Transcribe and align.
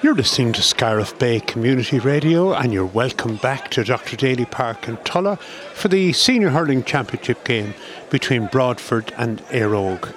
You're 0.00 0.14
listening 0.14 0.52
to 0.52 0.62
Scariff 0.62 1.18
Bay 1.18 1.40
Community 1.40 1.98
Radio, 1.98 2.54
and 2.54 2.72
you're 2.72 2.86
welcome 2.86 3.34
back 3.34 3.68
to 3.72 3.82
Dr. 3.82 4.14
Daly 4.14 4.44
Park 4.44 4.86
in 4.86 4.96
Tulla 4.98 5.38
for 5.74 5.88
the 5.88 6.12
Senior 6.12 6.50
Hurling 6.50 6.84
Championship 6.84 7.42
game 7.42 7.74
between 8.08 8.46
Broadford 8.46 9.12
and 9.16 9.44
Éire 9.46 10.14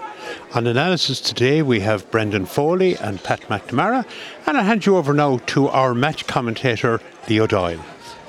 On 0.53 0.67
analysis 0.67 1.19
today, 1.19 1.63
we 1.63 1.79
have 1.79 2.09
Brendan 2.11 2.45
Foley 2.45 2.95
and 2.95 3.23
Pat 3.23 3.41
McNamara, 3.49 4.05
and 4.45 4.55
I 4.55 4.61
hand 4.61 4.85
you 4.85 4.97
over 4.97 5.15
now 5.15 5.39
to 5.47 5.67
our 5.69 5.95
match 5.95 6.27
commentator, 6.27 7.01
Leo 7.27 7.47
Doyle. 7.47 7.83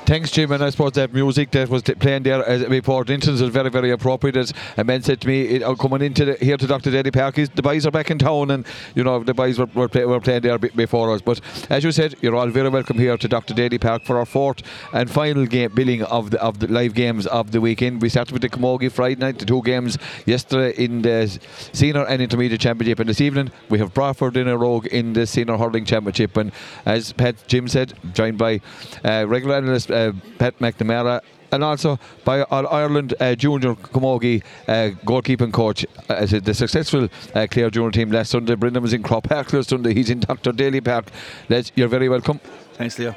Thanks, 0.04 0.32
Jim. 0.32 0.50
And 0.50 0.64
I 0.64 0.70
suppose 0.70 0.92
that 0.92 1.14
music 1.14 1.52
that 1.52 1.68
was 1.68 1.82
playing 1.82 2.24
there 2.24 2.44
as 2.44 2.64
before 2.64 3.04
Dintons 3.04 3.40
is 3.40 3.48
very, 3.50 3.70
very 3.70 3.92
appropriate. 3.92 4.36
As 4.36 4.52
a 4.76 4.82
man 4.82 5.00
said 5.02 5.20
to 5.20 5.28
me, 5.28 5.42
it, 5.42 5.62
uh, 5.62 5.76
coming 5.76 6.02
into 6.02 6.24
the, 6.24 6.34
here 6.34 6.56
to 6.56 6.66
Dr. 6.66 6.90
Daly 6.90 7.12
Park, 7.12 7.36
the 7.36 7.62
boys 7.62 7.86
are 7.86 7.92
back 7.92 8.10
in 8.10 8.18
town, 8.18 8.50
and 8.50 8.66
you 8.96 9.04
know 9.04 9.22
the 9.22 9.32
boys 9.32 9.60
were, 9.60 9.68
were, 9.74 9.88
play, 9.88 10.04
were 10.04 10.20
playing 10.20 10.42
there 10.42 10.58
before 10.58 11.14
us. 11.14 11.22
But 11.22 11.40
as 11.70 11.84
you 11.84 11.92
said, 11.92 12.16
you're 12.20 12.34
all 12.34 12.48
very 12.48 12.68
welcome 12.68 12.98
here 12.98 13.16
to 13.16 13.28
Dr. 13.28 13.54
Daly 13.54 13.78
Park 13.78 14.02
for 14.02 14.18
our 14.18 14.26
fourth 14.26 14.62
and 14.92 15.08
final 15.08 15.46
game 15.46 15.72
billing 15.72 16.02
of 16.02 16.32
the 16.32 16.42
of 16.42 16.58
the 16.58 16.66
live 16.66 16.94
games 16.94 17.28
of 17.28 17.52
the 17.52 17.60
weekend. 17.60 18.02
We 18.02 18.08
started 18.08 18.32
with 18.32 18.42
the 18.42 18.48
Camogie 18.48 18.90
Friday 18.90 19.20
night, 19.20 19.38
the 19.38 19.46
two 19.46 19.62
games 19.62 19.98
yesterday 20.26 20.74
in 20.82 21.02
the 21.02 21.38
senior 21.72 22.04
and 22.06 22.20
intermediate 22.20 22.60
championship, 22.60 22.98
and 22.98 23.08
this 23.08 23.20
evening 23.20 23.52
we 23.70 23.78
have 23.78 23.94
Broadford 23.94 24.36
in 24.36 24.48
a 24.48 24.58
Óg 24.58 24.88
in 24.88 25.12
the 25.12 25.28
senior 25.28 25.56
hurling 25.56 25.84
championship. 25.84 26.36
And 26.36 26.50
as 26.84 27.12
Pat 27.12 27.36
Jim 27.46 27.68
said, 27.68 27.94
joined 28.14 28.36
by 28.36 28.60
uh, 29.04 29.26
regular 29.28 29.54
analyst 29.54 29.91
uh, 29.92 30.12
Pat 30.38 30.58
McNamara 30.58 31.20
and 31.52 31.62
also 31.62 31.98
by 32.24 32.40
Ireland 32.50 33.14
uh, 33.20 33.34
junior 33.34 33.74
camogie 33.74 34.42
uh, 34.66 34.90
goalkeeping 35.04 35.52
coach 35.52 35.84
uh, 36.08 36.26
the 36.26 36.54
successful 36.54 37.08
uh, 37.34 37.46
Clare 37.50 37.70
junior 37.70 37.90
team 37.90 38.10
last 38.10 38.30
Sunday. 38.30 38.54
Brendan 38.54 38.82
was 38.82 38.92
in 38.92 39.02
Croke 39.02 39.24
Park 39.24 39.52
last 39.52 39.68
Sunday. 39.68 39.94
He's 39.94 40.10
in 40.10 40.20
Dr. 40.20 40.52
Daly 40.52 40.80
Park. 40.80 41.10
Les, 41.48 41.70
you're 41.76 41.88
very 41.88 42.08
welcome. 42.08 42.40
Thanks, 42.74 42.98
Leo. 42.98 43.14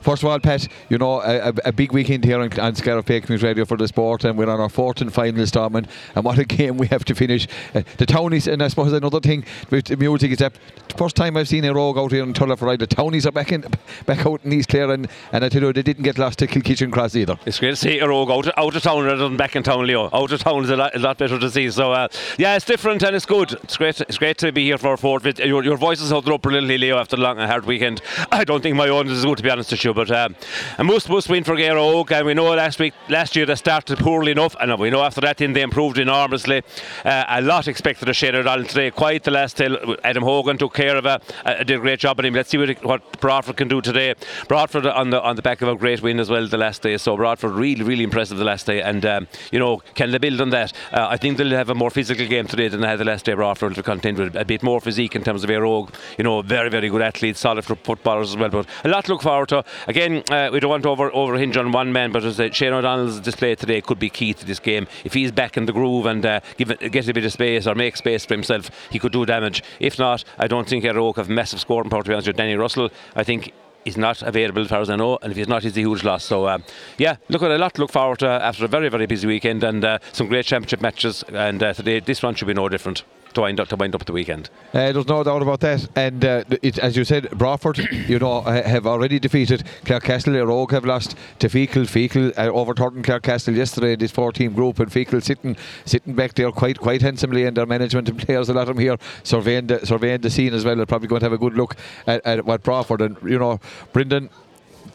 First 0.00 0.22
of 0.22 0.30
all, 0.30 0.40
Pat, 0.40 0.66
you 0.88 0.96
know, 0.96 1.20
a, 1.20 1.52
a 1.64 1.72
big 1.72 1.92
weekend 1.92 2.24
here 2.24 2.40
on, 2.40 2.58
on 2.58 2.72
Bay 3.02 3.20
Community 3.20 3.46
Radio 3.46 3.64
for 3.66 3.76
the 3.76 3.86
sport, 3.86 4.24
and 4.24 4.38
we're 4.38 4.48
on 4.48 4.60
our 4.60 4.68
fourth 4.68 5.00
and 5.02 5.12
final 5.12 5.40
instalment. 5.40 5.88
And 6.14 6.24
what 6.24 6.38
a 6.38 6.44
game 6.60 6.78
we 6.78 6.86
have 6.86 7.04
to 7.04 7.14
finish. 7.14 7.46
Uh, 7.74 7.82
the 7.98 8.06
Townies, 8.06 8.46
and 8.46 8.62
I 8.62 8.68
suppose 8.68 8.92
another 8.92 9.20
thing 9.20 9.44
with 9.70 9.86
the 9.86 9.96
music 9.96 10.32
is 10.32 10.38
that 10.38 10.54
the 10.88 10.96
first 10.96 11.16
time 11.16 11.36
I've 11.36 11.48
seen 11.48 11.64
Éire 11.64 11.74
Óg 11.74 11.98
out 12.02 12.12
here 12.12 12.22
in 12.22 12.32
Tulla 12.32 12.56
for 12.56 12.76
The 12.76 12.86
Townies 12.86 13.26
are 13.26 13.32
back 13.32 13.52
in, 13.52 13.64
back 14.06 14.24
out 14.24 14.40
in 14.44 14.52
East 14.52 14.70
Clare, 14.70 14.90
and, 14.90 15.06
and 15.32 15.44
I 15.44 15.48
tell 15.48 15.62
you, 15.62 15.72
they 15.72 15.82
didn't 15.82 16.04
get 16.04 16.18
lost 16.18 16.38
to 16.38 16.46
Kilkishen 16.46 16.90
Cross 16.90 17.16
either. 17.16 17.38
It's 17.44 17.58
great 17.58 17.70
to 17.70 17.76
see 17.76 17.98
Éire 17.98 18.08
Óg 18.08 18.30
out, 18.30 18.58
out 18.58 18.74
of 18.74 18.82
town 18.82 19.04
rather 19.04 19.28
than 19.28 19.36
back 19.36 19.54
in 19.54 19.62
town, 19.62 19.86
Leo. 19.86 20.08
Out 20.12 20.32
of 20.32 20.40
town 20.40 20.64
is 20.64 20.70
a 20.70 20.76
lot, 20.76 20.94
a 20.96 20.98
lot 20.98 21.18
better 21.18 21.38
to 21.38 21.50
see. 21.50 21.70
So, 21.70 21.92
uh, 21.92 22.08
yeah, 22.38 22.56
it's 22.56 22.64
different 22.64 23.02
and 23.02 23.14
it's 23.14 23.26
good. 23.26 23.52
It's 23.62 23.76
great 23.76 24.00
It's 24.00 24.18
great 24.18 24.38
to 24.38 24.50
be 24.50 24.64
here 24.64 24.78
for 24.78 24.88
our 24.88 24.96
fourth. 24.96 25.38
Your, 25.38 25.62
your 25.62 25.76
voice 25.76 26.00
is 26.00 26.10
held 26.10 26.28
up 26.28 26.42
brilliantly, 26.42 26.78
Leo, 26.78 26.96
after 26.98 27.16
a 27.16 27.20
long 27.20 27.38
and 27.38 27.50
hard 27.50 27.66
weekend. 27.66 28.00
I 28.32 28.44
don't 28.44 28.62
think 28.62 28.76
my 28.76 28.88
own 28.88 29.06
is 29.08 29.18
as 29.18 29.24
good, 29.24 29.36
to 29.38 29.42
be 29.42 29.50
honest 29.50 29.70
with 29.70 29.84
you, 29.90 29.94
but. 29.94 30.10
Um, 30.10 30.34
a 30.78 30.84
must 30.84 31.08
must 31.08 31.28
win 31.28 31.44
for 31.44 31.56
Éire 31.56 31.76
Óg 31.76 32.10
and 32.12 32.26
we 32.26 32.34
know 32.34 32.54
last 32.54 32.78
week 32.78 32.94
last 33.08 33.36
year 33.36 33.46
they 33.46 33.54
started 33.54 33.98
poorly 33.98 34.32
enough 34.32 34.56
and 34.60 34.78
we 34.78 34.90
know 34.90 35.02
after 35.02 35.20
that 35.20 35.38
then 35.38 35.52
they 35.52 35.62
improved 35.62 35.98
enormously. 35.98 36.62
Uh, 37.04 37.24
a 37.28 37.40
lot 37.40 37.68
expected 37.68 38.08
of 38.08 38.16
Shane 38.16 38.34
O'Donnell 38.34 38.66
today 38.66 38.90
quite 38.90 39.24
the 39.24 39.30
last 39.30 39.56
till 39.56 39.96
Adam 40.04 40.22
Hogan 40.22 40.58
took 40.58 40.74
care 40.74 40.96
of 40.96 41.06
it 41.06 41.22
uh, 41.44 41.54
did 41.64 41.76
a 41.76 41.78
great 41.78 42.00
job 42.00 42.18
on 42.18 42.24
him. 42.24 42.34
Let's 42.34 42.50
see 42.50 42.58
what, 42.58 42.84
what 42.84 43.20
Broadford 43.20 43.56
can 43.56 43.68
do 43.68 43.80
today. 43.80 44.14
Broadford 44.48 44.86
on 44.86 45.10
the 45.10 45.22
on 45.22 45.36
the 45.36 45.42
back 45.42 45.62
of 45.62 45.68
a 45.68 45.76
great 45.76 46.02
win 46.02 46.20
as 46.20 46.30
well 46.30 46.46
the 46.46 46.58
last 46.58 46.82
day 46.82 46.96
so 46.96 47.16
Broadford 47.16 47.52
really 47.52 47.82
really 47.82 48.04
impressive 48.04 48.38
the 48.38 48.44
last 48.44 48.66
day 48.66 48.82
and 48.82 49.04
um, 49.06 49.28
you 49.52 49.58
know 49.58 49.82
can 49.94 50.10
they 50.10 50.18
build 50.18 50.40
on 50.40 50.50
that? 50.50 50.72
Uh, 50.92 51.08
I 51.10 51.16
think 51.16 51.36
they'll 51.36 51.50
have 51.50 51.70
a 51.70 51.74
more 51.74 51.90
physical 51.90 52.26
game 52.26 52.46
today 52.46 52.68
than 52.68 52.80
they 52.80 52.88
had 52.88 52.98
the 52.98 53.04
last 53.04 53.24
day. 53.24 53.34
Broadford 53.34 53.74
to 53.74 53.82
contend 53.82 54.18
with 54.18 54.36
a 54.36 54.44
bit 54.44 54.62
more 54.62 54.80
physique 54.80 55.14
in 55.14 55.22
terms 55.22 55.44
of 55.44 55.50
Éire 55.50 55.62
Óg 55.62 55.94
you 56.18 56.24
know 56.24 56.42
very 56.42 56.68
very 56.68 56.88
good 56.88 57.02
athletes 57.02 57.40
solid 57.40 57.64
footballers 57.64 58.30
as 58.30 58.36
well 58.36 58.50
but 58.50 58.66
a 58.84 58.88
lot 58.88 59.04
to 59.04 59.12
look 59.12 59.22
forward 59.22 59.48
to 59.48 59.64
again 59.86 60.22
uh, 60.30 60.50
we 60.52 60.60
don't 60.60 60.70
want 60.70 60.82
to 60.82 60.88
over 60.88 61.10
overhinge 61.10 61.56
on 61.56 61.72
one 61.72 61.92
man, 61.92 62.12
but 62.12 62.24
as 62.24 62.40
Shane 62.54 62.72
O'Donnell's 62.72 63.20
display 63.20 63.54
today 63.54 63.80
could 63.80 63.98
be 63.98 64.10
key 64.10 64.34
to 64.34 64.44
this 64.44 64.58
game. 64.58 64.86
If 65.04 65.14
he's 65.14 65.32
back 65.32 65.56
in 65.56 65.66
the 65.66 65.72
groove 65.72 66.06
and 66.06 66.24
uh, 66.24 66.40
give 66.56 66.70
it, 66.70 66.92
get 66.92 67.08
a 67.08 67.14
bit 67.14 67.24
of 67.24 67.32
space 67.32 67.66
or 67.66 67.74
make 67.74 67.96
space 67.96 68.24
for 68.24 68.34
himself, 68.34 68.70
he 68.90 68.98
could 68.98 69.12
do 69.12 69.24
damage. 69.26 69.62
If 69.78 69.98
not, 69.98 70.24
I 70.38 70.46
don't 70.46 70.68
think 70.68 70.84
Óg 70.84 71.16
have 71.16 71.28
massive 71.28 71.60
scoring 71.60 71.90
power. 71.90 72.02
To 72.02 72.08
be 72.08 72.14
honest 72.14 72.28
with 72.28 72.36
Danny 72.36 72.54
Russell, 72.54 72.90
I 73.14 73.24
think 73.24 73.52
he's 73.84 73.96
not 73.96 74.22
available 74.22 74.62
as 74.62 74.68
far 74.68 74.80
as 74.80 74.90
I 74.90 74.96
know, 74.96 75.18
and 75.22 75.30
if 75.30 75.36
he's 75.36 75.48
not, 75.48 75.62
he's 75.62 75.76
a 75.76 75.80
huge 75.80 76.04
loss. 76.04 76.24
So, 76.24 76.44
uh, 76.44 76.58
yeah, 76.98 77.16
look 77.28 77.42
at 77.42 77.50
a 77.50 77.58
lot 77.58 77.74
to 77.74 77.80
look 77.80 77.90
forward 77.90 78.18
to 78.20 78.28
after 78.28 78.64
a 78.64 78.68
very, 78.68 78.88
very 78.88 79.06
busy 79.06 79.26
weekend 79.26 79.64
and 79.64 79.84
uh, 79.84 79.98
some 80.12 80.28
great 80.28 80.46
championship 80.46 80.80
matches. 80.80 81.24
And 81.28 81.62
uh, 81.62 81.72
today, 81.72 82.00
this 82.00 82.22
one 82.22 82.34
should 82.34 82.48
be 82.48 82.54
no 82.54 82.68
different 82.68 83.04
to 83.34 83.40
wind 83.42 83.60
up 83.60 83.68
to 83.68 83.76
wind 83.76 83.94
up 83.94 84.04
the 84.04 84.12
weekend. 84.12 84.50
Uh, 84.72 84.92
there's 84.92 85.08
no 85.08 85.22
doubt 85.22 85.42
about 85.42 85.60
that. 85.60 85.88
And 85.96 86.24
uh, 86.24 86.44
it, 86.62 86.78
as 86.78 86.96
you 86.96 87.04
said, 87.04 87.30
Broadford, 87.30 87.78
you 88.08 88.18
know, 88.18 88.42
have 88.42 88.86
already 88.86 89.18
defeated 89.18 89.64
Clarecastle. 89.84 90.46
Rogue 90.46 90.72
have 90.72 90.84
lost 90.84 91.16
to 91.38 91.48
Feakle. 91.48 91.86
Feakle 91.86 92.36
uh, 92.38 92.50
overturned 92.52 93.04
Clarecastle 93.04 93.56
yesterday. 93.56 93.92
In 93.92 93.98
this 93.98 94.10
four-team 94.10 94.52
group, 94.54 94.78
and 94.78 94.90
Feakle 94.90 95.22
sitting 95.22 95.56
sitting 95.84 96.14
back 96.14 96.34
there 96.34 96.50
quite 96.52 96.78
quite 96.78 97.02
handsomely, 97.02 97.44
and 97.44 97.56
their 97.56 97.66
management 97.66 98.08
and 98.08 98.18
players, 98.26 98.48
a 98.48 98.54
lot 98.54 98.62
of 98.62 98.76
them 98.76 98.78
here 98.78 98.96
surveying 99.22 99.66
the 99.66 99.84
surveying 99.86 100.20
the 100.20 100.30
scene 100.30 100.54
as 100.54 100.64
well. 100.64 100.76
They're 100.76 100.86
probably 100.86 101.08
going 101.08 101.20
to 101.20 101.26
have 101.26 101.32
a 101.32 101.38
good 101.38 101.54
look 101.54 101.76
at, 102.06 102.24
at 102.26 102.44
what 102.44 102.62
Broadford 102.62 103.00
and 103.00 103.16
you 103.22 103.38
know, 103.38 103.60
Brendan 103.92 104.30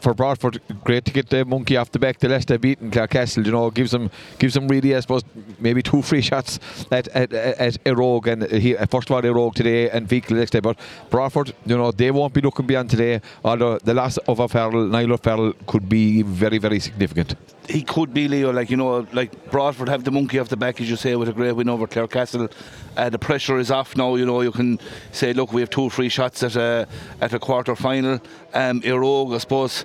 for 0.00 0.14
Broadford, 0.14 0.60
great 0.84 1.04
to 1.04 1.12
get 1.12 1.28
the 1.30 1.44
monkey 1.44 1.76
off 1.76 1.90
the 1.90 1.98
back. 1.98 2.18
The 2.18 2.28
Leicester 2.28 2.58
beating 2.58 2.90
Clarecastle, 2.90 3.44
you 3.44 3.52
know, 3.52 3.70
gives 3.70 3.90
them 3.90 4.10
gives 4.38 4.54
them 4.54 4.68
really, 4.68 4.94
I 4.94 5.00
suppose, 5.00 5.22
maybe 5.58 5.82
two 5.82 6.02
free 6.02 6.20
shots 6.20 6.60
at 6.90 7.08
at, 7.08 7.32
at 7.32 7.74
Óg 7.84 8.26
and 8.26 8.50
he, 8.50 8.74
first 8.74 9.10
of 9.10 9.16
all 9.16 9.22
Óg 9.22 9.54
today 9.54 9.90
and 9.90 10.08
Feakle 10.08 10.28
the 10.28 10.34
next 10.34 10.50
day. 10.50 10.60
But 10.60 10.78
Broadford, 11.10 11.54
you 11.64 11.76
know, 11.76 11.90
they 11.90 12.10
won't 12.10 12.34
be 12.34 12.40
looking 12.40 12.66
beyond 12.66 12.90
today. 12.90 13.20
Although 13.44 13.78
the 13.78 13.94
loss 13.94 14.16
of 14.18 14.40
O'Farrell, 14.40 14.86
Niall 14.86 15.12
O'Farrell, 15.14 15.52
could 15.66 15.88
be 15.88 16.22
very 16.22 16.58
very 16.58 16.80
significant. 16.80 17.34
He 17.68 17.82
could 17.82 18.14
be 18.14 18.28
Leo, 18.28 18.52
like 18.52 18.70
you 18.70 18.76
know, 18.76 19.06
like 19.12 19.50
Broadford 19.50 19.88
have 19.88 20.04
the 20.04 20.10
monkey 20.10 20.38
off 20.38 20.48
the 20.48 20.56
back, 20.56 20.80
as 20.80 20.88
you 20.88 20.96
say, 20.96 21.16
with 21.16 21.28
a 21.28 21.32
great 21.32 21.52
win 21.52 21.68
over 21.68 21.86
Clarecastle. 21.86 22.50
Uh, 22.96 23.08
the 23.10 23.18
pressure 23.18 23.58
is 23.58 23.70
off 23.70 23.96
now. 23.96 24.14
You 24.14 24.24
know, 24.24 24.40
you 24.40 24.52
can 24.52 24.78
say, 25.12 25.32
look, 25.32 25.52
we 25.52 25.60
have 25.62 25.70
two 25.70 25.90
free 25.90 26.08
shots 26.08 26.42
at 26.42 26.56
a 26.56 26.86
at 27.20 27.32
a 27.32 27.38
quarter 27.38 27.74
final. 27.74 28.20
Um, 28.54 28.80
Óg, 28.82 29.34
I 29.34 29.38
suppose 29.38 29.84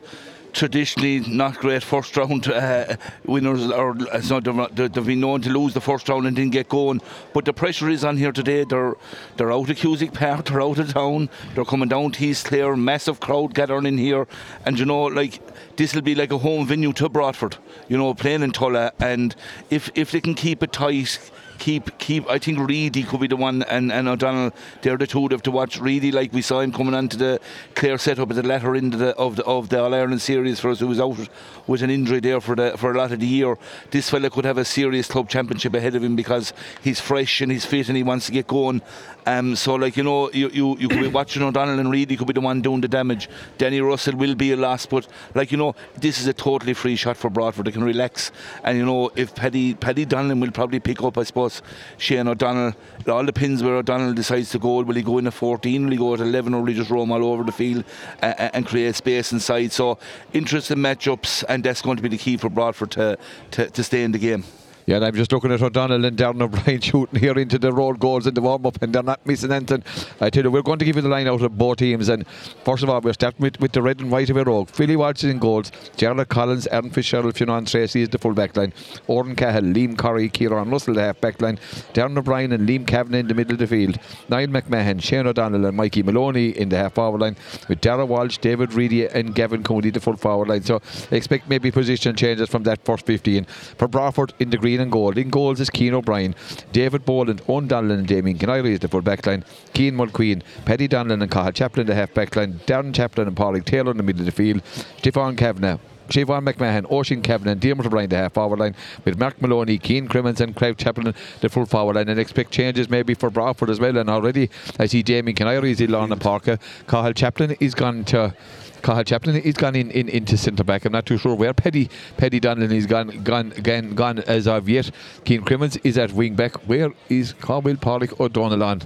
traditionally 0.54 1.20
not 1.22 1.58
great 1.58 1.84
first 1.84 2.16
round 2.18 2.48
uh, 2.48 2.96
winners, 3.26 3.70
or 3.72 3.96
not, 3.96 4.76
they've 4.76 5.06
been 5.06 5.20
known 5.20 5.42
to 5.42 5.50
lose 5.50 5.74
the 5.74 5.82
first 5.82 6.08
round 6.10 6.28
and 6.28 6.36
didn't 6.36 6.52
get 6.52 6.70
going. 6.70 7.02
But 7.34 7.46
the 7.46 7.54
pressure 7.54 7.90
is 7.90 8.04
on 8.04 8.18
here 8.18 8.32
today. 8.32 8.64
They're 8.64 8.96
they're 9.38 9.52
out 9.52 9.70
of 9.70 9.78
Cusack 9.78 10.14
Park, 10.14 10.46
they're 10.46 10.62
out 10.62 10.80
of 10.80 10.94
town, 10.94 11.30
they're 11.56 11.66
coming 11.66 11.90
down 11.90 12.12
to 12.12 12.36
Clare, 12.36 12.76
massive 12.76 13.20
crowd 13.20 13.54
gathering 13.54 13.86
in 13.86 13.98
here, 13.98 14.28
and 14.66 14.78
you 14.78 14.86
know, 14.86 15.04
like 15.04 15.40
this 15.78 15.94
will 15.94 16.02
be 16.02 16.16
like 16.16 16.32
a 16.32 16.38
home 16.38 16.68
venue 16.68 16.94
to 16.94 17.10
Broadford, 17.10 17.58
you 17.88 17.98
know, 17.98 18.14
playing 18.14 18.44
in 18.44 18.52
Tulla, 18.52 18.92
and 19.00 19.36
if 19.70 19.90
if 19.96 20.12
they 20.12 20.22
can 20.22 20.36
keep 20.36 20.64
it 20.64 20.72
tight 20.72 21.32
keep 21.62 21.96
keep. 22.00 22.28
I 22.28 22.40
think 22.40 22.58
Reidy 22.60 23.04
could 23.04 23.22
be 23.22 23.28
the 23.28 23.36
one, 23.36 23.62
and, 23.64 23.92
and 23.92 24.08
O'Donnell. 24.08 24.52
They're 24.82 24.98
the 24.98 25.06
two 25.06 25.28
have 25.30 25.44
to 25.44 25.52
watch. 25.52 25.80
Reidy, 25.80 26.12
like 26.12 26.34
we 26.34 26.42
saw 26.42 26.60
him 26.60 26.72
coming 26.72 26.96
onto 26.96 27.18
the 27.18 27.40
Clare 27.76 28.00
setup 28.00 28.32
at 28.32 28.36
the 28.36 28.44
latter 28.44 28.76
end 28.76 28.96
of 28.96 29.00
the 29.00 29.16
of 29.16 29.36
the, 29.36 29.46
of 29.46 29.70
the 29.70 29.82
All 29.82 29.94
Ireland 29.94 30.22
series 30.22 30.60
for 30.60 30.72
us, 30.72 30.80
who 30.80 30.88
was 30.88 31.00
out 31.00 31.30
with 31.68 31.84
an 31.84 31.92
injury 31.92 32.20
there 32.20 32.42
for 32.42 32.56
the 32.56 32.76
for 32.78 32.92
a 32.92 32.98
lot 32.98 33.12
of 33.12 33.20
the 33.20 33.28
year. 33.28 33.58
This 33.92 34.10
fella 34.10 34.32
could 34.32 34.46
have 34.46 34.58
a 34.58 34.66
serious 34.66 35.08
club 35.08 35.30
championship 35.30 35.76
ahead 35.76 35.96
of 35.96 36.04
him 36.04 36.16
because 36.16 36.52
he's 36.84 37.00
fresh 37.00 37.42
and 37.42 37.52
he's 37.52 37.66
fit 37.66 37.88
and 37.88 37.96
he 37.96 38.04
wants 38.04 38.26
to 38.26 38.32
get 38.32 38.48
going. 38.48 38.82
Um, 39.26 39.56
so 39.56 39.76
like 39.76 39.98
you 39.98 40.04
know, 40.04 40.32
you, 40.32 40.50
you, 40.50 40.78
you 40.78 40.88
could 40.88 41.00
be 41.00 41.08
watching 41.20 41.44
O'Donnell 41.44 41.80
and 41.80 41.92
Reid, 41.92 42.12
you 42.12 42.18
could 42.18 42.28
be 42.28 42.34
the 42.34 42.42
one 42.42 42.62
doing 42.62 42.82
the 42.82 42.88
damage. 42.88 43.30
Danny 43.58 43.82
Russell 43.82 44.16
will 44.16 44.36
be 44.36 44.52
a 44.52 44.58
loss, 44.58 44.86
but 44.86 45.08
like 45.36 45.52
you 45.52 45.58
know, 45.58 45.76
this 45.98 46.20
is 46.20 46.28
a 46.28 46.34
totally 46.34 46.74
free 46.74 46.96
shot 46.96 47.18
for 47.18 47.30
Broadford. 47.30 47.68
They 47.68 47.72
can 47.72 47.84
relax, 47.84 48.32
and 48.64 48.78
you 48.78 48.86
know, 48.86 49.12
if 49.16 49.36
Paddy 49.36 49.74
Paddy 49.76 50.06
Donlan 50.06 50.42
will 50.42 50.52
probably 50.52 50.80
pick 50.80 51.02
up, 51.04 51.18
I 51.18 51.24
suppose, 51.24 51.62
Shane 51.98 52.28
O'Donnell. 52.28 52.74
All 53.08 53.26
depends 53.26 53.64
where 53.64 53.76
O'Donnell 53.76 54.14
decides 54.14 54.52
to 54.52 54.59
go. 54.59 54.82
Will 54.82 54.94
he 54.94 55.02
go 55.02 55.18
in 55.18 55.28
at 55.28 55.34
14? 55.34 55.84
Will 55.84 55.92
he 55.92 55.98
go 55.98 56.14
at 56.14 56.20
11? 56.20 56.53
Or 56.53 56.62
will 56.62 56.68
he 56.68 56.76
just 56.76 56.92
roam 56.92 57.12
all 57.12 57.24
over 57.26 57.44
the 57.44 57.52
field 57.52 57.84
uh, 58.22 58.50
and 58.53 58.66
create 58.66 58.96
space 58.96 59.32
inside? 59.32 59.72
So 59.72 59.97
interesting 60.34 60.78
matchups, 60.78 61.44
and 61.50 61.64
that's 61.64 61.82
going 61.82 61.97
to 61.97 62.03
be 62.03 62.09
the 62.09 62.18
key 62.18 62.38
for 62.38 62.50
Broadford 62.50 62.91
to, 62.91 63.18
to, 63.52 63.70
to 63.70 63.84
stay 63.84 64.03
in 64.03 64.12
the 64.12 64.20
game. 64.20 64.44
Yeah, 64.91 64.97
and 64.97 65.05
I'm 65.05 65.16
just 65.16 65.32
looking 65.32 65.53
at 65.53 65.61
O'Donnell 65.61 66.03
and 66.03 66.17
Darren 66.17 66.41
O'Brien 66.41 66.82
shooting 66.82 67.17
here 67.17 67.40
into 67.40 67.58
the 67.58 67.72
road 67.72 67.97
goals 67.97 68.28
in 68.28 68.34
the 68.34 68.41
warm 68.41 68.66
up, 68.66 68.82
and 68.82 68.93
they're 68.93 69.02
not 69.02 69.26
missing 69.26 69.49
anything. 69.49 69.85
I 70.20 70.29
tell 70.29 70.43
you, 70.43 70.52
we're 70.52 70.64
going 70.64 70.79
to 70.79 70.84
give 70.84 70.97
you 70.97 71.02
the 71.02 71.08
line 71.08 71.29
out 71.29 71.41
of 71.41 71.58
both 71.58 71.78
teams. 71.78 72.09
And 72.09 72.28
first 72.66 72.84
of 72.84 72.90
all, 72.90 72.99
we're 72.99 73.14
starting 73.14 73.40
with, 73.40 73.58
with 73.61 73.72
the 73.72 73.82
red 73.82 74.02
and 74.02 74.11
white 74.11 74.29
of 74.29 74.35
Óg. 74.35 74.70
Philly 74.70 74.97
Watson 74.97 75.29
in 75.29 75.40
goals, 75.40 75.72
Gerald 75.96 76.28
Collins, 76.28 76.67
Aaron 76.67 76.90
Fitzgerald, 76.90 77.38
Fionn 77.38 77.64
Tracy 77.64 78.02
is 78.02 78.09
the 78.09 78.17
full 78.17 78.34
back 78.34 78.58
line, 78.58 78.73
Oran 79.08 79.38
Cahill, 79.38 79.61
Liam 79.61 79.97
Curry, 79.97 80.28
Kieran 80.28 80.70
Russell, 80.70 80.96
the 80.96 81.03
half 81.03 81.22
back 81.22 81.41
line, 81.41 81.58
Darren 81.94 82.17
O'Brien 82.17 82.52
and 82.52 82.67
Liam 82.67 82.85
Kavanagh 82.85 83.20
in 83.20 83.28
the 83.29 83.34
middle 83.34 83.53
of 83.53 83.59
the 83.59 83.67
field, 83.67 83.97
Niall 84.28 84.47
McMahon, 84.47 85.02
Shane 85.02 85.26
O'Donnell, 85.26 85.67
and 85.67 85.78
Mikey 85.78 86.03
Maloney 86.03 86.49
in 86.49 86.67
the 86.67 86.76
half 86.76 86.96
forward 86.96 87.22
line, 87.22 87.37
with 87.70 87.79
Dara 87.79 88.05
Walsh, 88.05 88.40
David 88.40 88.73
Reidy, 88.73 89.08
and 89.08 89.34
Gavin 89.34 89.64
Cooney, 89.64 89.91
the 89.91 90.02
full 90.02 90.17
forward 90.17 90.49
line. 90.49 90.64
So 90.64 90.82
expect 91.11 91.47
maybe 91.47 91.72
position 91.72 92.14
changes 92.14 92.49
from 92.49 92.64
that 92.64 92.84
first 92.84 93.05
15. 93.05 93.46
For 93.46 93.87
Broadford 93.87 94.34
in 94.40 94.49
the 94.49 94.58
green 94.58 94.81
And 94.82 94.92
goal. 94.92 95.18
In 95.18 95.30
goals 95.30 95.60
is 95.60 95.70
Keane 95.70 95.94
O'Brien, 95.94 96.36
David 96.72 97.06
Boland, 97.06 97.42
Owen 97.48 97.68
Donlan 97.68 98.00
and 98.00 98.08
Damien 98.08 98.38
Canary 98.38 98.74
is 98.74 98.80
the 98.80 98.88
full 98.88 99.02
back 99.02 99.26
line, 99.26 99.46
Keane 99.74 99.96
Mulqueen, 99.96 100.42
Paddy 100.66 100.88
Donlan 100.88 101.22
and 101.22 101.32
Cathal 101.32 101.52
Chaplin 101.52 101.88
the 101.88 101.96
half 101.96 102.14
back 102.14 102.36
line, 102.36 102.60
Darren 102.66 102.94
Chaplin 102.94 103.28
and 103.28 103.38
Paulie 103.38 103.64
Taylor 103.64 103.92
in 103.92 103.98
the 103.98 104.04
middle 104.04 104.22
of 104.22 104.26
the 104.26 104.32
field, 104.32 104.62
Stefan 104.98 105.36
Kavanagh, 105.36 105.78
Siobhan 106.12 106.44
McMahon, 106.44 106.86
Ocean 106.90 107.22
Kevin 107.22 107.48
and 107.48 107.62
Dermot 107.62 107.86
O'Brien 107.86 108.10
the 108.10 108.18
half 108.18 108.34
forward 108.34 108.60
line. 108.60 108.76
With 109.06 109.18
Mark 109.18 109.42
Maloney, 109.42 109.78
Keane 109.78 110.08
Crimmins 110.08 110.42
and 110.42 110.56
Craig 110.56 110.78
Chaplin 110.78 111.14
the 111.40 111.50
full 111.50 111.66
forward 111.66 111.96
line. 111.96 112.10
And 112.10 112.20
expect 112.20 112.52
changes 112.52 112.90
maybe 112.90 113.14
for 113.14 113.30
Broadford 113.30 113.70
as 113.70 113.80
well. 113.80 113.98
And 113.98 114.10
already 114.10 114.50
I 114.78 114.88
see 114.88 115.04
Damien 115.04 115.36
Canary 115.36 115.72
is 115.72 115.80
in 115.80 115.92
Lorna 115.92 116.18
Parker. 116.18 116.58
Cathal 116.88 117.14
Chaplin 117.14 117.56
is 117.62 117.74
gone 117.74 118.04
to 118.06 118.34
Cathal 118.82 119.04
Chaplin 119.04 119.42
he's 119.42 119.56
gone 119.56 119.76
in, 119.76 119.92
in 119.92 120.10
into 120.10 120.38
centre 120.38 120.64
back. 120.64 120.86
I'm 120.86 120.92
not 120.92 121.06
too 121.06 121.18
sure 121.18 121.36
where 121.36 121.54
Paddy 121.54 121.90
Paddy 122.18 122.40
Donlan 122.40 122.72
is 122.72 122.86
gone 122.86 123.24
gone 123.24 123.54
again 123.58 123.94
gone 123.96 124.20
as 124.20 124.48
of 124.48 124.68
yet. 124.70 124.92
Keane 125.26 125.44
Crimmins 125.44 125.78
is 125.84 125.98
at 125.98 126.12
wing 126.14 126.36
back. 126.36 126.56
Where 126.68 126.92
is 127.10 127.34
Carwell 127.34 127.78
Pollock 127.78 128.20
O'Donnell 128.20 128.64
on? 128.64 128.82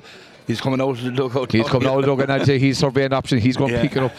He's 0.47 0.61
coming 0.61 0.79
out 0.79 0.89
of 0.91 1.01
the 1.03 1.11
dugout. 1.11 1.51
He's 1.51 1.67
coming 1.67 1.87
out 1.87 1.95
of 1.95 2.01
the 2.01 2.07
dugout 2.07 2.29
and 2.29 2.41
I'd 2.41 2.45
say 2.45 2.59
he's 2.59 2.77
surveying 2.77 3.13
option. 3.13 3.39
He's 3.39 3.57
going 3.57 3.69
to 3.71 3.75
Yeah. 3.77 3.81
pick 3.81 3.97
it 3.97 4.03
up. 4.03 4.13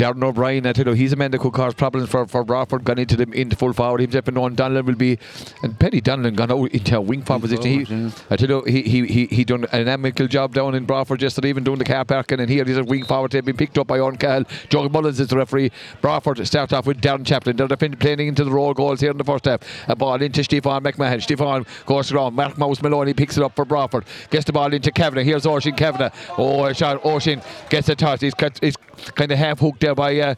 Darren 0.00 0.24
O'Brien, 0.24 0.64
I 0.64 0.72
tell 0.72 0.86
you, 0.86 0.94
he's 0.94 1.12
a 1.12 1.16
man 1.16 1.30
that 1.32 1.40
could 1.40 1.52
cause 1.52 1.74
problems 1.74 2.08
for, 2.08 2.26
for 2.26 2.42
Broadford, 2.42 2.84
gone 2.84 2.98
into 2.98 3.16
them 3.16 3.34
into 3.34 3.54
full 3.54 3.74
forward. 3.74 4.00
Himself 4.00 4.28
and 4.28 4.38
Owen 4.38 4.56
Donlan 4.56 4.86
will 4.86 4.94
be, 4.94 5.18
and 5.62 5.78
Penny 5.78 6.00
Donlan 6.00 6.36
gone 6.36 6.50
out 6.50 6.70
into 6.72 6.96
a 6.96 7.00
wing 7.02 7.20
forward 7.20 7.42
position. 7.42 7.84
He, 7.84 8.12
I 8.30 8.36
tell 8.36 8.48
you, 8.48 8.62
he, 8.62 8.80
he, 8.80 9.06
he, 9.06 9.26
he 9.26 9.44
done 9.44 9.66
an 9.72 9.88
amicable 9.88 10.26
job 10.26 10.54
down 10.54 10.74
in 10.74 10.86
Broadford 10.86 11.20
yesterday, 11.20 11.50
even 11.50 11.64
doing 11.64 11.78
the 11.78 11.84
car 11.84 12.06
parking, 12.06 12.40
and 12.40 12.48
here 12.48 12.64
he's 12.64 12.78
a 12.78 12.82
wing 12.82 13.04
forward. 13.04 13.32
They've 13.32 13.44
been 13.44 13.58
picked 13.58 13.76
up 13.76 13.88
by 13.88 13.98
Owen 13.98 14.16
Cahill. 14.16 14.44
Joe 14.70 14.88
Mullins 14.88 15.20
is 15.20 15.28
the 15.28 15.36
referee. 15.36 15.70
Broadford 16.00 16.46
start 16.46 16.72
off 16.72 16.86
with 16.86 17.02
Darren 17.02 17.26
Chaplin. 17.26 17.56
They're 17.56 17.68
defend, 17.68 18.00
playing 18.00 18.20
into 18.20 18.44
the 18.44 18.50
roll 18.50 18.72
goals 18.72 19.02
here 19.02 19.10
in 19.10 19.18
the 19.18 19.24
first 19.24 19.44
half. 19.44 19.60
A 19.86 19.94
ball 19.94 20.22
into 20.22 20.42
Stefan 20.42 20.82
McMahon. 20.82 21.20
Stefan 21.20 21.66
goes 21.84 22.10
around. 22.10 22.34
Mark 22.34 22.56
Mouse 22.56 22.80
Maloney 22.80 23.12
picks 23.12 23.36
it 23.36 23.42
up 23.42 23.54
for 23.54 23.66
Broadford. 23.66 24.06
Gets 24.30 24.46
the 24.46 24.52
ball 24.54 24.72
into 24.72 24.90
Kavanagh. 24.90 25.24
Here's 25.24 25.44
Oisin 25.44 25.76
Kavanagh. 25.76 26.08
Oh, 26.38 26.64
a 26.64 26.72
shot. 26.72 27.04
Oisin 27.04 27.42
gets 27.68 27.90
a 27.90 27.94
touch. 27.94 28.22
He's, 28.22 28.32
cut- 28.32 28.58
he's 28.62 28.76
kind 29.14 29.30
of 29.30 29.38
half 29.38 29.58
hooked 29.58 29.80
there 29.80 29.89
by. 29.94 30.18
Uh, 30.18 30.34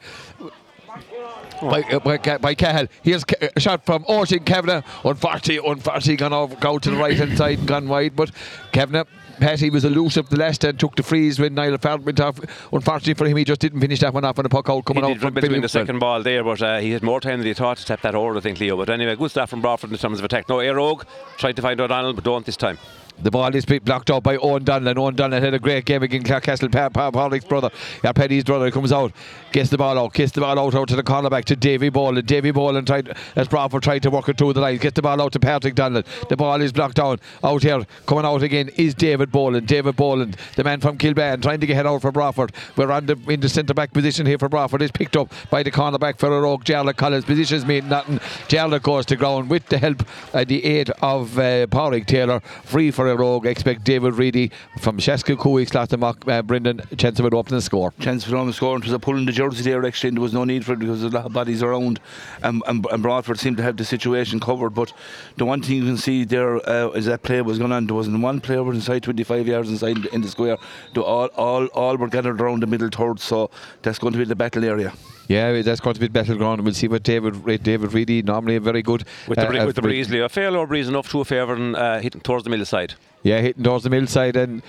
by, 1.61 1.83
uh, 1.83 1.99
by, 2.01 2.39
by 2.39 2.55
Cahill. 2.55 2.89
Here's 3.03 3.25
a 3.55 3.61
shot 3.61 3.87
from 3.87 4.05
Oisin 4.09 4.41
Kavanagh. 4.41 4.83
Unfortunately, 5.05 5.71
unfortunately, 5.71 6.17
gone 6.17 6.33
over, 6.33 6.57
go 6.57 6.79
to 6.79 6.91
the 6.91 6.97
right 6.97 7.17
hand 7.17 7.39
side 7.39 7.61
and 7.61 7.69
gone 7.69 7.89
wide. 7.89 8.17
But 8.17 8.33
Kavanagh, 8.73 9.05
Patty 9.39 9.71
was 9.71 9.85
elusive 9.85 10.29
the 10.29 10.37
last 10.37 10.65
and 10.65 10.79
took 10.79 10.97
the 10.97 11.03
freeze 11.03 11.39
when 11.39 11.55
Niall 11.55 11.79
Farrell 11.79 11.99
went 11.99 12.21
off. 12.21 12.39
Unfortunately 12.73 13.15
for 13.15 13.27
him, 13.27 13.37
he 13.37 13.45
just 13.45 13.61
didn't 13.61 13.81
finish 13.81 14.01
that 14.01 14.13
one 14.13 14.25
off 14.25 14.39
on 14.39 14.43
the 14.45 14.49
puck 14.49 14.69
out 14.69 14.77
He 14.77 14.83
coming 14.83 15.05
out 15.05 15.09
did 15.09 15.21
from 15.21 15.35
between 15.35 15.63
the 15.63 15.69
second 15.69 15.99
ball 15.99 16.23
there, 16.23 16.45
but 16.45 16.63
uh, 16.63 16.79
he 16.79 16.91
had 16.91 17.03
more 17.03 17.21
time 17.21 17.39
than 17.39 17.47
he 17.47 17.55
thought 17.55 17.77
to 17.79 17.85
tap 17.87 18.03
that 18.03 18.15
over, 18.15 18.37
I 18.37 18.41
think, 18.41 18.61
Leo. 18.61 18.77
But 18.77 18.91
anyway, 18.91 19.17
good 19.17 19.31
stuff 19.31 19.51
from 19.51 19.61
Broadford 19.61 19.91
in 19.91 19.99
terms 19.99 20.19
of 20.19 20.25
attack. 20.25 20.49
No, 20.49 20.57
Éire 20.57 20.77
Óg 20.77 21.05
tried 21.39 21.57
to 21.57 21.63
find 21.63 21.81
O'Donnell, 21.81 22.13
but 22.13 22.25
don't 22.25 22.45
this 22.45 22.57
time. 22.57 22.79
The 23.21 23.31
ball 23.31 23.55
is 23.55 23.65
blocked 23.65 24.11
out 24.11 24.23
by 24.23 24.37
Owen 24.37 24.65
Donlan. 24.65 24.97
Owen 24.99 25.15
Donlan 25.15 25.41
had 25.41 25.55
a 25.55 25.59
great 25.59 25.85
game 25.85 26.03
against 26.03 26.27
Clarecastle. 26.27 26.73
Pa- 26.73 26.89
pa- 26.89 27.11
Pollock's 27.11 27.45
brother, 27.45 27.71
yeah, 28.03 28.13
Paddy's 28.13 28.45
brother, 28.45 28.71
comes 28.71 28.93
out, 28.93 29.13
gets 29.53 29.71
the 29.71 29.79
ball 29.79 29.99
out, 29.99 30.13
gets 30.13 30.33
the 30.33 30.41
ball 30.41 30.59
out, 30.59 30.75
out 30.75 30.89
to 30.89 30.97
the 30.97 31.03
cornerback 31.03 31.45
to 31.45 31.57
Davy 31.57 31.89
Boland. 31.89 32.27
Davy 32.27 32.51
Boland 32.51 32.87
tried, 32.87 33.17
as 33.37 33.47
Broadford 33.49 33.83
tried 33.83 34.03
to 34.03 34.11
work 34.11 34.29
it 34.29 34.39
through 34.39 34.55
the 34.55 34.61
line, 34.61 34.79
gets 34.79 34.97
the 34.97 35.03
ball 35.03 35.21
out 35.21 35.33
to 35.33 35.41
Patrick 35.41 35.75
Donlan. 35.75 36.05
The 36.29 36.37
ball 36.37 36.61
is 36.61 36.73
blocked 36.73 36.97
down. 36.97 37.21
Out 37.45 37.63
here, 37.63 37.85
coming 38.07 38.25
out 38.25 38.43
again 38.43 38.71
is 38.77 38.95
David 38.95 39.31
Boland. 39.31 39.69
David 39.69 39.95
Boland, 39.97 40.37
the 40.57 40.65
man 40.65 40.81
from 40.81 40.99
Kilbane, 40.99 41.43
trying 41.43 41.61
to 41.61 41.67
get 41.67 41.87
out 41.87 42.03
for 42.03 42.11
Broadford. 42.11 42.53
We're 42.77 42.91
on 42.91 43.07
the, 43.07 43.17
in 43.29 43.41
the 43.41 43.49
centre 43.49 43.75
back 43.75 43.93
position 43.93 44.27
here 44.27 44.39
for 44.39 44.49
Broadford. 44.49 44.83
Is 44.83 44.91
picked 44.91 45.17
up 45.17 45.33
by 45.51 45.63
the 45.63 45.71
cornerback 45.71 46.19
for 46.19 46.33
Oak. 46.45 46.65
Jarlath 46.65 46.97
Collins 46.97 47.25
positions 47.25 47.65
mean 47.65 47.89
nothing. 47.89 48.19
Jarlath 48.49 48.83
goes 48.83 49.07
to 49.07 49.17
ground 49.17 49.49
with 49.49 49.67
the 49.67 49.79
help, 49.79 50.05
uh, 50.35 50.45
the 50.45 50.65
aid 50.65 50.91
of 51.03 51.39
uh, 51.39 51.67
Porrick 51.67 52.07
Taylor. 52.07 52.41
Free 52.65 52.91
for 52.91 53.02
Éire 53.07 53.21
Óg. 53.21 53.47
Expect 53.47 53.85
David 53.85 54.15
Reidy 54.15 54.51
from 54.79 54.99
Sheska 54.99 55.37
Cooey, 55.37 55.67
Slattermock, 55.67 56.29
uh, 56.31 56.43
Brendan, 56.43 56.81
chance 56.97 57.19
of 57.19 57.27
opening 57.27 57.59
the 57.59 57.63
score. 57.63 57.93
chance 58.01 58.25
for 58.25 58.31
them 58.33 58.47
to 58.47 58.53
score. 58.53 58.77
It 58.77 58.85
was 58.85 58.93
a 58.93 58.99
pull 58.99 59.17
in 59.17 59.27
the 59.27 59.33
jersey 59.33 59.63
there, 59.63 59.85
actually, 59.85 60.09
and 60.09 60.17
there 60.17 60.23
was 60.23 60.33
no 60.33 60.45
need 60.45 60.65
for 60.65 60.73
it 60.73 60.79
because 60.79 61.01
there's 61.01 61.13
a 61.13 61.17
lot 61.17 61.27
of 61.27 61.33
bodies 61.33 61.63
around. 61.63 62.01
And, 62.43 62.63
and, 62.67 62.83
Broadford 63.03 63.39
seemed 63.39 63.57
to 63.59 63.63
have 63.63 63.77
the 63.77 63.85
situation 63.85 64.41
covered. 64.41 64.71
But 64.71 64.93
the 65.37 65.45
one 65.45 65.63
thing 65.63 65.77
you 65.77 65.85
can 65.85 65.97
see 65.97 66.25
there 66.25 66.57
uh, 66.69 66.91
is 66.91 67.07
that 67.07 67.23
play 67.23 67.43
was 67.43 67.59
going 67.59 67.73
on. 67.73 67.87
There 67.87 67.95
wasn't 67.97 68.21
one 68.21 68.41
player 68.41 68.63
was 68.63 68.77
inside 68.77 69.03
25 69.03 69.47
yards 69.47 69.69
inside 69.71 70.05
in 70.07 70.21
the 70.21 70.29
square. 70.29 70.59
All, 70.97 71.27
all, 71.37 71.67
all 71.67 71.97
were 71.97 72.09
gathered 72.09 72.41
around 72.41 72.63
the 72.63 72.67
middle 72.67 72.89
third. 72.89 73.21
So 73.21 73.51
that's 73.83 73.99
going 73.99 74.13
to 74.13 74.19
be 74.19 74.25
the 74.25 74.37
battle 74.37 74.65
area. 74.65 74.93
Yeah, 75.33 75.63
that's 75.63 75.81
going 75.81 75.95
to 75.95 76.01
be 76.01 76.09
battleground. 76.09 76.61
We'll 76.63 76.75
see 76.75 76.89
what 76.89 77.03
David 77.03 77.63
David 77.63 77.93
Reidy, 77.95 78.23
normally 78.23 78.59
very 78.59 78.83
good. 78.83 79.05
With 79.27 79.39
the, 79.39 79.49
uh, 79.49 79.67
with 79.67 79.77
the 79.77 79.83
breeze. 79.83 80.13
A 80.13 80.29
fair 80.29 80.51
low 80.51 80.67
breeze 80.67 80.89
enough 80.89 81.11
to 81.11 81.21
a 81.21 81.25
favour 81.25 81.55
and 81.55 81.75
uh, 81.75 82.01
hitting 82.01 82.21
towards 82.21 82.45
the 82.45 82.51
middle 82.51 82.67
side. 82.67 82.95
Yeah, 83.23 83.41
hitting 83.41 83.65
towards 83.65 83.85
the 83.85 83.91
middle 83.91 84.09
side 84.09 84.37
and 84.37 84.63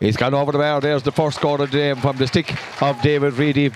he's 0.00 0.16
gone 0.16 0.34
over 0.34 0.50
the 0.50 0.58
bar. 0.58 0.80
There's 0.80 1.04
the 1.04 1.12
first 1.12 1.36
score 1.36 1.62
of 1.62 1.70
the 1.70 1.76
game 1.76 1.96
from 1.96 2.16
the 2.16 2.26
stick 2.26 2.52
of 2.82 3.00
David 3.02 3.34
Reidy. 3.34 3.70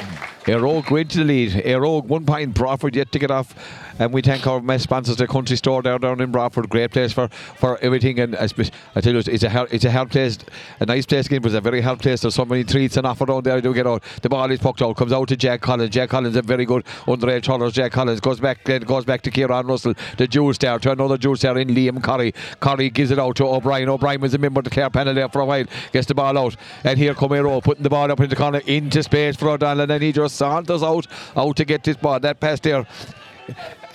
Aerogue 0.49 0.91
went 0.91 1.11
to 1.13 1.19
the 1.19 1.25
lead. 1.25 1.53
Éire 1.53 1.83
Óg 1.83 2.05
one 2.07 2.25
point. 2.27 2.55
Broadford 2.55 2.97
yet 2.97 3.13
to 3.13 3.19
get 3.19 3.31
off. 3.31 3.55
And 3.99 4.13
we 4.13 4.23
thank 4.23 4.47
our 4.47 4.61
mess 4.61 4.83
sponsors, 4.83 5.17
the 5.17 5.27
country 5.27 5.57
store 5.57 5.83
down 5.83 6.01
down 6.01 6.21
in 6.21 6.31
Broadford. 6.31 6.69
Great 6.69 6.91
place 6.91 7.13
for, 7.13 7.29
for 7.29 7.79
everything. 7.79 8.21
And 8.21 8.37
I, 8.37 8.49
I 8.95 9.01
tell 9.01 9.13
you, 9.13 9.19
it's 9.19 9.43
a 9.43 9.67
it's 9.71 9.85
a 9.85 9.91
hard 9.91 10.11
place, 10.11 10.39
a 10.81 10.87
nice 10.87 11.07
place 11.07 11.27
again, 11.27 11.41
but 11.41 11.49
it's 11.49 11.57
a 11.57 11.61
very 11.61 11.81
hard 11.81 12.01
place. 12.01 12.21
There's 12.21 12.35
so 12.35 12.45
many 12.45 12.65
treats 12.65 12.97
and 12.97 13.07
offer 13.07 13.27
down 13.27 13.43
there. 13.43 13.61
Do 13.61 13.73
get 13.73 13.87
out. 13.87 14.03
The 14.23 14.29
ball 14.29 14.51
is 14.51 14.61
pucked 14.61 14.83
out, 14.83 14.97
comes 14.97 15.13
out 15.13 15.29
to 15.29 15.37
Jack 15.37 15.61
Collins. 15.61 15.91
Jack 15.91 16.11
Collins, 16.11 16.37
a 16.37 16.43
very 16.43 16.65
good 16.65 16.85
underage 17.07 17.47
hurler. 17.47 17.71
Jack 17.71 17.93
Collins 17.93 18.21
goes 18.21 18.41
back, 18.41 18.65
then 18.65 18.83
goes 18.83 19.05
back 19.05 19.23
to 19.23 19.31
Kieran 19.31 19.67
Russell, 19.67 19.95
the 20.19 20.27
dual 20.27 20.53
star, 20.55 20.79
to 20.79 20.93
another 20.93 21.17
dual 21.17 21.37
star 21.37 21.59
in 21.59 21.69
Liam 21.69 22.03
Curry. 22.03 22.35
Curry 22.61 22.91
gives 22.91 23.11
it 23.11 23.19
out 23.19 23.37
to 23.37 23.47
O'Brien. 23.47 23.89
O'Brien 23.89 24.21
was 24.21 24.35
a 24.35 24.39
member 24.39 24.61
of 24.61 24.65
the 24.65 24.71
Clare 24.71 24.91
panel 24.91 25.15
there 25.15 25.29
for 25.29 25.41
a 25.41 25.47
while. 25.47 25.65
Gets 25.93 26.07
the 26.07 26.15
ball 26.15 26.37
out, 26.37 26.57
and 26.85 26.99
here 26.99 27.15
come 27.15 27.33
Aero 27.33 27.61
putting 27.61 27.83
the 27.83 27.91
ball 27.91 28.11
up 28.11 28.21
in 28.21 28.29
the 28.29 28.37
corner 28.37 28.61
into 28.67 29.03
space 29.03 29.37
for 29.37 29.51
O'Donnell, 29.51 29.83
and 29.83 29.91
then 29.91 30.03
he 30.03 30.13
just 30.13 30.37
saunters 30.37 30.83
out, 30.83 31.07
out 31.35 31.57
to 31.57 31.65
get 31.65 31.85
this 31.85 31.97
ball. 31.97 32.21
That 32.21 32.41
pass 32.41 32.61
there. 32.61 32.87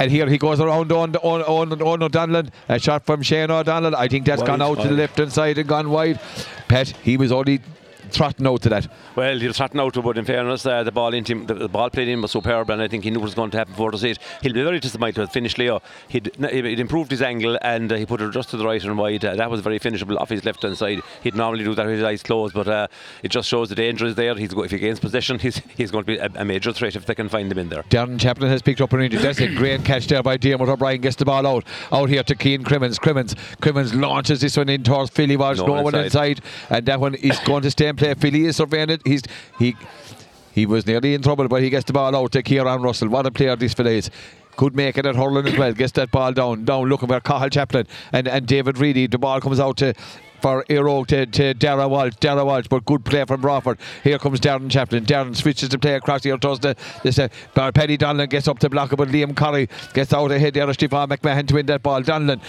And 0.02 0.10
here 0.10 0.28
he 0.28 0.40
goes 0.40 0.60
around 0.60 0.92
on 0.92 1.16
on 1.18 1.44
on, 1.44 1.80
on 1.80 2.02
O'Donnell. 2.02 2.48
A 2.68 2.80
shot 2.80 3.06
from 3.06 3.22
Shane 3.22 3.52
O'Donnell. 3.52 3.96
I 3.96 4.08
think 4.08 4.26
that's 4.26 4.40
Wide, 4.42 4.48
gone 4.48 4.62
out 4.64 4.82
to 4.82 4.88
the 4.88 4.96
left 4.96 5.20
hand 5.20 5.32
side 5.32 5.60
and 5.60 5.70
gone 5.70 5.92
wide. 5.92 6.20
Pat, 6.68 6.88
he 7.04 7.18
was 7.18 7.32
only 7.32 7.62
trotting 8.12 8.46
out 8.48 8.62
to 8.64 8.70
that. 8.70 8.88
Well, 9.16 9.40
he'll 9.40 9.54
threaten 9.54 9.80
out 9.80 9.94
to, 9.96 10.02
but 10.02 10.18
in 10.18 10.26
fairness, 10.26 10.66
uh, 10.66 10.84
the 10.84 10.92
ball 10.92 11.14
into 11.14 11.34
him, 11.34 11.46
the, 11.46 11.54
the 11.54 11.70
ball 11.70 11.90
played 11.90 12.08
in 12.08 12.22
was 12.22 12.32
superb, 12.32 12.70
and 12.70 12.82
I 12.82 12.88
think 12.88 13.04
he 13.04 13.10
knew 13.12 13.20
what 13.20 13.26
was 13.26 13.34
going 13.36 13.52
to 13.52 13.58
happen 13.58 13.74
before 13.74 13.92
the 13.92 13.98
seat. 13.98 14.20
He'll 14.42 14.54
be 14.54 14.64
very 14.64 14.80
disappointed 14.80 15.16
to 15.16 15.22
have 15.22 15.32
finished 15.32 15.58
Leo. 15.58 15.82
He'd, 16.08 16.32
he'd 16.50 16.80
improved 16.80 17.12
his 17.12 17.22
angle 17.22 17.58
and 17.62 17.92
uh, 17.92 17.96
he 17.96 18.06
put 18.06 18.22
it 18.22 18.32
just 18.32 18.50
to 18.52 18.58
the 18.58 18.66
right 18.66 18.84
and 18.84 18.98
wide. 18.98 19.24
Uh, 19.24 19.36
that 19.36 19.50
was 19.50 19.62
very 19.62 19.80
finishable 19.80 20.18
off 20.18 20.30
his 20.30 20.44
left 20.46 20.64
hand 20.64 20.78
side. 20.78 21.02
He'd 21.22 21.36
normally 21.36 21.64
do 21.64 21.76
that 21.76 21.86
with 21.86 21.96
his 21.96 22.04
eyes 22.04 22.24
closed, 22.24 22.54
but 22.54 22.68
uh, 22.68 22.88
it 23.24 23.30
just 23.30 23.48
shows 23.48 23.70
the 23.70 23.76
danger 23.76 24.06
is 24.06 24.16
there. 24.16 24.36
He's 24.36 24.54
go, 24.54 24.64
if 24.64 24.72
he 24.72 24.78
gains 24.80 25.00
possession, 25.00 25.40
he's 25.40 25.58
he's 25.76 25.92
going 25.92 26.04
to 26.06 26.08
be 26.08 26.18
a, 26.18 26.30
a 26.36 26.46
major 26.46 26.72
threat 26.74 26.96
if 26.96 27.06
they 27.06 27.16
can 27.16 27.30
find 27.30 27.52
him 27.52 27.58
in 27.58 27.70
there. 27.70 27.84
Darren 27.84 28.20
Chaplin 28.20 28.50
has 28.50 28.62
picked 28.62 28.82
up 28.82 28.94
an 28.94 29.02
injury. 29.02 29.22
That's 29.22 29.40
a 29.40 29.54
great 29.56 29.84
catch 29.86 30.08
there 30.08 30.24
by 30.24 30.38
Dermot 30.38 30.70
O'Brien. 30.70 31.02
Gets 31.02 31.16
the 31.18 31.26
ball 31.26 31.46
out. 31.48 31.66
Out 31.92 32.10
here 32.10 32.24
to 32.24 32.36
Keane 32.36 32.64
Crimmins. 32.64 33.00
Crimmins. 33.00 33.36
Crimmins 33.62 33.94
launches 33.94 34.42
this 34.42 34.58
one 34.58 34.70
in 34.70 34.84
towards 34.84 35.12
Philly 35.12 35.38
Walsh. 35.38 35.58
No 35.58 35.66
No, 35.68 35.74
one 35.74 35.84
one 35.86 35.96
inside. 35.96 36.40
inside. 36.40 36.42
And 36.70 36.86
that 36.86 37.00
one 37.00 37.16
is 37.16 37.40
going 37.40 37.64
to 37.64 37.72
stay 37.72 37.88
in 37.88 37.96
play. 38.02 38.14
Philly 38.16 38.46
is 38.46 38.58
surveying 38.58 38.90
it. 38.90 39.02
He's 39.06 39.22
he 39.60 39.76
he 40.54 40.66
was 40.66 40.86
nearly 40.86 41.14
in 41.14 41.22
trouble, 41.22 41.48
but 41.48 41.62
he 41.62 41.70
gets 41.70 41.86
the 41.86 41.94
ball 41.94 42.16
out 42.16 42.32
to 42.34 42.44
Kieran 42.44 42.82
Russell. 42.82 43.10
What 43.10 43.26
a 43.26 43.32
player 43.32 43.56
this 43.56 43.74
fella 43.74 43.92
is. 43.92 44.10
Could 44.58 44.76
make 44.76 44.98
it 44.98 45.06
at 45.06 45.16
hurling 45.16 45.48
as 45.48 45.58
well. 45.58 45.74
Gets 45.74 45.94
that 45.94 46.12
ball 46.12 46.34
down. 46.34 46.66
Down 46.66 46.90
looking 46.90 47.08
for 47.08 47.20
Cathal 47.22 47.50
Chaplin 47.50 47.88
and, 48.12 48.28
and 48.28 48.46
David 48.46 48.78
Reidy. 48.78 49.08
The 49.08 49.18
ball 49.18 49.40
comes 49.40 49.60
out 49.60 49.78
to 49.78 49.94
for 50.42 50.66
Aero 50.70 51.04
to, 51.06 51.26
to 51.26 51.54
Dara 51.54 51.88
Walsh. 51.88 52.16
Dara 52.20 52.44
Walsh, 52.44 52.68
but 52.68 52.84
good 52.86 53.06
play 53.06 53.24
from 53.26 53.42
Broadford. 53.42 53.78
Here 54.04 54.20
comes 54.20 54.40
Darren 54.40 54.70
Chaplin. 54.70 55.06
Darren 55.06 55.36
switches 55.36 55.70
the 55.70 55.80
play 55.80 55.94
across 55.94 56.24
here. 56.24 56.38
Does 56.38 56.60
the 56.60 56.76
this 57.04 57.20
uh, 57.20 57.30
Paddy 57.54 57.98
Donlan 57.98 58.30
gets 58.30 58.48
up 58.48 58.60
to 58.60 58.70
block 58.70 58.92
it, 58.92 58.98
but 58.98 59.08
Liam 59.10 59.36
Curry 59.36 59.70
gets 59.94 60.12
out 60.14 60.32
ahead 60.32 60.56
there. 60.56 60.74
Stefan 60.74 61.10
McMahon 61.10 61.48
to 61.48 61.54
win 61.54 61.68
that 61.68 61.84
ball. 61.84 62.02
Donlan. 62.02 62.42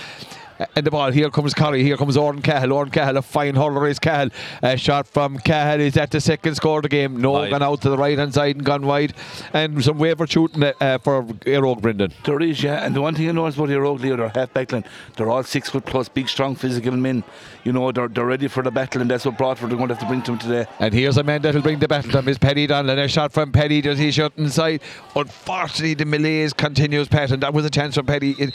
Uh, 0.62 0.66
And 0.76 0.87
the 0.87 0.90
ball, 0.90 1.11
here 1.11 1.31
comes 1.31 1.54
Curry, 1.54 1.83
here 1.83 1.97
comes 1.97 2.16
Oren 2.16 2.40
Cahill. 2.42 2.73
Oren 2.73 2.90
Cahill, 2.90 3.16
a 3.16 3.23
fine 3.23 3.54
hurler 3.54 3.87
is 3.88 3.99
Cahill. 3.99 4.31
A 4.62 4.76
shot 4.76 5.07
from 5.07 5.38
Cahill 5.38 5.81
is 5.81 5.97
at 5.97 6.11
the 6.11 6.21
second 6.21 6.54
score 6.54 6.78
of 6.78 6.83
the 6.85 6.88
game. 6.88 7.21
No, 7.21 7.33
Wide. 7.33 7.50
gone 7.50 7.62
out 7.62 7.81
to 7.83 7.90
the 7.90 7.99
right 7.99 8.16
hand 8.19 8.35
side 8.35 8.57
and 8.57 8.64
gone 8.64 8.87
wide. 8.87 9.14
And 9.52 9.83
some 9.85 9.99
waiver 9.99 10.26
shooting 10.26 10.62
uh, 10.81 10.99
for 10.99 11.26
Aero 11.47 11.75
Brendan. 11.75 12.12
There 12.25 12.40
is, 12.40 12.62
yeah. 12.62 12.85
And 12.85 12.95
the 12.95 13.00
one 13.02 13.14
thing 13.14 13.28
I 13.28 13.33
noticed 13.33 13.59
about 13.59 13.69
the 13.69 13.81
Rogue 13.81 14.00
Leo, 14.00 14.16
their 14.16 14.28
half 14.28 14.52
back 14.54 14.73
line, 14.73 14.85
they're 15.16 15.28
all 15.31 15.42
six 15.42 15.69
foot 15.71 15.85
plus, 15.85 16.09
big, 16.09 16.28
strong, 16.28 16.54
physical 16.54 16.92
men. 16.92 17.25
You 17.64 17.73
know, 17.73 17.92
they're, 17.92 18.09
they're 18.09 18.26
ready 18.26 18.49
for 18.49 18.62
the 18.62 18.71
battle, 18.71 19.00
and 19.00 19.11
that's 19.11 19.25
what 19.25 19.38
Broadford 19.38 19.73
are 19.73 19.76
going 19.76 19.88
to 19.88 19.95
have 19.95 20.02
to 20.02 20.07
bring 20.09 20.23
to 20.23 20.33
them 20.33 20.38
today. 20.40 20.66
And 20.81 20.92
here's 20.95 21.16
a 21.16 21.23
man 21.23 21.42
that'll 21.42 21.62
bring 21.62 21.78
the 21.78 21.88
battle 21.88 22.11
to 22.12 22.19
him 22.19 22.28
is 22.28 22.38
Paddy 22.38 22.66
Donlan. 22.66 22.99
A 23.02 23.09
shot 23.09 23.33
from 23.33 23.52
Paddy. 23.52 23.81
Does 23.81 23.99
he 23.99 24.11
shot 24.11 24.33
inside? 24.37 24.81
Unfortunately, 25.14 25.95
the 25.95 26.04
malaise 26.04 26.52
continues, 26.52 27.09
Pat, 27.09 27.31
and 27.31 27.42
that 27.42 27.52
was 27.54 27.64
a 27.64 27.71
chance 27.71 27.95
for 27.95 28.02
Paddy. 28.02 28.35
It, 28.38 28.54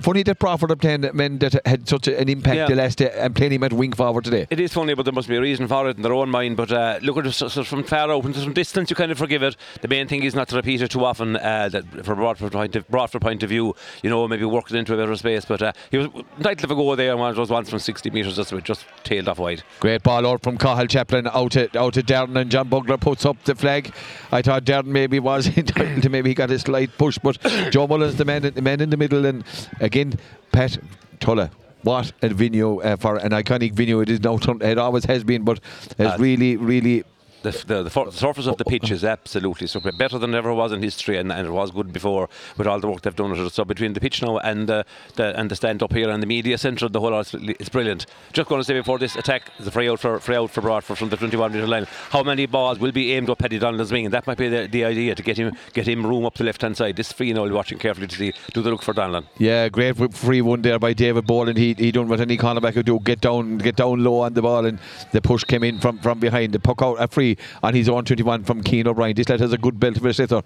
funny 0.00 0.22
that 0.24 0.38
Broadford 0.38 0.70
are 0.70 0.76
playing 0.76 1.08
men 1.14 1.38
that 1.38 1.60
had 1.66 1.88
such 1.88 2.08
an 2.08 2.28
impact 2.28 2.56
Yeah. 2.56 2.66
the 2.66 2.74
last 2.74 2.98
day 2.98 3.10
and 3.16 3.34
playing 3.34 3.52
him 3.52 3.64
at 3.64 3.72
wing 3.72 3.92
forward 3.92 4.24
today. 4.24 4.46
It 4.50 4.60
is 4.60 4.72
funny, 4.72 4.94
but 4.94 5.04
there 5.04 5.12
must 5.12 5.28
be 5.28 5.36
a 5.36 5.40
reason 5.40 5.68
for 5.68 5.88
it 5.88 5.96
in 5.96 6.02
their 6.02 6.12
own 6.14 6.30
mind. 6.30 6.56
But 6.56 6.72
uh, 6.72 6.98
look 7.02 7.16
at 7.18 7.26
it 7.26 7.32
so, 7.32 7.48
so 7.48 7.64
from 7.64 7.84
far 7.84 8.10
out 8.10 8.24
and 8.24 8.34
from 8.34 8.52
distance, 8.52 8.90
you 8.90 8.96
kind 8.96 9.12
of 9.12 9.18
forgive 9.18 9.42
it. 9.42 9.56
The 9.82 9.88
main 9.88 10.08
thing 10.08 10.22
is 10.24 10.34
not 10.34 10.48
to 10.48 10.56
repeat 10.56 10.82
it 10.82 10.90
too 10.90 11.04
often. 11.04 11.36
Uh, 11.36 11.68
that 11.70 11.84
from 12.04 12.16
Broadford 12.18 12.52
point 12.52 12.76
of 12.76 12.88
Broadford 12.88 13.22
point 13.22 13.42
of 13.42 13.48
view, 13.48 13.74
you 14.02 14.10
know, 14.10 14.26
maybe 14.28 14.44
work 14.44 14.70
it 14.70 14.76
into 14.76 14.94
a 14.94 14.96
better 14.96 15.16
space. 15.16 15.44
But 15.44 15.62
uh, 15.62 15.72
he 15.90 15.98
was 15.98 16.08
entitled 16.38 16.64
of 16.64 16.70
a 16.70 16.74
go 16.74 16.94
there, 16.96 17.10
and 17.12 17.20
one 17.20 17.30
of 17.30 17.36
those 17.36 17.50
ones 17.50 17.70
from 17.70 17.78
60 17.78 18.10
metres 18.10 18.36
just 18.36 18.54
just 18.64 18.84
tailed 19.04 19.28
off 19.28 19.38
wide. 19.38 19.62
Great 19.80 20.02
ball 20.02 20.26
out 20.26 20.42
from 20.42 20.56
Cathal 20.58 20.86
Chaplin 20.86 21.26
out 21.28 21.52
to 21.52 21.78
out 21.78 21.94
to 21.94 22.02
Darren 22.02 22.36
and 22.40 22.50
John 22.50 22.68
Bugler 22.68 22.96
puts 22.96 23.24
up 23.26 23.42
the 23.44 23.54
flag. 23.54 23.92
I 24.32 24.42
thought 24.42 24.64
Darren 24.64 24.86
maybe 24.86 25.18
was 25.20 25.46
entitled 25.56 26.02
to 26.02 26.08
maybe 26.08 26.30
he 26.30 26.34
got 26.34 26.50
a 26.50 26.58
slight 26.58 26.96
push, 26.98 27.18
but 27.18 27.38
Joe 27.70 27.86
Mullins 27.86 28.16
the 28.16 28.24
man 28.24 28.42
the 28.42 28.62
man 28.62 28.80
in 28.80 28.90
the 28.90 28.96
middle 28.96 29.24
and 29.26 29.44
again 29.80 30.14
Pat 30.52 30.78
Tulla. 31.20 31.50
What 31.82 32.12
a 32.22 32.28
venue 32.28 32.80
uh, 32.82 32.96
for 32.96 33.16
an 33.16 33.30
iconic 33.30 33.72
venue 33.72 34.00
it 34.00 34.08
is 34.08 34.20
now. 34.20 34.36
It 34.60 34.78
always 34.78 35.04
has 35.04 35.22
been, 35.24 35.44
but 35.44 35.60
has 35.96 36.12
Uh, 36.12 36.16
really, 36.18 36.56
really 36.56 37.04
The, 37.42 37.50
the, 37.66 37.82
the, 37.84 37.90
for- 37.90 38.10
surface 38.10 38.46
of 38.46 38.56
the 38.56 38.64
pitch 38.64 38.90
is 38.90 39.04
absolutely 39.04 39.66
super, 39.66 39.92
better 39.92 40.18
than 40.18 40.34
it 40.34 40.38
ever 40.38 40.52
was 40.52 40.72
in 40.72 40.82
history, 40.82 41.18
and, 41.18 41.30
and 41.30 41.46
it 41.46 41.50
was 41.50 41.70
good 41.70 41.92
before 41.92 42.28
with 42.56 42.66
all 42.66 42.80
the 42.80 42.88
work 42.88 43.02
they've 43.02 43.14
done. 43.14 43.50
So 43.50 43.64
between 43.64 43.92
the 43.92 44.00
pitch 44.00 44.22
now 44.22 44.38
and 44.38 44.68
uh, 44.70 44.82
the 45.14 45.38
and 45.38 45.50
the 45.50 45.56
stand 45.56 45.82
up 45.82 45.92
here 45.92 46.10
and 46.10 46.22
the 46.22 46.26
media 46.26 46.58
centre, 46.58 46.88
the 46.88 47.00
whole 47.00 47.10
lot 47.10 47.32
is 47.32 47.34
it's 47.60 47.68
brilliant. 47.68 48.06
Just 48.32 48.48
going 48.48 48.60
to 48.60 48.64
say 48.64 48.74
before 48.74 48.98
this 48.98 49.16
attack, 49.16 49.52
the 49.58 49.70
free 49.70 49.88
out 49.88 50.00
for 50.00 50.18
free 50.20 50.36
out 50.36 50.50
for 50.50 50.60
Broadford 50.60 50.98
from 50.98 51.10
the 51.10 51.16
21 51.16 51.52
metre 51.52 51.66
line. 51.66 51.86
How 52.10 52.22
many 52.22 52.46
balls 52.46 52.78
will 52.78 52.92
be 52.92 53.12
aimed 53.12 53.30
up 53.30 53.38
Paddy 53.38 53.58
Donlan's 53.58 53.92
wing? 53.92 54.06
And 54.06 54.14
that 54.14 54.26
might 54.26 54.38
be 54.38 54.48
the, 54.48 54.66
the 54.66 54.84
idea 54.84 55.14
to 55.14 55.22
get 55.22 55.38
him 55.38 55.56
get 55.72 55.86
him 55.86 56.04
room 56.06 56.24
up 56.24 56.34
the 56.34 56.44
left 56.44 56.62
hand 56.62 56.76
side. 56.76 56.96
This 56.96 57.12
free 57.12 57.32
now, 57.32 57.42
will 57.42 57.48
be 57.48 57.54
watching 57.54 57.78
carefully 57.78 58.08
to 58.08 58.16
see 58.16 58.32
do 58.52 58.62
the 58.62 58.70
look 58.70 58.82
for 58.82 58.94
Donlan. 58.94 59.26
Yeah, 59.38 59.68
great 59.68 60.14
free 60.14 60.40
one 60.40 60.62
there 60.62 60.78
by 60.78 60.92
David 60.92 61.26
Boland. 61.26 61.58
He 61.58 61.74
he 61.74 61.92
done 61.92 62.08
what 62.08 62.20
any 62.20 62.36
cornerback 62.36 62.74
would 62.74 62.86
do: 62.86 62.98
get 63.00 63.20
down, 63.20 63.58
get 63.58 63.76
down 63.76 64.02
low 64.02 64.20
on 64.20 64.34
the 64.34 64.42
ball, 64.42 64.64
and 64.66 64.78
the 65.12 65.20
push 65.20 65.44
came 65.44 65.62
in 65.62 65.78
from, 65.78 65.98
from 65.98 66.18
behind. 66.18 66.52
The 66.52 66.60
puck 66.60 66.82
out 66.82 66.96
a 67.00 67.06
free 67.06 67.27
on 67.62 67.74
his 67.74 67.88
own 67.88 68.04
21 68.04 68.44
from 68.44 68.62
Keane 68.62 68.86
O'Brien. 68.86 69.14
This 69.16 69.28
lad 69.28 69.40
has 69.40 69.52
a 69.52 69.58
good 69.58 69.78
belt 69.80 69.96
slither. 69.96 70.42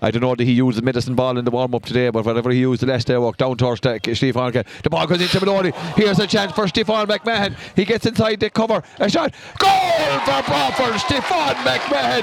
I 0.00 0.12
don't 0.12 0.22
know 0.22 0.34
that 0.36 0.44
he 0.44 0.52
used 0.52 0.78
the 0.78 0.82
medicine 0.82 1.16
ball 1.16 1.36
in 1.38 1.44
the 1.44 1.50
warm 1.50 1.74
up 1.74 1.84
today, 1.84 2.10
but 2.10 2.24
whatever 2.24 2.50
he 2.50 2.60
used 2.60 2.82
the 2.82 2.86
last 2.86 3.08
day, 3.08 3.16
walk 3.18 3.36
down 3.36 3.56
towards 3.56 3.80
Stefan. 3.80 4.52
Ke- 4.52 4.64
The 4.82 4.90
ball 4.90 5.06
goes 5.08 5.20
into 5.20 5.44
Maloney. 5.44 5.72
Here's 5.96 6.20
a 6.20 6.26
chance 6.26 6.52
for 6.52 6.68
Stefan 6.68 7.08
McMahon. 7.08 7.56
He 7.74 7.84
gets 7.84 8.06
inside 8.06 8.38
the 8.38 8.48
cover. 8.48 8.80
A 9.00 9.10
shot. 9.10 9.34
Goal 9.58 10.18
for 10.20 10.42
Broadford. 10.48 11.00
Stefan 11.00 11.54
McMahon. 11.66 12.22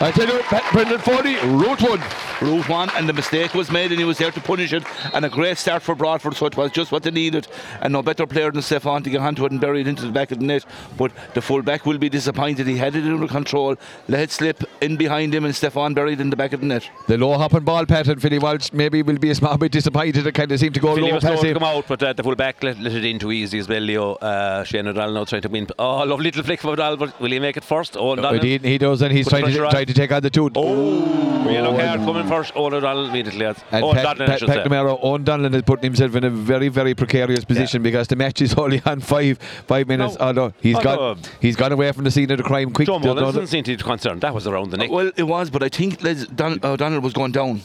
I 0.00 0.10
tell 0.12 0.28
you, 0.28 0.42
Brendan 0.70 0.98
Foley, 0.98 1.36
one. 1.82 2.27
Route 2.40 2.68
one, 2.68 2.88
and 2.90 3.08
the 3.08 3.12
mistake 3.12 3.52
was 3.54 3.70
made, 3.70 3.90
and 3.90 3.98
he 3.98 4.04
was 4.04 4.18
there 4.18 4.30
to 4.30 4.40
punish 4.40 4.72
it. 4.72 4.84
And 5.12 5.24
a 5.24 5.28
great 5.28 5.58
start 5.58 5.82
for 5.82 5.94
Broadford, 5.96 6.34
so 6.36 6.46
it 6.46 6.56
was 6.56 6.70
just 6.70 6.92
what 6.92 7.02
they 7.02 7.10
needed. 7.10 7.48
And 7.80 7.92
no 7.92 8.02
better 8.02 8.26
player 8.26 8.50
than 8.52 8.62
Stefan 8.62 9.02
to 9.02 9.10
get 9.10 9.20
onto 9.20 9.44
it 9.44 9.50
and 9.50 9.60
bury 9.60 9.80
it 9.80 9.88
into 9.88 10.02
the 10.02 10.12
back 10.12 10.30
of 10.30 10.38
the 10.38 10.44
net. 10.44 10.64
But 10.96 11.10
the 11.34 11.42
full 11.42 11.62
back 11.62 11.84
will 11.84 11.98
be 11.98 12.08
disappointed. 12.08 12.66
He 12.68 12.76
had 12.76 12.94
it 12.94 13.02
under 13.04 13.26
control, 13.26 13.76
let 14.06 14.20
it 14.20 14.30
slip 14.30 14.62
in 14.80 14.96
behind 14.96 15.34
him, 15.34 15.44
and 15.44 15.54
Stefan 15.54 15.94
buried 15.94 16.20
in 16.20 16.30
the 16.30 16.36
back 16.36 16.52
of 16.52 16.60
the 16.60 16.66
net. 16.66 16.88
The 17.08 17.18
low 17.18 17.36
hopping 17.36 17.64
ball 17.64 17.86
pattern, 17.86 18.20
Philly 18.20 18.38
Walsh 18.38 18.72
maybe 18.72 19.02
will 19.02 19.18
be 19.18 19.30
a 19.30 19.34
small 19.34 19.58
bit 19.58 19.72
disappointed. 19.72 20.26
It 20.26 20.32
kind 20.32 20.52
of 20.52 20.60
seemed 20.60 20.74
to 20.74 20.80
go 20.80 20.94
Philly 20.94 21.08
low 21.08 21.14
was 21.14 21.22
slow 21.22 21.30
past 21.30 21.42
to 21.42 21.48
him. 21.48 21.54
come 21.54 21.64
out, 21.64 21.86
but 21.88 22.02
uh, 22.02 22.12
the 22.12 22.22
full 22.22 22.36
back 22.36 22.62
let, 22.62 22.78
let 22.78 22.92
it 22.92 23.04
in 23.04 23.18
too 23.18 23.32
easy 23.32 23.58
as 23.58 23.68
well. 23.68 23.80
Leo 23.80 24.14
uh, 24.14 24.62
Shane 24.64 24.86
O'Donnell 24.86 25.14
now 25.14 25.24
trying 25.24 25.42
to 25.42 25.48
win. 25.48 25.66
Oh, 25.78 26.04
lovely 26.04 26.24
little 26.26 26.44
flick 26.44 26.60
from 26.60 26.70
O'Donnell, 26.70 26.98
but 26.98 27.20
will 27.20 27.30
he 27.32 27.40
make 27.40 27.56
it 27.56 27.64
first? 27.64 27.96
Oh, 27.96 28.10
O'Donnell. 28.10 28.40
He, 28.42 28.58
he 28.58 28.78
does, 28.78 29.02
and 29.02 29.12
he's 29.12 29.24
Put 29.26 29.30
trying 29.30 29.42
to 29.42 29.46
pressure 29.48 29.64
on. 29.64 29.70
try 29.72 29.84
to 29.84 29.94
take 29.94 30.12
on 30.12 30.22
the 30.22 30.30
two. 30.30 30.50
Oh, 30.54 31.50
yellow 31.50 31.76
card 31.76 32.00
coming 32.00 32.27
first. 32.28 32.52
Oh, 32.54 32.66
O'Donnell 32.66 33.06
immediately. 33.08 33.44
lads. 33.46 33.62
And 33.72 33.84
oh, 33.84 33.92
Pat, 33.92 34.04
O'Donnell, 34.04 34.22
I 34.22 34.26
Pat, 34.26 34.38
should 34.40 34.48
Pat 34.48 34.62
say. 34.64 34.68
Camaro, 34.68 34.98
Owen 35.02 35.24
Donlan 35.24 35.54
is 35.54 35.62
putting 35.62 35.84
himself 35.84 36.14
in 36.14 36.24
a 36.24 36.30
very, 36.30 36.68
very 36.68 36.94
precarious 36.94 37.44
position 37.44 37.82
because 37.82 38.08
the 38.08 38.16
match 38.16 38.40
is 38.42 38.54
only 38.58 38.80
on 38.86 39.00
five 39.00 39.38
five 39.66 39.88
minutes. 39.88 40.18
No. 40.18 40.28
Oh 40.28 40.32
no, 40.32 40.52
he's 40.60 40.76
Oh, 40.76 40.82
gone. 40.82 40.96
no. 40.96 41.16
He's 41.40 41.56
gone 41.56 41.72
away 41.72 41.90
from 41.92 42.04
the 42.04 42.10
scene 42.10 42.30
of 42.30 42.38
the 42.38 42.44
crime 42.44 42.70
quick. 42.72 42.86
Joe 42.86 42.98
There's 42.98 43.14
Mullins 43.14 43.20
no- 43.34 43.40
doesn't 43.40 43.46
seem 43.48 43.64
to 43.64 43.76
be 43.76 43.82
concerned. 43.82 44.20
That 44.20 44.34
was 44.34 44.46
around 44.46 44.70
the 44.70 44.76
neck. 44.76 44.90
Well, 44.90 45.10
it 45.16 45.24
was, 45.24 45.50
but 45.50 45.62
I 45.62 45.68
think 45.68 46.02
Les 46.02 46.26
Don, 46.26 46.60
O'Donnell 46.64 47.00
was 47.00 47.12
going 47.12 47.32
down. 47.32 47.62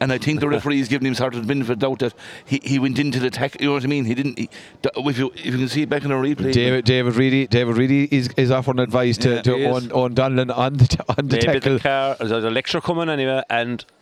And 0.00 0.12
I 0.12 0.18
think 0.18 0.40
the 0.40 0.48
referee 0.56 0.80
is 0.80 0.88
giving 0.88 1.06
him 1.06 1.14
sort 1.14 1.34
of 1.34 1.46
benefit 1.46 1.72
of 1.74 1.78
doubt 1.78 1.98
that 2.00 2.14
he, 2.46 2.58
he 2.64 2.78
went 2.78 2.98
into 2.98 3.20
the 3.20 3.26
attack. 3.28 3.60
You 3.60 3.66
know 3.68 3.74
what 3.74 3.84
I 3.84 3.86
mean? 3.86 4.04
He 4.06 4.14
didn't. 4.14 4.38
He, 4.38 4.48
if 4.82 5.18
you 5.18 5.30
if 5.34 5.44
you 5.46 5.52
can 5.58 5.68
see 5.68 5.82
it 5.82 5.88
back 5.90 6.02
in 6.04 6.08
the 6.08 6.14
replay, 6.16 6.52
David, 6.52 6.84
David 6.86 7.14
Reidy, 7.16 7.46
David 7.46 7.76
Reidy 7.76 8.08
is, 8.10 8.28
is 8.36 8.50
offering 8.50 8.78
advice 8.78 9.16
to, 9.18 9.36
Yeah, 9.36 9.42
to 9.42 9.56
he 9.56 9.62
is. 9.64 9.68
Owen, 9.70 9.92
Owen 9.92 10.14
Donlan 10.14 10.56
on 10.56 10.74
the 10.78 10.86
t- 10.86 10.98
on 11.08 11.28
the 11.28 11.36
Maybe 11.36 11.46
tackle. 11.60 11.74
the 11.74 11.80
car, 11.80 12.16
there's 12.18 12.44
a 12.44 12.50
lecture 12.50 12.80
coming 12.80 13.08
anyway, 13.10 13.42
and 13.50 13.82
uh, 13.82 13.99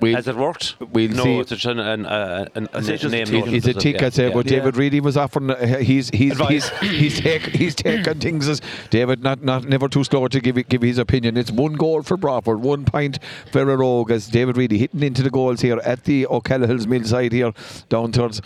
We'll- 0.00 0.14
has 0.16 0.28
it 0.28 0.36
worked? 0.36 0.76
we'll 0.92 1.10
no, 1.10 1.24
see. 1.24 1.38
it's 1.38 1.50
just 1.50 1.64
an, 1.66 1.78
an, 1.78 2.06
uh, 2.06 2.46
an, 2.54 2.68
an, 2.72 2.84
a 2.86 2.92
it's 2.92 3.04
a 3.04 3.08
name. 3.08 3.26
tick. 3.26 3.34
noted, 3.34 3.52
He's 3.54 3.66
a 3.66 3.70
is 3.70 3.76
it? 3.76 3.80
tick, 3.80 4.00
Yeah, 4.00 4.06
I'd 4.06 4.14
say, 4.14 4.28
yeah. 4.28 4.34
but 4.34 4.46
David 4.46 4.76
Reidy 4.76 5.00
was 5.00 5.16
offering. 5.16 5.50
Uh, 5.50 5.78
he's 5.78 6.10
he's 6.10 6.32
Advice. 6.32 6.68
he's 6.80 6.90
he's 6.90 7.20
take 7.20 7.42
he's 7.46 7.74
taken 7.74 8.20
things 8.20 8.48
as 8.48 8.60
David, 8.90 9.22
not 9.22 9.42
not 9.42 9.64
never 9.64 9.88
too 9.88 10.04
slow 10.04 10.28
to 10.28 10.40
give 10.40 10.68
give 10.68 10.82
his 10.82 10.98
opinion. 10.98 11.36
It's 11.36 11.50
one 11.50 11.74
goal 11.74 12.02
for 12.02 12.16
Broadford, 12.16 12.60
one 12.60 12.84
point 12.84 13.18
for 13.52 13.64
Rogue 13.64 14.10
as 14.10 14.28
David 14.28 14.56
Reidy 14.56 14.78
hitting 14.78 15.02
into 15.02 15.22
the 15.22 15.30
goals 15.30 15.60
here 15.60 15.78
at 15.84 16.04
the 16.04 16.26
O'Callaghan's 16.26 16.86
mill 16.86 17.04
side 17.04 17.32
here 17.32 17.52
down 17.88 18.12
towards. 18.12 18.40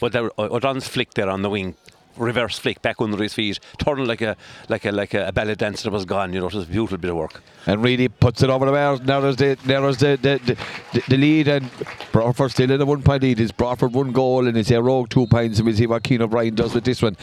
But 0.00 0.12
there, 0.12 0.30
O- 0.38 0.56
O'Donnell's 0.56 0.88
flick 0.88 1.14
there 1.14 1.30
on 1.30 1.42
the 1.42 1.48
wing, 1.50 1.76
reverse 2.16 2.58
flick 2.58 2.82
back 2.82 3.00
under 3.00 3.22
his 3.22 3.34
feet, 3.34 3.58
turning 3.78 4.06
like 4.06 4.22
a 4.22 4.36
like 4.68 4.84
a 4.84 4.92
like 4.92 5.14
a, 5.14 5.32
ballet 5.32 5.54
dancer 5.54 5.90
was 5.90 6.04
gone. 6.04 6.32
You 6.32 6.40
know, 6.40 6.46
it 6.46 6.54
was 6.54 6.64
a 6.64 6.70
beautiful 6.70 6.98
bit 6.98 7.10
of 7.10 7.16
work. 7.16 7.42
And 7.66 7.82
really 7.82 8.08
puts 8.08 8.42
it 8.42 8.50
over 8.50 8.66
the 8.66 8.72
bar, 8.72 8.98
narrows 8.98 9.36
the 9.36 9.58
narrows 9.64 9.98
the 9.98 10.18
the, 10.20 10.56
the, 10.92 11.02
the, 11.08 11.16
lead, 11.16 11.48
and 11.48 11.70
Broadford 12.12 12.50
still 12.50 12.70
in 12.70 12.80
a 12.80 12.86
one 12.86 13.02
point 13.02 13.22
lead. 13.22 13.40
It's 13.40 13.52
Broadford 13.52 13.92
one 13.92 14.12
goal, 14.12 14.46
and 14.46 14.56
it's 14.56 14.70
a 14.70 14.82
rogue 14.82 15.08
two 15.08 15.26
points, 15.26 15.58
and 15.58 15.66
we'll 15.66 15.76
see 15.76 15.86
what 15.86 16.02
Keane 16.02 16.22
O'Brien 16.22 16.54
does 16.54 16.74
with 16.74 16.84
this 16.84 17.02
one. 17.02 17.16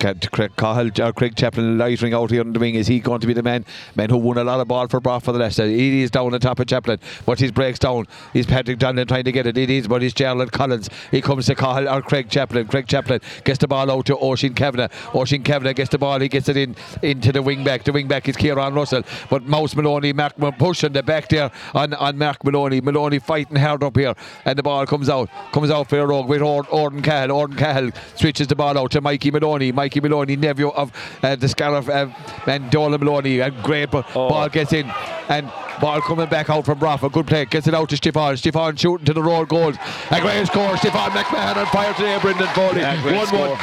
Craig, 0.00 0.52
Cahill, 0.56 0.90
or 1.02 1.12
Craig 1.12 1.36
Chaplin 1.36 1.76
lightning 1.76 2.14
out 2.14 2.30
here 2.30 2.40
on 2.40 2.54
the 2.54 2.58
wing. 2.58 2.74
Is 2.74 2.86
he 2.86 3.00
going 3.00 3.20
to 3.20 3.26
be 3.26 3.34
the 3.34 3.42
man 3.42 3.66
man 3.94 4.08
who 4.08 4.16
won 4.16 4.38
a 4.38 4.44
lot 4.44 4.58
of 4.58 4.66
ball 4.66 4.88
for 4.88 4.98
Broad 4.98 5.22
for 5.22 5.32
the 5.32 5.38
last? 5.38 5.58
He 5.58 6.02
is 6.02 6.10
down 6.10 6.32
on 6.32 6.40
top 6.40 6.58
of 6.58 6.66
Chaplin, 6.66 6.98
but 7.26 7.38
his 7.38 7.52
breaks 7.52 7.78
down. 7.78 8.06
He's 8.32 8.46
Patrick 8.46 8.78
Donlan 8.78 9.08
trying 9.08 9.24
to 9.24 9.32
get 9.32 9.46
it. 9.46 9.58
It 9.58 9.68
is, 9.68 9.86
but 9.86 10.02
it's 10.02 10.14
Gerald 10.14 10.52
Collins. 10.52 10.88
He 11.10 11.20
comes 11.20 11.46
to 11.46 11.54
Cahill 11.54 11.86
or 11.86 12.00
Craig 12.00 12.30
Chaplin. 12.30 12.66
Craig 12.66 12.86
Chaplin 12.86 13.20
gets 13.44 13.58
the 13.58 13.68
ball 13.68 13.90
out 13.90 14.06
to 14.06 14.16
Oisin 14.16 14.54
Kavanagh. 14.54 14.88
Oisin 15.14 15.42
Kavanagh 15.42 15.74
gets 15.74 15.90
the 15.90 15.98
ball. 15.98 16.18
He 16.18 16.28
gets 16.28 16.48
it 16.48 16.56
in 16.56 16.74
into 17.02 17.30
the 17.30 17.42
wing 17.42 17.62
back. 17.62 17.84
The 17.84 17.92
wing 17.92 18.08
back 18.08 18.26
is 18.26 18.36
Kieran 18.36 18.72
Russell, 18.72 19.02
but 19.28 19.44
Mouse 19.44 19.76
Maloney, 19.76 20.14
Mark 20.14 20.34
pushing 20.58 20.94
the 20.94 21.02
back 21.02 21.28
there 21.28 21.50
on, 21.74 21.92
on 21.94 22.16
Mark 22.16 22.42
Maloney. 22.42 22.80
Maloney 22.80 23.18
fighting 23.18 23.56
hard 23.56 23.82
up 23.82 23.98
here, 23.98 24.14
and 24.46 24.58
the 24.58 24.62
ball 24.62 24.86
comes 24.86 25.10
out. 25.10 25.28
Comes 25.52 25.70
out 25.70 25.88
for 25.90 25.96
Éire 25.96 26.08
Óg 26.08 26.26
with 26.26 26.40
Ord- 26.40 26.68
Orden 26.70 27.02
Cahill. 27.02 27.32
Orden 27.32 27.56
Cahill 27.58 27.90
switches 28.14 28.46
the 28.46 28.56
ball 28.56 28.78
out 28.78 28.92
to 28.92 29.02
Mikey 29.02 29.30
Maloney. 29.30 29.72
Mikey 29.72 29.89
Maloney, 29.98 30.36
nephew 30.36 30.68
of 30.68 30.92
uh, 31.24 31.34
the 31.34 31.48
Scariff 31.48 31.88
uh, 31.88 32.06
and 32.46 32.70
Dola 32.70 33.00
Maloney. 33.00 33.40
And 33.40 33.60
great 33.64 33.90
bu- 33.90 34.02
Oh. 34.14 34.28
ball 34.28 34.48
gets 34.48 34.72
in, 34.72 34.88
and 35.28 35.50
ball 35.80 36.00
coming 36.02 36.28
back 36.28 36.48
out 36.50 36.64
from 36.66 36.78
Brofa. 36.78 37.10
Good 37.10 37.26
play. 37.26 37.44
Gets 37.46 37.66
it 37.66 37.74
out 37.74 37.88
to 37.88 37.96
Stefan. 37.96 38.36
Stefan 38.36 38.76
shooting 38.76 39.06
to 39.06 39.12
the 39.12 39.22
road 39.22 39.48
goals. 39.48 39.76
A 40.10 40.20
great 40.20 40.46
score. 40.46 40.76
Stefan 40.76 41.10
McMahon 41.10 41.56
on 41.56 41.66
fire 41.66 41.92
today. 41.94 42.18
Brendan 42.20 42.46
Foley. 42.48 42.80
Yeah, 42.80 43.16
1 43.16 43.26
score. 43.26 43.48
1. 43.48 43.58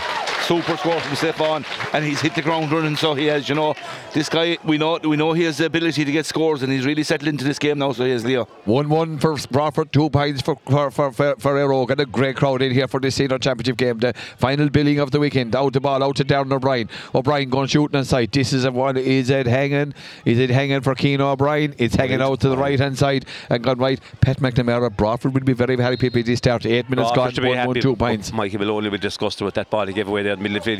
Super 0.48 0.78
score 0.78 0.98
from 1.02 1.14
Stefan, 1.18 1.66
and 1.92 2.06
he's 2.06 2.22
hit 2.22 2.34
the 2.34 2.42
ground 2.42 2.72
running. 2.72 2.96
So 2.96 3.14
he 3.14 3.26
has, 3.26 3.50
you 3.50 3.56
know, 3.56 3.76
this 4.14 4.30
guy. 4.30 4.58
We 4.64 4.78
know, 4.78 4.98
we 5.04 5.18
know 5.18 5.34
he 5.34 5.44
has 5.44 5.58
the 5.58 5.66
ability 5.66 6.06
to 6.06 6.12
get 6.14 6.26
scores, 6.26 6.64
and 6.64 6.72
he's 6.72 6.86
really 6.86 7.04
settled 7.04 7.28
into 7.28 7.44
this 7.44 7.60
game 7.60 7.80
now. 7.80 7.92
So 7.92 8.06
he 8.06 8.12
has 8.12 8.24
Leo. 8.24 8.46
1 8.64 8.88
1 8.88 9.20
for 9.20 9.36
Broadford, 9.52 9.92
two 9.92 10.10
points 10.10 10.42
for 10.42 10.56
for, 10.66 10.90
for, 10.90 11.12
for, 11.12 11.36
for 11.38 11.58
Aero. 11.58 11.86
And 11.86 12.00
a 12.00 12.06
great 12.06 12.38
crowd 12.38 12.62
in 12.62 12.72
here 12.72 12.88
for 12.88 13.02
this 13.02 13.16
senior 13.16 13.38
championship 13.40 13.76
game. 13.76 13.98
The 13.98 14.14
final 14.38 14.70
billing 14.70 15.00
of 15.00 15.12
the 15.12 15.20
weekend. 15.20 15.54
Out 15.54 15.74
the 15.74 15.82
ball, 15.82 16.02
out 16.02 16.16
to 16.16 16.24
Darren 16.24 16.54
O'Brien. 16.54 16.90
O'Brien 17.14 17.50
going 17.50 17.68
shooting 17.68 17.98
on 17.98 18.06
sight. 18.06 18.32
This 18.32 18.54
is 18.54 18.64
a 18.64 18.72
one. 18.72 18.96
Is 18.96 19.30
it 19.30 19.48
hanging? 19.48 19.94
Is 20.24 20.40
it 20.40 20.50
hanging 20.50 20.80
for 20.80 20.96
Keane 20.96 21.20
O'Brien? 21.20 21.76
It's 21.78 21.96
hanging 21.96 22.22
out 22.22 22.40
to 22.40 22.48
the 22.48 22.58
right 22.58 22.80
hand 22.80 22.98
side 22.98 23.26
and 23.50 23.62
gone 23.62 23.80
right. 23.80 24.00
Pat 24.22 24.40
McNamara, 24.40 24.96
Broadford 24.96 25.34
will 25.34 25.42
be 25.42 25.52
very, 25.52 25.76
very 25.76 25.98
happy 25.98 26.08
with 26.08 26.26
this 26.26 26.38
start. 26.38 26.66
Eight 26.66 26.90
minutes 26.90 27.12
Broadford 27.12 27.36
to 27.36 27.42
gone, 27.42 27.52
be 27.52 27.58
1 27.58 27.68
1, 27.68 27.76
happy. 27.76 27.82
2 27.82 27.96
points. 27.98 28.32
Mikey 28.32 28.58
Maloney 28.58 28.88
was 28.88 29.02
disgusted 29.02 29.44
with 29.44 29.56
that 29.56 29.70
ball 29.70 29.86
he 29.86 29.94
gave 29.94 30.08
away 30.08 30.24
there 30.24 30.37
mil 30.40 30.62
fé 30.62 30.76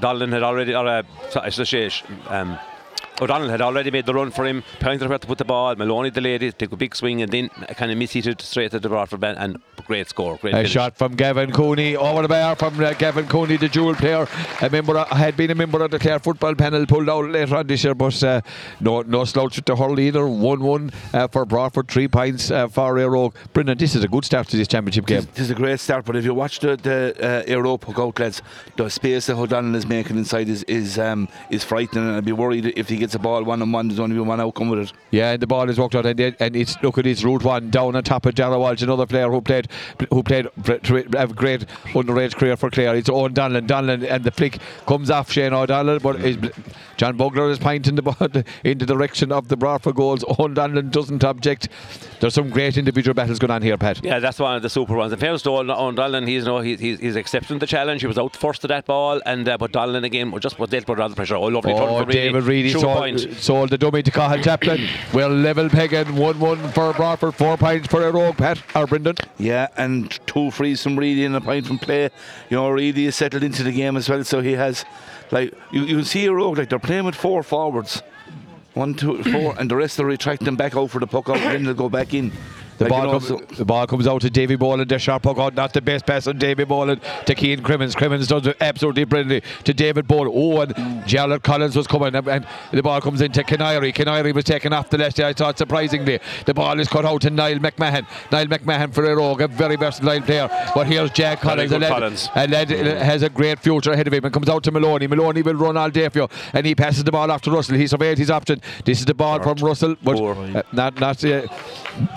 dalen 0.00 0.32
het 0.32 0.42
already 0.42 0.74
ar 0.74 1.04
sé 1.64 1.88
I 3.18 3.24
should 3.24 3.24
say, 3.24 3.24
O'Donnell 3.24 3.48
had 3.48 3.60
already 3.62 3.90
made 3.90 4.06
the 4.06 4.14
run 4.14 4.30
for 4.30 4.44
him, 4.46 4.62
pointed 4.80 5.08
where 5.08 5.18
to 5.18 5.26
put 5.26 5.38
the 5.38 5.44
ball. 5.44 5.74
Maloney 5.76 6.10
delayed 6.10 6.42
it, 6.42 6.58
took 6.58 6.72
a 6.72 6.76
big 6.76 6.94
swing, 6.94 7.22
and 7.22 7.30
then 7.32 7.48
kind 7.48 7.90
of 7.90 7.98
missed 7.98 8.16
it 8.16 8.40
straight 8.42 8.74
at 8.74 8.82
the 8.82 8.88
Broadford 8.88 9.20
man. 9.20 9.36
And 9.36 9.62
great 9.86 10.08
score, 10.08 10.36
great 10.36 10.54
A 10.54 10.56
finish. 10.58 10.72
shot 10.72 10.96
from 10.96 11.14
Gavin 11.14 11.52
Cooney 11.52 11.96
over 11.96 12.22
the 12.22 12.28
bar 12.28 12.56
from 12.56 12.78
uh, 12.82 12.92
Gavin 12.94 13.26
Cooney, 13.28 13.56
the 13.56 13.68
dual 13.68 13.94
player. 13.94 14.26
A 14.60 14.68
member 14.70 14.98
of, 14.98 15.08
had 15.08 15.36
been 15.36 15.50
a 15.50 15.54
member 15.54 15.82
of 15.82 15.90
the 15.90 15.98
Clare 15.98 16.18
football 16.18 16.54
panel, 16.54 16.86
pulled 16.86 17.08
out 17.08 17.30
later 17.30 17.56
on 17.56 17.66
this 17.66 17.84
year, 17.84 17.94
but 17.94 18.22
uh, 18.24 18.40
no 18.80 19.02
no 19.02 19.24
slouch 19.24 19.56
with 19.56 19.64
the 19.66 19.76
hurl 19.76 19.98
either. 20.00 20.26
1 20.26 20.60
1 20.60 20.90
uh, 21.14 21.28
for 21.28 21.44
Broadford, 21.44 21.88
three 21.88 22.08
points 22.08 22.50
uh, 22.50 22.68
for 22.68 22.98
Aero. 22.98 23.32
Brendan, 23.52 23.78
this 23.78 23.94
is 23.94 24.04
a 24.04 24.08
good 24.08 24.24
start 24.24 24.48
to 24.48 24.56
this 24.56 24.68
championship 24.68 25.06
game. 25.06 25.26
This 25.34 25.44
is 25.44 25.50
a 25.50 25.54
great 25.54 25.80
start, 25.80 26.04
but 26.04 26.16
if 26.16 26.24
you 26.24 26.34
watch 26.34 26.60
the, 26.60 26.76
the 26.76 27.44
uh, 27.46 27.50
Europe 27.50 27.84
hook 27.84 27.98
out, 27.98 28.18
lads, 28.18 28.42
the 28.76 28.88
space 28.88 29.26
that 29.26 29.36
O'Donnell 29.36 29.74
is 29.74 29.86
making 29.86 30.16
inside 30.18 30.48
is 30.48 30.62
is 30.64 30.98
um, 30.98 31.28
is 31.50 31.64
frightening, 31.64 32.04
and 32.08 32.16
I'd 32.16 32.24
be 32.24 32.32
worried 32.32 32.72
if 32.76 32.88
he 32.88 32.96
gets 32.96 33.05
a 33.14 33.18
ball 33.18 33.44
one 33.44 33.62
on 33.62 33.72
one. 33.72 33.88
There's 33.88 34.00
only 34.00 34.18
one 34.18 34.40
outcome 34.40 34.70
with 34.70 34.80
it. 34.80 34.92
Yeah, 35.10 35.32
and 35.32 35.42
the 35.42 35.46
ball 35.46 35.68
is 35.68 35.78
walked 35.78 35.94
out, 35.94 36.06
and, 36.06 36.20
and 36.20 36.56
it's 36.56 36.76
look 36.82 36.98
at 36.98 37.04
his 37.04 37.24
route 37.24 37.44
one 37.44 37.70
down 37.70 37.96
on 37.96 38.02
top 38.02 38.26
of 38.26 38.34
Dara 38.34 38.58
Walsh, 38.58 38.82
another 38.82 39.06
player 39.06 39.30
who 39.30 39.40
played 39.40 39.68
who 40.10 40.22
played 40.22 40.46
a 40.46 41.26
great 41.28 41.66
underage 41.94 42.34
career 42.36 42.56
for 42.56 42.70
Clare. 42.70 42.96
It's 42.96 43.08
Owen 43.08 43.34
Donlan. 43.34 43.66
Donlan 43.66 44.08
and 44.08 44.24
the 44.24 44.30
flick 44.30 44.58
comes 44.86 45.10
off 45.10 45.30
Shane 45.30 45.52
O'Donnell, 45.52 46.00
but 46.00 46.16
John 46.96 47.16
Bugler 47.16 47.50
is 47.50 47.58
pointing 47.58 47.94
the 47.94 48.02
ball 48.02 48.28
in 48.64 48.78
the 48.78 48.86
direction 48.86 49.32
of 49.32 49.48
the 49.48 49.56
Broadford 49.56 49.94
goals. 49.94 50.24
Owen 50.38 50.54
Donlan 50.54 50.90
doesn't 50.90 51.24
object. 51.24 51.68
There's 52.20 52.34
some 52.34 52.48
great 52.48 52.78
individual 52.78 53.14
battles 53.14 53.38
going 53.38 53.50
on 53.50 53.62
here, 53.62 53.76
Pat. 53.76 54.02
Yeah, 54.02 54.18
that's 54.18 54.38
one 54.38 54.56
of 54.56 54.62
the 54.62 54.70
super 54.70 54.96
ones. 54.96 55.12
In 55.12 55.18
fairness 55.18 55.42
to 55.42 55.50
Owen 55.50 55.66
Donlan, 55.66 56.26
he's, 56.26 56.44
you 56.44 56.48
know, 56.48 56.60
he's, 56.60 56.80
he's 56.80 57.16
accepting 57.16 57.58
the 57.58 57.66
challenge. 57.66 58.00
He 58.00 58.06
was 58.06 58.18
out 58.18 58.34
first 58.34 58.62
to 58.62 58.68
that 58.68 58.86
ball, 58.86 59.20
and 59.26 59.46
uh, 59.48 59.58
but 59.58 59.72
Donlan 59.72 60.04
again 60.04 60.32
just 60.40 60.58
was 60.58 60.70
dealt 60.70 60.88
with 60.88 60.98
under 60.98 61.14
pressure. 61.14 61.36
Oh, 61.36 61.42
lovely 61.42 61.74
oh, 61.74 61.78
turn 61.78 62.06
for 62.06 62.12
David 62.12 62.44
Reidy 62.44 62.70
sold, 62.70 63.20
sold 63.36 63.70
the 63.70 63.78
dummy 63.78 64.02
to 64.02 64.10
Cathal 64.10 64.42
Chaplin. 64.42 64.88
We're 65.12 65.28
level 65.28 65.68
pegging 65.68 66.16
1 66.16 66.40
1 66.40 66.68
for 66.72 66.94
Broadford, 66.94 67.34
four 67.34 67.56
points 67.56 67.88
for 67.88 68.00
Éire 68.00 68.14
Óg, 68.14 68.38
Pat 68.38 68.62
or 68.74 68.86
Brendan. 68.86 69.16
Yeah, 69.38 69.68
and 69.76 70.10
two 70.26 70.50
frees 70.50 70.82
from 70.82 70.98
Reidy 70.98 71.24
and 71.24 71.36
a 71.36 71.40
point 71.40 71.66
from 71.66 71.78
play. 71.78 72.10
You 72.48 72.56
know, 72.56 72.70
Reidy 72.70 73.06
is 73.06 73.16
settled 73.16 73.42
into 73.42 73.62
the 73.62 73.72
game 73.72 73.96
as 73.96 74.08
well, 74.08 74.24
so 74.24 74.40
he 74.40 74.52
has, 74.52 74.84
like, 75.30 75.52
you, 75.70 75.82
you 75.82 76.04
see 76.04 76.24
Éire 76.26 76.40
Óg, 76.40 76.56
like 76.56 76.70
they're 76.70 76.78
playing 76.78 77.04
with 77.04 77.14
four 77.14 77.42
forwards. 77.42 78.02
One, 78.76 78.92
two, 78.92 79.22
four, 79.22 79.54
and 79.58 79.70
the 79.70 79.76
rest 79.76 79.98
are 80.00 80.04
retracting 80.04 80.54
back 80.54 80.76
out 80.76 80.90
for 80.90 80.98
the 80.98 81.06
puck 81.06 81.30
and 81.30 81.40
then 81.40 81.64
they'll 81.64 81.72
go 81.72 81.88
back 81.88 82.12
in. 82.12 82.30
The, 82.78 82.84
like, 82.84 82.90
ball 82.90 83.00
you 83.00 83.12
know, 83.30 83.38
comes, 83.38 83.58
the 83.58 83.64
ball 83.64 83.86
comes 83.86 84.06
out 84.06 84.20
to 84.22 84.30
Davy 84.30 84.56
Boland. 84.56 84.88
The 84.88 84.98
sharp 84.98 85.22
puck 85.22 85.38
out, 85.38 85.54
not 85.54 85.72
the 85.72 85.80
best 85.80 86.06
pass 86.06 86.26
on 86.26 86.38
Davy 86.38 86.64
Boland 86.64 87.00
to 87.26 87.34
Keane 87.34 87.62
Crimmins. 87.62 87.94
Crimmins 87.94 88.26
does 88.26 88.46
it 88.46 88.56
absolutely 88.60 89.04
brilliantly 89.04 89.42
to 89.64 89.74
David 89.74 90.06
Boland. 90.06 90.32
Oh, 90.34 90.60
and 90.60 90.74
mm. 90.74 91.04
Jarlath 91.04 91.42
Collins 91.42 91.76
was 91.76 91.86
coming, 91.86 92.14
and, 92.14 92.28
and, 92.28 92.46
the 92.72 92.82
ball 92.82 93.00
comes 93.00 93.20
into 93.20 93.42
Canary. 93.44 93.92
Canary 93.92 94.32
was 94.32 94.44
taken 94.44 94.72
off 94.72 94.90
the 94.90 94.98
left. 94.98 95.18
I 95.20 95.32
thought 95.32 95.56
surprisingly 95.58 96.20
the 96.44 96.54
ball 96.54 96.78
is 96.78 96.88
cut 96.88 97.04
out 97.04 97.22
to 97.22 97.30
Niall 97.30 97.58
McMahon. 97.58 98.06
Niall 98.30 98.46
McMahon 98.46 98.92
for 98.92 99.04
Éire 99.04 99.18
Óg, 99.18 99.40
a 99.40 99.48
very 99.48 99.76
versatile 99.76 100.20
player. 100.20 100.48
But 100.74 100.86
here's 100.86 101.10
Jack 101.12 101.40
Collins, 101.40 101.72
a 101.72 101.78
lad, 101.78 101.90
Collins. 101.90 102.28
a 102.34 102.46
lad 102.46 102.68
mm. 102.68 103.00
has 103.00 103.22
a 103.22 103.30
great 103.30 103.58
future 103.58 103.92
ahead 103.92 104.06
of 104.06 104.12
him, 104.12 104.24
and 104.24 104.32
comes 104.32 104.48
out 104.48 104.62
to 104.64 104.72
Maloney. 104.72 105.06
Maloney 105.06 105.42
will 105.42 105.54
run 105.54 105.76
all 105.76 105.90
day 105.90 106.08
for 106.08 106.18
you, 106.18 106.28
and 106.52 106.66
he 106.66 106.74
passes 106.74 107.04
the 107.04 107.12
ball 107.12 107.30
off 107.30 107.42
to 107.42 107.50
Russell. 107.50 107.76
He 107.76 107.86
surveyed 107.86 108.18
his 108.18 108.30
option. 108.30 108.60
This 108.84 109.00
is 109.00 109.06
the 109.06 109.14
ball 109.14 109.40
from 109.42 109.56
Russell, 109.58 109.96
but 110.02 110.20
uh, 110.20 110.62
not 110.72 111.00
not. 111.00 111.24
Uh, 111.24 111.46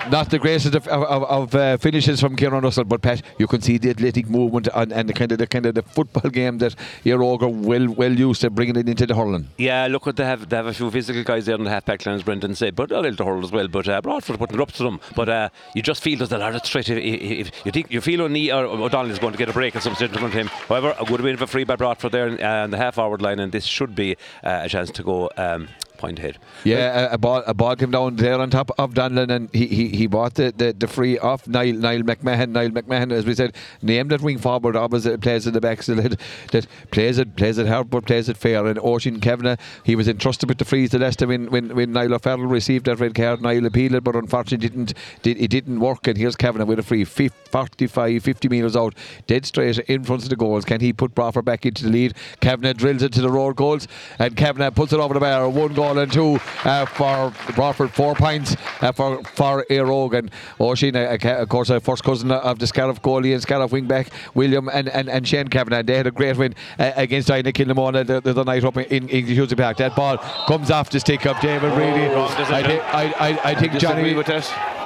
not 0.10 0.30
the 0.30 0.39
of, 0.56 0.88
of, 0.88 1.24
of 1.24 1.56
uh, 1.56 1.77
finishes 1.77 2.20
from 2.20 2.36
Kieran 2.36 2.63
Russell, 2.63 2.84
but 2.84 3.01
Pat, 3.01 3.22
you 3.38 3.48
can 3.48 3.62
see 3.62 3.77
the 3.77 3.91
athletic 3.91 4.29
movement 4.29 4.68
and, 4.74 4.91
and 4.91 5.08
the 5.08 5.13
kind 5.13 5.32
of 5.32 5.38
the 5.38 5.48
kind 5.48 5.65
of 5.65 5.75
the 5.75 5.82
football 5.82 6.29
game 6.29 6.58
that 6.60 6.75
Óg 7.06 7.41
well 7.65 7.88
well 7.89 8.12
used 8.12 8.41
to 8.41 8.50
bringing 8.50 8.75
it 8.75 8.89
into 8.89 9.06
the 9.06 9.15
hurling. 9.15 9.48
Yeah, 9.58 9.88
look, 9.88 10.06
what 10.06 10.15
they 10.15 10.25
have 10.25 10.50
they 10.50 10.56
have 10.56 10.65
a 10.65 10.74
few 10.74 10.89
physical 10.91 11.24
guys 11.24 11.46
there 11.46 11.56
in 11.56 11.63
the 11.63 11.70
half 11.70 11.86
back 11.86 12.06
line, 12.06 12.15
as 12.15 12.24
Brendan 12.24 12.56
said, 12.56 12.75
but 12.75 12.91
a 12.91 13.00
little 13.00 13.25
hurl 13.25 13.44
as 13.44 13.51
well. 13.51 13.68
But 13.68 13.88
uh, 13.88 14.01
Broadford 14.01 14.39
putting 14.39 14.58
it 14.58 14.62
up 14.62 14.72
to 14.74 14.84
them. 14.84 15.00
But 15.15 15.29
uh, 15.29 15.50
you 15.75 15.82
just 15.82 16.01
feel 16.01 16.18
there's 16.18 16.32
a 16.32 16.38
lot 16.38 16.56
of 16.56 16.63
threat. 16.63 16.89
If, 16.89 16.98
if, 16.98 17.65
you 17.65 17.72
think 17.72 17.91
you 17.91 18.01
feel 18.01 18.22
O'Neill 18.22 18.58
or 18.58 18.65
O'Donnell 18.65 19.12
is 19.12 19.20
going 19.20 19.34
to 19.34 19.38
get 19.38 19.50
a 19.50 19.53
break 19.53 19.75
at 19.75 19.84
some 19.84 19.96
stage 19.96 20.12
in 20.12 20.18
front 20.18 20.34
of 20.34 20.39
him. 20.39 20.48
However, 20.48 20.96
a 21.00 21.06
good 21.06 21.22
win 21.22 21.38
for 21.38 21.48
free 21.48 21.63
by 21.63 21.75
Broadford 21.75 22.12
there 22.12 22.27
in, 22.27 22.41
uh, 22.41 22.68
the 22.68 22.77
half 22.77 22.96
forward 22.96 23.22
line, 23.22 23.39
and 23.39 23.51
this 23.51 23.65
should 23.65 23.96
be 23.96 24.15
uh, 24.44 24.62
a 24.63 24.70
chance 24.70 24.91
to 24.91 25.03
go. 25.03 25.29
Um, 25.38 25.70
point 26.00 26.18
ahead. 26.18 26.39
Yeah, 26.63 27.12
a, 27.12 27.13
a, 27.13 27.18
ball 27.18 27.44
a 27.46 27.53
ball 27.53 27.75
came 27.75 27.91
down 27.91 28.15
there 28.15 28.39
on 28.39 28.50
top 28.50 28.72
of 28.79 28.94
Donlan 28.94 29.29
and 29.29 29.50
he, 29.53 29.68
he, 29.68 29.89
he 29.89 30.08
bought 30.08 30.34
the, 30.36 30.51
the, 30.56 30.74
the 30.74 30.88
free 30.88 31.20
off 31.20 31.48
Niall 31.48 31.74
Niall 31.74 32.01
McMahon. 32.01 32.50
Niall 32.50 32.70
McMahon, 32.70 33.12
as 33.12 33.25
we 33.25 33.36
said, 33.36 33.56
named 33.82 34.12
at 34.12 34.22
wing 34.22 34.39
forward, 34.39 34.75
opposite 34.75 35.22
plays 35.22 35.46
in 35.46 35.53
the 35.53 35.62
back 35.62 35.84
so 35.84 35.94
that, 35.96 36.20
that 36.51 36.65
plays 36.89 37.20
it 37.20 37.36
plays 37.36 37.58
it 37.58 37.68
hard 37.68 37.89
but 37.89 38.06
plays 38.06 38.29
it 38.29 38.38
fair. 38.38 38.65
And 38.65 38.79
Oisin 38.79 39.20
Kavanagh, 39.20 39.58
he 39.84 39.96
was 39.96 40.08
entrusted 40.08 40.50
with 40.50 40.58
the 40.58 40.65
frees 40.65 40.91
the 40.91 41.00
last 41.00 41.20
time 41.20 41.29
when, 41.29 41.51
when, 41.51 41.75
when 41.75 41.91
Niall 41.91 42.15
O'Farrell 42.15 42.48
received 42.48 42.86
that 42.86 43.00
red 43.00 43.13
card. 43.13 43.41
Niall 43.41 43.65
appealed 43.65 43.94
it, 43.94 44.03
but 44.03 44.15
unfortunately 44.15 44.68
didn't 44.68 44.94
did, 45.22 45.39
it 45.39 45.50
didn't 45.50 45.79
work. 45.79 46.08
And 46.08 46.18
here's 46.18 46.36
Kavanagh 46.36 46.65
with 46.65 46.79
a 46.79 46.84
free 46.84 47.03
45, 47.03 48.24
50 48.24 48.50
metres 48.50 48.75
out, 48.75 48.96
dead 49.27 49.46
straight 49.46 49.77
in 49.79 50.03
front 50.03 50.24
of 50.24 50.29
the 50.29 50.36
goals. 50.36 50.65
Can 50.65 50.79
he 50.79 50.94
put 50.94 51.13
Broadford 51.13 51.46
back 51.46 51.65
into 51.65 51.84
the 51.84 51.89
lead? 51.89 52.15
Kavanagh 52.39 52.74
drills 52.74 53.03
it 53.03 53.12
to 53.13 53.22
the 53.22 53.29
road 53.29 53.56
goals 53.56 53.88
and 54.18 54.36
Kavanagh 54.36 54.72
puts 54.72 54.94
it 54.94 55.00
over 55.00 55.13
the 55.13 55.20
bar. 55.20 55.50
One 55.50 55.74
goal 55.74 55.88
and 55.98 56.12
two 56.12 56.39
uh, 56.63 56.86
for 56.86 57.34
Broadford, 57.55 57.91
four 57.91 58.15
points 58.15 58.55
uh, 58.81 58.91
for 58.91 59.24
for 59.24 59.65
Éire 59.69 59.88
Óg 59.88 60.17
and 60.17 60.31
Oisin, 60.60 60.96
uh, 60.96 61.41
of 61.41 61.50
course, 61.50 61.69
a 61.69 61.79
first 61.79 62.03
cousin 62.03 62.31
of 62.31 62.60
the 62.60 62.67
Scariff 62.67 63.01
goalie 63.01 63.34
and 63.34 63.41
Scariff 63.41 63.72
wingback 63.72 64.10
William 64.34 64.69
and, 64.69 64.89
and, 64.89 65.10
and 65.10 65.27
Shane 65.27 65.48
Kavanagh. 65.48 65.84
They 65.84 65.98
had 65.98 66.08
a 66.08 66.12
great 66.12 66.38
win 66.38 66.55
uh, 66.77 66.91
against 66.96 67.29
Inagh 67.29 67.53
Kilnamona 67.53 68.05
the, 68.05 68.22
the, 68.22 68.34
the, 68.34 68.43
night 68.43 68.63
up 68.63 68.77
in, 68.77 69.10
in 69.10 69.25
Husey 69.25 69.58
Park. 69.58 69.77
That 69.77 69.96
ball 69.96 70.17
comes 70.48 70.72
off 70.72 70.89
the 70.89 71.00
stick 71.00 71.25
of 71.25 71.39
David 71.39 71.72
Reidy. 71.74 72.13
Oh, 72.13 72.25
I, 72.50 72.63
think, 72.63 72.84
I, 72.84 73.03
I, 73.19 73.51
I 73.51 73.55
think 73.55 73.74
Johnny. 73.79 74.13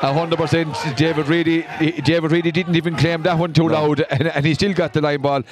With 0.03 0.11
100% 0.11 0.97
David 0.97 1.27
Reidy 1.27 1.65
David 2.01 2.31
Reidy 2.31 2.51
didn't 2.51 2.75
even 2.75 2.95
claim 2.97 3.21
that 3.23 3.37
one 3.37 3.53
too 3.53 3.69
no. 3.69 3.73
loud 3.73 4.01
and, 4.09 4.27
and, 4.27 4.45
he 4.45 4.53
still 4.53 4.73
got 4.73 4.91
the 4.91 4.99
line 4.99 5.21
ball. 5.21 5.43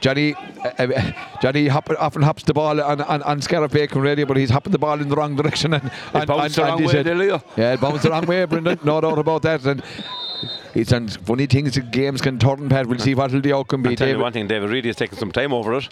Johnny 0.00 0.34
uh, 0.34 0.68
uh 0.78 1.12
Johnny 1.42 1.68
hop, 1.68 1.90
often 1.98 2.22
hops 2.22 2.42
the 2.42 2.54
ball 2.54 2.80
on, 2.80 3.02
on, 3.02 3.22
on 3.22 3.42
Scariff 3.42 3.70
Bacon 3.72 4.00
radio 4.00 4.24
but 4.24 4.38
he's 4.38 4.48
hopping 4.50 4.72
the 4.72 4.78
ball 4.78 4.98
in 5.00 5.08
the 5.08 5.16
wrong 5.16 5.36
direction 5.36 5.74
and, 5.74 5.90
and, 6.14 6.22
it 6.22 6.26
bounced 6.26 6.58
and, 6.58 6.66
the 6.66 6.70
wrong 6.70 6.84
way 6.84 6.92
said, 6.92 7.42
yeah 7.56 7.74
it 7.74 7.80
bounced 7.80 8.02
the 8.02 8.10
wrong 8.10 8.24
way 8.24 8.46
Brendan 8.46 8.78
no 8.82 8.98
doubt 9.00 9.18
about 9.18 9.42
that 9.42 9.64
and 9.66 9.82
it's 10.74 10.92
and 10.92 11.12
funny 11.26 11.46
things 11.46 11.76
games 11.90 12.20
can 12.20 12.38
turn 12.38 12.68
Pat. 12.68 12.86
We'll 12.86 12.98
see 12.98 13.14
what 13.14 13.30
the 13.30 13.52
outcome 13.52 13.82
be. 13.82 13.90
I'll 13.90 13.96
tell 13.96 14.08
you 14.08 14.18
one 14.18 14.32
thing 14.32 14.46
David 14.46 14.70
Reidy 14.70 14.88
has 14.88 14.96
taken 14.96 15.18
some 15.18 15.32
time 15.32 15.52
over 15.52 15.74
it 15.74 15.88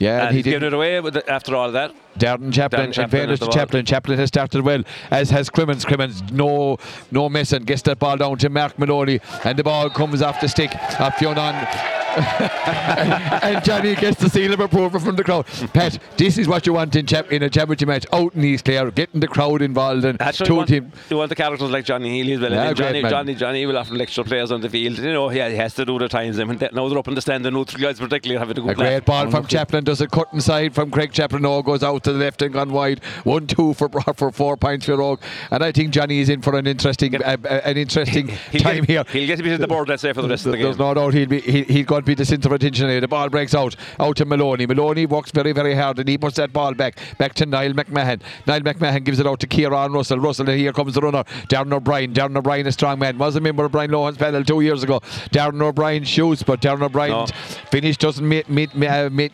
yeah, 0.00 0.26
and, 0.26 0.30
he 0.30 0.38
he's 0.38 0.44
given 0.44 0.66
it 0.66 0.72
away 0.72 0.98
the, 0.98 1.30
after 1.30 1.54
all 1.54 1.70
that. 1.72 1.94
Darren 2.18 2.52
Chaplin, 2.52 2.90
Darren 2.90 3.04
in 3.04 3.10
fairness 3.10 3.40
to 3.40 3.48
Chaplin, 3.48 3.84
Chaplin 3.84 4.18
has 4.18 4.28
started 4.28 4.62
well, 4.62 4.82
as 5.10 5.30
has 5.30 5.50
Crimmins. 5.50 5.84
Crimmins, 5.84 6.22
no 6.32 6.78
no 7.10 7.28
missing, 7.28 7.64
gets 7.64 7.82
that 7.82 7.98
ball 7.98 8.16
down 8.16 8.38
to 8.38 8.48
Mark 8.48 8.78
Maloney, 8.78 9.20
and 9.44 9.58
the 9.58 9.62
ball 9.62 9.90
comes 9.90 10.22
off 10.22 10.40
the 10.40 10.48
stick 10.48 10.74
of 10.98 11.14
Fionn 11.14 11.99
and 13.42 13.64
Johnny 13.64 13.94
gets 13.94 14.20
the 14.20 14.28
seal 14.28 14.52
of 14.52 14.60
approval 14.60 15.00
from 15.00 15.16
the 15.16 15.24
crowd. 15.24 15.46
Pat, 15.72 15.98
this 16.16 16.38
is 16.38 16.48
what 16.48 16.66
you 16.66 16.72
want 16.72 16.94
in, 16.96 17.06
chap- 17.06 17.30
in 17.30 17.42
a 17.42 17.50
championship 17.50 17.88
match 17.88 18.06
out 18.12 18.34
in 18.34 18.44
East 18.44 18.64
Clare, 18.64 18.90
getting 18.90 19.20
the 19.20 19.28
crowd 19.28 19.62
involved 19.62 20.04
and 20.04 20.20
Actually, 20.20 20.46
two 20.46 20.52
you 20.52 20.56
want, 20.56 20.68
team. 20.68 20.92
You 21.08 21.16
want 21.16 21.28
the 21.28 21.34
characters 21.34 21.70
like 21.70 21.84
Johnny 21.84 22.10
Healy 22.10 22.32
as 22.32 22.40
well. 22.40 22.52
Yeah, 22.52 22.72
Johnny, 22.72 23.02
Johnny, 23.02 23.34
Johnny 23.34 23.66
will 23.66 23.78
often 23.78 23.96
lecture 23.96 24.24
players 24.24 24.50
on 24.50 24.60
the 24.60 24.68
field. 24.68 24.98
You 24.98 25.12
know, 25.12 25.30
yeah, 25.30 25.48
he 25.48 25.56
has 25.56 25.74
to 25.74 25.84
do 25.84 25.98
the 25.98 26.08
times. 26.08 26.38
And 26.38 26.60
now 26.72 26.88
they're 26.88 26.98
up 26.98 27.08
in 27.08 27.14
the 27.14 27.20
stand, 27.20 27.44
the 27.44 27.50
neutral 27.50 27.80
guys 27.80 27.98
particularly 27.98 28.38
having 28.38 28.58
a 28.58 28.60
good 28.60 28.70
A 28.72 28.74
great 28.74 29.04
ball 29.04 29.30
from 29.30 29.46
Chaplin, 29.46 29.84
does 29.84 30.00
a 30.00 30.08
cut 30.08 30.28
inside 30.32 30.74
from 30.74 30.90
Craig 30.90 31.12
Chaplin. 31.12 31.44
Oh, 31.46 31.62
goes 31.62 31.82
out 31.82 32.02
to 32.04 32.12
the 32.12 32.18
left 32.18 32.42
and 32.42 32.52
gone 32.52 32.72
wide. 32.72 33.04
One, 33.24 33.46
two 33.46 33.74
for 33.74 33.88
for 34.16 34.32
four 34.32 34.56
points 34.56 34.86
for 34.86 34.96
Rogue. 34.96 35.20
And 35.50 35.62
I 35.62 35.72
think 35.72 35.90
Johnny 35.90 36.20
is 36.20 36.28
in 36.28 36.42
for 36.42 36.56
an 36.56 36.66
interesting, 36.66 37.14
uh, 37.16 37.36
uh, 37.44 37.60
an 37.64 37.76
interesting 37.76 38.28
time 38.28 38.84
get, 38.84 38.86
here. 38.86 39.04
He'll 39.10 39.26
get 39.26 39.40
a 39.40 39.42
bit 39.42 39.52
of 39.54 39.60
the 39.60 39.68
board, 39.68 39.88
let's 39.88 40.02
say, 40.02 40.12
for 40.12 40.22
the 40.22 40.28
rest 40.28 40.46
of 40.46 40.52
the 40.52 40.58
game. 40.58 40.64
There's 40.64 40.78
no 40.78 40.94
doubt 40.94 41.14
he'll 41.14 41.28
be 41.28 41.40
he, 41.40 41.62
he's 41.64 41.86
going 41.86 41.99
to 42.00 42.06
be 42.06 42.14
the 42.14 42.24
centre 42.24 42.48
of 42.48 42.52
attention 42.52 43.00
the 43.00 43.08
ball 43.08 43.28
breaks 43.28 43.54
out, 43.54 43.76
out 43.98 44.16
to 44.16 44.24
Maloney. 44.24 44.66
Maloney 44.66 45.06
works 45.06 45.30
very, 45.30 45.52
very 45.52 45.74
hard 45.74 45.98
and 45.98 46.08
he 46.08 46.18
puts 46.18 46.36
that 46.36 46.52
ball 46.52 46.74
back, 46.74 46.98
back 47.18 47.34
to 47.34 47.46
Niall 47.46 47.72
McMahon. 47.72 48.20
Niall 48.46 48.60
McMahon 48.60 49.04
gives 49.04 49.20
it 49.20 49.26
out 49.26 49.40
to 49.40 49.46
Kieran 49.46 49.92
Russell. 49.92 50.18
Russell, 50.18 50.48
and 50.48 50.58
here 50.58 50.72
comes 50.72 50.94
the 50.94 51.00
runner, 51.00 51.24
Darren 51.48 51.72
O'Brien. 51.72 52.12
Darren 52.12 52.36
O'Brien, 52.36 52.66
a 52.66 52.72
strong 52.72 52.98
man. 52.98 53.18
Was 53.18 53.36
a 53.36 53.40
member 53.40 53.64
of 53.64 53.72
Brian 53.72 53.90
Lohan's 53.90 54.18
panel 54.18 54.44
two 54.44 54.60
years 54.60 54.82
ago. 54.82 55.00
Darren 55.32 55.60
O'Brien 55.62 56.04
shoots, 56.04 56.42
but 56.42 56.60
Darren 56.60 56.82
O'Brien 56.82 57.10
no. 57.10 57.26
finish 57.70 57.96
doesn't 57.96 58.26
meet, 58.26 58.48
meet, 58.48 58.74
meet, 58.74 58.88
uh, 58.88 59.10
meet 59.10 59.32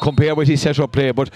compare 0.00 0.34
with 0.34 0.48
his 0.48 0.60
set 0.60 0.78
up 0.78 0.92
play. 0.92 1.10
But 1.10 1.30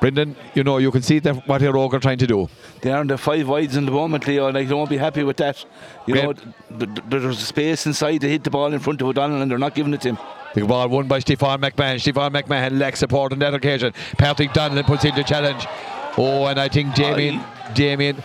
Brendan, 0.00 0.34
you 0.54 0.64
know, 0.64 0.78
you 0.78 0.90
can 0.90 1.02
see 1.02 1.18
that 1.20 1.46
what 1.46 1.60
Óg 1.60 1.92
are 1.92 2.00
trying 2.00 2.18
to 2.18 2.26
do. 2.26 2.48
They 2.80 2.90
are 2.90 3.02
in 3.02 3.06
the 3.06 3.18
five 3.18 3.46
wides 3.46 3.76
in 3.76 3.84
the 3.84 3.92
moment, 3.92 4.26
Leo, 4.26 4.46
and 4.46 4.56
they 4.56 4.64
won't 4.64 4.88
be 4.88 4.96
happy 4.96 5.22
with 5.22 5.36
that. 5.36 5.64
You 6.06 6.14
know, 6.14 6.32
th- 6.32 6.44
th- 6.78 7.04
there's 7.08 7.38
space 7.38 7.86
inside 7.86 8.18
to 8.18 8.28
hit 8.28 8.44
the 8.44 8.50
ball 8.50 8.72
in 8.72 8.78
front 8.78 9.00
of 9.02 9.08
O'Donnell, 9.08 9.42
and 9.42 9.50
they're 9.50 9.58
not 9.58 9.74
giving 9.74 9.92
it 9.92 10.00
to 10.02 10.10
him. 10.10 10.18
The 10.54 10.66
ball 10.66 10.88
won 10.88 11.06
by 11.06 11.18
Stefan 11.20 11.60
McMahon. 11.60 12.00
Stefan 12.00 12.32
McMahon 12.32 12.78
lacks 12.78 12.98
support 12.98 13.32
on 13.32 13.38
that 13.40 13.54
occasion. 13.54 13.92
Patrick 14.18 14.50
Donlan 14.50 14.84
puts 14.84 15.04
in 15.04 15.14
the 15.14 15.22
challenge. 15.22 15.66
Oh, 16.16 16.46
and 16.46 16.58
I 16.58 16.68
think 16.68 16.94
Damien, 16.94 17.40
Damien 17.74 18.16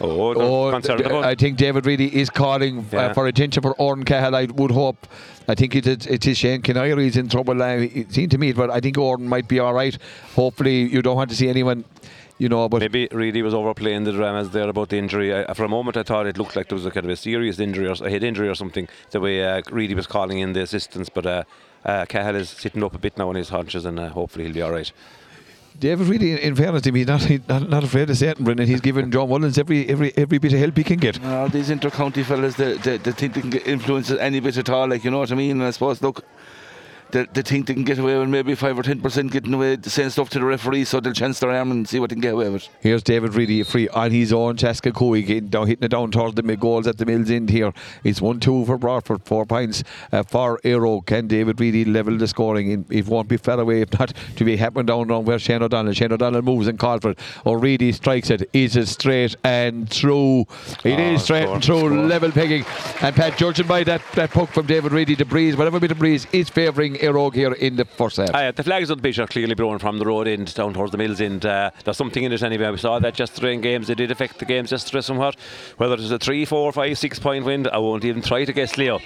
Oh, 0.00 0.34
oh 0.34 1.22
I 1.22 1.34
think 1.34 1.58
David 1.58 1.84
Reidy 1.84 2.20
is 2.20 2.30
calling 2.30 2.78
uh, 2.78 2.84
yeah. 2.92 2.98
uh, 2.98 3.14
for 3.14 3.26
attention 3.26 3.62
for 3.62 3.74
Oran 3.74 4.04
Cahill. 4.04 4.34
I 4.34 4.46
would 4.46 4.70
hope. 4.70 5.06
I 5.46 5.54
think 5.54 5.74
it 5.74 5.86
is, 5.86 6.06
it 6.06 6.26
is 6.26 6.38
Shane 6.38 6.62
Canary 6.62 7.06
is 7.06 7.16
in 7.16 7.28
trouble. 7.28 7.60
It 7.60 8.12
seemed 8.12 8.30
to 8.30 8.38
me, 8.38 8.52
but 8.52 8.70
I 8.70 8.80
think 8.80 8.96
Oran 8.96 9.28
might 9.28 9.48
be 9.48 9.58
all 9.58 9.74
right. 9.74 9.96
Hopefully, 10.34 10.82
you 10.88 11.02
don't 11.02 11.16
want 11.16 11.30
to 11.30 11.36
see 11.36 11.48
anyone 11.48 11.84
you 12.40 12.48
know. 12.48 12.68
But 12.68 12.80
maybe 12.80 13.08
Reidy 13.12 13.42
was 13.42 13.54
overplaying 13.54 14.04
the 14.04 14.12
dramas 14.12 14.50
there 14.50 14.68
about 14.68 14.88
the 14.88 14.96
injury. 14.96 15.32
I, 15.34 15.52
for 15.54 15.64
a 15.64 15.68
moment, 15.68 15.96
I 15.96 16.02
thought 16.02 16.26
it 16.26 16.38
looked 16.38 16.56
like 16.56 16.68
there 16.68 16.76
was 16.76 16.86
a 16.86 16.90
kind 16.90 17.06
of 17.06 17.10
a 17.10 17.16
serious 17.16 17.60
injury 17.60 17.86
or 17.86 17.92
a 17.92 18.10
head 18.10 18.24
injury 18.24 18.48
or 18.48 18.54
something. 18.54 18.88
The 19.10 19.20
way 19.20 19.44
uh, 19.44 19.62
Reidy 19.70 19.94
was 19.94 20.06
calling 20.06 20.38
in 20.38 20.54
the 20.54 20.62
assistance, 20.62 21.08
but 21.08 21.26
uh, 21.26 21.44
uh, 21.84 22.06
Cahill 22.06 22.36
is 22.36 22.48
sitting 22.50 22.82
up 22.82 22.94
a 22.94 22.98
bit 22.98 23.16
now 23.16 23.28
on 23.28 23.36
his 23.36 23.50
haunches, 23.50 23.84
and 23.84 24.00
uh, 24.00 24.08
hopefully 24.08 24.46
he'll 24.46 24.54
be 24.54 24.62
all 24.62 24.72
right. 24.72 24.90
David 25.80 26.08
really, 26.08 26.40
in 26.42 26.54
fairness 26.54 26.82
to 26.82 26.92
me, 26.92 27.04
er, 27.04 27.12
er 27.12 27.18
not, 27.18 27.48
not 27.48 27.70
not 27.70 27.84
afraid 27.84 28.10
of 28.10 28.22
it, 28.22 28.38
Brendan. 28.38 28.66
He's 28.66 28.82
given 28.82 29.10
John 29.10 29.28
Mullins 29.30 29.58
every 29.58 29.88
every 29.88 30.12
every 30.16 30.38
bit 30.38 30.52
of 30.52 30.58
help 30.58 30.76
he 30.76 30.84
can 30.84 30.98
get. 30.98 31.22
Uh, 31.24 31.48
these 31.48 31.70
inter-county 31.70 32.22
fellas, 32.22 32.54
they, 32.56 32.74
they, 32.76 32.98
they 32.98 33.12
think 33.12 33.32
they 33.34 33.40
can 33.40 33.52
influence 33.74 34.10
any 34.10 34.40
bit 34.40 34.58
at 34.58 34.68
all. 34.68 34.88
Like 34.88 35.04
you 35.04 35.10
know 35.10 35.20
what 35.20 35.32
I 35.32 35.36
mean. 35.36 35.52
And 35.52 35.62
I 35.62 35.70
suppose, 35.70 36.02
look, 36.02 36.22
they, 37.12 37.26
they 37.32 37.42
think 37.42 37.66
they 37.66 37.74
can 37.74 37.84
get 37.84 37.98
away 37.98 38.18
with 38.18 38.28
maybe 38.28 38.54
5 38.54 38.78
or 38.78 38.82
10% 38.82 39.30
getting 39.30 39.54
away 39.54 39.78
saying 39.82 40.10
stuff 40.10 40.30
to 40.30 40.38
the 40.38 40.44
referee 40.44 40.84
so 40.84 41.00
they'll 41.00 41.12
chance 41.12 41.38
their 41.40 41.50
arm 41.50 41.70
and 41.70 41.88
see 41.88 41.98
what 42.00 42.10
they 42.10 42.14
can 42.14 42.20
get 42.22 42.34
away 42.34 42.48
with. 42.48 42.68
Here's 42.80 43.02
David 43.02 43.34
Reidy 43.34 43.62
free 43.62 43.88
on 43.88 44.10
his 44.10 44.32
own. 44.32 44.56
Chaska 44.56 44.92
Coey 44.92 45.22
getting 45.22 45.48
down, 45.48 45.66
hitting 45.66 45.84
it 45.84 45.88
down 45.88 46.10
towards 46.10 46.34
the 46.34 46.42
mid 46.42 46.60
goals 46.60 46.86
at 46.86 46.98
the 46.98 47.06
Mills 47.06 47.30
end 47.30 47.50
here. 47.50 47.72
It's 48.04 48.20
1 48.20 48.40
2 48.40 48.64
for 48.66 48.78
Broadford, 48.78 49.22
four 49.24 49.46
points 49.46 49.82
uh, 50.12 50.22
for 50.22 50.60
Aero. 50.64 51.00
Can 51.00 51.26
David 51.26 51.60
Reidy 51.60 51.84
level 51.84 52.16
the 52.16 52.28
scoring? 52.28 52.84
It 52.90 53.06
won't 53.06 53.28
be 53.28 53.36
far 53.36 53.58
away 53.60 53.82
if 53.82 53.98
not 53.98 54.12
to 54.36 54.44
be 54.44 54.56
happening 54.56 54.86
down 54.86 55.10
around 55.10 55.26
where 55.26 55.38
Shane 55.38 55.62
O'Donnell. 55.62 55.92
Shane 55.92 56.12
O'Donnell 56.12 56.42
moves 56.42 56.66
and 56.68 56.78
calls 56.78 57.00
for 57.02 57.10
it. 57.10 57.18
O'Reilly 57.46 57.92
strikes 57.92 58.30
it. 58.30 58.48
Is 58.52 58.76
it 58.76 58.86
straight 58.88 59.36
and 59.44 59.88
through? 59.90 60.42
It 60.84 60.98
Oh, 60.98 61.14
is 61.14 61.22
straight 61.24 61.42
score, 61.44 61.54
and 61.54 61.64
through, 61.64 61.78
score. 61.78 61.90
level 61.90 62.30
pegging. 62.30 62.64
And 63.00 63.14
Pat, 63.16 63.36
judging 63.36 63.66
by 63.66 63.84
that, 63.84 64.02
that 64.14 64.30
puck 64.30 64.50
from 64.50 64.66
David 64.66 64.92
Reidy, 64.92 65.14
the 65.14 65.24
breeze, 65.24 65.56
whatever 65.56 65.80
bit 65.80 65.90
of 65.92 65.98
breeze, 65.98 66.26
is 66.32 66.48
favouring 66.48 66.99
Aero 67.00 67.30
here 67.30 67.52
in 67.52 67.76
the 67.76 67.84
first 67.84 68.16
half. 68.16 68.34
Aye, 68.34 68.50
the 68.50 68.62
flags 68.62 68.90
on 68.90 68.98
the 68.98 69.02
beach 69.02 69.18
are 69.18 69.26
clearly 69.26 69.54
blown 69.54 69.78
from 69.78 69.98
the 69.98 70.04
road 70.06 70.28
end 70.28 70.54
down 70.54 70.74
towards 70.74 70.92
the 70.92 70.98
mills 70.98 71.20
end. 71.20 71.44
Uh, 71.46 71.70
there's 71.84 71.96
something 71.96 72.22
in 72.22 72.32
it 72.32 72.42
anyway. 72.42 72.70
We 72.70 72.78
saw 72.78 72.98
that 72.98 73.18
yesterday 73.18 73.54
in 73.54 73.60
games. 73.60 73.90
It 73.90 73.96
did 73.96 74.10
affect 74.10 74.38
the 74.38 74.44
games 74.44 74.72
yesterday 74.72 75.00
somewhat. 75.00 75.36
Whether 75.76 75.94
it's 75.94 76.10
a 76.10 76.18
three, 76.18 76.44
four, 76.44 76.72
five, 76.72 76.98
six 76.98 77.18
point 77.18 77.44
wind, 77.44 77.68
I 77.68 77.78
won't 77.78 78.04
even 78.04 78.22
try 78.22 78.44
to 78.44 78.52
guess, 78.52 78.76
Leo. 78.76 79.00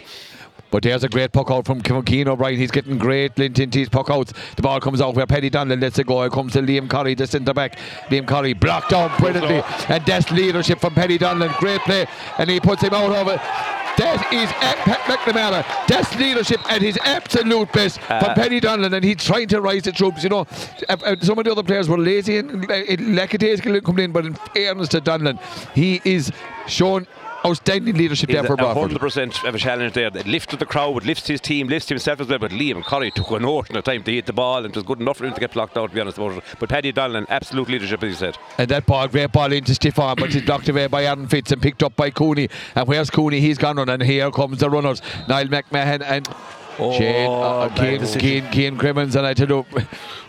But 0.70 0.82
there's 0.82 1.04
a 1.04 1.08
great 1.08 1.30
puck 1.32 1.52
out 1.52 1.66
from 1.66 1.82
Ke- 1.82 2.04
Keane 2.04 2.26
O'Brien. 2.26 2.58
He's 2.58 2.72
getting 2.72 2.98
great 2.98 3.38
lint 3.38 3.58
into 3.60 3.78
his 3.78 3.88
puck 3.88 4.10
outs. 4.10 4.32
The 4.56 4.62
ball 4.62 4.80
comes 4.80 5.00
out 5.00 5.14
where 5.14 5.26
Paddy 5.26 5.48
Donlan 5.48 5.80
lets 5.80 6.00
it 6.00 6.06
go. 6.06 6.22
It 6.22 6.32
comes 6.32 6.52
to 6.54 6.62
Liam 6.62 6.90
Curry, 6.90 7.14
the 7.14 7.28
centre 7.28 7.54
back. 7.54 7.78
Liam 8.08 8.26
Curry 8.26 8.54
blocked 8.54 8.90
down 8.90 9.16
brilliantly. 9.18 9.62
And 9.88 10.04
that's 10.04 10.32
leadership 10.32 10.80
from 10.80 10.94
Paddy 10.94 11.16
Donlan. 11.16 11.56
Great 11.58 11.80
play. 11.82 12.06
And 12.38 12.50
he 12.50 12.58
puts 12.58 12.82
him 12.82 12.92
out 12.92 13.12
of 13.12 13.28
it. 13.28 13.83
That 13.96 14.32
is 14.32 14.50
at 14.60 14.76
Pat 14.78 15.00
McNamara. 15.00 15.64
That's 15.86 16.14
leadership 16.16 16.60
at 16.70 16.82
his 16.82 16.98
absolute 17.04 17.70
best 17.72 18.00
from 18.00 18.34
Paddy 18.34 18.60
Donlan, 18.60 18.92
and 18.92 19.04
he's 19.04 19.22
trying 19.24 19.48
to 19.48 19.60
rise 19.60 19.82
the 19.82 19.92
troops. 19.92 20.22
You 20.24 20.30
know, 20.30 20.46
Uh, 20.88 20.96
uh, 21.04 21.16
some 21.20 21.38
of 21.38 21.44
the 21.44 21.52
other 21.52 21.62
players 21.62 21.88
were 21.88 21.98
lazy 21.98 22.38
and 22.38 22.70
uh, 22.70 22.82
lackadaisical 22.98 23.80
coming 23.80 24.06
in, 24.06 24.12
but 24.12 24.26
in 24.26 24.34
fairness 24.54 24.88
to 24.88 25.00
Donlan, 25.00 25.38
he 25.74 26.00
is 26.04 26.32
shown 26.66 27.06
outstanding 27.46 27.96
leadership 27.96 28.30
there 28.30 28.44
for 28.44 28.54
a 28.54 28.56
Broadford. 28.56 28.92
100% 28.92 29.46
of 29.46 29.54
a 29.54 29.58
challenge 29.58 29.92
there. 29.94 30.06
It 30.06 30.26
lifted 30.26 30.58
the 30.58 30.66
crowd, 30.66 31.04
lifts 31.04 31.26
his 31.26 31.40
team, 31.40 31.68
lifts 31.68 31.88
himself 31.88 32.20
as 32.20 32.28
well. 32.28 32.38
But 32.38 32.52
Liam 32.52 32.82
Curry 32.84 33.10
took 33.10 33.30
an 33.30 33.44
ocean 33.44 33.76
of 33.76 33.84
time 33.84 34.02
to 34.04 34.12
hit 34.12 34.26
the 34.26 34.32
ball 34.32 34.58
and 34.58 34.66
it 34.66 34.74
was 34.74 34.84
good 34.84 35.00
enough 35.00 35.18
for 35.18 35.26
him 35.26 35.34
to 35.34 35.40
get 35.40 35.52
blocked 35.52 35.76
out, 35.76 35.90
to 35.90 35.94
be 35.94 36.00
honest 36.00 36.18
about 36.18 36.38
it. 36.38 36.44
But 36.58 36.68
Paddy 36.68 36.92
Donlan, 36.92 37.26
absolute 37.28 37.68
leadership, 37.68 38.02
as 38.02 38.10
you 38.10 38.16
said. 38.16 38.38
And 38.58 38.68
that 38.70 38.86
ball, 38.86 39.08
great 39.08 39.32
ball 39.32 39.52
into 39.52 39.74
stiff 39.74 39.98
arm, 39.98 40.16
but 40.18 40.34
it's 40.34 40.44
blocked 40.44 40.68
away 40.68 40.86
by 40.86 41.04
Aaron 41.04 41.26
Fitz 41.26 41.52
and 41.52 41.60
picked 41.60 41.82
up 41.82 41.96
by 41.96 42.10
Cooney. 42.10 42.48
And 42.74 42.88
where's 42.88 43.10
Cooney? 43.10 43.40
He's 43.40 43.58
gone 43.58 43.78
on, 43.78 43.88
and 43.88 44.02
here 44.02 44.30
comes 44.30 44.60
the 44.60 44.70
runners. 44.70 45.02
Niall 45.28 45.46
McMahon 45.46 46.02
and 46.02 46.28
Shane, 46.76 47.30
uh, 47.30 47.68
bad 47.68 47.76
Kane, 47.76 48.00
decision. 48.00 48.20
Kane, 48.20 48.50
Kane 48.50 48.76
Crimmins. 48.76 49.16
And 49.16 49.26
I 49.26 49.34
tell 49.34 49.48
you, 49.48 49.66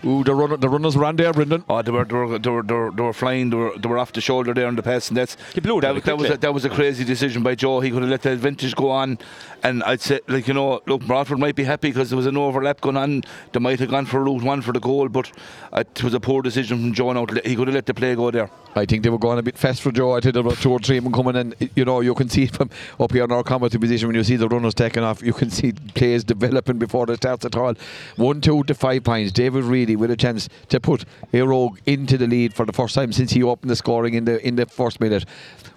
ooh, 0.05 0.23
the, 0.23 0.35
runner, 0.35 0.57
the 0.57 0.69
runners 0.69 0.95
were 0.95 1.05
on 1.05 1.15
there, 1.15 1.33
Brendan. 1.33 1.63
Oh, 1.69 1.81
they 1.81 1.91
were, 1.91 2.05
they 2.05 2.15
were, 2.15 2.39
they 2.39 2.49
were, 2.49 2.63
they 2.63 2.73
were, 2.73 2.91
they 2.91 3.03
were 3.03 3.13
flying. 3.13 3.49
They 3.49 3.57
were, 3.57 3.77
they 3.77 3.87
were 3.87 3.97
off 3.97 4.13
the 4.13 4.21
shoulder 4.21 4.53
there 4.53 4.67
on 4.67 4.75
the 4.75 4.83
pass, 4.83 5.09
and 5.09 5.17
that's 5.17 5.37
He 5.53 5.61
blew 5.61 5.79
it 5.79 5.81
that, 5.81 6.03
that 6.03 6.17
was 6.17 6.29
a, 6.29 6.37
that 6.37 6.53
was 6.53 6.65
a 6.65 6.69
crazy 6.69 7.03
decision 7.03 7.43
by 7.43 7.55
Joe. 7.55 7.79
He 7.79 7.91
could 7.91 8.01
have 8.01 8.11
let 8.11 8.21
the 8.21 8.31
advantage 8.31 8.75
go 8.75 8.91
on, 8.91 9.17
and 9.63 9.83
I'd 9.83 10.01
say, 10.01 10.19
like 10.27 10.47
you 10.47 10.53
know, 10.53 10.81
look, 10.85 11.01
Broadford 11.05 11.39
might 11.39 11.55
be 11.55 11.63
happy 11.63 11.89
because 11.89 12.09
there 12.09 12.17
was 12.17 12.27
an 12.27 12.37
overlap 12.37 12.81
going 12.81 12.97
on. 12.97 13.23
They 13.51 13.59
might 13.59 13.79
have 13.79 13.89
gone 13.89 14.05
for 14.05 14.23
route 14.23 14.43
one 14.43 14.61
for 14.61 14.71
the 14.71 14.79
goal, 14.79 15.09
but 15.09 15.31
it 15.73 16.03
was 16.03 16.13
a 16.13 16.19
poor 16.19 16.41
decision 16.41 16.79
from 16.79 16.93
Joe. 16.93 17.11
Now 17.11 17.25
he 17.43 17.55
could 17.55 17.67
have 17.67 17.75
let 17.75 17.85
the 17.85 17.93
play 17.93 18.15
go 18.15 18.31
there. 18.31 18.49
I 18.77 18.85
think 18.85 19.03
they 19.03 19.09
were 19.09 19.17
going 19.17 19.39
a 19.39 19.43
bit 19.43 19.57
fast 19.57 19.81
for 19.81 19.91
Joe. 19.91 20.15
I 20.15 20.19
think 20.19 20.33
there 20.33 20.43
were 20.43 20.55
two 20.55 20.71
or 20.71 20.79
three 20.79 20.97
of 20.97 21.05
them 21.05 21.13
coming, 21.13 21.35
and 21.37 21.55
you 21.75 21.85
know 21.85 22.01
you 22.01 22.13
can 22.13 22.29
see 22.29 22.45
from 22.55 22.69
up 22.99 23.11
here 23.11 23.23
in 23.23 23.31
our 23.31 23.43
commentary 23.43 23.79
position 23.79 24.07
when 24.07 24.15
you 24.15 24.23
see 24.23 24.35
the 24.35 24.47
runners 24.47 24.73
taking 24.73 25.03
off, 25.03 25.21
you 25.21 25.33
can 25.33 25.49
see 25.49 25.71
plays 25.71 26.23
developing 26.37 26.77
before 26.77 27.09
it 27.11 27.17
starts 27.17 27.45
at 27.45 27.55
all. 27.55 27.73
One, 28.15 28.41
two 28.41 28.63
to 28.63 28.73
five 28.73 29.03
points. 29.03 29.31
David 29.31 29.63
Reidy 29.63 29.95
with 29.95 30.11
a 30.11 30.17
chance 30.17 30.49
to 30.69 30.79
put 30.79 31.05
Éire 31.33 31.47
Óg 31.47 31.77
into 31.85 32.17
the 32.17 32.27
lead 32.27 32.53
for 32.53 32.65
the 32.65 32.73
first 32.73 32.95
time 32.95 33.11
since 33.11 33.31
he 33.31 33.43
opened 33.43 33.69
the 33.69 33.75
scoring 33.75 34.13
in 34.13 34.25
the 34.25 34.45
in 34.45 34.55
the 34.55 34.65
first 34.65 34.99
minute. 34.99 35.25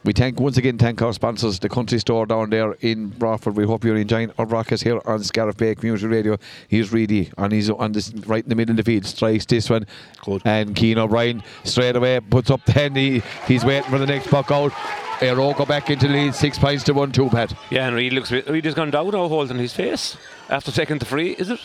We 0.05 0.13
thank 0.13 0.41
once 0.41 0.57
again 0.57 0.79
thank 0.79 1.03
our 1.03 1.13
sponsors, 1.13 1.59
the 1.59 1.69
country 1.69 1.99
store 1.99 2.25
down 2.25 2.51
there 2.51 2.73
in 2.81 3.09
Broadford. 3.09 3.57
We 3.57 3.65
hope 3.65 3.85
you're 3.85 3.97
enjoying 3.97 4.33
our 4.39 4.47
broadcast 4.47 4.85
here 4.85 5.01
on 5.05 5.23
Scariff 5.25 5.57
Bay 5.57 5.75
Community 5.75 6.07
Radio. 6.07 6.39
Here's 6.69 6.93
Reidy 6.93 7.31
and 7.37 7.53
he's 7.53 7.69
on 7.69 7.93
this 7.93 8.13
right 8.27 8.43
in 8.43 8.49
the 8.49 8.55
middle 8.55 8.73
of 8.73 8.77
the 8.77 8.85
field, 8.85 9.07
strikes 9.07 9.45
this 9.47 9.69
one, 9.69 9.87
Good. 10.25 10.43
and 10.45 10.75
Keane 10.75 10.99
O'Brien 10.99 11.43
straight 11.65 11.97
away 11.97 12.21
puts 12.21 12.51
up 12.51 12.65
the 12.65 12.73
hand. 12.73 12.97
He, 12.97 13.23
he's 13.47 13.65
waiting 13.65 13.91
for 13.91 13.99
the 13.99 14.07
next 14.07 14.29
puck 14.29 14.51
out. 14.51 14.73
Aero 15.21 15.53
go 15.53 15.67
back 15.67 15.91
into 15.91 16.07
lead, 16.09 16.35
six 16.35 16.59
points 16.59 16.85
to 16.85 16.95
one, 16.95 17.11
two, 17.11 17.29
Pat. 17.29 17.53
Yeah, 17.71 17.89
and 17.89 17.97
Reed 17.97 18.13
looks. 18.13 18.31
Reed 18.31 18.65
has 18.65 18.75
gone 18.75 18.91
down 18.91 19.11
now, 19.11 19.27
holding 19.29 19.59
his 19.59 19.75
face 19.75 20.17
after 20.49 20.71
taking 20.71 20.99
the 20.99 21.05
free. 21.05 21.33
Is 21.33 21.51
it? 21.51 21.61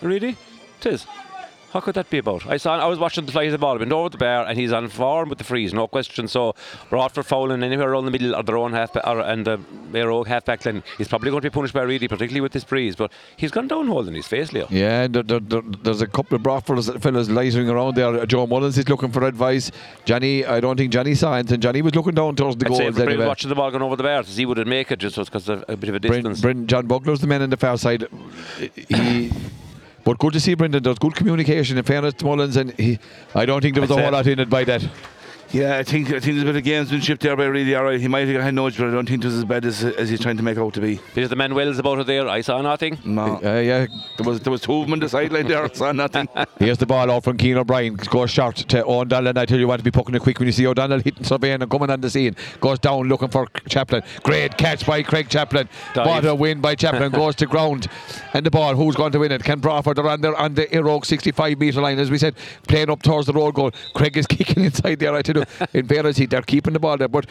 Really? 0.00 0.36
It 0.80 0.86
is. 0.86 1.06
How 1.72 1.80
could 1.80 1.94
that 1.96 2.08
be 2.08 2.18
about? 2.18 2.46
I 2.46 2.56
saw. 2.56 2.78
I 2.78 2.86
was 2.86 2.98
watching 2.98 3.26
the 3.26 3.32
fly 3.32 3.44
of 3.44 3.52
the 3.52 3.58
ball, 3.58 3.78
went 3.78 3.92
over 3.92 4.08
the 4.08 4.16
bar, 4.16 4.46
and 4.46 4.58
he's 4.58 4.72
on 4.72 4.88
form 4.88 5.28
with 5.28 5.36
the 5.38 5.44
freeze, 5.44 5.74
no 5.74 5.86
question. 5.86 6.26
So 6.26 6.54
Broadford 6.88 7.26
fouling 7.26 7.62
anywhere 7.62 7.90
around 7.90 8.06
the 8.06 8.10
middle 8.10 8.34
of 8.34 8.46
their 8.46 8.56
own 8.56 8.72
half 8.72 8.96
or, 8.96 9.20
and 9.20 9.46
the 9.46 9.60
Aero 9.92 10.24
half 10.24 10.46
back 10.46 10.64
line. 10.64 10.82
He's 10.96 11.08
probably 11.08 11.30
going 11.30 11.42
to 11.42 11.50
be 11.50 11.52
punished 11.52 11.74
by 11.74 11.82
Reidy, 11.82 12.08
particularly 12.08 12.40
with 12.40 12.52
this 12.52 12.64
breeze. 12.64 12.96
But 12.96 13.12
he's 13.36 13.50
gone 13.50 13.68
down 13.68 13.88
holding 13.88 14.14
his 14.14 14.26
face, 14.26 14.52
Leo. 14.52 14.66
Yeah, 14.70 15.08
there, 15.08 15.22
there, 15.22 15.40
there, 15.40 15.62
there's 15.82 16.00
a 16.00 16.06
couple 16.06 16.36
of 16.36 16.42
Broadford 16.42 16.82
fellas 17.02 17.28
lightering 17.28 17.68
around 17.68 17.96
there. 17.96 18.24
Joe 18.24 18.46
Mullins 18.46 18.78
is 18.78 18.88
looking 18.88 19.12
for 19.12 19.24
advice. 19.24 19.70
Johnny, 20.06 20.46
I 20.46 20.60
don't 20.60 20.76
think 20.76 20.90
Johnny 20.90 21.14
saw 21.14 21.34
anything. 21.34 21.60
Johnny 21.60 21.82
was 21.82 21.94
looking 21.94 22.14
down 22.14 22.34
towards 22.34 22.56
the 22.56 22.64
goals 22.64 22.80
everybody 22.80 23.04
was 23.04 23.12
anyway. 23.14 23.26
watching 23.26 23.50
the 23.50 23.54
ball 23.54 23.70
going 23.70 23.82
over 23.82 23.96
the 23.96 24.02
bar 24.02 24.22
to 24.22 24.30
see 24.30 24.46
would 24.46 24.58
it 24.58 24.66
make 24.66 24.90
it, 24.90 25.00
just 25.00 25.16
because 25.16 25.48
of 25.50 25.64
a 25.68 25.76
bit 25.76 25.90
of 25.90 25.96
a 25.96 26.00
distance. 26.00 26.40
Bren, 26.40 26.66
John 26.66 26.86
Bugler's 26.86 27.20
the 27.20 27.26
man 27.26 27.42
in 27.42 27.50
the 27.50 27.58
far 27.58 27.76
side. 27.76 28.06
He, 28.88 29.30
but 30.08 30.16
good 30.18 30.32
to 30.32 30.40
see 30.40 30.54
Brendan. 30.54 30.82
There's 30.82 30.98
good 30.98 31.14
communication 31.14 31.76
in 31.76 31.84
fairness 31.84 32.14
to 32.14 32.24
Mullins, 32.24 32.56
and 32.56 32.70
he, 32.80 32.98
I 33.34 33.44
don't 33.44 33.60
think 33.60 33.74
there 33.74 33.82
was 33.82 33.90
a 33.90 34.00
whole 34.00 34.10
lot 34.10 34.26
in 34.26 34.38
it 34.38 34.48
by 34.48 34.64
that. 34.64 34.82
Yeah, 35.50 35.78
I 35.78 35.82
think 35.82 36.08
I 36.08 36.20
think 36.20 36.36
there's 36.36 36.42
a 36.42 36.44
bit 36.44 36.56
of 36.56 36.62
gamesmanship 36.62 37.20
there 37.20 37.34
by 37.36 37.46
really 37.46 37.74
alright. 37.74 38.00
He 38.00 38.06
might 38.08 38.28
have 38.28 38.36
got 38.36 38.46
a 38.46 38.52
nudge, 38.52 38.76
but 38.76 38.88
I 38.88 38.90
don't 38.90 39.08
think 39.08 39.22
it 39.24 39.26
was 39.26 39.36
as 39.36 39.44
bad 39.44 39.64
as, 39.64 39.82
as 39.82 40.10
he's 40.10 40.20
trying 40.20 40.36
to 40.36 40.42
make 40.42 40.58
out 40.58 40.74
to 40.74 40.80
be. 40.80 41.00
There's 41.14 41.30
the 41.30 41.36
man 41.36 41.50
Manuel's 41.52 41.78
about 41.78 41.98
it 42.00 42.06
there. 42.06 42.28
I 42.28 42.42
saw 42.42 42.60
nothing. 42.60 42.98
No, 43.04 43.36
Uh, 43.42 43.60
yeah, 43.60 43.86
there 44.18 44.26
was 44.26 44.40
there 44.40 44.50
was 44.50 44.60
two 44.60 44.74
of 44.74 44.82
them 44.86 44.92
on 44.92 45.00
the 45.00 45.08
sideline 45.08 45.46
there. 45.48 45.64
I 45.64 45.68
saw 45.72 45.92
nothing. 45.92 46.28
Here's 46.58 46.76
the 46.76 46.84
ball 46.86 47.10
out 47.10 47.24
from 47.24 47.38
Keane 47.38 47.56
O'Brien. 47.56 47.94
Goes 47.94 48.30
short 48.30 48.56
to 48.56 48.84
O'Donnell. 48.84 49.28
and 49.28 49.38
I 49.38 49.46
tell 49.46 49.56
you, 49.56 49.62
you 49.62 49.68
want 49.68 49.80
to 49.80 49.84
be 49.84 49.90
poking 49.90 50.14
it 50.14 50.20
quick 50.22 50.38
when 50.38 50.46
you 50.46 50.52
see 50.52 50.66
O'Donnell 50.66 51.00
hitting 51.00 51.24
surveying 51.24 51.62
and 51.62 51.70
coming 51.70 51.88
on 51.90 52.00
the 52.00 52.10
scene. 52.10 52.36
Goes 52.60 52.78
down 52.78 53.08
looking 53.08 53.28
for 53.28 53.46
Chaplin. 53.68 54.02
Great 54.22 54.58
catch 54.58 54.84
by 54.86 55.02
Craig 55.02 55.28
Chaplin. 55.30 55.68
Dive. 55.94 56.06
What 56.06 56.24
a 56.26 56.34
win 56.34 56.60
by 56.60 56.74
Chaplin. 56.74 57.10
Goes 57.10 57.34
to 57.36 57.46
ground. 57.46 57.88
And 58.34 58.44
the 58.44 58.50
ball, 58.50 58.74
who's 58.74 58.96
going 58.96 59.12
to 59.12 59.18
win 59.18 59.32
it? 59.32 59.42
Ken 59.42 59.60
Broadford. 59.60 59.96
They're 59.96 60.08
on, 60.08 60.20
their, 60.20 60.36
on 60.36 60.52
the 60.54 60.74
Iraq 60.76 61.06
65 61.06 61.58
metre 61.58 61.80
line, 61.80 61.98
as 61.98 62.10
we 62.10 62.18
said, 62.18 62.34
playing 62.66 62.90
up 62.90 63.02
towards 63.02 63.26
the 63.26 63.32
road 63.32 63.54
goal. 63.54 63.70
Craig 63.94 64.16
is 64.18 64.26
kicking 64.28 64.64
inside 64.64 64.98
there. 64.98 65.14
I 65.14 65.22
tell 65.22 65.36
you, 65.36 65.37
in 65.74 65.86
fairness, 65.86 66.16
he, 66.16 66.26
they're 66.26 66.42
keeping 66.42 66.72
the 66.72 66.78
ball 66.80 66.96
there. 66.96 67.08
But 67.08 67.26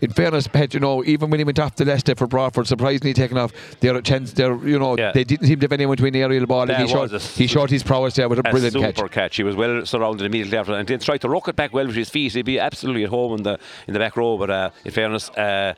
in 0.00 0.10
fairness, 0.12 0.46
Pat, 0.46 0.74
you 0.74 0.80
know, 0.80 1.02
even 1.04 1.30
when 1.30 1.40
he 1.40 1.44
went 1.44 1.58
off 1.58 1.74
to 1.76 1.84
Leicester 1.84 2.14
for 2.14 2.26
Broadford, 2.26 2.66
surprisingly 2.66 3.14
taken 3.14 3.38
off, 3.38 3.52
they're 3.80 3.96
a 3.96 4.02
chance, 4.02 4.32
they're, 4.34 4.54
you 4.66 4.78
know, 4.78 4.96
Yeah. 4.98 5.12
they 5.12 5.24
didn't 5.24 5.46
seem 5.46 5.58
to 5.60 5.64
have 5.64 5.72
anyone 5.72 5.96
to 5.96 6.02
win 6.02 6.12
the 6.12 6.20
aerial 6.22 6.44
ball. 6.46 6.70
And 6.70 6.82
he 6.82 6.86
showed, 6.86 7.10
he 7.20 7.46
showed 7.46 7.70
his 7.70 7.82
prowess 7.82 8.14
there 8.14 8.28
with 8.28 8.38
a 8.40 8.46
a 8.46 8.50
brilliant 8.50 8.74
super 8.74 8.92
catch. 8.92 9.10
catch. 9.12 9.36
He 9.36 9.42
was 9.42 9.56
well 9.56 9.86
surrounded 9.86 10.26
immediately 10.26 10.58
after, 10.58 10.74
and 10.74 10.86
did 10.86 11.00
try 11.00 11.16
to 11.16 11.28
rock 11.28 11.48
it 11.48 11.56
back 11.56 11.72
well 11.72 11.86
with 11.86 11.96
his 11.96 12.10
feet. 12.10 12.34
He'd 12.34 12.42
be 12.44 12.58
absolutely 12.58 13.04
at 13.04 13.10
home 13.10 13.36
in 13.38 13.42
the 13.42 13.58
in 13.86 13.94
the 13.94 13.98
back 13.98 14.16
row. 14.18 14.36
But 14.36 14.50
uh, 14.50 14.70
in 14.84 14.90
fairness, 14.92 15.30
uh, 15.30 15.72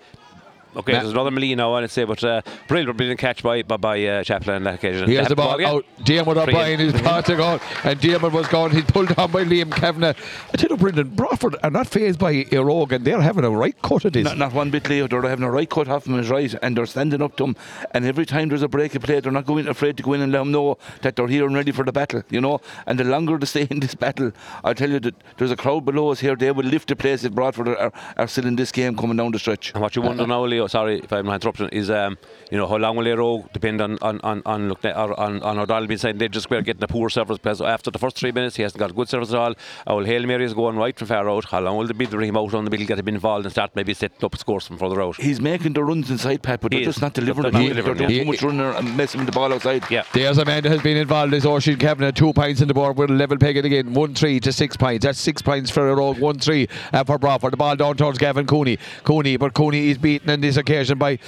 okay, 0.77 0.93
Ma- 0.93 0.99
there's 1.01 1.13
another 1.13 1.31
Molina 1.31 1.57
now, 1.57 1.75
I'd 1.75 1.91
say, 1.91 2.05
but 2.05 2.23
uh, 2.25 2.43
brilliant, 2.67 2.97
brilliant 2.97 3.21
catch 3.21 3.43
by 3.43 3.63
by, 3.63 3.77
by 3.77 4.05
uh, 4.07 4.23
Chaplin 4.25 4.57
on 4.57 4.65
that 4.65 4.75
occasion. 4.75 5.07
Here's 5.09 5.19
Left 5.19 5.29
the 5.31 5.37
ball 5.37 5.55
again. 5.55 5.67
out. 5.69 5.85
Diarmid 6.01 6.37
O'Brien 6.37 6.81
is 6.81 6.93
Brilliant. 6.93 7.01
about 7.01 7.27
to 7.27 7.37
go, 7.37 7.61
and 7.85 8.01
Diarmid 8.01 8.33
was 8.33 8.47
gone. 8.49 8.71
He's 8.71 8.85
pulled 8.85 9.15
down 9.15 9.31
by 9.31 9.45
Liam 9.45 9.71
Kavanagh. 9.73 10.15
I 10.53 10.57
tell 10.57 10.71
you, 10.71 10.77
Brendan, 10.77 11.09
Broadford 11.11 11.57
are 11.63 11.71
not 11.71 11.87
phased 11.87 12.19
by 12.19 12.33
Éire 12.35 12.65
Óg, 12.67 12.93
and 12.93 13.05
they're 13.05 13.21
having 13.21 13.45
a 13.45 13.51
right 13.51 13.81
cut 13.83 14.05
at 14.05 14.13
this. 14.13 14.25
Not, 14.25 14.39
not 14.39 14.53
one 14.53 14.71
bit, 14.71 14.89
Leo. 14.89 15.07
They're 15.09 15.23
having 15.23 15.45
a 15.45 15.51
right 15.51 15.69
cut 15.69 15.89
off 15.89 16.07
him 16.07 16.19
is 16.19 16.29
right, 16.31 16.55
and 16.63 16.77
they're 16.77 16.87
standing 16.87 17.23
up 17.23 17.37
to 17.37 17.45
him. 17.45 17.57
And 17.93 18.05
every 18.05 18.27
time 18.27 18.49
there's 18.49 18.63
a 18.63 18.69
break 18.69 18.95
of 18.95 19.03
play, 19.03 19.21
they're 19.21 19.33
not 19.33 19.47
going 19.47 19.67
afraid 19.69 19.97
to 19.99 20.03
go 20.03 20.13
in 20.13 20.21
and 20.23 20.33
let 20.33 20.43
him 20.43 20.53
know 20.53 20.79
that 21.03 21.17
they're 21.17 21.27
here 21.29 21.47
and 21.47 21.55
ready 21.55 21.73
for 21.73 21.85
the 21.85 21.93
battle. 21.93 22.23
You 22.31 22.41
know. 22.41 22.61
And 22.87 22.99
the 22.99 23.05
longer 23.05 23.39
they 23.39 23.47
stay 23.47 23.67
in 23.71 23.81
this 23.81 23.95
battle, 23.95 24.33
I 24.65 24.73
tell 24.75 24.91
you 24.91 25.01
that 25.01 25.15
there's 25.37 25.51
a 25.51 25.57
crowd 25.57 25.85
below 25.85 26.11
us 26.11 26.21
here. 26.21 26.37
They 26.37 26.51
will 26.51 26.65
lift 26.65 26.89
the 26.89 26.97
place 26.97 27.25
if 27.25 27.33
Broadford 27.33 27.69
are, 27.69 27.93
are 28.17 28.27
still 28.29 28.47
in 28.47 28.57
this 28.57 28.73
game 28.73 28.97
coming 28.97 29.17
down 29.17 29.33
the 29.33 29.39
stretch. 29.39 29.73
And 29.73 29.83
what 29.83 29.95
you 29.97 30.03
wonder 30.03 30.27
now, 30.27 30.45
Leo, 30.45 30.58
sorry 30.67 30.99
if 31.01 31.13
I'm 31.13 31.27
not 31.27 31.35
interrupting, 31.35 31.69
is 31.69 31.91
um, 31.91 32.19
you 32.51 32.59
know 32.59 32.67
how 32.67 32.77
long 32.77 32.97
will 32.97 33.07
Aero 33.07 33.49
depend 33.53 33.81
on 33.81 33.99
on 34.03 34.21
on 34.23 34.43
on 34.45 34.69
look 34.69 34.85
or 34.85 35.19
on 35.19 35.43
on 35.43 35.59
O'Donnell 35.59 35.87
being 35.87 35.99
saying 35.99 36.19
they 36.19 36.29
just 36.29 36.45
square 36.45 36.63
getting 36.63 36.83
a 36.83 36.89
poor 36.89 37.09
service 37.11 37.39
because 37.39 37.61
after 37.61 37.91
the 37.91 37.99
first 37.99 38.17
three 38.17 38.33
minutes 38.33 38.57
he 38.57 38.63
hasn't 38.63 38.79
got 38.79 38.91
a 38.91 38.95
good 38.95 39.09
service 39.09 39.31
at 39.31 39.37
all. 39.39 39.55
Our 39.87 40.05
Hail 40.05 40.27
Mary 40.27 40.45
is 40.45 40.55
going 40.55 40.77
right 40.77 40.99
from 40.99 41.09
far 41.09 41.29
out. 41.29 41.45
How 41.45 41.61
long 41.61 41.77
will 41.77 41.87
they 41.87 41.93
be 41.93 42.07
bring 42.07 42.29
him 42.29 42.37
out 42.37 42.53
on 42.55 42.65
the 42.65 42.71
middle, 42.71 42.87
get 42.87 42.99
him 42.99 43.09
involved 43.09 43.45
and 43.47 43.53
start 43.53 43.71
maybe 43.77 43.95
setting 43.95 44.25
up 44.25 44.37
scores 44.37 44.67
from 44.67 44.79
further 44.79 45.01
out? 45.03 45.17
He's 45.17 45.41
making 45.41 45.75
the 45.75 45.85
runs 45.85 46.11
inside, 46.11 46.43
Pat, 46.43 46.61
but 46.61 46.73
He 46.73 46.79
they're 46.81 46.89
is. 46.89 46.95
just 46.95 47.03
not 47.03 47.15
delivering. 47.15 47.53
They're 47.53 47.53
They're, 47.53 47.61
not 47.69 47.75
they're 47.75 47.83
delivering, 47.83 48.09
doing 48.09 48.11
yeah. 48.11 48.25
too 48.25 48.31
much 48.31 48.43
running 48.43 48.77
and 48.89 48.97
messing 48.97 49.21
with 49.21 49.27
the 49.27 49.33
ball 49.33 49.53
outside. 49.53 49.85
Yeah. 49.91 50.05
There's 50.13 50.39
a 50.39 50.45
man 50.45 50.63
that 50.63 50.73
has 50.73 50.83
been 50.83 50.97
involved 50.97 51.33
this 51.33 51.45
Oisin 51.45 51.77
Kavanagh, 51.79 52.13
two 52.13 52.33
points 52.33 52.61
in 52.61 52.69
the 52.69 52.75
board 52.75 52.97
with 52.97 53.11
a 53.11 53.13
level 53.13 53.37
peg 53.39 53.57
it 53.57 53.65
again, 53.65 53.93
1 53.93 54.15
3 54.15 54.41
to 54.41 54.53
6 54.53 54.77
points. 54.77 55.05
That's 55.05 55.21
6 55.21 55.43
points 55.43 55.71
for 55.71 55.83
Éire 55.83 55.99
Óg, 55.99 56.19
1 56.19 56.39
3 56.39 56.69
uh, 56.93 57.05
for 57.05 57.19
Broadford. 57.19 57.53
The 57.53 57.57
ball 57.57 57.77
down 57.77 57.97
towards 57.97 58.19
Gavin 58.19 58.47
Cooney. 58.47 58.79
Cooney, 59.05 59.37
but 59.37 59.55
Cooney 59.55 59.91
is 59.91 59.99
beaten 59.99 60.31
on 60.31 60.41
this 60.49 60.57
occasion 60.57 60.99
by. 60.99 61.19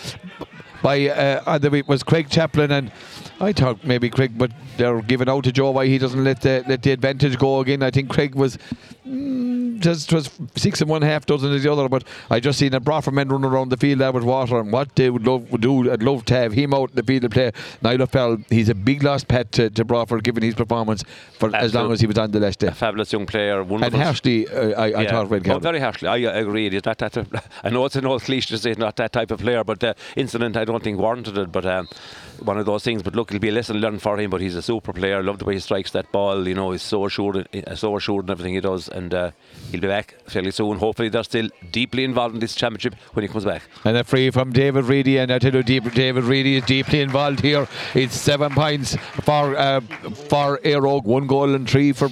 By 0.83 1.09
uh, 1.09 1.59
the 1.59 1.69
week 1.69 1.91
was 1.91 2.03
Craig 2.03 2.31
Chaplin 2.31 2.71
and 2.71 2.91
I 3.39 3.53
thought 3.53 3.85
maybe 3.85 4.09
Craig, 4.09 4.39
but 4.39 4.51
they're 4.79 5.03
giving 5.03 5.29
out 5.29 5.45
to 5.45 5.53
Joe 5.53 5.73
why 5.73 5.87
he 5.87 5.99
doesn't 5.99 6.25
let 6.25 6.41
the 6.41 6.65
let 6.67 6.83
the 6.83 6.93
advantage 6.93 7.39
go 7.39 7.61
again. 7.61 7.83
I 7.83 7.91
think 7.91 8.09
Craig 8.09 8.35
was 8.35 8.57
mm, 9.07 9.50
just 9.79 10.13
was 10.13 10.31
six 10.57 10.81
and 10.81 10.91
one 10.91 11.03
half 11.03 11.27
dozen 11.27 11.53
as 11.53 11.63
the 11.63 11.73
other, 11.73 11.89
but 11.89 12.05
I 12.29 12.41
just 12.41 12.59
seen 12.59 12.75
a 12.75 12.81
men 13.11 13.29
running 13.29 13.51
around 13.51 13.71
the 13.71 13.77
field 13.77 14.01
there 14.01 14.13
with 14.13 14.25
water, 14.25 14.59
and 14.59 14.73
what 14.73 14.95
they 14.97 15.11
would 15.11 15.27
love 15.27 15.51
would 15.51 15.61
do. 15.61 15.91
I'd 15.91 16.03
love 16.03 16.25
to 16.27 16.35
have 16.35 16.53
him 16.53 16.75
out 16.75 16.91
in 16.91 16.97
the 16.97 17.03
field 17.03 17.23
to 17.23 17.29
play. 17.31 17.53
Niall 17.83 18.07
Fell, 18.07 18.39
he's 18.51 18.69
a 18.69 18.75
big 18.75 19.03
lost 19.03 19.29
pet 19.29 19.53
to, 19.53 19.71
to 19.71 19.85
Broadford, 19.85 20.25
given 20.25 20.43
his 20.43 20.55
performance 20.55 21.05
for 21.39 21.55
as 21.55 21.75
long 21.75 21.93
as 21.93 22.01
he 22.01 22.07
was 22.07 22.19
on 22.19 22.31
the 22.31 22.41
last 22.41 22.59
day. 22.59 22.69
A 22.69 22.73
fabulous 22.73 23.13
young 23.13 23.27
player. 23.27 23.61
And 23.61 23.71
Wonderful. 23.71 23.99
Harsley, 23.99 24.47
uh, 24.53 24.81
I, 24.81 25.03
I 25.03 25.07
thought 25.07 25.29
went 25.29 25.49
oh, 25.49 25.59
very 25.59 25.81
harshly. 25.81 26.09
I 26.09 26.17
agree. 26.17 26.71
He's 26.71 26.85
not 26.85 26.99
that. 26.99 27.17
I 27.65 27.71
know 27.71 27.85
it's 27.85 27.97
an 27.97 28.07
old 28.07 28.23
cliche 28.23 28.55
to 28.55 28.59
say 28.59 28.75
not 28.77 28.97
that 28.97 29.13
type 29.13 29.31
of 29.31 29.41
player, 29.41 29.65
but 29.65 29.81
the 29.81 29.95
incident 30.17 30.57
I 30.57 30.65
don't 30.65 30.83
think 30.83 30.99
warranted 30.99 31.39
it. 31.39 31.53
But 31.53 31.67
um, 31.67 31.89
one 32.43 32.59
of 32.59 32.67
those 32.67 32.83
things. 32.83 33.03
But 33.03 33.15
look, 33.15 33.31
it'll 33.31 33.41
be 33.41 33.49
a 33.49 33.53
lesson 33.53 33.79
learned 33.79 34.03
for 34.03 34.19
him. 34.19 34.31
But 34.31 34.41
he's 34.41 34.55
a 34.55 34.63
super 34.63 34.93
player. 34.93 35.23
Love 35.23 35.39
the 35.39 35.45
way 35.45 35.55
he 35.55 35.61
strikes 35.61 35.91
that 35.93 36.11
ball. 36.13 36.47
You 36.47 36.55
know, 36.55 36.73
he's 36.73 36.83
so 36.83 37.07
assured, 37.07 37.49
uh, 37.55 37.75
so 37.75 37.97
assured 37.97 38.25
in 38.27 38.31
everything 38.31 38.55
he 38.55 38.61
does, 38.61 38.89
and 38.89 39.13
uh, 39.13 39.31
he'll 39.71 39.81
be 39.81 39.89
back 39.89 40.17
fairly 40.27 40.51
soon. 40.51 40.79
Hopefully, 40.79 41.09
they're 41.09 41.25
still 41.25 41.49
deeply 41.71 42.05
involved 42.05 42.35
in 42.35 42.41
this 42.41 42.55
championship 42.55 42.95
when 43.13 43.23
he 43.23 43.29
comes 43.29 43.45
back. 43.45 43.63
And 43.85 43.97
a 43.97 44.05
free 44.05 44.31
from 44.31 44.53
David 44.53 44.85
Reidy, 44.85 45.19
and 45.19 45.31
I 45.33 45.39
tell 45.39 45.55
you, 45.55 45.63
David 45.63 46.25
Reidy 46.25 46.57
is 46.57 46.65
deeply 46.65 47.01
involved 47.01 47.41
here. 47.41 47.69
It's 47.95 48.17
seven 48.17 48.53
points 48.53 48.97
for 49.23 49.57
uh, 49.57 49.81
for 49.81 50.59
Éire 50.59 50.83
Óg, 50.83 51.05
one 51.05 51.27
goal 51.27 51.55
and 51.55 51.69
three 51.69 51.93
for 51.93 52.09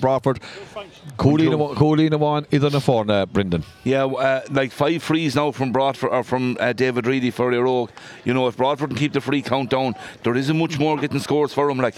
Broadford. 1.19 1.77
Cooley 1.77 2.09
Cooley 2.09 2.17
one 2.17 2.47
is 2.51 2.65
on 2.65 2.73
the 2.73 2.81
four 2.81 3.05
now, 3.05 3.27
Brendan. 3.27 3.65
Yeah, 3.85 4.05
uh, 4.05 4.43
like 4.51 4.73
five 4.73 5.03
frees 5.03 5.35
now 5.35 5.51
from 5.51 5.73
Broadford 5.73 6.11
or 6.11 6.23
from 6.23 6.57
uh, 6.61 6.73
David 6.73 7.07
Reidy 7.07 7.31
for 7.31 7.51
Rogue. 7.51 7.91
You 8.25 8.35
know, 8.35 8.47
if 8.47 8.57
Broadford 8.57 8.91
can 8.91 8.99
keep 8.99 9.13
the 9.13 9.21
free 9.21 9.43
count 9.43 9.71
down, 9.71 9.95
there 10.23 10.35
isn't 10.37 10.57
much 10.57 10.79
more 10.79 10.97
getting 10.97 11.19
scores 11.19 11.53
for 11.53 11.69
him. 11.69 11.79
Like, 11.79 11.97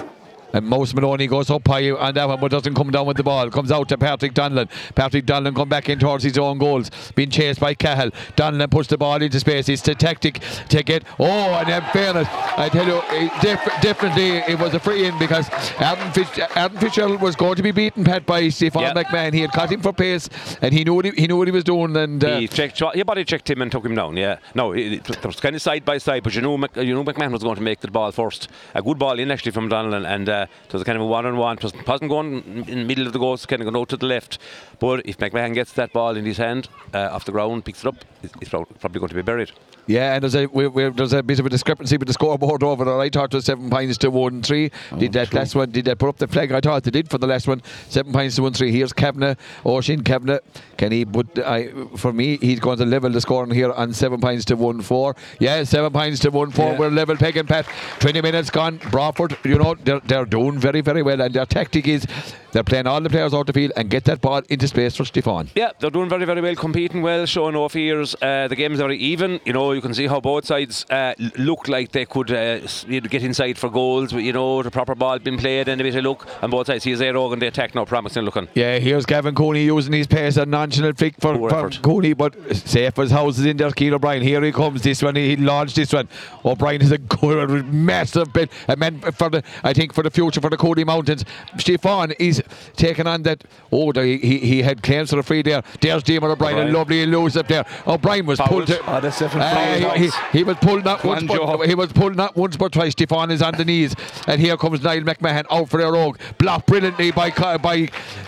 And 0.53 0.67
Mouse 0.67 0.95
Maloney 0.95 1.27
goes 1.27 1.51
up 1.51 1.67
high 1.67 1.91
on 1.91 2.15
that 2.15 2.29
one, 2.29 2.41
but 2.41 2.51
doesn't 2.51 2.75
come 2.75 2.91
down 2.91 3.07
with 3.07 3.17
the 3.17 3.23
ball. 3.23 3.51
Comes 3.51 3.71
out 3.71 3.89
to 3.91 3.99
Patrick 3.99 4.35
Donlan. 4.35 4.69
Patrick 4.95 5.27
Donlan 5.27 5.55
come 5.55 5.69
back 5.69 5.89
in 5.89 5.99
towards 5.99 6.25
his 6.25 6.39
own 6.39 6.59
goals. 6.59 6.91
Being 7.15 7.31
chased 7.31 7.61
by 7.61 7.75
Cahill. 7.75 8.11
Donlan 8.37 8.71
puts 8.71 8.89
the 8.89 8.99
ball 8.99 9.23
into 9.23 9.39
space. 9.41 9.69
It's 9.69 9.83
the 9.83 9.95
tactic 9.95 10.41
to 10.69 10.83
get. 10.83 11.05
Oh, 11.19 11.55
and 11.55 11.69
in 11.69 11.83
fairness, 11.93 12.29
I 12.31 12.69
tell 12.69 12.87
you, 12.87 13.01
it 13.11 13.33
diff- 13.41 13.81
differently, 13.81 14.39
it 14.39 14.59
was 14.59 14.75
a 14.75 14.81
free 14.81 15.07
in 15.07 15.19
because 15.19 15.49
Adam, 15.79 16.13
Fitz- 16.13 16.39
Adam 16.57 16.79
Fitzgerald 16.79 17.21
was 17.21 17.37
going 17.37 17.57
to 17.57 17.63
be 17.63 17.71
beaten, 17.71 18.05
Pat, 18.05 18.27
by 18.27 18.49
Stefan 18.49 18.83
Yeah. 18.83 18.95
McMahon. 18.95 19.33
He 19.33 19.41
had 19.41 19.53
caught 19.53 19.71
him 19.71 19.81
for 19.81 19.93
pace, 19.93 20.29
and 20.61 20.73
he 20.73 20.85
knew 20.85 20.95
what 20.95 21.05
he, 21.05 21.11
he 21.13 21.27
knew 21.27 21.37
what 21.37 21.49
he 21.49 21.53
was 21.53 21.65
doing. 21.65 21.97
And 21.97 22.23
uh, 22.25 22.39
he 22.39 22.49
checked, 22.49 22.83
he 22.95 23.03
body 23.03 23.25
checked 23.25 23.49
him 23.51 23.63
and 23.63 23.71
took 23.71 23.85
him 23.85 23.95
down. 23.95 24.17
Yeah, 24.17 24.39
no, 24.55 24.73
it, 24.73 25.09
it, 25.09 25.27
was 25.27 25.41
kind 25.41 25.55
of 25.55 25.63
side 25.63 25.85
by 25.85 25.99
side, 25.99 26.23
but 26.23 26.35
you 26.35 26.43
know, 26.43 26.57
Mc, 26.57 26.77
you 26.77 26.95
know, 26.95 27.05
McMahon 27.05 27.33
was 27.33 27.43
going 27.43 27.57
to 27.57 27.63
make 27.63 27.81
the 27.81 27.91
ball 27.91 28.13
first. 28.13 28.49
A 28.75 28.83
good 28.83 28.99
ball 28.99 29.19
in 29.19 29.31
actually 29.31 29.53
from 29.53 29.69
Donlan, 29.69 30.07
and 30.07 30.29
uh, 30.29 30.40
it 30.43 30.73
was 30.73 30.83
a 30.83 30.85
kind 30.85 30.97
of 30.97 31.03
a 31.03 31.07
one-on-one. 31.07 31.59
It 31.59 31.63
wasn't, 31.63 31.87
wasn't 31.87 32.11
going 32.11 32.65
in 32.69 32.79
the 32.79 32.85
middle 32.85 33.07
of 33.07 33.13
the 33.13 33.19
goal, 33.19 33.35
it's 33.35 33.47
kind 33.47 33.63
of 33.63 33.67
going 33.67 33.81
out 33.81 33.89
to 33.91 33.97
the 33.97 34.07
left. 34.07 34.39
But 34.79 35.07
if 35.07 35.19
McMahon 35.19 35.55
gets 35.55 35.73
that 35.75 35.93
ball 35.93 36.17
in 36.17 36.25
his 36.25 36.39
hand 36.39 36.69
uh, 36.95 37.11
off 37.13 37.25
the 37.25 37.33
ground, 37.33 37.65
picks 37.65 37.85
it 37.85 37.89
up, 37.89 37.97
it's, 38.23 38.35
it's 38.41 38.51
probably 38.51 38.99
going 38.99 39.09
to 39.09 39.15
be 39.15 39.23
buried. 39.23 39.53
Yeah, 39.87 40.15
and 40.15 40.23
there's 40.23 40.37
a 40.37 40.47
we 40.47 40.69
we 40.69 40.89
there's 40.91 41.13
a 41.13 41.23
bit 41.23 41.41
of 41.41 41.47
a 41.47 41.49
discrepancy 41.49 41.97
with 41.97 42.07
the 42.07 42.13
scoreboard 42.13 42.63
over 42.63 42.85
there. 42.85 43.01
I 43.01 43.09
thought 43.09 43.35
it 43.35 43.37
was 43.37 43.47
seven 43.47 43.71
points 43.71 43.99
to 43.99 44.11
one 44.11 44.41
three. 44.41 44.71
did 44.99 45.13
that 45.15 45.33
last 45.35 45.57
one? 45.57 45.71
Did 45.71 45.87
they 45.87 45.97
put 45.97 46.11
up 46.11 46.17
the 46.19 46.29
flag? 46.29 46.53
I 46.53 46.61
thought 46.61 46.85
they 46.85 46.93
did 46.93 47.11
for 47.11 47.19
the 47.19 47.27
last 47.27 47.49
one. 47.49 47.61
Seven 47.89 48.13
points 48.13 48.37
to 48.37 48.43
one 48.43 48.53
three. 48.53 48.71
Here's 48.71 48.93
Kavanagh, 48.93 49.35
Oisin 49.67 50.05
Kavanagh. 50.05 50.39
Can 50.81 50.93
he 50.93 51.05
put? 51.05 51.39
I 51.39 51.59
for 52.03 52.11
me, 52.21 52.39
he's 52.39 52.59
going 52.59 52.79
to 52.79 52.87
level 52.87 53.11
the 53.11 53.21
scoring 53.21 53.51
here 53.51 53.71
on 53.71 53.93
seven 53.93 54.19
points 54.21 54.47
to 54.47 54.57
one 54.57 54.81
four. 54.81 55.15
Yeah, 55.39 55.63
seven 55.65 55.93
points 55.93 56.21
to 56.21 56.31
one 56.31 56.51
four. 56.51 56.73
Yeah. 56.73 56.79
We're 56.79 56.89
level 56.91 57.17
pegging 57.17 57.47
Pat. 57.47 57.67
Twenty 57.99 58.23
minutes 58.23 58.49
gone. 58.51 58.81
Broadford, 58.91 59.37
you 59.45 59.59
know 59.59 59.75
they're 59.75 60.01
they're 60.01 60.25
doing 60.25 60.59
very 60.59 60.81
very 60.81 61.03
well, 61.03 61.21
and 61.21 61.35
their 61.35 61.45
tactic 61.47 61.87
is 61.87 62.07
they're 62.53 62.65
playing 62.65 62.87
all 62.87 63.01
the 63.01 63.11
players 63.11 63.33
out 63.35 63.47
the 63.47 63.53
field 63.53 63.73
and 63.77 63.89
get 63.91 64.05
that 64.05 64.21
ball 64.21 64.43
into 64.49 64.67
space 64.67 64.97
for 64.97 65.05
Stefan. 65.05 65.51
Yeah, 65.55 65.71
they're 65.79 65.91
doing 65.91 66.09
very, 66.09 66.25
very 66.25 66.41
well, 66.41 66.57
competing 66.57 67.01
well, 67.03 67.25
showing 67.27 67.55
off 67.55 67.73
fears. 67.73 68.17
Uh, 68.21 68.49
the 68.49 68.57
game's 68.57 68.79
very 68.81 68.97
even. 68.97 69.39
You 69.45 69.53
know, 69.53 69.71
you 69.71 69.81
can 69.81 69.95
see 69.95 70.09
how 70.09 70.19
both 70.21 70.47
sides 70.47 70.85
uh, 70.91 71.15
look 71.39 71.69
like 71.69 71.93
they 71.93 72.07
could 72.07 72.33
uh, 72.33 72.65
s- 72.65 72.85
you 72.89 73.01
know, 73.01 73.09
get 73.09 73.23
inside 73.23 73.57
for 73.57 73.71
goals. 73.71 74.13
But, 74.13 74.25
you 74.25 74.33
know, 74.33 74.65
the 74.65 74.71
proper 74.73 74.97
ball 74.97 75.21
being 75.21 75.39
played 75.39 75.69
and 75.69 75.81
a 75.81 75.85
bit 75.85 75.95
of 75.95 76.03
look 76.03 76.27
on 76.43 76.51
both 76.51 76.67
sides. 76.67 76.83
Here's 76.83 77.01
Aerogan, 77.01 77.39
the 77.39 77.47
attack 77.47 77.77
now 77.77 77.85
promising 77.85 78.25
looking. 78.25 78.49
Yeah, 78.55 78.79
here's 78.81 79.07
Gavin 79.07 79.37
Cooney 79.37 79.63
using 79.67 79.93
his 79.93 80.09
pace 80.09 80.37
and 80.37 80.51
flick 80.71 81.15
for, 81.21 81.49
for. 81.49 81.71
Cooney, 81.71 82.13
but 82.13 82.35
safe 82.55 82.99
as 82.99 83.11
houses 83.11 83.47
in 83.47 83.57
there. 83.57 83.71
Keane 83.71 83.95
O'Brien, 83.95 84.23
here 84.23 84.43
he 84.43 84.53
comes. 84.53 84.83
This 84.83 85.03
one, 85.03 85.17
he 85.17 85.37
launched 85.37 85.77
this 85.77 85.93
one. 85.93 86.09
O'Brien 86.45 86.83
is 86.83 86.93
a 86.93 86.99
good, 86.99 87.73
massive 87.73 88.33
bit. 88.33 88.51
A 88.69 88.77
man 88.77 89.01
for 89.01 89.31
the, 89.31 89.43
I 89.63 89.73
think, 89.73 89.93
for 89.93 90.03
the 90.03 90.11
future 90.11 90.41
for 90.41 90.51
the 90.51 90.57
Cooney 90.57 90.85
Mountains. 90.85 91.25
Stefan 91.59 92.13
is 92.13 92.43
taking 92.77 93.07
on 93.07 93.23
that. 93.25 93.45
Oh, 93.73 93.93
the, 93.93 94.05
he, 94.05 94.39
he 94.39 94.63
had 94.63 94.83
claims 94.83 95.11
for 95.11 95.17
the 95.17 95.23
free 95.23 95.43
there. 95.43 95.63
There's 95.81 96.03
Damon 96.03 96.31
O'Brien, 96.31 96.57
a 96.57 96.61
O'Brien. 96.61 96.75
lovely 96.75 97.03
elusive 97.03 97.47
there. 97.49 97.65
O'Brien 97.87 98.27
was 98.27 98.41
pulled. 98.41 98.71
Oh, 98.87 99.01
that's 99.01 99.21
uh, 99.23 99.95
he, 99.95 100.07
he, 100.07 100.11
he 100.33 100.45
was 100.45 100.57
pulled 100.59 100.85
not 100.85 101.05
once, 101.05 101.25
but 101.25 101.69
he 101.69 101.75
was 101.75 101.93
pulled 101.93 102.17
not 102.17 102.37
once 102.37 102.57
but 102.57 102.73
twice. 102.73 102.93
Stefan 102.93 103.31
is 103.31 103.43
on 103.43 103.57
the 103.57 103.65
knees, 103.65 103.95
and 104.27 104.41
here 104.41 104.57
comes 104.57 104.83
Niall 104.83 105.01
McMahon 105.01 105.45
out 105.51 105.69
for 105.69 105.79
their 105.81 105.93
rogue, 105.93 106.19
blocked 106.39 106.67
brilliantly 106.67 107.11
by 107.11 107.31
by 107.59 107.87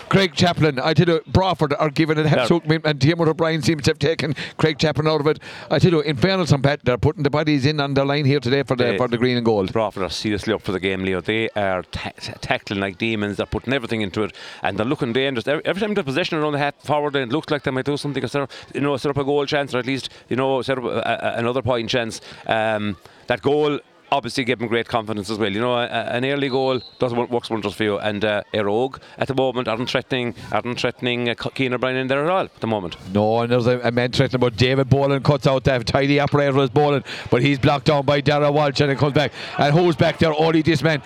Craig 0.09 0.35
Chaplin. 0.35 0.79
I 0.79 0.95
tell 0.95 1.09
you, 1.09 1.21
Broadford 1.27 1.75
are 1.75 1.91
giving 1.91 2.19
it 2.19 2.27
absolute, 2.41 2.67
min- 2.67 2.81
and 2.85 3.01
Timothy 3.01 3.31
O'Brien 3.31 3.63
seems 3.63 3.83
to 3.85 3.91
have 3.91 3.99
taken 3.99 4.35
Craig 4.59 4.79
Chaplin 4.79 5.07
out 5.07 5.21
of 5.21 5.27
it. 5.27 5.39
I 5.71 5.79
tell 5.79 5.91
you, 5.93 6.01
in 6.01 6.17
fairness, 6.17 6.53
on 6.53 6.63
Pat, 6.63 6.81
they're 6.85 6.99
putting 6.99 7.23
the 7.23 7.31
bodies 7.31 7.67
in 7.67 7.81
on 7.81 7.95
the 7.95 8.05
line 8.05 8.25
here 8.25 8.41
today 8.41 8.63
for 8.63 8.77
the 8.77 8.85
They- 8.85 8.97
for 8.99 9.09
the 9.09 9.19
green 9.19 9.37
and 9.37 9.45
gold. 9.45 9.73
Broadford 9.73 10.03
are 10.05 10.11
seriously 10.11 10.53
up 10.53 10.63
for 10.63 10.73
the 10.73 10.81
game, 10.81 11.05
Leo. 11.05 11.21
They 11.21 11.49
are 11.51 11.83
ta- 11.83 12.11
ta- 12.21 12.35
tackling 12.41 12.81
like 12.81 12.99
demons. 12.99 13.37
They're 13.37 13.47
putting 13.47 13.73
everything 13.73 14.01
into 14.03 14.23
it, 14.23 14.35
and 14.63 14.79
they're 14.79 14.87
looking 14.87 15.13
dangerous. 15.13 15.47
Every, 15.47 15.65
every 15.65 15.81
time 15.81 15.95
they're 15.95 16.05
possession 16.05 16.39
around 16.39 16.53
the 16.53 16.59
half 16.59 16.75
forward, 16.83 17.17
it 17.17 17.29
looks 17.31 17.51
like 17.51 17.63
they 17.65 17.71
might 17.71 17.85
do 17.87 17.97
something. 17.97 18.27
Set 18.27 18.43
up, 18.43 18.51
you 18.75 18.81
know, 18.81 18.97
set 18.97 19.11
up 19.11 19.17
a 19.17 19.25
goal 19.25 19.45
chance, 19.47 19.75
or 19.75 19.79
at 19.79 19.87
least 19.87 20.09
you 20.29 20.37
know, 20.37 20.63
set 20.63 20.79
up 20.79 20.85
a, 20.85 20.89
a, 20.89 21.39
another 21.39 21.63
point 21.63 21.89
chance. 21.91 22.21
Um, 22.47 22.97
that 23.27 23.43
goal. 23.43 23.79
Obviously, 24.13 24.45
gave 24.45 24.59
them 24.59 24.69
great 24.69 24.87
confidence 24.89 25.31
as 25.31 25.39
well. 25.39 25.51
You 25.51 25.61
know, 25.61 25.73
a, 25.73 25.85
a- 25.85 26.11
an 26.17 26.25
early 26.27 26.51
goal 26.51 26.81
does 26.99 27.15
wo- 27.15 27.25
works 27.25 27.49
wonders 27.49 27.73
for 27.75 27.83
you. 27.85 27.99
And 27.99 28.23
uh, 28.25 28.43
Éire 28.53 28.67
Óg 28.67 29.01
at 29.17 29.27
the 29.29 29.35
moment 29.35 29.69
aren't 29.69 29.89
threatening, 29.89 30.35
aren't 30.53 30.79
threatening 30.79 31.31
uh, 31.31 31.35
Keane 31.35 31.73
O'Brien 31.73 31.97
in 31.97 32.09
there 32.09 32.23
at 32.25 32.31
all 32.31 32.45
at 32.45 32.61
the 32.61 32.67
moment. 32.67 32.97
No, 33.15 33.41
and 33.41 33.51
there's 33.51 33.67
a, 33.67 33.81
a 33.81 33.91
man 33.91 34.13
threatening, 34.13 34.41
but 34.41 34.55
David 34.57 34.91
Boland 34.91 35.25
cuts 35.25 35.47
out 35.47 35.65
that 35.65 35.87
tidy 35.87 36.21
operator 36.21 36.61
as 36.61 36.69
Boland, 36.69 37.05
but 37.31 37.41
he's 37.43 37.59
blocked 37.59 37.87
down 37.87 38.05
by 38.05 38.21
Dara 38.21 38.53
Walsh 38.53 38.81
and 38.81 38.91
it 38.93 38.99
comes 38.99 39.15
back. 39.15 39.33
And 39.59 39.75
who's 39.75 39.97
back 39.97 40.19
there? 40.19 40.35
Only 40.35 40.61
this 40.63 40.83
man. 40.83 41.01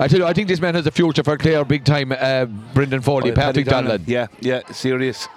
I 0.00 0.08
tell 0.08 0.18
you, 0.18 0.26
I 0.26 0.32
think 0.32 0.48
this 0.48 0.60
man 0.60 0.74
has 0.74 0.86
a 0.86 0.90
future 0.90 1.22
for 1.22 1.36
Clare 1.38 1.64
big 1.64 1.84
time. 1.84 2.10
Uh, 2.10 2.46
Brendan 2.74 3.02
Foley, 3.02 3.30
Oh, 3.30 3.34
Patrick 3.34 3.66
Paddy 3.68 3.86
Donlan. 3.88 4.02
Yeah, 4.08 4.26
yeah, 4.40 4.62
serious. 4.72 5.28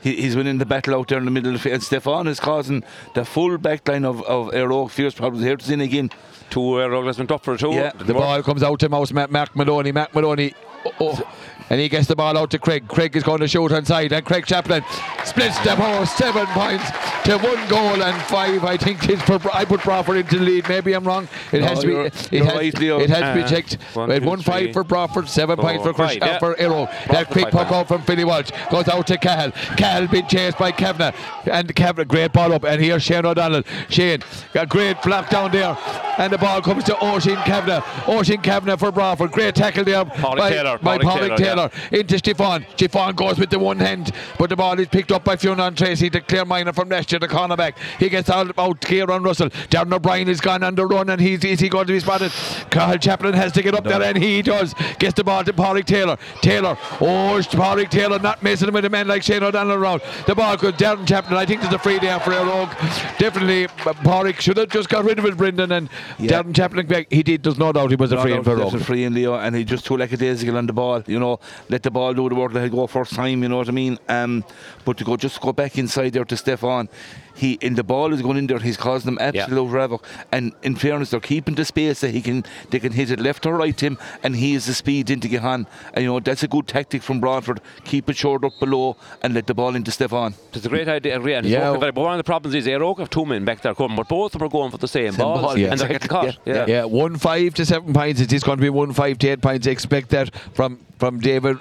He, 0.00 0.16
he's 0.16 0.34
winning 0.36 0.58
the 0.58 0.66
battle 0.66 0.94
out 0.94 1.08
there 1.08 1.18
in 1.18 1.24
the 1.26 1.30
middle 1.30 1.50
of 1.50 1.54
the 1.54 1.58
field. 1.60 1.74
And 1.74 1.82
Stefan 1.82 2.26
is 2.28 2.40
causing 2.40 2.82
the 3.14 3.24
full 3.24 3.58
back 3.58 3.86
line 3.86 4.04
of, 4.04 4.22
of 4.22 4.48
Éire 4.52 4.70
Óg 4.70 4.90
fierce 4.90 5.14
problems. 5.14 5.44
Here 5.44 5.56
to 5.56 5.72
in 5.72 5.80
again. 5.80 6.10
Two 6.52 6.74
uh, 6.74 6.86
Éire 6.86 6.92
Óg 6.92 7.06
has 7.06 7.16
been 7.16 7.26
top 7.26 7.42
for 7.42 7.54
a 7.54 7.58
two. 7.58 7.70
Yeah. 7.70 7.92
The 7.92 8.12
ball 8.12 8.42
comes 8.42 8.62
out 8.62 8.78
to 8.80 8.88
Mouse 8.90 9.10
Mac, 9.10 9.30
Mark 9.30 9.56
Maloney. 9.56 9.90
Mark 9.90 10.14
Maloney. 10.14 10.52
Oh, 10.84 10.92
oh. 11.00 11.34
And 11.72 11.80
he 11.80 11.88
gets 11.88 12.06
the 12.06 12.14
ball 12.14 12.36
out 12.36 12.50
to 12.50 12.58
Craig. 12.58 12.86
Craig 12.86 13.16
is 13.16 13.22
going 13.22 13.40
to 13.40 13.48
shoot 13.48 13.72
inside, 13.72 14.12
and 14.12 14.26
Craig 14.26 14.44
Chaplin 14.44 14.84
splits 15.24 15.58
the 15.60 15.74
ball 15.74 16.04
seven 16.04 16.44
points 16.48 16.84
to 17.24 17.38
one 17.38 17.66
goal 17.68 18.02
and 18.02 18.22
five. 18.24 18.62
I 18.62 18.76
think 18.76 19.08
it's 19.08 19.22
for 19.22 19.40
I 19.54 19.64
put 19.64 19.82
Broadford 19.82 20.18
into 20.18 20.38
the 20.38 20.44
lead. 20.44 20.68
Maybe 20.68 20.92
I'm 20.92 21.02
wrong. 21.02 21.28
It 21.50 21.60
No, 21.62 21.68
has 21.68 21.78
to 21.80 21.86
be. 21.86 21.94
It 21.94 22.44
has, 22.44 22.54
right, 22.56 22.74
it 22.74 23.08
has 23.08 23.20
to 23.20 23.34
be 23.34 23.42
Uh, 23.42 23.48
checked. 23.48 23.78
one, 23.94 24.10
two, 24.10 24.26
one 24.26 24.42
five 24.42 24.64
three, 24.64 24.72
for 24.74 24.84
Broadford, 24.84 25.30
seven 25.30 25.56
four, 25.56 25.64
points 25.64 25.82
for 25.82 25.94
Chris, 25.94 26.12
five, 26.12 26.22
uh, 26.22 26.26
yeah. 26.26 26.38
for 26.38 26.60
Arrow. 26.60 26.88
That 27.08 27.30
quick 27.30 27.50
puck 27.50 27.72
out 27.72 27.88
from 27.88 28.02
Philly 28.02 28.24
Walsh 28.24 28.50
goes 28.70 28.88
out 28.88 29.06
to 29.06 29.16
Cahill. 29.16 29.52
Cahill 29.78 30.08
being 30.08 30.26
chased 30.26 30.58
by 30.58 30.72
Kavanagh, 30.72 31.12
and 31.50 31.74
Kavanagh 31.74 32.04
great 32.04 32.34
ball 32.34 32.52
up. 32.52 32.64
And 32.64 32.82
here's 32.82 33.02
Shane 33.02 33.24
O'Donnell. 33.24 33.62
Shane 33.88 34.20
got 34.52 34.68
great 34.68 35.00
block 35.00 35.30
down 35.30 35.52
there, 35.52 35.74
and 36.18 36.30
the 36.30 36.36
ball 36.38 36.60
comes 36.60 36.84
to 36.84 37.02
Oisin 37.02 37.36
Kavanagh. 37.44 37.82
Oisin 38.08 38.42
Kavanagh 38.42 38.76
for 38.76 38.92
Broadford. 38.92 39.32
Great 39.32 39.54
tackle 39.54 39.84
there 39.84 40.04
Paulie 40.04 40.36
by, 40.36 40.50
Taylor, 40.50 40.78
by 40.78 40.98
Paulie 40.98 41.30
Paulie 41.30 41.36
Taylor, 41.36 41.61
Taylor 41.68 41.98
into 42.00 42.18
Stefan. 42.18 42.66
Stefan 42.74 43.14
goes 43.14 43.38
with 43.38 43.50
the 43.50 43.58
one 43.58 43.78
hand, 43.78 44.12
but 44.38 44.50
the 44.50 44.56
ball 44.56 44.78
is 44.78 44.88
picked 44.88 45.12
up 45.12 45.24
by 45.24 45.36
Fionn 45.36 45.74
Tracy, 45.74 46.08
the 46.08 46.20
clear 46.20 46.44
minor 46.44 46.72
from 46.72 46.88
last 46.88 47.12
year, 47.12 47.18
the 47.18 47.28
cornerback. 47.28 47.76
He 47.98 48.08
gets 48.08 48.30
out 48.30 48.50
about 48.50 48.80
Kieran 48.80 49.22
Russell. 49.22 49.50
Darren 49.50 49.92
O'Brien 49.92 50.28
is 50.28 50.40
gone 50.40 50.62
on 50.62 50.74
the 50.74 50.86
run, 50.86 51.10
and 51.10 51.20
he's 51.20 51.44
is 51.44 51.60
he 51.60 51.68
going 51.68 51.86
to 51.86 51.92
be 51.92 52.00
spotted? 52.00 52.32
Carl 52.70 52.98
Chaplin 52.98 53.34
has 53.34 53.52
to 53.52 53.62
get 53.62 53.74
up 53.74 53.84
there, 53.84 54.02
and 54.02 54.16
he 54.16 54.42
does. 54.42 54.74
Gets 54.98 55.14
the 55.14 55.24
ball 55.24 55.44
to 55.44 55.52
Paulie 55.52 55.84
Taylor. 55.84 56.16
Taylor, 56.40 56.76
oh, 57.00 57.40
Paulie 57.52 57.88
Taylor 57.88 58.18
not 58.18 58.42
messing 58.42 58.72
with 58.72 58.84
a 58.84 58.90
man 58.90 59.06
like 59.06 59.22
Shane 59.22 59.42
O'Donnell 59.42 59.76
around. 59.76 60.02
The 60.26 60.34
ball 60.34 60.56
goes 60.56 60.72
Darren 60.74 61.06
Chaplin. 61.06 61.36
I 61.36 61.46
think 61.46 61.60
there's 61.60 61.74
a 61.74 61.78
free 61.78 61.98
there 61.98 62.18
for 62.20 62.30
Rogue. 62.30 62.70
Definitely, 63.18 63.64
uh, 63.66 63.68
Paulie 64.02 64.38
should 64.40 64.56
have 64.56 64.68
just 64.68 64.88
got 64.88 65.04
rid 65.04 65.18
of 65.18 65.24
it, 65.26 65.36
Brendan, 65.36 65.72
and 65.72 65.88
Yeah. 66.18 66.42
Darren 66.42 66.54
Chaplin 66.54 66.86
back. 66.86 67.06
He 67.10 67.22
did. 67.22 67.42
There's 67.42 67.58
no 67.58 67.72
doubt 67.72 67.90
he 67.90 67.96
was 67.96 68.12
a 68.12 68.20
free 68.20 68.32
in 68.32 68.42
for 68.42 68.56
Rogue. 68.56 68.74
a 68.74 68.78
free 68.80 69.04
in 69.04 69.14
Leo, 69.14 69.34
and 69.34 69.54
he 69.54 69.64
just 69.64 69.84
too 69.84 69.96
lackadaisical 69.96 70.56
on 70.56 70.66
the 70.66 70.72
ball. 70.72 71.02
You 71.06 71.18
know, 71.18 71.40
let 71.68 71.82
the 71.82 71.90
ball 71.90 72.14
do 72.14 72.28
the 72.28 72.34
work. 72.34 72.52
Let 72.52 72.64
it 72.64 72.70
go 72.72 72.86
first 72.86 73.14
time. 73.14 73.42
You 73.42 73.48
know 73.48 73.58
what 73.58 73.68
I 73.68 73.72
mean? 73.72 73.98
Um, 74.08 74.44
but 74.84 74.98
to 74.98 75.04
go 75.04 75.16
just 75.16 75.40
go 75.40 75.52
back 75.52 75.78
inside 75.78 76.10
there 76.10 76.24
to 76.24 76.36
Stefan. 76.36 76.88
He 77.34 77.52
in 77.54 77.74
the 77.74 77.82
ball 77.82 78.12
is 78.12 78.22
going 78.22 78.36
in 78.36 78.46
there. 78.46 78.58
He's 78.58 78.76
causing 78.76 79.14
them 79.14 79.18
absolute 79.20 79.68
havoc. 79.68 80.04
And 80.30 80.52
in 80.62 80.76
fairness, 80.76 81.10
they're 81.10 81.20
keeping 81.20 81.54
the 81.54 81.64
space 81.64 82.00
that 82.00 82.10
he 82.10 82.20
can. 82.22 82.44
They 82.70 82.80
can 82.80 82.92
hit 82.92 83.10
it 83.10 83.20
left 83.20 83.46
or 83.46 83.56
right 83.56 83.76
to 83.78 83.86
him, 83.86 83.98
and 84.22 84.36
he 84.36 84.54
has 84.54 84.66
the 84.66 84.74
speed 84.74 85.10
into 85.10 85.28
Gahan. 85.28 85.66
And 85.94 86.04
you 86.04 86.10
know 86.10 86.20
that's 86.20 86.42
a 86.42 86.48
good 86.48 86.66
tactic 86.68 87.02
from 87.02 87.20
Broadford. 87.20 87.60
Keep 87.84 88.10
it 88.10 88.16
short 88.16 88.44
up 88.44 88.58
below 88.60 88.96
and 89.22 89.34
let 89.34 89.46
the 89.46 89.54
ball 89.54 89.74
into 89.74 89.90
Stefan. 89.90 90.34
It's 90.52 90.66
a 90.66 90.68
great 90.68 90.88
idea, 90.88 91.16
and 91.16 91.46
Yeah. 91.46 91.70
working 91.72 91.80
But 91.80 91.94
one 91.94 92.12
of 92.12 92.18
the 92.18 92.24
problems 92.24 92.54
is 92.54 92.66
Éire 92.66 92.80
Óg 92.80 92.98
have 92.98 93.10
two 93.10 93.24
men 93.24 93.44
back 93.44 93.60
there 93.62 93.74
coming, 93.74 93.96
but 93.96 94.08
both 94.08 94.34
of 94.34 94.38
them 94.38 94.46
are 94.46 94.50
going 94.50 94.70
for 94.70 94.78
the 94.78 94.88
same, 94.88 95.14
ball, 95.14 95.40
ball, 95.40 95.50
and 95.50 95.60
yeah. 95.60 95.74
they're 95.74 95.88
getting 95.88 96.08
caught. 96.08 96.24
Yeah, 96.44 96.54
Yeah. 96.54 96.66
Yeah, 96.66 96.84
one 96.84 97.16
five 97.18 97.54
to 97.54 97.66
seven 97.66 97.92
pints. 97.92 98.20
It 98.20 98.32
is 98.32 98.42
going 98.42 98.58
to 98.58 98.62
be 98.62 98.70
one 98.70 98.92
five 98.92 99.18
to 99.18 99.28
eight 99.28 99.40
pints. 99.40 99.66
Expect 99.66 100.10
that 100.10 100.34
from 100.54 100.80
from 100.98 101.20
David. 101.20 101.58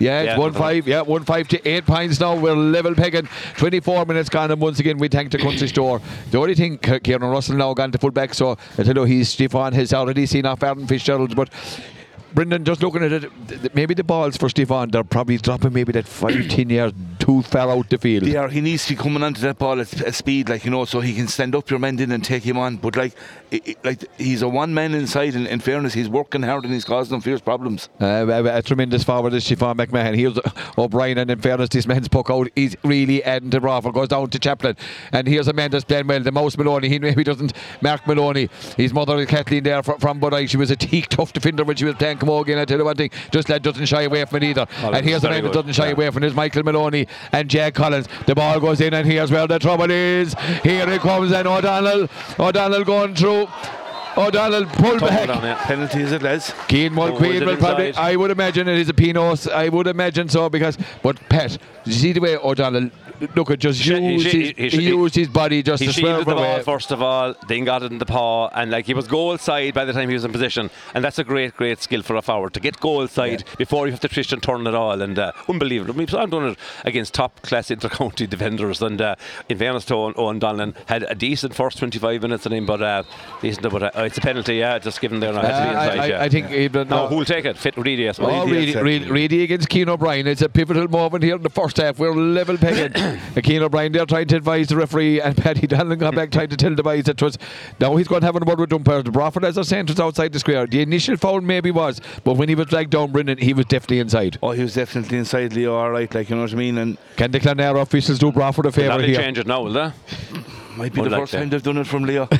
Yeah, 0.00 0.20
it's 0.22 0.26
Yeah. 0.28 0.38
one 0.38 0.52
five. 0.52 0.88
Yeah, 0.88 1.02
one 1.02 1.24
five 1.24 1.48
to 1.48 1.68
eight 1.68 1.86
pints 1.86 2.18
now. 2.20 2.34
We're 2.36 2.54
level 2.54 2.94
pegging. 2.94 3.28
Twenty 3.56 3.80
four 3.80 4.04
minutes 4.04 4.28
gone, 4.28 4.50
and 4.50 4.60
once 4.60 4.80
again 4.80 4.98
we 4.98 5.08
thank 5.08 5.30
the 5.30 5.38
country 5.38 5.68
store. 5.74 6.00
The 6.30 6.38
only 6.38 6.54
thing, 6.54 6.78
Kieran 6.78 7.22
Russell 7.30 7.56
now 7.56 7.72
gone 7.74 7.92
to 7.92 7.98
full 7.98 8.10
back, 8.10 8.34
so 8.34 8.56
I 8.78 8.82
tell 8.82 8.94
you, 8.96 9.04
he's 9.04 9.28
Stefan 9.28 9.72
has 9.74 9.92
already 9.94 10.26
seen 10.26 10.46
off 10.46 10.62
Aaron 10.62 10.86
Fitzgerald, 10.86 11.34
but. 11.36 11.48
Brendan, 12.34 12.64
just 12.64 12.82
looking 12.82 13.04
at 13.04 13.12
it, 13.12 13.74
maybe 13.76 13.94
the 13.94 14.02
balls 14.02 14.36
for 14.36 14.48
Stefan, 14.48 14.90
they're 14.90 15.04
probably 15.04 15.36
dropping 15.38 15.72
maybe 15.72 15.92
that 15.92 16.04
five, 16.08 16.48
ten 16.48 16.68
yards 17.26 17.48
fell 17.48 17.70
out 17.70 17.88
the 17.90 17.98
field. 17.98 18.26
Yeah, 18.26 18.48
he 18.48 18.60
needs 18.60 18.84
to 18.86 18.94
be 18.96 19.02
coming 19.02 19.22
onto 19.22 19.40
that 19.42 19.58
ball 19.58 19.80
at, 19.80 20.00
at 20.02 20.14
speed, 20.14 20.48
like 20.48 20.64
you 20.64 20.70
know, 20.70 20.84
so 20.84 21.00
he 21.00 21.14
can 21.14 21.28
stand 21.28 21.54
up 21.54 21.70
your 21.70 21.78
man 21.78 21.98
in 21.98 22.12
and 22.12 22.24
take 22.24 22.42
him 22.42 22.58
on. 22.58 22.76
But 22.76 22.96
like, 22.96 23.14
it, 23.50 23.68
it- 23.68 23.84
like 23.84 24.04
he's 24.18 24.42
a 24.42 24.48
one 24.48 24.72
man 24.74 24.94
inside. 24.94 25.34
And 25.34 25.46
in 25.46 25.60
fairness, 25.60 25.92
he's 25.94 26.08
working 26.08 26.42
hard 26.42 26.64
and 26.64 26.72
he's 26.72 26.84
causing 26.84 27.12
them 27.12 27.20
fierce 27.20 27.40
problems. 27.40 27.88
Uh, 28.00 28.06
a, 28.28 28.58
a 28.58 28.62
tremendous 28.62 29.04
forward 29.04 29.32
is 29.34 29.44
Stefan 29.44 29.76
McMahon. 29.76 30.14
Here's 30.16 30.38
O'Brien, 30.78 31.18
and 31.18 31.30
in 31.30 31.40
fairness, 31.40 31.68
this 31.70 31.86
man's 31.86 32.08
puck 32.08 32.30
out. 32.30 32.48
He's 32.54 32.76
really 32.84 33.22
adding 33.24 33.50
to 33.50 33.60
Rafa. 33.60 33.92
Goes 33.92 34.08
down 34.08 34.30
to 34.30 34.38
Chaplin, 34.38 34.76
and 35.12 35.26
here's 35.26 35.48
a 35.48 35.52
man 35.52 35.70
that's 35.70 35.84
playing 35.84 36.06
well. 36.06 36.20
The 36.20 36.32
mouse 36.32 36.56
Maloney. 36.56 36.88
He 36.88 36.98
maybe 36.98 37.24
doesn't. 37.24 37.52
Mark 37.80 38.06
Maloney. 38.06 38.48
His 38.76 38.92
mother 38.92 39.16
is 39.18 39.26
Kathleen 39.26 39.62
there 39.64 39.82
from, 39.82 39.98
from 39.98 40.20
Bodyke. 40.20 40.48
She 40.48 40.56
was 40.56 40.70
a 40.70 40.76
teak 40.76 41.08
tough 41.08 41.32
defender 41.32 41.64
when 41.64 41.76
she 41.76 41.84
was 41.84 41.94
playing 41.96 42.18
Camogie. 42.18 42.50
And 42.50 42.60
I 42.60 42.64
tell 42.64 42.78
you 42.78 42.84
one 42.84 42.96
thing, 42.96 43.10
just 43.30 43.48
lad 43.48 43.62
doesn't 43.62 43.86
shy 43.86 44.02
away 44.02 44.24
from 44.24 44.36
it 44.42 44.44
either. 44.44 44.66
Oh, 44.82 44.92
and 44.92 45.04
here's 45.06 45.24
a 45.24 45.30
man 45.30 45.44
that 45.44 45.52
doesn't 45.52 45.72
shy 45.72 45.86
Yeah. 45.86 45.92
away 45.92 46.10
from 46.10 46.22
it. 46.22 46.26
Is 46.28 46.34
Michael 46.34 46.62
Maloney 46.62 47.06
and 47.32 47.48
Jack 47.48 47.74
Collins. 47.74 48.08
The 48.26 48.34
ball 48.34 48.60
goes 48.60 48.80
in, 48.80 48.94
and 48.94 49.06
here's 49.06 49.30
where 49.30 49.46
the 49.46 49.58
trouble 49.58 49.90
is. 49.90 50.34
Here 50.62 50.88
it 50.88 51.00
comes, 51.00 51.32
and 51.32 51.46
O'Donnell. 51.46 52.08
O'Donnell 52.38 52.84
going 52.84 53.14
through. 53.14 53.48
O'Donnell 54.16 54.66
pull 54.66 54.98
back. 55.00 55.26
yeah. 55.28 55.56
Penalty 55.64 56.02
is 56.02 56.12
it? 56.12 56.22
Keane 56.68 56.92
Oh, 56.96 57.10
Mulqueen 57.12 57.44
will 57.44 57.56
probably. 57.56 57.92
I 57.94 58.14
would 58.16 58.30
imagine 58.30 58.68
it 58.68 58.78
is 58.78 58.88
a 58.88 58.94
Pinos. 58.94 59.48
I 59.48 59.68
would 59.68 59.86
imagine 59.86 60.28
so 60.28 60.48
because, 60.48 60.78
but 61.02 61.18
Pat, 61.28 61.58
you 61.84 61.92
see 61.92 62.12
the 62.12 62.20
way 62.20 62.36
O'Donnell, 62.36 62.90
look 63.34 63.50
at 63.50 63.58
just 63.58 63.80
He 63.80 63.90
sh- 63.90 63.98
he 63.98 64.12
used 64.12 64.26
his, 64.26 64.50
he 64.56 64.68
he 64.82 64.88
used 64.88 65.14
his 65.14 65.28
body 65.28 65.62
just 65.62 65.82
He 65.82 65.86
to 65.88 65.92
swerve 65.92 66.24
the 66.24 66.34
ball 66.34 66.60
first 66.60 66.90
of 66.90 67.02
all, 67.02 67.34
then 67.48 67.64
got 67.64 67.82
it 67.82 67.92
in 67.92 67.98
the 67.98 68.06
paw, 68.06 68.48
and 68.48 68.70
like 68.70 68.86
he 68.86 68.94
was 68.94 69.06
goal 69.06 69.38
side 69.38 69.74
by 69.74 69.84
the 69.84 69.92
time 69.92 70.08
he 70.08 70.14
was 70.14 70.24
in 70.24 70.32
position, 70.32 70.70
and 70.94 71.04
that's 71.04 71.18
a 71.18 71.24
great, 71.24 71.56
great 71.56 71.80
skill 71.80 72.02
for 72.02 72.16
a 72.16 72.22
forward 72.22 72.52
to 72.54 72.60
get 72.60 72.80
goal 72.80 73.06
side 73.08 73.44
before 73.58 73.86
you 73.86 73.92
have 73.92 74.00
to 74.00 74.08
twist 74.08 74.32
and 74.32 74.42
turn 74.42 74.66
it 74.66 74.74
all, 74.74 75.00
and 75.00 75.18
uh, 75.18 75.32
unbelievable. 75.48 75.94
I 75.94 75.96
mean, 75.96 76.08
I'm 76.16 76.30
doing 76.30 76.52
it 76.52 76.58
against 76.84 77.14
top 77.14 77.42
class 77.42 77.70
inter-county 77.70 78.26
defenders, 78.34 78.82
and 78.82 79.00
uh, 79.00 79.14
in 79.48 79.58
fairness 79.58 79.84
to 79.86 79.94
Owen, 79.94 80.14
Owen 80.16 80.40
Donlan, 80.40 80.74
had 80.86 81.02
a 81.04 81.14
decent 81.14 81.54
first 81.54 81.78
25 81.78 82.22
minutes 82.22 82.46
in 82.46 82.52
him, 82.52 82.66
but 82.66 82.82
uh, 82.82 83.02
decent, 83.40 83.70
but 83.70 83.82
uh, 83.82 83.90
it's 83.96 84.18
a 84.18 84.20
penalty, 84.20 84.56
yeah, 84.56 84.78
just 84.78 85.00
given 85.00 85.20
there. 85.20 85.32
now, 85.32 85.40
had 85.42 85.48
to 85.48 85.70
be 85.70 85.76
Uh, 85.76 85.80
I, 85.80 85.84
inside, 85.86 85.98
I, 86.00 86.06
yeah. 86.06 86.22
I 86.22 86.28
think 86.28 86.50
even 86.50 86.88
no, 86.88 87.02
now. 87.04 87.06
who'll 87.08 87.24
take 87.24 87.44
it? 87.44 87.56
Fit 87.58 87.76
Reidy, 87.76 88.08
I 88.08 88.12
suppose. 88.12 88.32
Oh, 88.32 88.46
Reidy. 88.46 88.74
Reidy, 88.74 89.10
Reidy 89.10 89.42
against 89.44 89.68
Keane 89.68 89.88
O'Brien. 89.88 90.26
It's 90.26 90.42
a 90.42 90.48
pivotal 90.48 90.88
moment 90.88 91.22
here 91.22 91.36
in 91.36 91.42
the 91.42 91.50
first 91.50 91.76
half. 91.76 91.98
We're 91.98 92.12
level 92.14 92.56
pegging. 92.56 92.92
Keane 93.42 93.62
O'Brien 93.62 93.92
there 93.92 94.06
trying 94.06 94.26
to 94.28 94.36
advise 94.36 94.68
the 94.68 94.76
referee, 94.76 95.20
and 95.20 95.36
Paddy 95.44 95.66
Dallin 95.66 95.98
got 95.98 96.14
back 96.14 96.30
trying 96.30 96.48
to 96.48 96.56
tell 96.56 96.74
the 96.74 96.82
boys 96.82 97.04
that 97.04 97.20
was. 97.20 97.38
Now 97.80 97.96
he's 97.96 98.08
going 98.08 98.20
to 98.20 98.26
have 98.26 98.36
a 98.36 98.40
word 98.44 98.60
with 98.60 98.72
umpires. 98.72 99.04
Broadford, 99.04 99.44
as 99.44 99.58
I 99.58 99.62
said, 99.62 99.88
was 99.88 100.00
outside 100.00 100.32
the 100.32 100.38
square. 100.38 100.66
The 100.66 100.80
initial 100.82 101.16
foul 101.16 101.40
maybe 101.40 101.70
was, 101.70 102.00
but 102.24 102.34
when 102.34 102.48
he 102.48 102.54
was 102.54 102.66
dragged 102.66 102.90
down, 102.90 103.12
Brendan, 103.12 103.38
he 103.38 103.52
was 103.54 103.66
definitely 103.66 104.00
inside. 104.00 104.38
Oh, 104.42 104.52
he 104.52 104.62
was 104.62 104.74
definitely 104.74 105.18
inside 105.18 105.52
Leo, 105.52 105.74
all 105.74 105.90
right, 105.90 106.12
like 106.14 106.30
you 106.30 106.36
know 106.36 106.42
what 106.42 106.52
I 106.52 106.56
mean. 106.56 106.78
And 106.78 106.98
Can 107.16 107.30
the 107.30 107.40
Clonera 107.40 107.80
officials 107.82 108.18
do 108.18 108.32
Broadford 108.32 108.66
a 108.66 108.70
They'll 108.70 108.72
favour 108.72 108.88
probably 108.90 109.08
here? 109.08 109.16
change 109.20 109.38
it 109.38 109.46
now, 109.46 109.62
will 109.62 109.72
they? 109.72 109.92
Might 110.76 110.92
be 110.92 111.00
Would 111.00 111.10
the 111.10 111.16
like 111.16 111.22
first 111.22 111.32
that. 111.32 111.38
time 111.38 111.50
they've 111.50 111.62
done 111.62 111.78
it 111.78 111.86
from 111.86 112.04
Leo. 112.04 112.28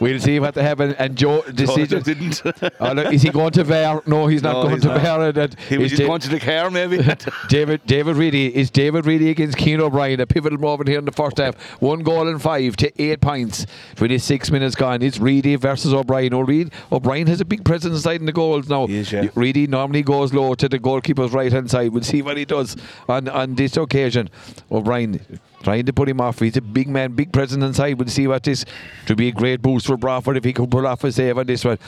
We'll 0.00 0.18
see 0.18 0.40
what 0.40 0.54
they 0.54 0.62
have. 0.64 0.80
And, 0.80 1.16
Joe, 1.16 1.42
decision. 1.54 2.02
didn't. 2.02 2.42
Oh, 2.80 2.92
look, 2.92 3.12
is 3.12 3.22
he 3.22 3.30
going 3.30 3.52
to 3.52 3.62
VAR? 3.64 4.02
No, 4.06 4.26
he's 4.26 4.42
not 4.42 4.54
No, 4.54 4.62
going 4.62 4.74
he's 4.74 4.82
to 4.82 4.88
not. 4.88 5.00
VAR. 5.02 5.32
That 5.32 5.58
he 5.68 5.78
was 5.78 5.90
just 5.90 6.00
Da- 6.02 6.08
going 6.08 6.20
to 6.22 6.28
the 6.28 6.40
car, 6.40 6.70
maybe. 6.70 6.98
David 7.48 7.80
David 7.86 8.16
Reidy 8.16 8.54
is 8.54 8.70
David 8.70 9.06
Reidy 9.06 9.30
against 9.30 9.56
Keane 9.56 9.80
O'Brien, 9.80 10.18
a 10.20 10.26
pivotal 10.26 10.58
moment 10.58 10.88
here 10.88 10.98
in 10.98 11.04
the 11.04 11.12
first 11.12 11.38
half. 11.38 11.54
One 11.80 12.00
goal 12.02 12.26
and 12.28 12.42
five 12.42 12.76
to 12.78 13.02
eight 13.02 13.20
points. 13.20 13.66
26 13.96 14.50
minutes 14.50 14.74
gone. 14.74 15.02
It's 15.02 15.18
Reidy 15.18 15.54
versus 15.56 15.94
O'Brien. 15.94 16.34
Oh, 16.34 16.40
O'Reed 16.40 16.72
O'Brien 16.90 17.28
has 17.28 17.40
a 17.40 17.44
big 17.44 17.64
presence 17.64 17.94
inside 17.94 18.18
in 18.20 18.26
the 18.26 18.32
goals 18.32 18.68
now. 18.68 18.86
He 18.88 18.96
is, 18.98 19.12
yeah. 19.12 19.28
Reidy 19.36 19.68
normally 19.68 20.02
goes 20.02 20.34
low 20.34 20.54
to 20.54 20.68
the 20.68 20.78
goalkeeper's 20.80 21.30
right 21.32 21.52
hand 21.52 21.70
side. 21.70 21.92
We'll 21.92 22.02
see 22.02 22.22
what 22.22 22.36
he 22.36 22.44
does 22.44 22.76
on, 23.08 23.28
on 23.28 23.54
this 23.54 23.76
occasion. 23.76 24.28
O'Brien 24.72 25.20
trying 25.62 25.86
to 25.86 25.92
put 25.92 26.08
him 26.08 26.20
off. 26.20 26.38
He's 26.38 26.56
a 26.56 26.60
big 26.60 26.88
man, 26.88 27.12
big 27.12 27.32
presence 27.32 27.64
inside. 27.64 27.98
We'll 27.98 28.08
see 28.08 28.26
what 28.26 28.42
this 28.42 28.64
to 29.06 29.16
be 29.16 29.28
a 29.28 29.32
great 29.32 29.62
boost 29.62 29.86
for 29.86 29.96
Broadford 29.96 30.36
if 30.36 30.44
he 30.44 30.52
could 30.52 30.70
pull 30.70 30.86
off 30.86 31.04
a 31.04 31.12
save 31.12 31.38
on 31.38 31.46
this 31.46 31.64
one. 31.64 31.78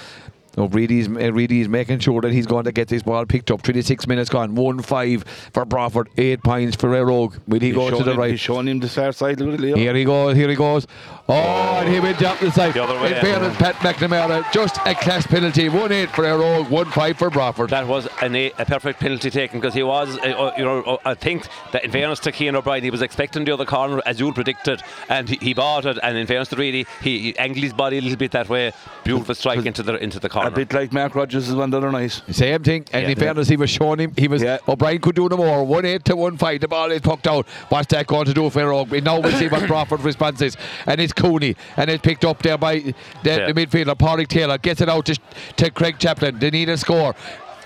No, 0.56 0.66
Reidy's, 0.66 1.08
uh, 1.08 1.32
Reidy's 1.32 1.68
making 1.68 1.98
sure 2.00 2.20
that 2.20 2.32
he's 2.32 2.46
going 2.46 2.64
to 2.64 2.72
get 2.72 2.88
this 2.88 3.02
ball 3.02 3.26
picked 3.26 3.50
up. 3.50 3.62
26 3.62 4.06
minutes 4.06 4.30
gone. 4.30 4.54
1 4.54 4.82
5 4.82 5.24
for 5.52 5.64
Broadford. 5.64 6.08
8 6.16 6.42
points 6.42 6.76
for 6.76 6.88
Rogue. 6.90 7.36
Will 7.48 7.60
he 7.60 7.66
He's 7.68 7.74
go 7.74 7.90
to 7.90 7.96
showing 7.96 8.04
the 8.04 8.10
him- 8.12 8.18
right? 8.18 8.30
He's 8.30 8.40
showing 8.40 8.68
him 8.68 8.80
the 8.80 8.88
far 8.88 9.12
side 9.12 9.40
with 9.40 9.62
it, 9.62 9.76
Here 9.76 9.94
he 9.94 10.04
goes, 10.04 10.36
here 10.36 10.48
he 10.48 10.54
goes. 10.56 10.86
Oh, 11.26 11.32
and 11.80 11.88
he 11.92 12.00
went 12.00 12.18
down 12.18 12.36
the 12.40 12.50
side. 12.50 12.74
The 12.74 12.82
other 12.84 13.00
way, 13.00 13.14
In 13.16 13.20
fairness, 13.22 13.56
Pat 13.56 13.74
McNamara, 13.76 14.44
just 14.52 14.76
a 14.84 14.94
class 14.94 15.26
penalty. 15.26 15.68
1 15.68 15.90
8 15.92 16.10
for 16.10 16.22
Rogue, 16.24 16.68
1 16.68 16.90
5 16.90 17.16
for 17.16 17.30
Broadford. 17.30 17.70
That 17.70 17.86
was 17.86 18.06
an, 18.20 18.36
a, 18.36 18.52
a 18.58 18.64
perfect 18.66 19.00
penalty 19.00 19.30
taken 19.30 19.58
because 19.58 19.72
he 19.74 19.82
was, 19.82 20.18
uh, 20.18 20.20
uh, 20.22 20.52
you 20.58 20.64
know, 20.64 20.82
uh, 20.82 20.96
I 21.04 21.14
think 21.14 21.46
that 21.72 21.82
in 21.84 21.90
fairness 21.90 22.20
to 22.20 22.32
Keane 22.32 22.54
O'Brien, 22.54 22.84
he 22.84 22.90
was 22.90 23.00
expecting 23.02 23.44
the 23.44 23.52
other 23.52 23.64
corner 23.64 24.02
as 24.04 24.20
you 24.20 24.32
predicted, 24.32 24.82
and 25.08 25.28
he, 25.28 25.36
he 25.36 25.54
bought 25.54 25.86
it. 25.86 25.98
And 26.02 26.18
in 26.18 26.26
fairness 26.26 26.48
to 26.48 26.56
Reidy, 26.56 26.86
he, 27.02 27.18
he 27.20 27.38
angled 27.38 27.62
his 27.64 27.72
body 27.72 27.98
a 27.98 28.00
little 28.02 28.18
bit 28.18 28.32
that 28.32 28.48
way. 28.50 28.72
Beautiful 29.04 29.34
strike 29.34 29.64
into 29.64 29.82
the 29.82 29.94
into 29.96 30.20
the 30.20 30.28
corner. 30.28 30.43
A 30.46 30.50
bit 30.50 30.72
like 30.72 30.92
Mark 30.92 31.14
Rogers' 31.14 31.54
one 31.54 31.70
the 31.70 31.78
other 31.78 31.90
night. 31.90 32.20
Same 32.30 32.62
thing, 32.62 32.84
and 32.92 33.04
Yeah. 33.04 33.08
in 33.10 33.18
fairness, 33.18 33.48
he 33.48 33.56
was 33.56 33.70
showing 33.70 33.98
him. 33.98 34.12
He 34.16 34.28
was 34.28 34.42
Yeah. 34.42 34.58
Oh, 34.68 34.72
O'Brien 34.74 35.00
could 35.00 35.14
do 35.16 35.28
no 35.28 35.36
more. 35.36 35.64
One 35.64 35.84
eight 35.84 36.04
to 36.06 36.16
one 36.16 36.36
five. 36.36 36.60
The 36.60 36.68
ball 36.68 36.90
is 36.90 37.00
pucked 37.00 37.26
out. 37.26 37.46
What's 37.70 37.86
that 37.88 38.06
going 38.06 38.26
to 38.26 38.34
do 38.34 38.50
for? 38.50 38.84
We 38.84 39.00
now 39.00 39.20
we'll 39.20 39.32
see 39.32 39.48
what 39.48 39.66
Broadford's 39.66 40.04
response 40.04 40.42
is, 40.42 40.56
and 40.86 41.00
it's 41.00 41.12
Cooney, 41.12 41.56
and 41.76 41.88
it's 41.90 42.02
picked 42.02 42.24
up 42.24 42.42
there 42.42 42.58
by 42.58 42.74
the, 42.78 42.94
Yeah. 43.24 43.50
the 43.50 43.54
midfielder 43.54 43.94
Pádraig 43.96 44.28
Taylor. 44.28 44.58
Gets 44.58 44.80
it 44.82 44.88
out 44.88 45.06
to, 45.06 45.18
to 45.56 45.70
Craig 45.70 45.96
Chaplin. 45.98 46.38
They 46.38 46.50
need 46.50 46.68
a 46.68 46.76
score. 46.76 47.14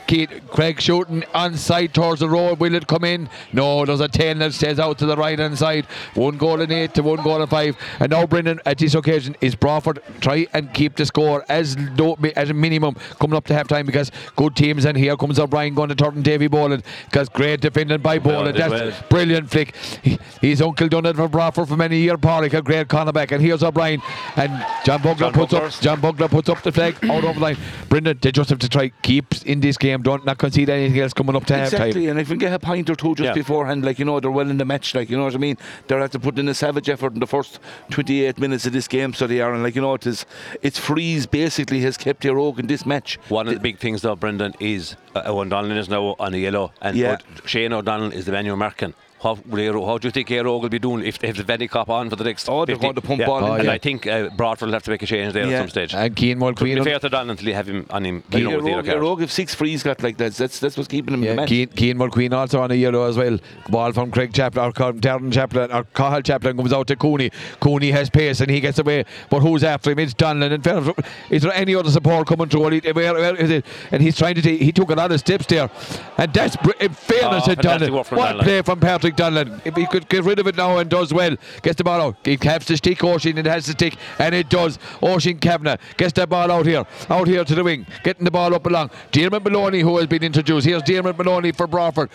Keith, 0.09 0.31
Craig 0.51 0.81
shooting 0.81 1.23
on 1.35 1.55
side 1.57 1.93
towards 1.95 2.21
the 2.21 2.29
road. 2.29 2.59
Will 2.59 2.75
it 2.75 2.87
come 2.87 3.05
in? 3.05 3.29
No, 3.53 3.85
there's 3.85 4.01
a 4.01 4.09
10 4.09 4.39
that 4.39 4.55
stays 4.55 4.79
out 4.81 4.99
to 4.99 5.07
the 5.07 5.17
right 5.17 5.39
hand 5.39 5.57
side. 5.59 5.85
One 6.15 6.39
goal 6.39 6.61
and 6.63 6.73
eight 6.73 6.95
to 6.95 7.03
one 7.03 7.23
goal 7.23 7.41
and 7.43 7.51
five. 7.51 7.77
And 8.01 8.11
now, 8.11 8.27
Brendan, 8.27 8.61
at 8.67 8.79
this 8.79 8.95
occasion, 8.95 9.37
is 9.43 9.55
Broadford 9.55 10.03
try 10.21 10.47
and 10.55 10.73
keep 10.73 10.97
the 10.97 11.05
score 11.07 11.45
as 11.49 11.79
low, 11.79 12.17
as 12.35 12.49
a 12.51 12.55
minimum 12.55 12.97
coming 13.21 13.37
up 13.37 13.45
to 13.47 13.55
half 13.55 13.69
time 13.69 13.85
because 13.87 14.11
good 14.35 14.57
teams. 14.57 14.87
And 14.87 14.97
here 14.97 15.17
comes 15.17 15.39
O'Brien 15.39 15.75
going 15.75 15.91
to 15.91 15.95
turn 15.95 16.23
Davy 16.23 16.47
Boland 16.49 16.83
because 17.05 17.29
great 17.29 17.61
defending 17.61 18.01
by 18.01 18.19
Boland. 18.19 18.57
That's 18.57 18.71
well. 18.73 18.93
brilliant 19.11 19.51
flick. 19.51 19.77
He- 20.03 20.19
His 20.41 20.63
uncle 20.63 20.89
done 20.89 21.05
it 21.05 21.17
for 21.17 21.29
Broadford 21.29 21.69
for 21.69 21.77
many 21.77 21.99
years. 21.99 22.17
Parlick, 22.19 22.55
a 22.55 22.63
great 22.63 22.89
cornerback. 22.89 23.31
And 23.33 23.43
here's 23.43 23.63
O'Brien. 23.63 24.01
And 24.37 24.65
John 24.85 25.03
Bugler 25.03 25.31
John 25.31 25.33
puts 25.35 25.53
up 25.53 25.71
John 25.81 26.01
Bugler 26.01 26.29
puts 26.29 26.49
up 26.49 26.63
the 26.63 26.73
flag 26.73 26.97
out 27.05 27.25
over 27.25 27.35
the 27.35 27.41
line. 27.41 27.57
Brendan, 27.91 28.19
they 28.23 28.33
just 28.33 28.49
have 28.49 28.59
to 28.61 28.69
try 28.69 28.91
keep 29.03 29.35
in 29.45 29.61
this 29.61 29.77
game. 29.77 29.98
Don't 30.03 30.25
not 30.25 30.39
concede 30.39 30.69
anything 30.71 31.01
else 31.01 31.13
coming 31.13 31.35
up 31.37 31.45
to 31.47 31.55
half 31.57 31.71
time. 31.71 31.83
Exactly, 31.83 32.09
and 32.09 32.19
if 32.21 32.29
we 32.29 32.37
get 32.37 32.53
a 32.53 32.59
pint 32.59 32.89
or 32.91 32.95
two 32.95 33.15
just 33.15 33.27
Yeah. 33.27 33.33
beforehand, 33.35 33.85
like 33.85 33.99
you 33.99 34.05
know, 34.05 34.21
they're 34.21 34.31
well 34.31 34.49
in 34.51 34.59
the 34.59 34.65
match, 34.65 34.95
like 34.95 35.11
you 35.11 35.17
know 35.17 35.25
what 35.25 35.35
I 35.35 35.39
mean. 35.39 35.57
They're 35.87 36.01
have 36.01 36.11
to 36.13 36.19
put 36.19 36.39
in 36.39 36.49
a 36.49 36.55
savage 36.55 36.89
effort 36.89 37.15
in 37.15 37.21
the 37.21 37.27
first 37.27 37.59
28 37.91 38.39
minutes 38.39 38.67
of 38.67 38.73
this 38.73 38.89
game, 38.89 39.13
so 39.15 39.27
they 39.27 39.41
are, 39.41 39.53
and 39.53 39.63
like 39.63 39.75
you 39.75 39.83
know, 39.83 39.95
it 39.95 40.07
is, 40.07 40.27
it's 40.63 40.79
freeze 40.79 41.27
basically 41.27 41.81
has 41.81 41.97
kept 41.97 42.25
your 42.25 42.39
oak 42.39 42.59
in 42.59 42.67
this 42.67 42.85
match. 42.87 43.19
One 43.29 43.49
of 43.49 43.55
the 43.55 43.61
big 43.61 43.79
things, 43.79 44.03
though, 44.03 44.17
Brendan, 44.17 44.55
is 44.61 44.97
uh, 45.15 45.23
Owen 45.27 45.51
Donlan 45.51 45.77
is 45.77 45.89
now 45.89 46.15
on 46.19 46.33
the 46.33 46.39
yellow, 46.39 46.73
and 46.81 46.97
Yeah. 46.97 47.17
Shane 47.45 47.73
O'Donnell 47.73 48.13
is 48.13 48.25
the 48.27 48.33
man 48.33 48.47
you're 48.47 48.57
marking. 48.57 48.95
How, 49.23 49.35
how 49.35 49.99
do 49.99 50.07
you 50.07 50.11
think 50.13 50.31
Aero 50.31 50.59
will 50.59 50.69
be 50.69 50.79
doing 50.79 51.05
if 51.05 51.19
they 51.19 51.27
have 51.27 51.37
the 51.37 51.43
Venny 51.43 51.69
cop 51.69 51.89
on 51.91 52.09
for 52.09 52.17
the 52.17 52.25
next? 52.25 52.49
Oh, 52.49 52.65
they're 52.65 52.77
50? 52.77 52.83
going 52.87 52.95
to 52.95 53.01
pump 53.01 53.21
yeah. 53.21 53.31
on 53.31 53.43
Oh, 53.43 53.53
and 53.55 53.65
yeah. 53.65 53.73
I 53.73 53.79
think 53.79 54.07
uh, 54.07 54.29
Broadford 54.37 54.67
will 54.67 54.75
have 54.75 54.85
to 54.85 54.91
make 54.93 55.03
a 55.03 55.07
change 55.07 55.33
there 55.33 55.45
Yeah. 55.45 55.57
at 55.57 55.61
some 55.63 55.69
stage. 55.71 55.93
And 55.95 56.15
Keane 56.15 56.39
Couldn't 56.39 56.85
be 56.85 56.85
fair 56.85 57.01
to 57.01 57.11
Donlan 57.11 57.31
until 57.33 57.49
you 57.49 57.55
have 57.55 57.67
him 57.69 57.85
on 57.91 58.05
him. 58.05 58.23
Like, 58.31 58.39
You 58.39 58.45
know, 58.45 58.51
your, 58.51 58.59
with 58.59 58.67
the 58.67 58.71
oak, 58.79 58.87
yellow 58.87 58.97
your 58.99 59.03
card. 59.03 59.19
oak 59.19 59.21
if 59.23 59.33
six 59.33 59.55
frees 59.57 59.83
got 59.83 60.01
like 60.05 60.19
that, 60.19 60.35
that's 60.35 60.61
that's 60.61 60.77
what's 60.77 60.87
keeping 60.89 61.15
him 61.15 61.21
in 61.21 61.25
Yeah, 61.25 61.31
the 61.33 61.37
match. 61.37 61.49
Keane, 61.49 61.69
Keane 61.69 61.97
Mulqueen 61.99 62.33
also 62.33 62.61
on 62.61 62.71
a 62.71 62.75
yellow 62.75 63.09
as 63.09 63.17
well. 63.17 63.39
Ball 63.69 63.93
from 63.93 64.13
Craig 64.13 64.33
Chaplin, 64.33 64.65
or 64.65 64.71
Con- 64.71 65.01
Darren 65.01 65.33
Chaplin, 65.33 65.73
or 65.73 65.83
Cahill 65.95 66.23
Chaplin 66.23 66.57
comes 66.57 66.73
out 66.73 66.87
to 66.87 66.95
Cooney. 66.95 67.31
Cooney 67.59 67.91
has 67.91 68.09
pace 68.11 68.41
and 68.41 68.49
he 68.49 68.61
gets 68.61 68.79
away, 68.79 69.05
but 69.31 69.41
who's 69.41 69.65
after 69.65 69.91
him? 69.91 69.99
It's 69.99 70.15
Donlan. 70.15 70.53
And 70.53 70.63
fair 70.63 70.95
is 71.31 71.43
there 71.43 71.53
any 71.55 71.75
other 71.75 71.91
support 71.91 72.29
coming 72.29 72.49
through? 72.49 72.61
Where, 72.93 73.15
where 73.15 73.35
is 73.35 73.51
it? 73.51 73.67
And 73.91 74.01
he's 74.01 74.17
trying 74.17 74.37
to 74.37 74.43
take, 74.43 74.61
he 74.61 74.71
took 74.71 74.91
a 74.91 74.95
lot 74.95 75.09
down 75.09 75.11
the 75.11 75.19
steps 75.19 75.47
there. 75.47 75.71
And 76.19 76.33
that's, 76.33 76.57
br- 76.57 76.71
in 76.81 76.93
fairness 76.93 77.45
Oh, 77.47 77.55
to 77.55 77.57
fantastic 77.57 77.89
Donlan. 77.91 77.93
What 77.93 78.07
Donlan. 78.07 78.43
play 78.43 78.63
from 78.63 78.81
Patrick 78.81 79.08
Donlan. 79.17 79.61
If 79.65 79.77
he 79.77 79.87
could 79.87 80.09
get 80.09 80.25
rid 80.25 80.39
of 80.39 80.47
it 80.47 80.57
now 80.57 80.79
and 80.79 80.89
does 80.89 81.13
well, 81.13 81.37
gets 81.63 81.77
the 81.77 81.85
ball 81.85 82.01
out. 82.01 82.17
He 82.25 82.37
caps 82.37 82.67
the 82.67 82.77
stick, 82.77 83.03
Oisin, 83.05 83.39
it 83.39 83.47
has 83.47 83.67
the 83.67 83.73
stick, 83.73 83.97
and 84.19 84.35
it 84.35 84.49
does. 84.49 84.79
Oisin 85.03 85.39
Kavanagh 85.39 85.77
gets 85.97 86.13
that 86.15 86.29
ball 86.29 86.51
out 86.51 86.67
here, 86.67 86.85
out 87.11 87.27
here 87.29 87.45
to 87.45 87.55
the 87.55 87.65
wing, 87.65 87.87
getting 88.03 88.25
the 88.25 88.31
ball 88.31 88.55
up 88.55 88.67
along. 88.67 88.91
Diarmid 89.13 89.45
Maloney, 89.45 89.81
who 89.81 89.97
has 89.99 90.07
been 90.07 90.23
introduced. 90.23 90.67
Here's 90.67 90.83
Diarmid 90.83 91.17
Maloney 91.19 91.53
for 91.53 91.67
Broadford. 91.67 92.11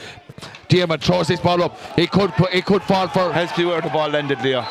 Diarmid 0.70 1.02
throws 1.02 1.28
this 1.28 1.39
ball 1.39 1.62
up. 1.64 1.80
He 1.96 2.08
could 2.08 2.32
put, 2.32 2.52
he 2.52 2.62
could 2.62 2.82
fall 2.84 3.08
for 3.08 3.32
Has 3.32 3.52
to 3.52 3.58
be 3.58 3.66
where 3.66 3.82
the 3.82 3.89
ball 3.89 4.10
landed, 4.10 4.41
Leo. 4.41 4.66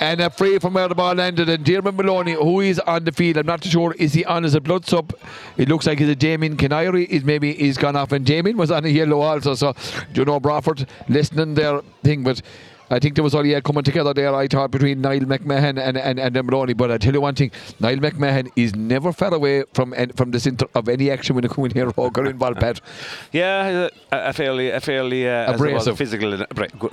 and 0.00 0.20
a 0.20 0.30
free 0.30 0.58
from 0.58 0.74
where 0.74 0.88
the 0.88 0.94
ball 0.94 1.14
landed. 1.14 1.48
And 1.48 1.64
Diarmid 1.64 1.94
Maloney, 1.96 2.32
who 2.32 2.60
is 2.60 2.78
on 2.80 3.04
the 3.04 3.12
field, 3.12 3.36
I'm 3.36 3.46
not 3.46 3.62
sure. 3.64 3.94
Is 3.98 4.14
he 4.14 4.24
on 4.24 4.44
as 4.44 4.54
a 4.54 4.60
blood 4.60 4.86
sub? 4.86 5.14
It 5.56 5.68
looks 5.68 5.86
like 5.86 5.98
he's 5.98 6.08
a 6.08 6.14
Damien 6.14 6.56
Canary. 6.56 7.04
Is 7.04 7.24
maybe 7.24 7.52
he's 7.52 7.76
gone 7.76 7.96
off, 7.96 8.12
and 8.12 8.24
Damien 8.24 8.56
was 8.56 8.70
on 8.70 8.84
a 8.84 8.88
yellow 8.88 9.20
also. 9.20 9.54
So, 9.54 9.74
do 10.12 10.22
you 10.22 10.24
know 10.24 10.40
Broadford 10.40 10.86
listening 11.08 11.54
their 11.62 11.80
thing, 12.02 12.22
but. 12.24 12.42
I 12.90 12.98
think 12.98 13.14
there 13.14 13.24
was 13.24 13.34
all 13.34 13.46
yeah 13.46 13.60
coming 13.60 13.84
together 13.84 14.12
there. 14.12 14.34
I 14.34 14.46
thought 14.46 14.70
between 14.70 15.00
Niall 15.00 15.20
McMahon 15.20 15.78
and 15.80 15.96
and 15.96 16.18
and 16.20 16.34
Maloney. 16.46 16.74
But 16.74 16.90
I 16.90 16.98
tell 16.98 17.14
you 17.14 17.22
one 17.22 17.34
thing, 17.34 17.50
Niall 17.80 17.96
McMahon 18.06 18.50
is 18.54 18.74
never 18.76 19.12
far 19.12 19.32
away 19.32 19.64
from 19.72 19.94
from 20.14 20.30
the 20.30 20.38
centre 20.46 20.66
of 20.74 20.90
any 20.90 21.10
action 21.10 21.34
when 21.34 21.40
they 21.42 21.48
come 21.54 21.64
in 21.64 21.70
here 21.70 21.90
or 21.96 22.08
in 22.32 22.38
Valpet. 22.38 22.80
Yeah, 23.32 23.88
a, 24.12 24.28
a 24.30 24.32
fairly, 24.34 24.68
a 24.68 24.80
fairly 24.80 25.26
uh, 25.26 25.30
as 25.54 25.60
it 25.60 25.72
was, 25.72 25.86
Abrasive. 25.86 25.96
physical, 25.96 26.34
and 26.34 26.46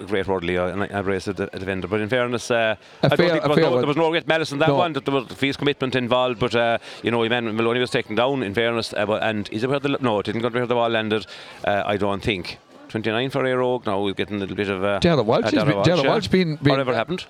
great 0.07 0.25
word, 0.27 0.45
Leo, 0.45 0.67
and 0.67 0.83
a- 0.83 0.99
abrasive 0.99 1.35
de- 1.35 1.47
defender. 1.47 1.87
But 1.89 1.99
in 1.99 2.07
fairness, 2.07 2.49
uh, 2.49 2.75
A 3.03 3.05
I 3.05 3.15
don't 3.17 3.17
think 3.17 3.43
there 3.43 3.49
was, 3.49 3.57
no, 3.57 3.71
one. 3.71 3.81
there 3.81 3.87
was 3.87 3.97
no 3.97 4.09
great 4.11 4.27
malice 4.27 4.53
in 4.53 4.59
that 4.59 4.69
No. 4.69 4.75
one. 4.75 4.93
That 4.93 5.03
there 5.03 5.15
was 5.15 5.25
fierce 5.33 5.57
commitment 5.57 5.95
involved. 5.95 6.39
But 6.39 6.55
uh, 6.55 6.77
you 7.03 7.11
know, 7.11 7.19
Eman 7.27 7.53
Maloney 7.55 7.81
was 7.81 7.89
taken 7.91 8.15
down. 8.15 8.41
In 8.43 8.53
fairness, 8.53 8.93
uh, 8.93 9.19
and 9.21 9.49
is 9.51 9.63
it 9.65 9.69
where 9.69 9.81
the 9.81 9.97
no? 9.99 10.19
It 10.19 10.27
didn't 10.27 10.43
go 10.43 10.49
to 10.49 10.55
where 10.59 10.65
the 10.65 10.75
ball 10.75 10.87
landed. 10.89 11.25
Uh, 11.65 11.83
I 11.85 11.97
don't 11.97 12.23
think. 12.23 12.57
29 12.89 13.29
for 13.29 13.43
Éire 13.43 13.61
Óg. 13.63 13.85
Now 13.85 14.01
we're 14.03 14.13
getting 14.13 14.35
a 14.37 14.39
little 14.39 14.55
bit 14.55 14.69
of. 14.69 14.83
Uh, 14.83 14.99
Dara 14.99 15.21
Walsh 15.23 15.43
has 15.43 15.63
been- 15.63 15.81
Dara 15.83 16.01
yeah. 16.01 16.07
Walsh 16.09 16.27
been- 16.27 16.55
been- 16.57 16.71
Whatever 16.71 16.93
happened. 16.95 17.25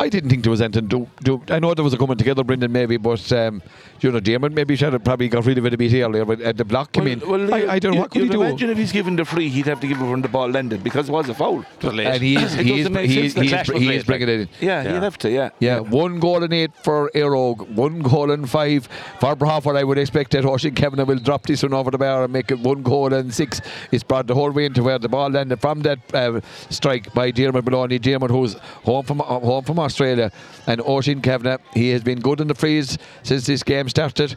I 0.00 0.08
didn't 0.08 0.28
think 0.30 0.42
there 0.42 0.50
was 0.50 0.60
anything 0.60 0.88
to 0.88 1.06
do. 1.22 1.42
I 1.48 1.60
know 1.60 1.72
there 1.72 1.84
was 1.84 1.94
a 1.94 1.98
coming 1.98 2.16
together, 2.16 2.42
Brendan, 2.42 2.72
maybe, 2.72 2.96
but 2.96 3.30
um, 3.32 3.62
you 4.00 4.10
know, 4.10 4.18
Damon 4.18 4.52
maybe 4.52 4.74
should 4.74 4.92
have 4.92 5.04
probably 5.04 5.28
got 5.28 5.46
rid 5.46 5.56
of 5.56 5.66
it 5.66 5.74
a 5.74 5.76
bit 5.78 5.94
earlier. 5.94 6.24
But 6.24 6.42
uh, 6.42 6.52
the 6.52 6.64
block 6.64 6.90
came 6.92 7.06
in. 7.06 7.22
I, 7.52 7.74
I 7.74 7.78
don't 7.78 7.94
know 7.94 8.00
what 8.00 8.10
could 8.10 8.22
he 8.22 8.26
you'd 8.26 8.32
do. 8.32 8.42
imagine 8.42 8.70
if 8.70 8.78
he's 8.78 8.90
given 8.92 9.14
the 9.16 9.24
free, 9.24 9.48
he'd 9.48 9.66
have 9.66 9.80
to 9.80 9.86
give 9.86 10.00
it 10.00 10.04
when 10.04 10.20
the 10.20 10.28
ball 10.28 10.48
landed 10.50 10.82
because 10.82 11.08
it 11.08 11.12
was 11.12 11.28
a 11.28 11.34
foul. 11.34 11.60
It 11.60 11.84
was 11.84 11.94
late. 11.94 12.06
And 12.08 12.22
he 12.22 12.34
is, 12.36 12.54
It 12.54 12.66
he 12.66 12.80
is, 12.80 12.88
he 12.88 12.94
is, 13.26 13.34
he 13.34 13.54
is, 13.54 13.68
he 13.68 13.94
is 13.94 14.04
bringing 14.04 14.28
it 14.28 14.40
in. 14.40 14.48
Yeah, 14.60 14.82
Yeah. 14.82 14.92
he'd 14.94 15.02
have 15.04 15.18
to. 15.18 15.30
Yeah. 15.30 15.50
Yeah, 15.60 15.78
one 15.78 16.18
goal 16.18 16.42
and 16.42 16.52
eight 16.52 16.72
for 16.82 17.10
Éire 17.14 17.30
Óg, 17.36 17.68
one 17.70 18.00
goal 18.00 18.32
and 18.32 18.50
five 18.50 18.88
for 19.20 19.36
Broadford. 19.36 19.76
I 19.76 19.84
would 19.84 19.98
expect 19.98 20.32
that 20.32 20.44
Oisin 20.44 20.74
Kavanagh 20.74 21.04
will 21.04 21.18
drop 21.20 21.46
this 21.46 21.62
one 21.62 21.72
over 21.72 21.90
the 21.92 21.98
bar 21.98 22.24
and 22.24 22.32
make 22.32 22.50
it 22.50 22.58
one 22.58 22.82
goal 22.82 23.14
and 23.14 23.32
six. 23.32 23.60
It's 23.92 24.02
brought 24.02 24.26
the 24.26 24.34
whole 24.34 24.50
way 24.50 24.64
into 24.66 24.82
where 24.82 24.98
the 24.98 25.08
ball 25.08 25.30
landed 25.30 25.60
from 25.60 25.82
that 25.82 25.98
uh, 26.12 26.40
strike 26.70 27.14
by 27.14 27.30
Diarmid 27.30 27.64
Maloney. 27.64 28.00
Diarmid, 28.00 28.30
who's 28.30 28.54
home 28.84 29.04
from 29.04 29.20
uh, 29.20 29.24
home 29.24 29.62
from 29.64 29.78
Australia, 29.84 30.32
and 30.66 30.80
Oisin 30.80 31.20
Kavanagh. 31.20 31.58
He 31.74 31.90
has 31.90 32.02
been 32.02 32.20
good 32.20 32.40
in 32.40 32.48
the 32.48 32.54
freeze 32.54 32.98
since 33.22 33.46
this 33.46 33.62
game 33.62 33.88
started. 33.88 34.36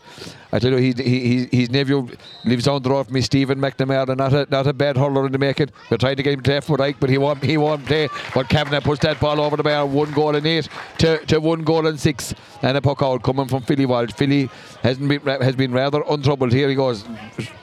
I 0.52 0.60
tell 0.60 0.72
you, 0.72 0.78
he, 0.78 0.93
he, 0.93 1.48
he, 1.48 1.58
his 1.58 1.70
nephew 1.70 2.08
lives 2.45 2.66
down 2.66 2.82
the 2.82 2.89
road 2.89 3.06
from 3.06 3.16
me, 3.16 3.22
Stephen 3.22 3.60
McNamara, 3.60 4.16
not 4.16 4.34
a 4.34 4.48
not 4.50 4.68
a 4.68 4.74
bad 4.74 4.98
hurler 4.98 5.26
in 5.26 5.32
the 5.32 5.38
making. 5.38 5.70
We're 5.89 5.98
trying 5.98 6.16
to 6.16 6.24
get 6.24 6.34
him 6.34 6.41
to 6.41 6.52
left 6.52 6.70
right, 6.70 6.95
but 7.00 7.10
he 7.10 7.18
won't 7.18 7.43
he 7.43 7.58
won't 7.58 7.86
play. 7.86 8.10
But 8.34 8.50
Kavanagh 8.50 8.82
puts 8.82 9.02
that 9.02 9.20
ball 9.20 9.41
over 9.41 9.58
the 9.58 9.64
bar, 9.64 9.86
one 9.86 10.12
goal 10.12 10.36
and 10.36 10.45
eight 10.45 10.70
to, 11.00 11.18
to 11.26 11.39
one 11.39 11.64
goal 11.64 11.88
and 11.88 12.00
six, 12.00 12.34
and 12.62 12.78
a 12.78 12.82
puck 12.82 13.02
out 13.02 13.24
coming 13.24 13.48
from 13.48 13.64
Philly 13.64 13.86
Walsh. 13.86 14.14
Philly 14.14 14.50
hasn't 14.82 15.08
been 15.08 15.22
has 15.41 15.56
been 15.56 15.72
rather 15.72 16.04
untroubled. 16.10 16.52
Here 16.52 16.70
he 16.70 16.76
goes, 16.76 17.04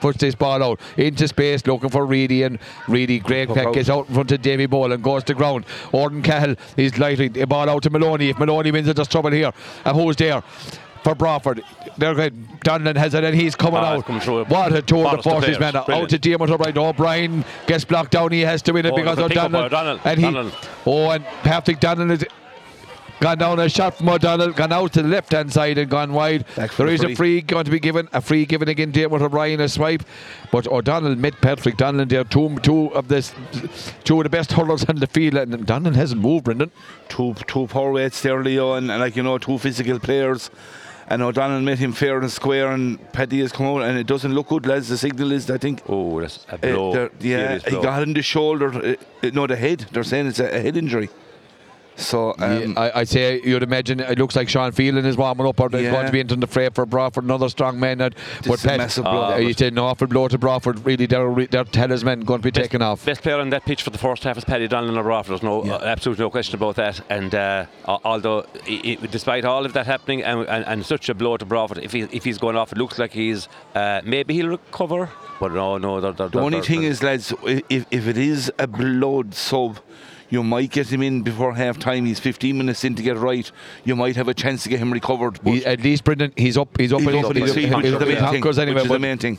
puts 0.01 0.19
this 0.19 0.35
ball 0.35 0.63
out 0.63 0.81
into 0.97 1.27
space, 1.29 1.67
looking 1.67 1.91
for 1.91 2.05
Reidy, 2.07 2.43
and 2.43 2.59
Reidy 2.89 3.19
great 3.19 3.49
Puck 3.49 3.75
gets 3.75 3.89
out 3.89 4.09
in 4.09 4.15
front 4.15 4.33
of 4.33 4.43
Davy 4.43 4.67
Ball 4.67 4.93
and 4.93 5.03
goes 5.03 5.25
to 5.25 5.35
ground. 5.35 5.65
Orden 5.93 6.23
Cahill 6.23 6.57
is 6.77 6.99
lighting 6.99 7.33
the 7.33 7.47
ball 7.47 7.69
out 7.69 7.83
to 7.85 7.91
Maloney. 7.91 8.31
If 8.31 8.39
Maloney 8.39 8.71
wins 8.71 8.89
it, 8.89 8.97
there's 8.97 9.09
trouble 9.09 9.31
here. 9.31 9.53
And 9.85 9.97
who's 9.97 10.17
there? 10.17 10.43
For 11.05 11.15
Broadford, 11.15 11.63
they're 11.99 12.15
great. 12.15 12.33
Donlan 12.61 12.97
has 12.97 13.13
it, 13.15 13.23
and 13.25 13.37
he's 13.37 13.55
coming 13.55 13.77
Ah, 13.81 13.97
out. 13.97 14.07
coming 14.07 14.23
through. 14.23 14.45
What 14.47 14.73
a 14.73 14.81
tour 14.81 15.05
de 15.05 15.11
Ballast 15.11 15.23
to 15.25 15.31
force 15.31 15.45
this 15.47 15.59
players. 15.59 15.75
man. 15.75 15.77
Out 15.77 15.87
Brilliant. 15.87 16.11
to 16.11 16.19
Diarmid 16.19 16.51
O'Brien. 16.51 16.79
O'Brien 16.79 17.45
gets 17.67 17.85
blocked 17.85 18.13
down. 18.13 18.33
He 18.33 18.41
has 18.41 18.63
to 18.63 18.73
win 18.73 18.87
it 18.87 18.93
Oh, 18.93 18.97
because 18.97 19.19
of 19.19 19.29
pick 19.29 19.37
up 19.37 19.53
by 19.53 19.59
Donlan. 19.59 19.67
O'Donnell. 19.67 20.01
And 20.05 20.19
he, 20.19 20.25
Donlan. 20.27 20.53
oh, 20.87 21.11
and 21.11 21.25
Patrick 21.43 21.79
Donlan 21.79 22.11
is 22.11 22.25
gone 23.21 23.39
down 23.39 23.59
a 23.61 23.69
shot 23.69 23.97
from 23.99 24.09
O'Donnell, 24.09 24.53
gone 24.53 24.73
out 24.73 24.93
to 24.95 25.03
the 25.03 25.09
left 25.09 25.33
hand 25.33 25.53
side 25.53 25.77
and 25.79 25.89
gone 25.91 26.13
wide. 26.15 26.45
There 26.57 26.65
is 26.65 26.71
for 26.73 26.77
There 26.79 26.87
the 26.87 26.93
is 26.95 27.01
a 27.01 27.05
free. 27.09 27.15
free 27.15 27.41
going 27.43 27.65
to 27.67 27.71
be 27.71 27.79
given, 27.81 28.09
a 28.15 28.21
free 28.23 28.45
given 28.47 28.69
again 28.69 28.91
there 28.93 29.09
with 29.11 29.21
O'Brien 29.23 29.61
a 29.61 29.69
swipe. 29.69 30.03
But 30.51 30.67
O'Donnell 30.67 31.17
met 31.17 31.39
Patrick 31.43 31.77
Donlan 31.77 32.09
there, 32.09 32.25
two 32.25 32.57
two 32.63 32.87
of 32.95 33.09
this 33.09 33.35
two 34.05 34.19
of 34.19 34.25
the 34.25 34.31
best 34.31 34.53
hurlers 34.53 34.85
on 34.87 34.97
the 34.97 35.07
field 35.07 35.35
and 35.35 35.53
Donlan 35.67 35.95
hasn't 35.97 36.21
moved, 36.23 36.45
Brendan. 36.47 36.71
two 37.11 37.35
two 37.47 37.67
power 37.67 37.93
weights 37.93 38.23
there, 38.23 38.43
Leo, 38.43 38.73
and, 38.75 38.91
and 38.91 39.01
like 39.01 39.17
you 39.17 39.23
know, 39.23 39.37
two 39.37 39.59
physical 39.59 39.99
players. 39.99 40.51
And 41.09 41.23
O'Donnell 41.23 41.61
met 41.61 41.79
him 41.79 41.93
fair 41.93 42.19
and 42.19 42.31
square, 42.31 42.73
and 42.73 42.99
Paddy 43.13 43.41
has 43.41 43.53
come 43.53 43.67
out, 43.67 43.83
and 43.83 43.99
it 43.99 44.07
doesn't 44.07 44.33
look 44.35 44.49
good, 44.49 44.67
lads. 44.67 44.89
The 44.89 44.97
signal 44.97 45.33
is, 45.33 45.51
I 45.51 45.59
think, 45.59 45.83
Oh, 45.89 46.21
that's 46.21 46.47
a 46.51 46.55
uh, 46.55 46.57
blow. 46.59 46.93
they're- 46.95 47.11
yeah, 47.21 47.59
Serious 47.59 47.65
he 47.65 47.83
got 47.83 48.03
in 48.03 48.15
the 48.15 48.23
shoulder, 48.23 48.69
uh, 48.73 48.95
uh, 49.27 49.31
no, 49.33 49.47
the 49.47 49.57
head. 49.57 49.87
They're 49.93 50.03
saying 50.05 50.29
it's 50.29 50.41
a, 50.41 50.47
a 50.57 50.61
head 50.61 50.77
injury. 50.77 51.11
So, 51.97 52.35
um, 52.39 52.73
Yeah, 52.73 52.81
I, 52.81 53.01
I'd 53.01 53.09
say 53.09 53.41
you'd 53.45 53.63
imagine 53.63 54.01
it 54.01 54.19
looks 54.19 54.35
like 54.37 54.49
Sean 54.49 54.73
Phelan 54.73 55.05
is 55.07 55.17
warming 55.17 55.47
up 55.47 55.61
or 55.61 55.69
they're 55.69 55.83
Yeah. 55.83 55.91
going 55.93 56.07
to 56.07 56.13
be 56.13 56.21
into 56.21 56.37
the 56.37 56.47
fray 56.47 56.69
for 56.71 56.87
Broadford, 56.87 57.25
another 57.25 57.49
strong 57.49 57.79
man. 57.79 57.99
That, 57.99 58.15
This 58.43 58.55
is 58.61 58.65
a 58.65 58.77
massive 58.79 59.05
blow. 59.05 59.23
Uh, 59.23 59.39
he's 59.39 59.61
an 59.61 59.79
awful 59.79 60.07
blow 60.07 60.29
to 60.29 60.39
Broadford. 60.39 60.85
Really, 60.85 61.07
their, 61.07 61.33
their 61.47 61.65
talisman 61.65 62.21
going 62.21 62.41
to 62.41 62.45
be 62.45 62.51
taken 62.51 62.83
off. 62.83 63.05
Best 63.05 63.23
player 63.23 63.39
on 63.39 63.51
that 63.51 63.65
pitch 63.65 63.83
for 63.83 63.91
the 63.91 63.99
first 63.99 64.25
half 64.25 64.37
is 64.39 64.45
Paddy 64.45 64.69
Donlan 64.69 64.99
of 64.99 65.05
Broadford. 65.05 65.33
There's 65.33 65.43
no, 65.43 65.65
Yeah. 65.65 65.75
uh, 65.75 65.85
absolutely 65.85 66.25
no 66.25 66.31
question 66.31 66.57
about 66.57 66.77
that. 66.77 67.01
And 67.11 67.35
uh, 67.35 67.67
although, 67.87 68.45
i 68.69 68.99
i 69.03 69.07
despite 69.07 69.45
all 69.45 69.65
of 69.65 69.73
that 69.75 69.87
happening 69.87 70.23
and, 70.23 70.41
and, 70.49 70.65
and 70.67 70.85
such 70.85 71.09
a 71.09 71.15
blow 71.15 71.37
to 71.37 71.45
Broadford, 71.45 71.79
if, 71.79 71.93
he, 71.93 72.01
if 72.11 72.25
he's 72.25 72.39
going 72.39 72.57
off, 72.57 72.73
it 72.73 72.79
looks 72.79 72.99
like 72.99 73.13
he's 73.13 73.49
uh, 73.75 74.01
maybe 74.05 74.35
he'll 74.35 74.49
recover. 74.49 75.11
But 75.41 75.53
no, 75.53 75.79
no. 75.79 76.01
They're, 76.01 76.13
they're, 76.13 76.29
the 76.29 76.41
only 76.41 76.61
thing 76.61 76.83
is, 76.83 77.03
lads, 77.03 77.33
if, 77.45 77.87
if 77.91 78.07
it 78.09 78.17
is 78.19 78.53
a 78.59 78.67
blood 78.67 79.35
sub, 79.35 79.79
you 80.31 80.43
might 80.43 80.71
get 80.71 80.93
him 80.93 81.03
in 81.03 81.23
before 81.23 81.55
half 81.55 81.79
time. 81.79 82.05
He's 82.07 82.19
15 82.21 82.57
minutes 82.59 82.85
in 82.85 82.95
to 82.97 83.03
get 83.03 83.17
right. 83.17 83.51
You 83.85 83.95
might 83.97 84.17
have 84.17 84.29
a 84.29 84.35
chance 84.35 84.63
to 84.65 84.69
get 84.69 84.79
him 84.81 84.93
recovered. 84.93 85.39
But 85.43 85.51
He, 85.53 85.67
at 85.67 85.81
least 85.83 86.05
Brendan, 86.05 86.33
he's 86.37 86.57
up. 86.57 86.77
He's 86.79 86.93
up. 86.93 87.01
he's 87.01 87.15
up 87.25 87.37
in 87.37 87.43
his 87.43 87.55
he's 87.55 87.75
which 87.75 87.85
is 87.87 87.93
up 87.95 88.01
the 88.01 88.09
in 88.09 88.15
main 88.23 88.31
thing. 88.33 88.43
honkers 88.43 88.59
anyway. 88.59 88.83
Is 88.83 88.89
the 88.89 88.99
main 88.99 89.19
thing. 89.19 89.39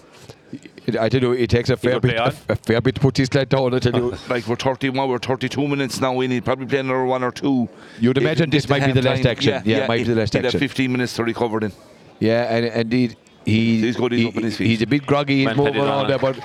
I 0.99 1.09
tell 1.09 1.19
you, 1.21 1.31
it 1.31 1.49
takes 1.49 1.69
a 1.71 1.75
fair 1.77 1.99
bit, 1.99 2.15
play 2.15 2.25
a, 2.47 2.53
a 2.53 2.55
fair 2.55 2.79
bit 2.79 2.95
to 2.95 3.01
put 3.01 3.17
his 3.17 3.27
sled 3.27 3.49
down. 3.49 3.73
I 3.73 3.79
tell 3.79 3.95
you, 3.95 4.11
uh, 4.13 4.17
Like 4.29 4.47
we're 4.47 4.55
31, 4.55 5.09
we're 5.09 5.17
32 5.17 5.67
minutes 5.67 5.99
now. 5.99 6.13
We 6.13 6.27
need 6.27 6.45
probably 6.45 6.67
play 6.67 6.79
another 6.79 7.03
one 7.05 7.23
or 7.23 7.31
two. 7.31 7.67
You'd 7.99 8.19
imagine 8.19 8.49
it 8.49 8.51
this 8.51 8.69
might 8.69 8.86
be 8.86 8.91
the 8.91 9.01
last 9.01 9.23
time. 9.23 9.31
action. 9.31 9.63
Yeah, 9.65 9.77
it 9.79 9.88
might 9.88 9.97
be 9.97 10.03
the 10.03 10.15
last 10.15 10.33
he'd 10.33 10.45
have 10.45 10.53
action. 10.53 10.59
15 10.59 10.91
minutes 10.91 11.13
to 11.15 11.23
recover 11.23 11.59
then. 11.59 11.71
yeah, 12.19 12.43
and 12.55 12.65
indeed, 12.67 13.17
he, 13.43 13.81
He's 13.81 13.95
good, 13.95 14.11
he's 14.11 14.21
he- 14.21 14.27
up 14.27 14.38
on 14.38 14.43
his 14.43 14.57
feet. 14.57 14.67
He's 14.67 14.81
a 14.83 14.88
bit 14.88 15.05
groggy. 15.07 15.45
He's 15.45 15.55
moving 15.57 15.73
Paddy 15.73 15.86
around 15.86 16.07
there, 16.09 16.19
but 16.19 16.38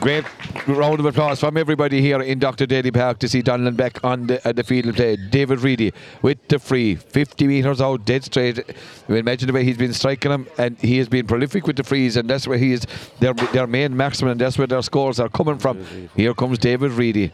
great 0.00 0.24
round 0.66 1.00
of 1.00 1.06
applause 1.06 1.40
from 1.40 1.56
everybody 1.56 2.00
here 2.00 2.20
in 2.20 2.38
Dr. 2.38 2.66
Daly 2.66 2.90
Park 2.90 3.18
to 3.20 3.28
see 3.28 3.42
Donlan 3.42 3.76
back 3.76 4.02
on 4.04 4.26
the, 4.26 4.48
uh, 4.48 4.52
the 4.52 4.64
field 4.64 4.86
of 4.86 4.96
play. 4.96 5.16
David 5.16 5.60
Reidy 5.60 5.92
with 6.22 6.38
the 6.48 6.58
free, 6.58 6.96
50 6.96 7.46
metres 7.46 7.80
out, 7.80 8.04
dead 8.04 8.24
straight. 8.24 8.60
We 9.08 9.18
imagine 9.18 9.46
the 9.46 9.52
way 9.52 9.64
he's 9.64 9.78
been 9.78 9.92
striking 9.92 10.30
them, 10.30 10.46
and 10.58 10.78
he 10.78 10.98
has 10.98 11.08
been 11.08 11.26
prolific 11.26 11.66
with 11.66 11.76
the 11.76 11.84
frees, 11.84 12.16
and 12.16 12.28
that's 12.28 12.46
where 12.46 12.58
he 12.58 12.72
is 12.72 12.86
their, 13.20 13.34
their 13.34 13.66
main 13.66 13.96
maximum, 13.96 14.32
and 14.32 14.40
that's 14.40 14.58
where 14.58 14.66
their 14.66 14.82
scores 14.82 15.20
are 15.20 15.28
coming 15.28 15.58
from. 15.58 15.84
Here 16.16 16.34
comes 16.34 16.58
David 16.58 16.92
Reidy. 16.92 17.32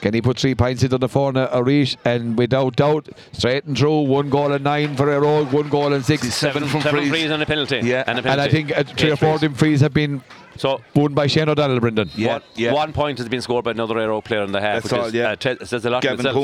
Can 0.00 0.14
he 0.14 0.22
put 0.22 0.38
three 0.38 0.54
points 0.54 0.82
into 0.82 0.98
the 0.98 1.08
corner, 1.08 1.48
Arish? 1.52 1.96
And 2.04 2.38
without 2.38 2.76
doubt, 2.76 3.08
straight 3.32 3.64
and 3.64 3.76
through, 3.76 4.02
one 4.02 4.30
goal 4.30 4.52
and 4.52 4.62
nine 4.64 4.96
for 4.96 5.12
a 5.12 5.20
row, 5.20 5.44
one 5.46 5.68
goal 5.68 5.92
and 5.92 6.04
six. 6.04 6.32
Seven 6.34 6.64
from 6.66 6.82
seven 6.82 7.00
frees. 7.00 7.10
frees 7.10 7.30
and 7.30 7.42
a 7.42 7.46
penalty. 7.46 7.80
Yeah. 7.82 8.04
and, 8.06 8.18
a 8.18 8.30
And 8.30 8.40
I 8.40 8.48
think 8.48 8.70
uh, 8.76 8.84
three 8.84 9.08
Eight 9.08 9.12
or 9.12 9.16
four 9.16 9.28
of 9.34 9.40
frees. 9.40 9.50
them 9.50 9.54
frees 9.54 9.80
have 9.80 9.92
been 9.94 10.22
So 10.56 10.80
won 10.94 11.14
by 11.14 11.26
Shane 11.26 11.48
O'Donnell, 11.48 11.80
Brendan. 11.80 12.10
Yeah, 12.14 12.34
one, 12.34 12.42
yeah. 12.54 12.72
one 12.72 12.92
point 12.92 13.18
has 13.18 13.28
been 13.28 13.40
scored 13.42 13.64
by 13.64 13.72
another 13.72 13.98
Aero 13.98 14.20
player 14.20 14.42
in 14.42 14.52
the 14.52 14.60
half, 14.60 14.82
That's 14.82 14.92
which 14.92 15.00
all, 15.00 15.06
is, 15.06 15.14
yeah. 15.14 15.30
uh, 15.30 15.36
te- 15.36 15.64
says 15.64 15.84
a 15.84 15.90
lot 15.90 16.04
in 16.04 16.10
Gavin 16.10 16.26
itself. 16.26 16.34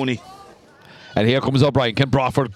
And 1.16 1.28
here 1.28 1.40
comes 1.40 1.62
O'Brien. 1.62 1.94
Can 1.94 2.10
Broadford 2.10 2.52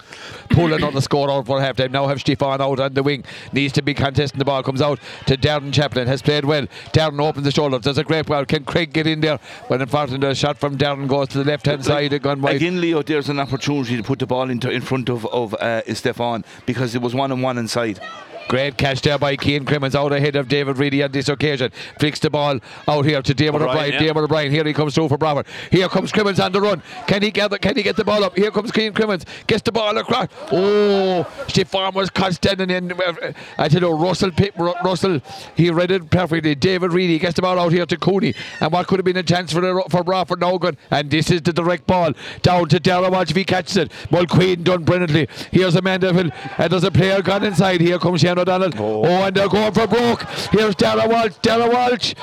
pull 0.51 0.73
another 0.73 1.01
score 1.01 1.31
out 1.31 1.47
for 1.47 1.61
half 1.61 1.77
time? 1.77 1.93
Now 1.93 2.07
have 2.07 2.21
Stefan 2.21 2.61
out 2.61 2.81
on 2.81 2.95
the 2.95 3.03
wing. 3.03 3.25
Needs 3.53 3.73
to 3.75 3.83
be 3.83 3.95
contesting 3.95 4.39
the 4.39 4.45
ball. 4.45 4.63
Comes 4.63 4.83
out 4.83 5.01
to 5.27 5.37
Darren 5.37 5.73
Chaplin. 5.73 6.07
Has 6.07 6.23
played 6.23 6.45
well. 6.45 6.67
Darren 6.93 7.21
opens 7.21 7.45
the 7.45 7.53
shoulders. 7.53 7.83
Does 7.83 7.99
a 7.99 8.05
great 8.05 8.27
ball. 8.27 8.45
Can 8.45 8.65
Craig 8.65 8.93
get 8.93 9.07
in 9.07 9.21
there? 9.21 9.39
But 9.69 9.81
unfortunately, 9.81 10.29
the 10.29 10.35
shot 10.35 10.59
from 10.59 10.77
Darren 10.77 11.09
goes 11.09 11.29
to 11.29 11.39
the 11.39 11.45
left 11.45 11.67
hand 11.67 11.85
side 11.85 12.21
gone 12.23 12.41
wide. 12.41 12.57
Again, 12.57 12.81
Leo, 12.81 13.03
there's 13.03 13.29
an 13.29 13.39
opportunity 13.39 13.97
to 13.97 14.03
put 14.03 14.19
the 14.19 14.27
ball 14.27 14.51
into 14.51 14.71
in 14.71 14.83
front 14.83 15.09
of 15.09 15.27
of 15.27 15.55
uh, 15.55 15.83
Stefan 15.95 16.45
because 16.67 16.95
it 16.95 17.03
was 17.03 17.15
one 17.15 17.33
and 17.33 17.43
one 17.43 17.59
inside. 17.59 18.01
Great 18.49 18.79
catch 18.79 19.03
there 19.03 19.19
by 19.19 19.37
Keane 19.37 19.65
Crimmins 19.65 19.95
out 19.95 20.13
ahead 20.13 20.35
of 20.35 20.49
David 20.49 20.79
Reidy 20.79 21.03
on 21.03 21.13
this 21.13 21.29
occasion. 21.29 21.71
Flicks 22.01 22.19
the 22.19 22.31
ball 22.31 22.59
out 22.89 23.05
here 23.05 23.21
to 23.21 23.35
David 23.35 23.57
O'Brien, 23.61 23.71
O'Brien. 23.71 23.93
yeah. 23.93 23.99
David 23.99 24.17
O'Brien. 24.25 24.51
Here 24.51 24.65
he 24.65 24.73
comes 24.73 24.95
through 24.95 25.09
for 25.09 25.19
Broadford. 25.19 25.47
Here 25.71 25.89
comes 25.89 26.11
Crimmins 26.13 26.41
on 26.41 26.53
the 26.53 26.61
run. 26.61 26.83
Can 27.07 27.23
he 27.23 27.31
get 27.31 27.51
the, 27.51 27.59
can 27.59 27.77
he 27.77 27.83
get 27.83 27.97
the 27.97 28.05
ball 28.05 28.25
up? 28.25 28.37
Here 28.37 28.51
comes 28.51 28.73
Keane 28.73 28.95
Crimmins. 28.95 29.27
Gets 29.47 29.63
the 29.63 29.73
ball 29.73 29.97
across. 29.99 30.29
Oh, 30.51 31.31
Steve 31.49 31.69
Farmer's 31.69 32.09
caught 32.09 32.35
standing 32.35 32.71
in. 32.71 32.93
uh, 32.93 33.33
I 33.59 33.69
tell 33.69 33.83
you, 33.83 33.91
Russell 33.95 34.31
Ru- 34.57 34.75
Russell, 34.83 35.21
he 35.55 35.71
read 35.71 35.91
it 35.91 36.11
perfectly. 36.11 36.55
David 36.55 36.93
Reidy 36.93 37.19
gets 37.19 37.35
the 37.35 37.43
ball 37.43 37.59
out 37.59 37.73
here 37.73 37.85
to 37.85 37.97
Cooney. 37.99 38.35
And 38.61 38.73
what 38.73 38.87
could 38.87 38.99
have 38.99 39.05
been 39.05 39.19
a 39.19 39.23
chance 39.23 39.53
for 39.53 39.61
the, 39.61 39.85
for 39.91 40.03
Broadford 40.03 40.41
good. 40.61 40.79
And 40.91 41.11
this 41.11 41.31
is 41.31 41.43
the 41.43 41.53
direct 41.53 41.87
ball 41.87 42.13
down 42.41 42.69
to 42.71 42.81
Dara 42.81 43.11
Walsh 43.11 43.31
if 43.31 43.37
he 43.37 43.45
catches 43.45 43.77
it. 43.77 43.93
Mulqueen 44.11 44.65
done 44.65 44.85
brilliantly. 44.85 45.29
Here's 45.53 45.75
Amanda 45.77 46.15
Hill. 46.15 46.31
And 46.57 46.73
there's 46.73 46.85
a 46.85 46.91
player 46.91 47.21
gone 47.21 47.45
inside. 47.45 47.83
Here 47.83 47.99
comes 47.99 48.23
Shane 48.23 48.38
O'Donnell. 48.39 48.71
Oh. 48.79 49.03
oh. 49.05 49.25
and 49.25 49.37
they're 49.37 49.49
going 49.49 49.73
for 49.73 49.87
broke. 49.87 50.23
Here's 50.53 50.75
Dara 50.75 51.09
Walsh. 51.09 51.35
Dara 51.43 51.69
Walsh. 51.69 52.15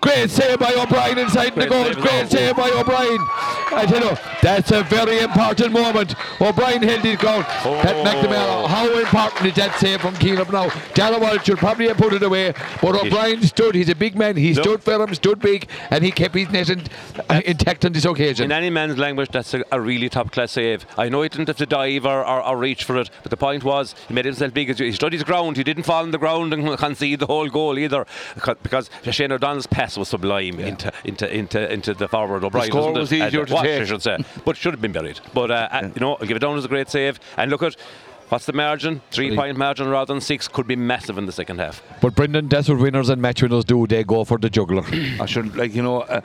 Great 0.00 0.30
save 0.30 0.58
by 0.58 0.72
O'Brien 0.72 1.18
inside 1.18 1.54
the 1.54 1.66
goal. 1.66 1.84
save 1.84 1.98
Great 1.98 2.30
save 2.30 2.56
by 2.56 2.70
O'Brien. 2.70 3.18
I 3.72 3.84
tell 3.86 4.02
you, 4.02 4.16
that's 4.42 4.70
a 4.70 4.82
very 4.84 5.18
important 5.18 5.72
moment. 5.72 6.14
O'Brien 6.40 6.82
held 6.82 7.02
his 7.02 7.18
ground. 7.18 7.44
Pat 7.44 7.96
McNamara, 8.04 8.66
how 8.66 8.98
important 8.98 9.46
is 9.46 9.54
that 9.56 9.78
save 9.78 10.00
from 10.00 10.14
up 10.38 10.50
now? 10.50 11.18
Walsh 11.20 11.44
should 11.44 11.58
probably 11.58 11.88
have 11.88 11.98
put 11.98 12.14
it 12.14 12.22
away, 12.22 12.54
but 12.80 12.94
O'Brien 12.94 13.42
stood. 13.42 13.74
He's 13.74 13.90
a 13.90 13.94
big 13.94 14.16
man. 14.16 14.36
He 14.36 14.54
Look. 14.54 14.64
stood 14.64 14.82
firm, 14.82 15.14
stood 15.14 15.38
big, 15.38 15.68
and 15.90 16.02
he 16.02 16.10
kept 16.10 16.34
his 16.34 16.48
net 16.50 16.70
in, 16.70 16.82
uh, 17.28 17.42
intact 17.44 17.84
on 17.84 17.92
this 17.92 18.06
occasion. 18.06 18.46
In 18.46 18.52
any 18.52 18.70
man's 18.70 18.96
language, 18.96 19.28
that's 19.30 19.52
a, 19.52 19.62
a 19.70 19.80
really 19.80 20.08
top 20.08 20.32
class 20.32 20.52
save. 20.52 20.86
I 20.96 21.10
know 21.10 21.22
he 21.22 21.28
didn't 21.28 21.48
have 21.48 21.58
to 21.58 21.66
dive 21.66 22.06
or, 22.06 22.24
or, 22.24 22.42
or 22.42 22.56
reach 22.56 22.84
for 22.84 22.96
it, 22.96 23.10
but 23.22 23.30
the 23.30 23.36
point 23.36 23.64
was 23.64 23.94
he 24.08 24.14
made 24.14 24.24
himself 24.24 24.54
big. 24.54 24.74
He 24.78 24.92
stood 24.92 25.12
his 25.12 25.24
ground. 25.24 25.58
He 25.58 25.64
didn't 25.64 25.82
fall 25.82 26.02
on 26.02 26.10
the 26.10 26.18
ground 26.18 26.54
and 26.54 26.78
concede 26.78 27.20
the 27.20 27.26
whole 27.26 27.48
goal 27.48 27.78
either, 27.78 28.06
because 28.62 28.88
Shane 29.10 29.32
O'Donnell's 29.32 29.66
pass 29.66 29.89
was 29.96 30.08
sublime 30.08 30.58
into, 30.60 30.92
into 31.04 31.34
into 31.34 31.72
into 31.72 31.94
the 31.94 32.08
forward. 32.08 32.44
O'Brien 32.44 32.68
score 32.68 32.92
wasn't 32.92 33.20
it? 33.20 33.26
easier 33.26 33.40
And 33.40 33.48
to 33.48 33.54
watch, 33.54 33.64
take. 33.64 33.82
I 33.82 33.84
should 33.84 34.02
say, 34.02 34.18
but 34.44 34.56
should 34.56 34.72
have 34.72 34.80
been 34.80 34.92
buried. 34.92 35.20
But 35.34 35.50
uh, 35.50 35.68
uh, 35.70 35.90
you 35.94 36.00
know, 36.00 36.16
I'll 36.16 36.26
give 36.26 36.36
it 36.36 36.40
down 36.40 36.56
as 36.56 36.64
a 36.64 36.68
great 36.68 36.88
save. 36.88 37.20
And 37.36 37.50
look 37.50 37.62
at. 37.62 37.76
What's 38.28 38.46
the 38.46 38.52
margin? 38.52 39.02
Three 39.10 39.34
point 39.34 39.56
margin 39.56 39.88
rather 39.88 40.14
than 40.14 40.20
six 40.20 40.46
could 40.46 40.68
be 40.68 40.76
massive 40.76 41.18
in 41.18 41.26
the 41.26 41.32
second 41.32 41.58
half. 41.58 41.82
But 42.00 42.14
Brendan, 42.14 42.48
that's 42.48 42.68
what 42.68 42.78
winners 42.78 43.08
and 43.08 43.20
match 43.20 43.42
winners 43.42 43.64
do. 43.64 43.88
They 43.88 44.04
go 44.04 44.22
for 44.22 44.38
the 44.38 44.48
juggler. 44.48 44.84
I 45.20 45.26
should 45.26 45.56
like 45.56 45.74
you 45.74 45.82
know. 45.82 46.02
Uh, 46.02 46.20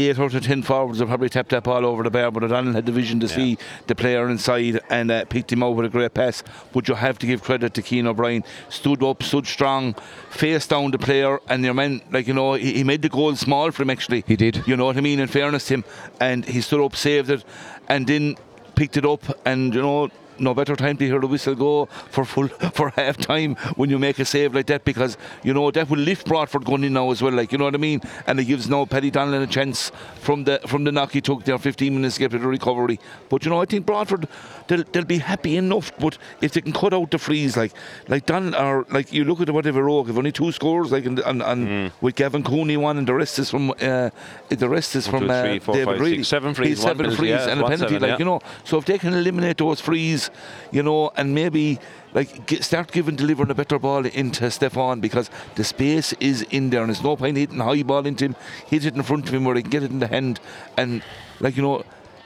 Eight 0.00 0.16
out 0.16 0.32
of 0.32 0.44
ten 0.44 0.62
forwards 0.62 1.00
have 1.00 1.08
probably 1.08 1.28
tapped 1.28 1.52
up 1.52 1.66
all 1.66 1.84
over 1.84 2.04
the 2.04 2.10
bar, 2.10 2.30
but 2.30 2.44
O'Donnell 2.44 2.72
had 2.72 2.86
the 2.86 2.92
vision 2.92 3.18
to 3.18 3.26
see 3.26 3.58
the 3.88 3.96
player 3.96 4.28
inside 4.28 4.78
and 4.90 5.10
uh, 5.10 5.24
picked 5.24 5.52
him 5.52 5.64
out 5.64 5.74
with 5.74 5.86
a 5.86 5.88
great 5.88 6.14
pass. 6.14 6.44
But 6.72 6.86
you 6.86 6.94
have 6.94 7.18
to 7.18 7.26
give 7.26 7.42
credit 7.42 7.74
to 7.74 7.82
Keane 7.82 8.06
O'Brien. 8.06 8.44
Stood 8.68 9.02
up, 9.02 9.24
stood 9.24 9.44
strong, 9.48 9.96
faced 10.30 10.70
down 10.70 10.92
the 10.92 10.98
player, 10.98 11.40
and 11.48 11.64
your 11.64 11.74
man, 11.74 12.00
like 12.12 12.28
you 12.28 12.34
know, 12.34 12.52
he, 12.52 12.74
he 12.74 12.84
made 12.84 13.02
the 13.02 13.08
goal 13.08 13.34
small 13.34 13.72
for 13.72 13.82
him 13.82 13.90
actually. 13.90 14.22
He 14.24 14.36
did. 14.36 14.62
You 14.68 14.76
know 14.76 14.84
what 14.84 14.96
I 14.96 15.00
mean? 15.00 15.18
In 15.18 15.26
fairness 15.26 15.66
to 15.66 15.74
him, 15.74 15.84
and 16.20 16.44
he 16.44 16.60
stood 16.60 16.80
up, 16.80 16.94
saved 16.94 17.28
it, 17.30 17.42
and 17.88 18.06
then 18.06 18.36
picked 18.76 18.96
it 18.96 19.04
up, 19.04 19.24
and 19.44 19.74
you 19.74 19.82
know. 19.82 20.10
No 20.40 20.54
better 20.54 20.76
time 20.76 20.96
to 20.98 21.06
hear 21.06 21.20
the 21.20 21.26
whistle 21.26 21.54
go 21.54 21.86
for 22.10 22.24
full 22.24 22.48
for 22.48 22.90
half 22.90 23.16
time 23.16 23.54
when 23.76 23.90
you 23.90 23.98
make 23.98 24.18
a 24.18 24.24
save 24.24 24.54
like 24.54 24.66
that 24.66 24.84
because 24.84 25.16
you 25.42 25.54
know 25.54 25.70
that 25.70 25.90
will 25.90 25.98
lift 25.98 26.26
Broadford 26.26 26.64
going 26.64 26.84
in 26.84 26.92
now 26.92 27.10
as 27.10 27.22
well, 27.22 27.32
like 27.32 27.52
you 27.52 27.58
know 27.58 27.64
what 27.64 27.74
I 27.74 27.78
mean, 27.78 28.00
and 28.26 28.38
it 28.40 28.44
gives 28.44 28.68
now 28.68 28.84
Paddy 28.84 29.10
Donlan 29.10 29.42
a 29.42 29.46
chance 29.46 29.90
from 30.20 30.44
the 30.44 30.60
from 30.66 30.84
the 30.84 30.92
knock 30.92 31.12
he 31.12 31.20
took 31.20 31.44
there, 31.44 31.58
15 31.58 31.94
minutes 31.94 32.16
to 32.16 32.20
get 32.20 32.30
to 32.32 32.38
the 32.38 32.46
recovery. 32.46 33.00
But 33.28 33.44
you 33.44 33.50
know 33.50 33.60
I 33.60 33.64
think 33.64 33.86
Broadford 33.86 34.28
they'll, 34.68 34.84
they'll 34.84 35.04
be 35.04 35.18
happy 35.18 35.56
enough, 35.56 35.92
but 35.98 36.18
if 36.40 36.52
they 36.52 36.60
can 36.60 36.72
cut 36.72 36.94
out 36.94 37.10
the 37.10 37.18
freeze 37.18 37.56
like 37.56 37.72
like 38.08 38.26
Don 38.26 38.54
or 38.54 38.86
like 38.90 39.12
you 39.12 39.24
look 39.24 39.40
at 39.40 39.50
whatever 39.50 39.84
row, 39.84 40.00
if 40.06 40.16
only 40.16 40.32
two 40.32 40.52
scores 40.52 40.92
like 40.92 41.06
and, 41.06 41.18
and, 41.20 41.42
and 41.42 41.92
with 42.00 42.14
Gavin 42.14 42.42
Cooney 42.42 42.76
one 42.76 42.98
and 42.98 43.06
the 43.06 43.14
rest 43.14 43.38
is 43.38 43.50
from 43.50 43.70
uh, 43.70 44.10
the 44.48 44.68
rest 44.68 44.94
is 44.96 45.08
One, 45.08 45.20
from 45.20 45.28
two, 45.28 45.32
uh, 45.34 45.42
three, 45.42 45.58
four, 45.58 45.74
David 45.74 45.98
five, 45.98 46.08
six, 46.08 46.28
seven 46.28 46.54
frees, 46.54 46.80
seven 46.80 47.10
frees 47.10 47.30
yeah, 47.30 47.48
and 47.48 47.60
a 47.60 47.64
penalty, 47.64 47.94
seven, 47.94 48.02
like 48.02 48.10
yeah. 48.10 48.18
you 48.18 48.24
know. 48.24 48.40
So 48.64 48.78
if 48.78 48.84
they 48.84 48.98
can 48.98 49.14
eliminate 49.14 49.58
those 49.58 49.80
frees, 49.80 50.27
you 50.70 50.82
know, 50.82 51.10
and 51.16 51.34
maybe 51.34 51.78
like 52.14 52.46
get, 52.46 52.64
start 52.64 52.90
giving 52.92 53.16
delivering 53.16 53.50
a 53.50 53.54
better 53.54 53.78
ball 53.78 54.06
into 54.06 54.50
Stefan 54.50 55.00
because 55.00 55.30
the 55.56 55.64
space 55.64 56.12
is 56.14 56.42
in 56.50 56.70
there 56.70 56.80
and 56.80 56.88
there's 56.88 57.02
no 57.02 57.16
point 57.16 57.36
hitting 57.36 57.58
high 57.58 57.82
ball 57.82 58.06
into 58.06 58.26
him, 58.26 58.36
hit 58.66 58.84
it 58.84 58.94
in 58.94 59.02
front 59.02 59.26
of 59.28 59.34
him 59.34 59.44
where 59.44 59.56
he 59.56 59.62
can 59.62 59.70
get 59.70 59.82
it 59.82 59.90
in 59.90 59.98
the 59.98 60.08
hand 60.08 60.40
and 60.76 61.02
like 61.40 61.56
you 61.56 61.62
know. 61.62 61.84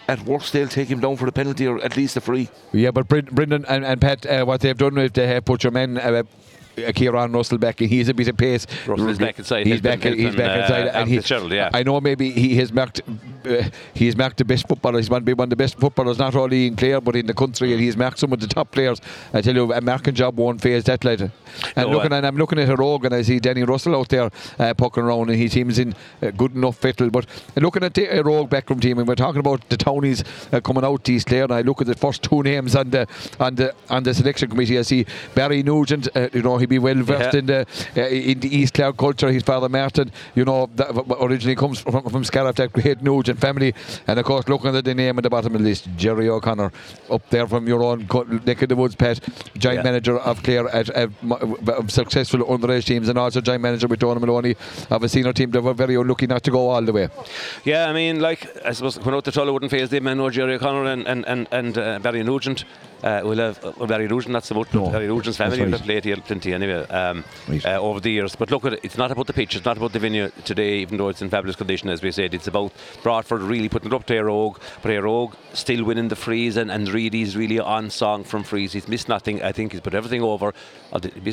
At 0.09 0.21
worst, 0.25 0.53
they'll 0.53 0.67
take 0.67 0.89
him 0.89 0.99
down 0.99 1.17
for 1.17 1.27
the 1.27 1.33
penalty 1.33 1.65
or 1.65 1.81
at 1.81 1.97
least 1.97 2.17
a 2.17 2.21
free. 2.21 2.49
Yeah, 2.73 2.91
but 2.91 3.07
Brendan 3.07 3.65
and, 3.67 3.85
and 3.85 4.01
Pat, 4.01 4.27
uh, 4.27 4.45
what 4.45 4.61
they've 4.61 4.77
done 4.77 4.99
is 4.99 5.13
they 5.13 5.29
have 5.29 5.45
put 5.45 5.63
your 5.63 5.71
men. 5.71 5.97
Uh, 5.97 6.25
uh, 6.79 6.93
Kieran 6.93 7.33
Russell 7.33 7.59
back 7.59 7.81
in. 7.83 7.89
He's 7.89 8.09
a 8.09 8.15
bit 8.15 8.29
of 8.29 8.37
pace. 8.37 8.67
Russell 8.87 9.09
is 9.09 9.19
back 9.19 9.39
inside, 9.39 9.67
He's 9.67 9.81
back. 9.81 10.03
he's 10.03 10.35
back 10.35 10.59
uh, 10.59 10.63
inside, 10.63 10.89
Al 10.89 11.03
and 11.03 11.09
he. 11.11 11.17
Fitzgerald, 11.17 11.53
yeah. 11.53 11.71
I 11.73 11.83
know 11.83 12.01
maybe 12.01 12.31
he 12.31 12.57
has 12.57 12.73
marked. 12.73 13.01
Uh, 13.45 13.65
he's 13.95 14.17
marked 14.17 14.37
the 14.39 14.45
best 14.45 14.69
footballer. 14.69 14.99
He's 14.99 15.11
one, 15.11 15.25
one 15.25 15.47
of 15.47 15.51
the 15.51 15.57
best 15.57 15.79
footballers, 15.79 16.19
not 16.19 16.35
only 16.35 16.67
in 16.67 16.77
Clare 16.77 17.01
but 17.01 17.17
in 17.17 17.27
the 17.27 17.35
country, 17.35 17.73
and 17.73 17.81
he's 17.81 17.97
marked 17.97 18.19
some 18.19 18.33
of 18.33 18.41
the 18.41 18.47
top 18.47 18.71
players. 18.71 19.01
I 19.33 19.41
tell 19.41 19.55
you, 19.55 19.73
a 19.73 19.81
marking 19.81 20.15
job 20.15 20.37
won't 20.37 20.61
phase 20.61 20.85
that 20.85 21.05
lad. 21.05 21.23
And 21.23 21.33
No, 21.77 21.89
looking, 21.91 22.13
uh, 22.13 22.17
and 22.17 22.27
I'm 22.27 22.37
looking 22.37 22.59
at 22.59 22.69
a 22.69 22.77
rogue, 22.77 23.05
and 23.05 23.15
I 23.15 23.23
see 23.23 23.39
Danny 23.41 23.63
Russell 23.65 23.97
out 23.97 24.09
there 24.09 24.31
uh, 24.59 24.75
pucking 24.75 25.03
around, 25.03 25.29
and 25.31 25.39
he 25.39 25.49
seems 25.49 25.79
in 25.79 25.95
uh, 26.23 26.31
good 26.31 26.55
enough 26.55 26.77
fittle. 26.77 27.11
But 27.11 27.27
looking 27.57 27.83
at 27.85 27.95
the 27.95 28.09
uh, 28.19 28.23
Rogue 28.23 28.49
backroom 28.51 28.81
team, 28.81 28.99
and 28.99 29.07
we're 29.09 29.15
talking 29.15 29.41
about 29.41 29.69
the 29.69 29.77
Townies 29.77 30.25
uh, 30.53 30.61
coming 30.61 30.85
out 30.85 31.05
to 31.05 31.13
East 31.13 31.27
Clare, 31.27 31.45
and 31.45 31.53
I 31.53 31.61
look 31.63 31.81
at 31.81 31.87
the 31.87 31.95
first 31.95 32.23
two 32.23 32.43
names 32.43 32.75
on 32.77 32.91
the 32.91 33.07
on 33.41 33.55
the 33.57 33.75
on 33.91 34.03
the 34.03 34.15
selection 34.15 34.49
committee. 34.49 34.79
I 34.79 34.83
see 34.83 35.05
Barry 35.35 35.63
Nugent. 35.63 36.09
Uh, 36.15 36.29
you 36.33 36.43
know, 36.43 36.57
he'd 36.63 36.69
be 36.71 36.79
well 36.79 36.95
versed 37.03 37.35
Yeah. 37.35 37.39
in 37.41 37.47
the 37.47 37.67
uh, 37.97 38.07
in 38.33 38.41
the 38.41 38.49
East 38.59 38.75
Clare 38.75 38.93
culture. 38.93 39.31
His 39.31 39.43
father 39.43 39.69
Martin, 39.69 40.11
you 40.35 40.45
know, 40.45 40.69
that 40.77 40.91
originally 41.21 41.57
comes 41.57 41.81
from 41.81 42.09
from 42.09 42.25
Scariff, 42.25 42.57
that 42.57 42.73
great 42.73 43.03
Nugent 43.03 43.39
family, 43.41 43.75
and 44.07 44.19
of 44.19 44.25
course 44.25 44.49
looking 44.49 44.75
at 44.75 44.85
the 44.85 44.95
name 44.95 45.19
at 45.19 45.23
the 45.25 45.31
bottom 45.31 45.55
of 45.55 45.61
the 45.63 45.69
list, 45.69 45.89
Gerry 45.97 46.29
O'Connor, 46.29 46.71
up 47.11 47.29
there 47.31 47.47
from 47.47 47.67
your 47.67 47.83
own 47.83 48.09
neck 48.47 48.63
of 48.63 48.69
the 48.69 48.77
woods, 48.77 48.95
Pat, 48.95 49.21
giant 49.59 49.79
Yeah. 49.79 49.83
manager 49.91 50.19
of 50.19 50.43
Clare 50.43 50.69
at, 50.69 50.89
at, 50.91 51.11
of 51.69 51.91
successful 51.91 52.41
underage 52.45 52.85
teams, 52.85 53.09
and 53.09 53.19
also 53.19 53.41
giant 53.41 53.63
manager 53.63 53.89
with 53.89 54.01
Donal 54.01 54.21
Moloney 54.21 54.55
of 54.91 55.03
a 55.03 55.09
senior 55.09 55.33
team 55.33 55.51
that 55.51 55.63
were 55.63 55.75
very 55.75 55.95
unlucky 55.97 56.27
not 56.27 56.43
to 56.45 56.51
go 56.51 56.69
all 56.71 56.83
the 56.83 56.93
way. 56.93 57.09
Yeah, 57.65 57.89
I 57.89 57.93
mean, 57.93 58.21
like 58.21 58.47
I 58.65 58.73
suppose 58.73 58.99
when 59.01 59.15
out 59.15 59.25
the 59.25 59.33
Tulla 59.33 59.53
wouldn't 59.53 59.71
face 59.71 59.89
them, 59.89 60.07
I 60.07 60.15
know 60.15 60.31
Gerry 60.31 60.55
O'Connor 60.55 60.85
and 60.93 61.07
and 61.09 61.25
and, 61.27 61.49
and 61.51 61.79
uh, 61.79 61.99
Barry 61.99 62.23
Nugent. 62.23 62.65
Uh, 63.03 63.21
we'll 63.25 63.39
have 63.39 63.65
uh, 63.65 63.87
Barry 63.87 64.07
Nugent. 64.09 64.33
That's 64.33 64.51
about 64.51 64.73
No, 64.73 64.89
Barry 64.91 65.09
Nugent's 65.09 65.37
family. 65.37 65.61
right. 65.61 65.71
They've 65.71 65.83
played 65.83 66.05
here 66.05 66.17
plenty 66.19 66.53
anyway 66.55 66.87
um, 66.89 67.25
Right. 67.49 67.65
uh, 67.67 67.81
over 67.81 68.01
the 68.01 68.11
years. 68.11 68.37
But 68.37 68.51
look 68.51 68.65
at 68.65 68.75
it. 68.75 68.81
It's 68.83 68.97
not 68.97 69.11
about 69.11 69.27
the 69.27 69.33
pitch. 69.33 69.57
It's 69.57 69.65
not 69.65 69.77
about 69.77 69.93
the 69.93 69.99
venue 69.99 70.31
today, 70.45 70.79
even 70.79 70.99
though 70.99 71.09
it's 71.09 71.21
in 71.23 71.29
fabulous 71.29 71.57
condition, 71.57 71.89
as 71.91 72.03
we 72.03 72.13
said. 72.13 72.33
It's 72.35 72.47
about 72.47 72.73
Broadford 73.03 73.43
really 73.43 73.69
putting 73.69 73.91
it 73.91 73.95
up 73.95 74.07
to 74.07 74.15
Éire 74.15 74.29
Óg, 74.31 74.59
but 74.83 74.91
Éire 74.93 75.05
Óg 75.05 75.35
still 75.53 75.85
winning 75.85 76.09
the 76.09 76.17
frees, 76.17 76.57
and 76.57 76.71
and 76.71 76.89
Reidy's 76.89 77.37
really 77.37 77.59
on 77.59 77.91
song 77.91 78.25
from 78.25 78.45
frees. 78.45 78.73
He's 78.73 78.87
missed 78.89 79.09
nothing. 79.09 79.43
I 79.43 79.53
think 79.53 79.73
he's 79.73 79.81
put 79.81 79.95
everything 79.95 80.23
over. 80.23 80.55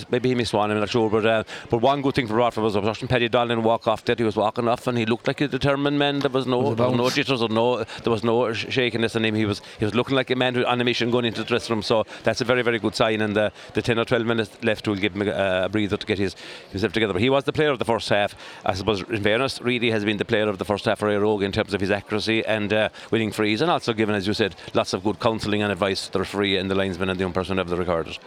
Maybe 0.09 0.29
he 0.29 0.35
missed 0.35 0.53
one. 0.53 0.71
I'm 0.71 0.79
not 0.79 0.89
sure. 0.89 1.09
But 1.09 1.25
uh, 1.25 1.43
but 1.69 1.79
one 1.81 2.01
good 2.01 2.15
thing 2.15 2.27
for 2.27 2.33
Broadford 2.33 2.63
was 2.63 2.75
watching 2.77 3.07
Paddy 3.07 3.29
Donlan 3.29 3.61
walk 3.63 3.87
off. 3.87 4.05
That 4.05 4.17
he 4.17 4.25
was 4.25 4.35
walking 4.35 4.67
off, 4.67 4.87
and 4.87 4.97
he 4.97 5.05
looked 5.05 5.27
like 5.27 5.41
a 5.41 5.47
determined 5.47 5.99
man. 5.99 6.19
There 6.19 6.31
was 6.31 6.47
no 6.47 6.73
there 6.73 6.87
was 6.87 6.97
no 6.97 7.09
jitters 7.09 7.41
or 7.41 7.49
no 7.49 7.83
there 8.03 8.11
was 8.11 8.23
no 8.23 8.53
sh- 8.53 8.65
shakiness 8.69 9.15
in 9.15 9.25
him. 9.25 9.35
He 9.35 9.45
was 9.45 9.61
he 9.77 9.85
was 9.85 9.93
looking 9.93 10.15
like 10.15 10.29
a 10.31 10.35
man 10.35 10.55
who, 10.55 10.65
on 10.65 10.79
a 10.81 10.83
mission 10.83 11.11
going 11.11 11.25
into 11.25 11.43
the 11.43 11.58
room. 11.67 11.81
So 11.81 12.05
that's 12.23 12.41
a 12.41 12.45
very 12.45 12.61
very 12.61 12.77
good 12.77 12.95
sign. 12.95 13.21
And 13.21 13.35
the, 13.35 13.51
the 13.73 13.81
10 13.81 13.97
or 13.97 14.05
12 14.05 14.25
minutes 14.25 14.51
left 14.63 14.87
will 14.87 14.95
give 14.95 15.15
him 15.15 15.27
a, 15.27 15.65
a 15.65 15.69
breather 15.69 15.97
to 15.97 16.05
get 16.05 16.19
his 16.19 16.35
himself 16.69 16.93
together. 16.93 17.13
But 17.13 17.23
he 17.23 17.29
was 17.31 17.45
the 17.45 17.53
player 17.53 17.71
of 17.71 17.79
the 17.79 17.85
first 17.85 18.09
half. 18.09 18.35
I 18.63 18.75
suppose 18.75 19.01
in 19.01 19.23
fairness, 19.23 19.59
Reidy 19.61 19.89
has 19.89 20.05
been 20.05 20.17
the 20.17 20.25
player 20.25 20.47
of 20.47 20.59
the 20.59 20.65
first 20.65 20.85
half 20.85 20.99
for 20.99 21.07
Éire 21.07 21.23
Óg 21.23 21.43
in 21.43 21.51
terms 21.51 21.73
of 21.73 21.81
his 21.81 21.89
accuracy 21.89 22.45
and 22.45 22.71
uh, 22.71 22.89
winning 23.09 23.31
frees, 23.31 23.61
and 23.61 23.71
also 23.71 23.93
given, 23.93 24.13
as 24.13 24.27
you 24.27 24.33
said, 24.33 24.55
lots 24.73 24.93
of 24.93 25.03
good 25.03 25.19
counselling 25.19 25.63
and 25.63 25.71
advice 25.71 26.05
to 26.05 26.13
the 26.13 26.19
referee 26.19 26.57
and 26.57 26.69
the 26.69 26.75
linesman 26.75 27.09
and 27.09 27.17
the 27.19 27.23
young 27.23 27.33
person 27.33 27.57
who 27.57 27.59
have 27.59 27.69
the 27.69 27.77
recorders. 27.77 28.19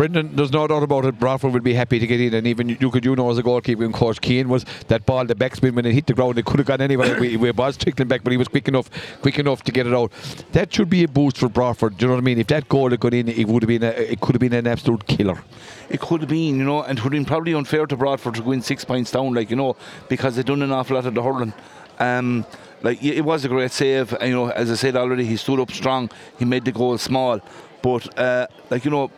Brendan, 0.00 0.34
there's 0.34 0.50
no 0.50 0.66
doubt 0.66 0.82
about 0.82 1.04
it. 1.04 1.18
Broadford 1.18 1.52
will 1.52 1.60
be 1.60 1.74
happy 1.74 1.98
to 1.98 2.06
get 2.06 2.22
in, 2.22 2.32
and 2.32 2.46
even 2.46 2.70
you 2.70 2.90
could, 2.90 3.04
you 3.04 3.14
know, 3.14 3.28
as 3.28 3.36
a 3.36 3.42
goalkeeping 3.42 3.92
coach, 3.92 4.18
Keane 4.22 4.48
was 4.48 4.64
that 4.88 5.04
ball, 5.04 5.26
the 5.26 5.34
backspin 5.34 5.74
when 5.74 5.84
it 5.84 5.92
hit 5.92 6.06
the 6.06 6.14
ground, 6.14 6.38
it 6.38 6.46
could 6.46 6.58
have 6.58 6.66
gone 6.66 6.80
anywhere. 6.80 7.20
we, 7.20 7.36
we 7.36 7.50
was 7.50 7.76
trickling 7.76 8.08
back, 8.08 8.24
but 8.24 8.30
he 8.30 8.38
was 8.38 8.48
quick 8.48 8.66
enough, 8.66 8.88
quick 9.20 9.38
enough 9.38 9.62
to 9.64 9.70
get 9.70 9.86
it 9.86 9.92
out. 9.92 10.10
That 10.52 10.72
should 10.72 10.88
be 10.88 11.04
a 11.04 11.08
boost 11.08 11.36
for 11.36 11.50
Broadford. 11.50 11.98
Do 11.98 12.04
you 12.04 12.08
know 12.08 12.14
what 12.14 12.22
I 12.22 12.24
mean? 12.24 12.38
If 12.38 12.46
that 12.46 12.66
goal 12.66 12.88
had 12.88 12.98
gone 12.98 13.12
in, 13.12 13.28
it 13.28 13.46
would 13.46 13.62
have 13.62 13.68
been, 13.68 13.82
a, 13.82 13.88
it 13.88 14.22
could 14.22 14.36
have 14.36 14.40
been 14.40 14.54
an 14.54 14.66
absolute 14.66 15.06
killer. 15.06 15.44
It 15.90 16.00
could 16.00 16.22
have 16.22 16.30
been, 16.30 16.56
you 16.56 16.64
know, 16.64 16.82
and 16.82 16.98
it 16.98 17.04
would 17.04 17.12
have 17.12 17.20
been 17.20 17.26
probably 17.26 17.52
unfair 17.52 17.84
to 17.84 17.94
Broadford 17.94 18.36
to 18.36 18.42
go 18.42 18.52
in 18.52 18.62
six 18.62 18.86
points 18.86 19.10
down, 19.10 19.34
like, 19.34 19.50
you 19.50 19.56
know, 19.56 19.76
because 20.08 20.34
they've 20.34 20.46
done 20.46 20.62
an 20.62 20.72
awful 20.72 20.96
lot 20.96 21.04
of 21.04 21.12
the 21.12 21.22
hurling. 21.22 21.52
Um, 21.98 22.46
like, 22.80 23.04
it 23.04 23.20
was 23.20 23.44
a 23.44 23.48
great 23.48 23.70
save. 23.70 24.14
And, 24.14 24.30
you 24.30 24.34
know, 24.34 24.48
as 24.48 24.70
I 24.70 24.76
said 24.76 24.96
already, 24.96 25.26
he 25.26 25.36
stood 25.36 25.60
up 25.60 25.70
strong. 25.70 26.10
He 26.38 26.46
made 26.46 26.64
the 26.64 26.72
goal 26.72 26.96
small. 26.96 27.42
But, 27.82 28.18
uh, 28.18 28.46
like, 28.70 28.86
you 28.86 28.90
know, 28.90 29.10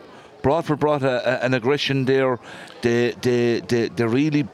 Broadford 0.43 0.79
brought 0.79 1.01
a, 1.03 1.15
a, 1.41 1.45
an 1.45 1.53
aggression 1.55 2.05
there. 2.05 2.37
They, 2.81 3.11
they, 3.21 3.61
they, 3.61 3.87
they 3.89 4.05
really 4.05 4.47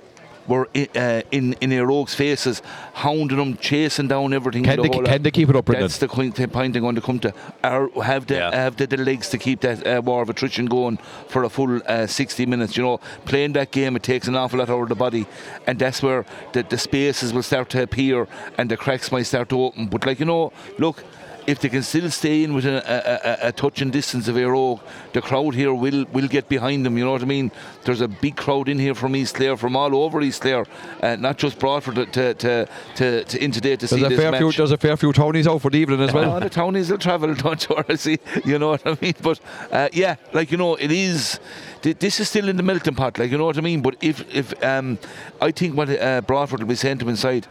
were 0.47 0.67
i- 0.75 0.89
uh, 0.95 1.21
in 1.31 1.53
in 1.61 1.69
Óg's 1.71 2.15
faces, 2.15 2.61
hounding 2.93 3.37
them, 3.37 3.55
chasing 3.57 4.07
down 4.07 4.33
everything. 4.33 4.63
Can 4.63 4.77
the 4.77 4.89
they- 4.89 4.99
can 5.11 5.21
they 5.23 5.31
keep 5.31 5.49
it 5.49 5.55
up? 5.55 5.65
That's 5.67 5.99
the 5.99 6.07
point 6.07 6.35
the 6.35 6.47
point 6.47 6.73
they're 6.73 6.81
going 6.81 6.95
to 6.95 7.01
come 7.01 7.19
to. 7.19 7.33
Are, 7.63 7.87
have 8.03 8.25
the 8.25 8.35
Yeah. 8.35 8.55
have 8.55 8.75
the, 8.77 8.87
the 8.87 8.97
legs 8.97 9.29
to 9.29 9.37
keep 9.37 9.59
that 9.61 9.85
uh, 9.85 10.01
war 10.03 10.21
of 10.23 10.29
attrition 10.29 10.65
going 10.65 10.97
for 11.27 11.43
a 11.43 11.49
full 11.49 11.79
uh, 11.85 12.07
60 12.07 12.45
minutes. 12.47 12.75
You 12.77 12.83
know, 12.83 12.97
playing 13.25 13.53
that 13.53 13.69
game 13.71 13.95
it 13.95 14.01
takes 14.03 14.27
an 14.27 14.35
awful 14.35 14.57
lot 14.59 14.69
out 14.71 14.81
of 14.81 14.89
the 14.89 14.95
body, 14.95 15.27
and 15.67 15.77
that's 15.77 16.01
where 16.01 16.25
the, 16.53 16.63
the 16.63 16.77
spaces 16.77 17.31
will 17.31 17.43
start 17.43 17.69
to 17.69 17.83
appear 17.83 18.27
and 18.57 18.71
the 18.71 18.77
cracks 18.77 19.11
might 19.11 19.27
start 19.27 19.49
to 19.49 19.61
open. 19.61 19.87
But 19.87 20.05
like 20.05 20.19
you 20.19 20.25
know, 20.25 20.51
look. 20.79 21.03
If 21.49 21.61
they 21.61 21.69
can 21.69 21.81
still 21.81 22.11
stay 22.11 22.43
in 22.43 22.53
within 22.53 22.75
a, 22.75 22.83
a, 22.85 23.45
a, 23.45 23.47
a 23.47 23.51
touching 23.51 23.89
distance 23.89 24.27
of 24.27 24.37
Aero, 24.37 24.79
the 25.13 25.21
crowd 25.21 25.55
here 25.55 25.73
will 25.73 26.05
will 26.13 26.27
get 26.27 26.47
behind 26.47 26.85
them. 26.85 26.95
You 26.95 27.05
know 27.05 27.13
what 27.13 27.23
I 27.23 27.25
mean? 27.25 27.51
There's 27.85 28.01
a 28.01 28.07
big 28.07 28.35
crowd 28.35 28.69
in 28.69 28.77
here 28.77 28.93
from 28.93 29.15
East 29.15 29.33
Clare, 29.33 29.57
from 29.57 29.75
all 29.75 29.95
over 29.95 30.21
East 30.21 30.41
Clare, 30.41 30.65
uh, 31.01 31.15
not 31.15 31.37
just 31.39 31.57
Broadford 31.57 31.95
to 31.95 32.05
to, 32.05 32.33
to, 32.35 32.67
to, 32.97 33.23
to 33.23 33.43
in 33.43 33.51
today 33.51 33.75
to 33.77 33.87
see 33.87 33.95
There's 33.95 34.05
a 34.05 34.09
this 34.09 34.19
fair 34.19 34.31
match. 34.31 34.41
few. 34.41 34.51
There's 34.51 34.71
a 34.71 34.77
fair 34.77 34.95
few 34.95 35.11
Townies 35.11 35.47
out 35.47 35.61
for 35.61 35.71
the 35.71 35.79
evening 35.79 36.01
as 36.01 36.13
well. 36.13 36.35
Oh, 36.35 36.39
the 36.39 36.49
townies 36.49 36.91
will 36.91 36.99
travel, 36.99 37.33
don't 37.45 37.89
you 37.89 37.97
see, 37.97 38.19
you 38.45 38.59
know 38.59 38.69
what 38.69 38.85
I 38.85 38.95
mean? 39.01 39.15
But 39.19 39.39
uh, 39.71 39.89
yeah, 39.91 40.17
like 40.33 40.51
you 40.51 40.57
know, 40.57 40.75
it 40.75 40.91
is. 40.91 41.39
This 41.81 42.19
is 42.19 42.29
still 42.29 42.49
in 42.49 42.57
the 42.57 42.63
melting 42.63 42.95
pot, 42.95 43.17
like 43.17 43.31
you 43.31 43.37
know 43.39 43.45
what 43.45 43.57
I 43.57 43.61
mean. 43.61 43.81
But 43.81 43.95
if 44.01 44.23
if 44.35 44.47
um, 44.63 44.99
I 45.41 45.49
think 45.51 45.75
what 45.75 45.89
uh, 45.89 46.21
Broadford 46.21 46.59
will 46.59 46.67
be 46.67 46.75
sent 46.75 46.99
to 46.99 47.09
inside. 47.09 47.47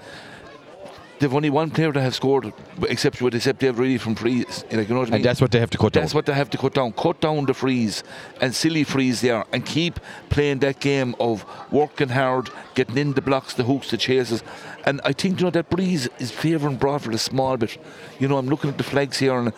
They've 1.19 1.35
only 1.35 1.51
one 1.51 1.71
player 1.71 1.93
to 1.93 2.01
have 2.01 2.15
scored, 2.15 2.53
except 2.89 3.21
with 3.21 3.35
except 3.35 3.59
Dave 3.59 3.79
Reidy 3.79 3.99
from 3.99 4.15
freeze. 4.15 4.65
Like 4.71 4.89
you 4.89 4.95
know 4.95 5.01
what 5.01 5.09
I 5.09 5.11
mean? 5.11 5.15
and 5.17 5.25
that's 5.25 5.41
what 5.41 5.51
they 5.51 5.59
have 5.59 5.71
to 5.71 5.79
cut 5.79 5.93
down. 5.93 6.03
That's 6.03 6.15
what 6.15 6.27
they 6.27 6.33
have 6.33 6.51
to 6.51 6.59
cut 6.59 6.75
down. 6.75 6.93
Cut 6.93 7.21
down 7.21 7.47
the 7.47 7.55
freeze 7.55 8.05
and 8.41 8.55
silly 8.55 8.85
freeze 8.85 9.21
there 9.21 9.45
and 9.53 9.67
keep 9.67 9.99
playing 10.31 10.61
that 10.61 10.79
game 10.79 11.17
of 11.19 11.45
working 11.73 12.11
hard, 12.11 12.51
getting 12.75 12.97
in 12.99 13.15
the 13.15 13.23
blocks, 13.23 13.55
the 13.55 13.65
hooks, 13.65 13.91
the 13.91 13.97
chases. 13.97 14.45
And 14.87 15.01
I 15.05 15.13
think, 15.13 15.41
you 15.41 15.47
know, 15.47 15.51
that 15.51 15.69
breeze 15.71 16.09
is 16.19 16.31
favouring 16.31 16.77
Broadford 16.77 17.15
a 17.15 17.19
small 17.19 17.57
bit. 17.57 17.77
You 18.21 18.29
know, 18.29 18.39
I'm 18.39 18.49
looking 18.49 18.71
at 18.71 18.79
the 18.79 18.85
flags 18.85 19.19
here 19.19 19.37
and 19.37 19.53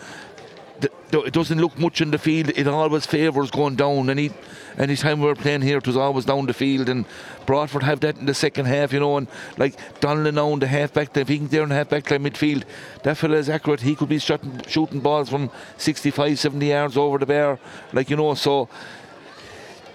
it 0.83 1.33
doesn't 1.33 1.59
look 1.59 1.77
much 1.77 2.01
in 2.01 2.11
the 2.11 2.17
field. 2.17 2.49
It 2.49 2.67
always 2.67 3.05
favours 3.05 3.51
going 3.51 3.75
down. 3.75 4.09
Any 4.09 4.31
any 4.77 4.95
time 4.95 5.19
we 5.19 5.27
were 5.27 5.35
playing 5.35 5.61
here, 5.61 5.77
it 5.77 5.87
was 5.87 5.97
always 5.97 6.25
down 6.25 6.45
the 6.45 6.53
field. 6.53 6.89
And 6.89 7.05
Broadford 7.45 7.83
have 7.83 7.99
that 8.01 8.17
in 8.17 8.25
the 8.25 8.33
second 8.33 8.65
half, 8.65 8.93
you 8.93 8.99
know. 8.99 9.17
And 9.17 9.27
like 9.57 9.75
Donnelly 9.99 10.31
now 10.31 10.53
in 10.53 10.59
the 10.59 10.67
half 10.67 10.93
back 10.93 11.15
if 11.17 11.27
he 11.27 11.37
can 11.37 11.47
there 11.47 11.63
in 11.63 11.69
half 11.71 11.89
back 11.89 12.09
line 12.09 12.23
midfield, 12.23 12.63
that 13.03 13.17
fella 13.17 13.37
is 13.37 13.49
accurate. 13.49 13.81
He 13.81 13.95
could 13.95 14.09
be 14.09 14.19
shooting, 14.19 14.61
shooting 14.67 14.99
balls 14.99 15.29
from 15.29 15.49
65, 15.77 16.39
70 16.39 16.65
yards 16.65 16.97
over 16.97 17.17
the 17.17 17.25
bar, 17.25 17.59
like 17.93 18.09
you 18.09 18.15
know. 18.15 18.33
So 18.33 18.69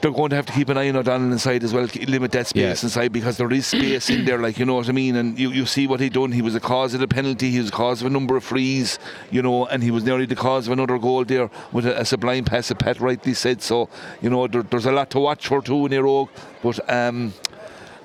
they're 0.07 0.15
going 0.15 0.31
to 0.31 0.37
have 0.37 0.47
to 0.47 0.53
keep 0.53 0.69
an 0.69 0.79
eye 0.79 0.89
on 0.89 0.95
O'Donnell 0.95 1.33
inside 1.33 1.65
as 1.65 1.75
well, 1.75 1.89
limit 2.07 2.31
that 2.31 2.47
space 2.47 2.85
inside 2.85 3.13
because 3.13 3.39
there 3.39 3.53
is 3.53 3.67
space 3.67 4.09
in 4.09 4.25
there, 4.25 4.39
like 4.39 4.57
you 4.57 4.65
know 4.65 4.77
what 4.77 4.89
I 4.89 4.93
mean. 4.93 5.17
And 5.17 5.37
you, 5.37 5.51
you 5.51 5.67
see 5.67 5.89
what 5.89 5.99
he 5.99 6.09
done. 6.09 6.31
He 6.31 6.43
was 6.43 6.55
the 6.55 6.61
cause 6.61 6.95
of 6.95 7.01
the 7.01 7.09
penalty. 7.09 7.51
He 7.51 7.59
was 7.59 7.71
the 7.73 7.77
cause 7.77 8.03
of 8.03 8.07
a 8.07 8.11
number 8.11 8.37
of 8.37 8.45
frees, 8.45 9.01
you 9.33 9.43
know, 9.43 9.67
and 9.67 9.83
he 9.83 9.91
was 9.91 10.05
nearly 10.05 10.25
the 10.25 10.37
cause 10.37 10.69
of 10.69 10.73
another 10.73 10.97
goal 10.99 11.25
there 11.25 11.51
with 11.73 11.87
a, 11.87 12.01
a 12.01 12.05
sublime 12.05 12.45
pass. 12.45 12.69
That 12.69 12.79
Pat 12.79 13.01
rightly 13.01 13.35
said. 13.35 13.63
So 13.63 13.89
you 14.23 14.31
know, 14.31 14.47
there, 14.47 14.63
there's 14.63 14.87
a 14.87 14.93
lot 14.93 15.11
to 15.11 15.19
watch 15.19 15.49
for 15.49 15.61
too 15.61 15.87
in 15.87 15.93
Iraq, 15.93 16.31
but 16.63 16.79
um, 16.93 17.35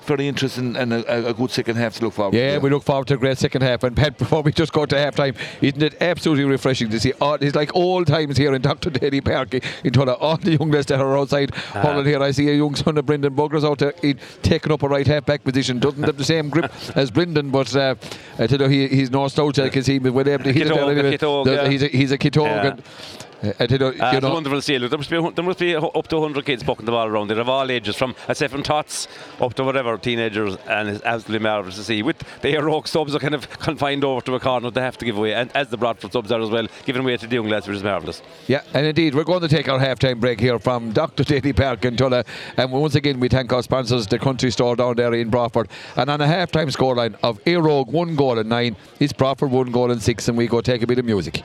very 0.04 0.28
interesting 0.28 0.76
and 0.76 0.92
a, 0.92 1.28
a 1.28 1.34
good 1.34 1.50
second 1.50 1.76
half 1.76 1.94
to 1.96 2.04
look 2.04 2.14
forward. 2.14 2.34
Yeah, 2.34 2.40
to. 2.40 2.52
Yeah, 2.54 2.58
we 2.58 2.70
look 2.70 2.82
forward 2.82 3.06
to 3.08 3.14
a 3.14 3.16
great 3.16 3.38
second 3.38 3.62
half. 3.62 3.82
And 3.82 3.96
Pat, 3.96 4.18
before 4.24 4.42
we 4.42 4.52
just 4.52 4.72
go 4.72 4.86
to 4.86 4.98
half 4.98 5.16
time, 5.16 5.34
isn't 5.60 5.82
it 5.82 5.96
absolutely 6.00 6.44
refreshing 6.44 6.90
to 6.90 7.00
see 7.00 7.12
all, 7.20 7.34
it's 7.34 7.54
like 7.56 7.74
old 7.74 8.06
times 8.06 8.36
here 8.36 8.54
in 8.54 8.62
Dr. 8.62 8.90
Daly 8.90 9.20
Park 9.20 9.54
in 9.54 9.92
Tulla, 9.92 10.14
all 10.14 10.36
the 10.36 10.52
young 10.52 10.70
lads 10.70 10.86
that 10.86 11.00
are 11.00 11.16
outside 11.16 11.54
hurling 11.54 12.06
here. 12.06 12.22
I 12.22 12.30
see 12.30 12.48
a 12.48 12.54
young 12.54 12.74
son 12.74 12.98
of 12.98 13.06
Brendan 13.06 13.34
Bugler's 13.34 13.64
out 13.64 13.78
there 13.78 13.94
he, 14.00 14.14
taking 14.42 14.72
up 14.72 14.82
a 14.82 14.88
right 14.88 15.06
half 15.06 15.26
back 15.26 15.44
position. 15.44 15.78
Doesn't 15.78 16.02
have 16.02 16.16
the 16.16 16.24
same 16.24 16.48
grip 16.50 16.72
as 16.96 17.10
Brendan, 17.10 17.50
but 17.50 17.74
uh, 17.74 17.94
I 18.38 18.46
tell 18.46 18.60
you, 18.62 18.68
he, 18.68 18.88
he's 18.88 19.10
no 19.10 19.28
slouch. 19.28 19.58
I 19.58 19.68
can 19.68 19.82
see 19.82 19.96
him 19.96 20.12
when 20.14 20.28
able 20.28 20.44
to 20.44 20.52
hit 20.52 20.66
it. 20.66 20.72
Ciotóg, 20.72 20.76
there 20.76 20.98
anyway. 20.98 21.16
Ciotóg, 21.18 21.44
There's- 21.44 21.62
yeah. 21.64 21.70
He's 21.70 21.82
a, 21.82 21.88
he's 21.88 22.12
a 22.12 22.18
Ciotóg. 22.18 22.44
Yeah. 22.64 22.76
Uh, 23.42 23.52
I 23.58 23.66
tell 23.66 23.82
Uh, 23.82 23.90
you 23.90 23.98
it's 24.00 24.22
know, 24.22 24.32
wonderful 24.34 24.58
to 24.58 24.62
see. 24.62 24.78
Look, 24.78 24.90
There 24.90 24.98
must 24.98 25.10
be 25.10 25.16
there 25.34 25.44
must 25.44 25.58
be 25.58 25.74
up 25.74 26.08
to 26.08 26.16
100 26.18 26.44
kids 26.44 26.62
pucking 26.62 26.86
the 26.86 26.92
ball 26.92 27.06
around. 27.08 27.28
They're 27.28 27.40
of 27.40 27.48
all 27.48 27.70
ages, 27.70 27.96
from 27.96 28.14
I 28.28 28.34
say 28.34 28.46
from 28.48 28.62
tots 28.62 29.08
up 29.40 29.54
to 29.54 29.64
whatever 29.64 29.96
teenagers, 29.98 30.56
and 30.68 30.88
it's 30.88 31.04
absolutely 31.04 31.42
marvellous 31.42 31.76
to 31.76 31.84
see. 31.84 32.02
With 32.02 32.22
the 32.42 32.56
Rogue 32.58 32.86
subs 32.86 33.14
are 33.14 33.18
kind 33.18 33.34
of 33.34 33.48
confined 33.58 34.04
over 34.04 34.20
to 34.22 34.34
a 34.34 34.40
corner, 34.40 34.70
they 34.70 34.80
have 34.80 34.96
to 34.98 35.04
give 35.04 35.16
away, 35.18 35.34
and 35.34 35.50
as 35.56 35.68
the 35.68 35.76
Broadford 35.76 36.12
subs 36.12 36.30
are 36.30 36.40
as 36.40 36.50
well, 36.50 36.66
giving 36.84 37.02
away 37.02 37.16
to 37.16 37.26
the 37.26 37.34
young 37.34 37.48
lads, 37.48 37.66
which 37.66 37.76
is 37.76 37.82
marvellous. 37.82 38.22
Yeah, 38.46 38.62
and 38.74 38.86
indeed, 38.86 39.14
we're 39.14 39.24
going 39.24 39.40
to 39.40 39.48
take 39.48 39.68
our 39.68 39.78
half-time 39.78 40.20
break 40.20 40.38
here 40.40 40.58
from 40.58 40.92
Dr. 40.92 41.24
Daly 41.24 41.52
Park 41.52 41.84
in 41.84 41.96
Tulla. 41.96 42.24
And 42.56 42.70
once 42.70 42.94
again, 42.94 43.18
we 43.18 43.28
thank 43.28 43.52
our 43.52 43.62
sponsors, 43.62 44.06
the 44.06 44.18
country 44.18 44.50
store 44.50 44.76
down 44.76 44.96
there 44.96 45.12
in 45.14 45.30
Broadford. 45.30 45.68
And 45.96 46.08
on 46.10 46.20
a 46.20 46.26
half-time 46.26 46.68
scoreline 46.68 47.16
of 47.22 47.42
Éire 47.44 47.62
Óg, 47.64 47.88
one 47.88 48.14
goal 48.14 48.38
and 48.38 48.48
nine, 48.48 48.76
it's 49.00 49.12
Broadford, 49.12 49.50
one 49.50 49.72
goal 49.72 49.90
and 49.90 50.00
six, 50.00 50.28
and 50.28 50.38
we 50.38 50.46
go 50.46 50.60
take 50.60 50.82
a 50.82 50.86
bit 50.86 50.98
of 50.98 51.04
music. 51.04 51.42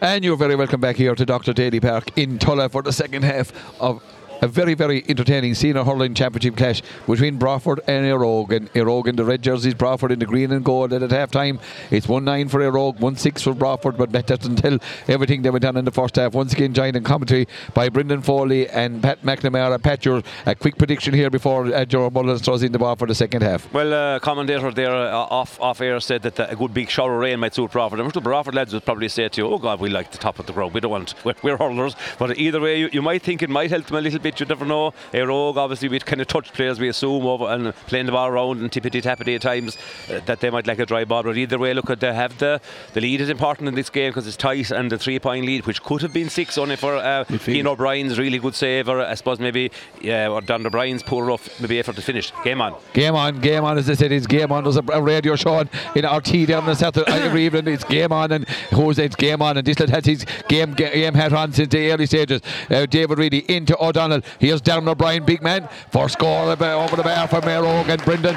And 0.00 0.24
you're 0.24 0.36
very 0.36 0.54
welcome 0.54 0.80
back 0.80 0.94
here 0.94 1.16
to 1.16 1.26
Dr. 1.26 1.52
Daly 1.52 1.80
Park 1.80 2.16
in 2.16 2.38
Tulla 2.38 2.68
for 2.68 2.82
the 2.82 2.92
second 2.92 3.24
half 3.24 3.52
of 3.80 4.00
a 4.40 4.48
very, 4.48 4.74
very 4.74 5.04
entertaining 5.08 5.54
senior 5.54 5.84
hurling 5.84 6.14
championship 6.14 6.56
clash 6.56 6.82
between 7.06 7.36
Broadford 7.36 7.80
and 7.86 8.06
Éire 8.06 8.68
Óg 8.74 9.06
in 9.06 9.16
the 9.16 9.24
red 9.24 9.42
jerseys, 9.42 9.74
Broadford 9.74 10.12
in 10.12 10.18
the 10.18 10.26
green 10.26 10.52
and 10.52 10.64
gold. 10.64 10.92
And 10.92 11.04
at 11.04 11.10
half 11.10 11.30
time, 11.30 11.58
it's 11.90 12.08
1 12.08 12.24
9 12.24 12.48
for 12.48 12.60
Éire 12.60 12.74
Óg, 12.74 13.00
1 13.00 13.16
6 13.16 13.42
for 13.42 13.54
Broadford. 13.54 13.96
But 13.96 14.12
that 14.12 14.26
doesn't 14.26 14.56
tell 14.56 14.78
everything 15.08 15.42
that 15.42 15.52
went 15.52 15.64
on 15.64 15.76
in 15.76 15.84
the 15.84 15.90
first 15.90 16.16
half. 16.16 16.34
Once 16.34 16.52
again, 16.52 16.72
joined 16.72 16.96
in 16.96 17.04
commentary 17.04 17.48
by 17.74 17.88
Brendan 17.88 18.22
Foley 18.22 18.68
and 18.68 19.02
Pat 19.02 19.22
McNamara. 19.22 19.82
Pat, 19.82 20.04
your 20.04 20.22
a 20.46 20.54
quick 20.54 20.78
prediction 20.78 21.14
here 21.14 21.30
before 21.30 21.66
uh, 21.74 21.84
Gerard 21.84 22.14
Mullins 22.14 22.42
throws 22.42 22.62
in 22.62 22.72
the 22.72 22.78
ball 22.78 22.96
for 22.96 23.06
the 23.06 23.14
second 23.14 23.42
half. 23.42 23.72
Well, 23.72 23.92
uh, 23.92 24.18
commentator 24.20 24.70
there 24.70 24.94
uh, 24.94 25.12
off 25.12 25.60
off 25.60 25.80
air 25.80 26.00
said 26.00 26.22
that 26.22 26.38
uh, 26.38 26.46
a 26.50 26.56
good 26.56 26.74
big 26.74 26.90
shower 26.90 27.14
of 27.14 27.20
rain 27.20 27.40
might 27.40 27.54
suit 27.54 27.72
Broadford. 27.72 28.00
I'm 28.00 28.06
sure 28.06 28.12
the 28.12 28.20
Broadford 28.20 28.54
lads 28.54 28.72
would 28.72 28.84
probably 28.84 29.08
say 29.08 29.28
to 29.28 29.40
you, 29.40 29.48
"Oh 29.48 29.58
God, 29.58 29.80
we 29.80 29.88
like 29.88 30.10
the 30.12 30.18
top 30.18 30.38
of 30.38 30.46
the 30.46 30.52
crowd. 30.52 30.72
We 30.74 30.80
don't 30.80 30.90
want 30.90 31.14
we're, 31.24 31.34
we're 31.42 31.56
hurlers." 31.56 31.96
But 32.18 32.38
either 32.38 32.60
way, 32.60 32.80
you, 32.80 32.88
you 32.92 33.02
might 33.02 33.22
think 33.22 33.42
it 33.42 33.50
might 33.50 33.70
help 33.70 33.86
them 33.86 33.96
a 33.96 34.00
little 34.00 34.20
bit. 34.20 34.27
You 34.36 34.46
never 34.46 34.64
know. 34.64 34.92
A 35.12 35.22
rogue, 35.22 35.56
obviously, 35.56 35.88
we 35.88 35.98
kind 36.00 36.20
of 36.20 36.26
touch 36.26 36.52
players, 36.52 36.78
we 36.78 36.88
assume, 36.88 37.26
over 37.26 37.46
and 37.46 37.74
playing 37.86 38.06
the 38.06 38.12
ball 38.12 38.28
around 38.28 38.60
and 38.60 38.70
tippity 38.70 39.02
tappity 39.02 39.34
at 39.34 39.42
times 39.42 39.76
uh, 40.10 40.20
that 40.26 40.40
they 40.40 40.50
might 40.50 40.66
like 40.66 40.78
a 40.78 40.86
dry 40.86 41.04
ball. 41.04 41.22
But 41.22 41.36
either 41.36 41.58
way, 41.58 41.74
look 41.74 41.90
at 41.90 42.00
they 42.00 42.14
have 42.14 42.38
the 42.38 42.60
the 42.94 43.00
lead 43.00 43.20
is 43.20 43.30
important 43.30 43.68
in 43.68 43.74
this 43.74 43.90
game 43.90 44.10
because 44.10 44.26
it's 44.26 44.36
tight 44.36 44.70
and 44.70 44.90
the 44.90 44.98
three 44.98 45.18
point 45.18 45.46
lead, 45.46 45.66
which 45.66 45.82
could 45.82 46.02
have 46.02 46.12
been 46.12 46.28
six 46.28 46.58
only 46.58 46.76
for 46.76 46.96
uh, 46.96 47.24
Keane 47.24 47.66
O'Brien's 47.66 48.18
really 48.18 48.38
good 48.38 48.54
save, 48.54 48.88
or 48.88 49.00
I 49.00 49.14
suppose 49.14 49.38
maybe 49.38 49.70
yeah, 50.00 50.28
or 50.28 50.40
Don 50.40 50.66
O'Brien's 50.66 51.02
poor 51.02 51.24
rough 51.24 51.60
maybe 51.60 51.78
effort 51.78 51.96
to 51.96 52.02
finish. 52.02 52.32
Game 52.44 52.60
on. 52.60 52.74
Game 52.92 53.14
on, 53.14 53.40
game 53.40 53.64
on, 53.64 53.78
as 53.78 53.88
I 53.88 53.94
said, 53.94 54.12
it's 54.12 54.26
game 54.26 54.52
on. 54.52 54.64
There's 54.64 54.76
a, 54.76 54.84
a 54.92 55.02
radio 55.02 55.36
show 55.36 55.54
on 55.54 55.70
in 55.94 56.06
RT 56.06 56.48
down 56.48 56.68
on 56.68 56.76
Saturday 56.76 57.10
every 57.12 57.44
evening. 57.46 57.68
It's 57.68 57.84
game 57.84 58.12
on, 58.12 58.32
and 58.32 58.46
it's 58.70 59.16
game 59.16 59.42
on, 59.42 59.56
and 59.56 59.66
this 59.66 59.78
lad 59.78 59.90
has 59.90 60.06
his 60.06 60.26
game 60.48 60.74
game 60.74 61.14
hat 61.14 61.32
on 61.32 61.52
since 61.52 61.68
the 61.68 61.90
early 61.90 62.06
stages. 62.06 62.40
Uh, 62.70 62.86
David 62.86 63.18
Reidy 63.18 63.44
into 63.50 63.76
O'Donnell. 63.82 64.17
Here's 64.38 64.62
Darren 64.62 64.88
O'Brien, 64.88 65.24
big 65.24 65.42
man, 65.42 65.68
for 65.90 66.08
score 66.08 66.50
uh, 66.50 66.84
over 66.84 66.96
the 66.96 67.02
bar 67.02 67.28
for 67.28 67.40
Mayor 67.42 67.64
Oak 67.64 67.88
and 67.88 68.04
Brendan. 68.04 68.36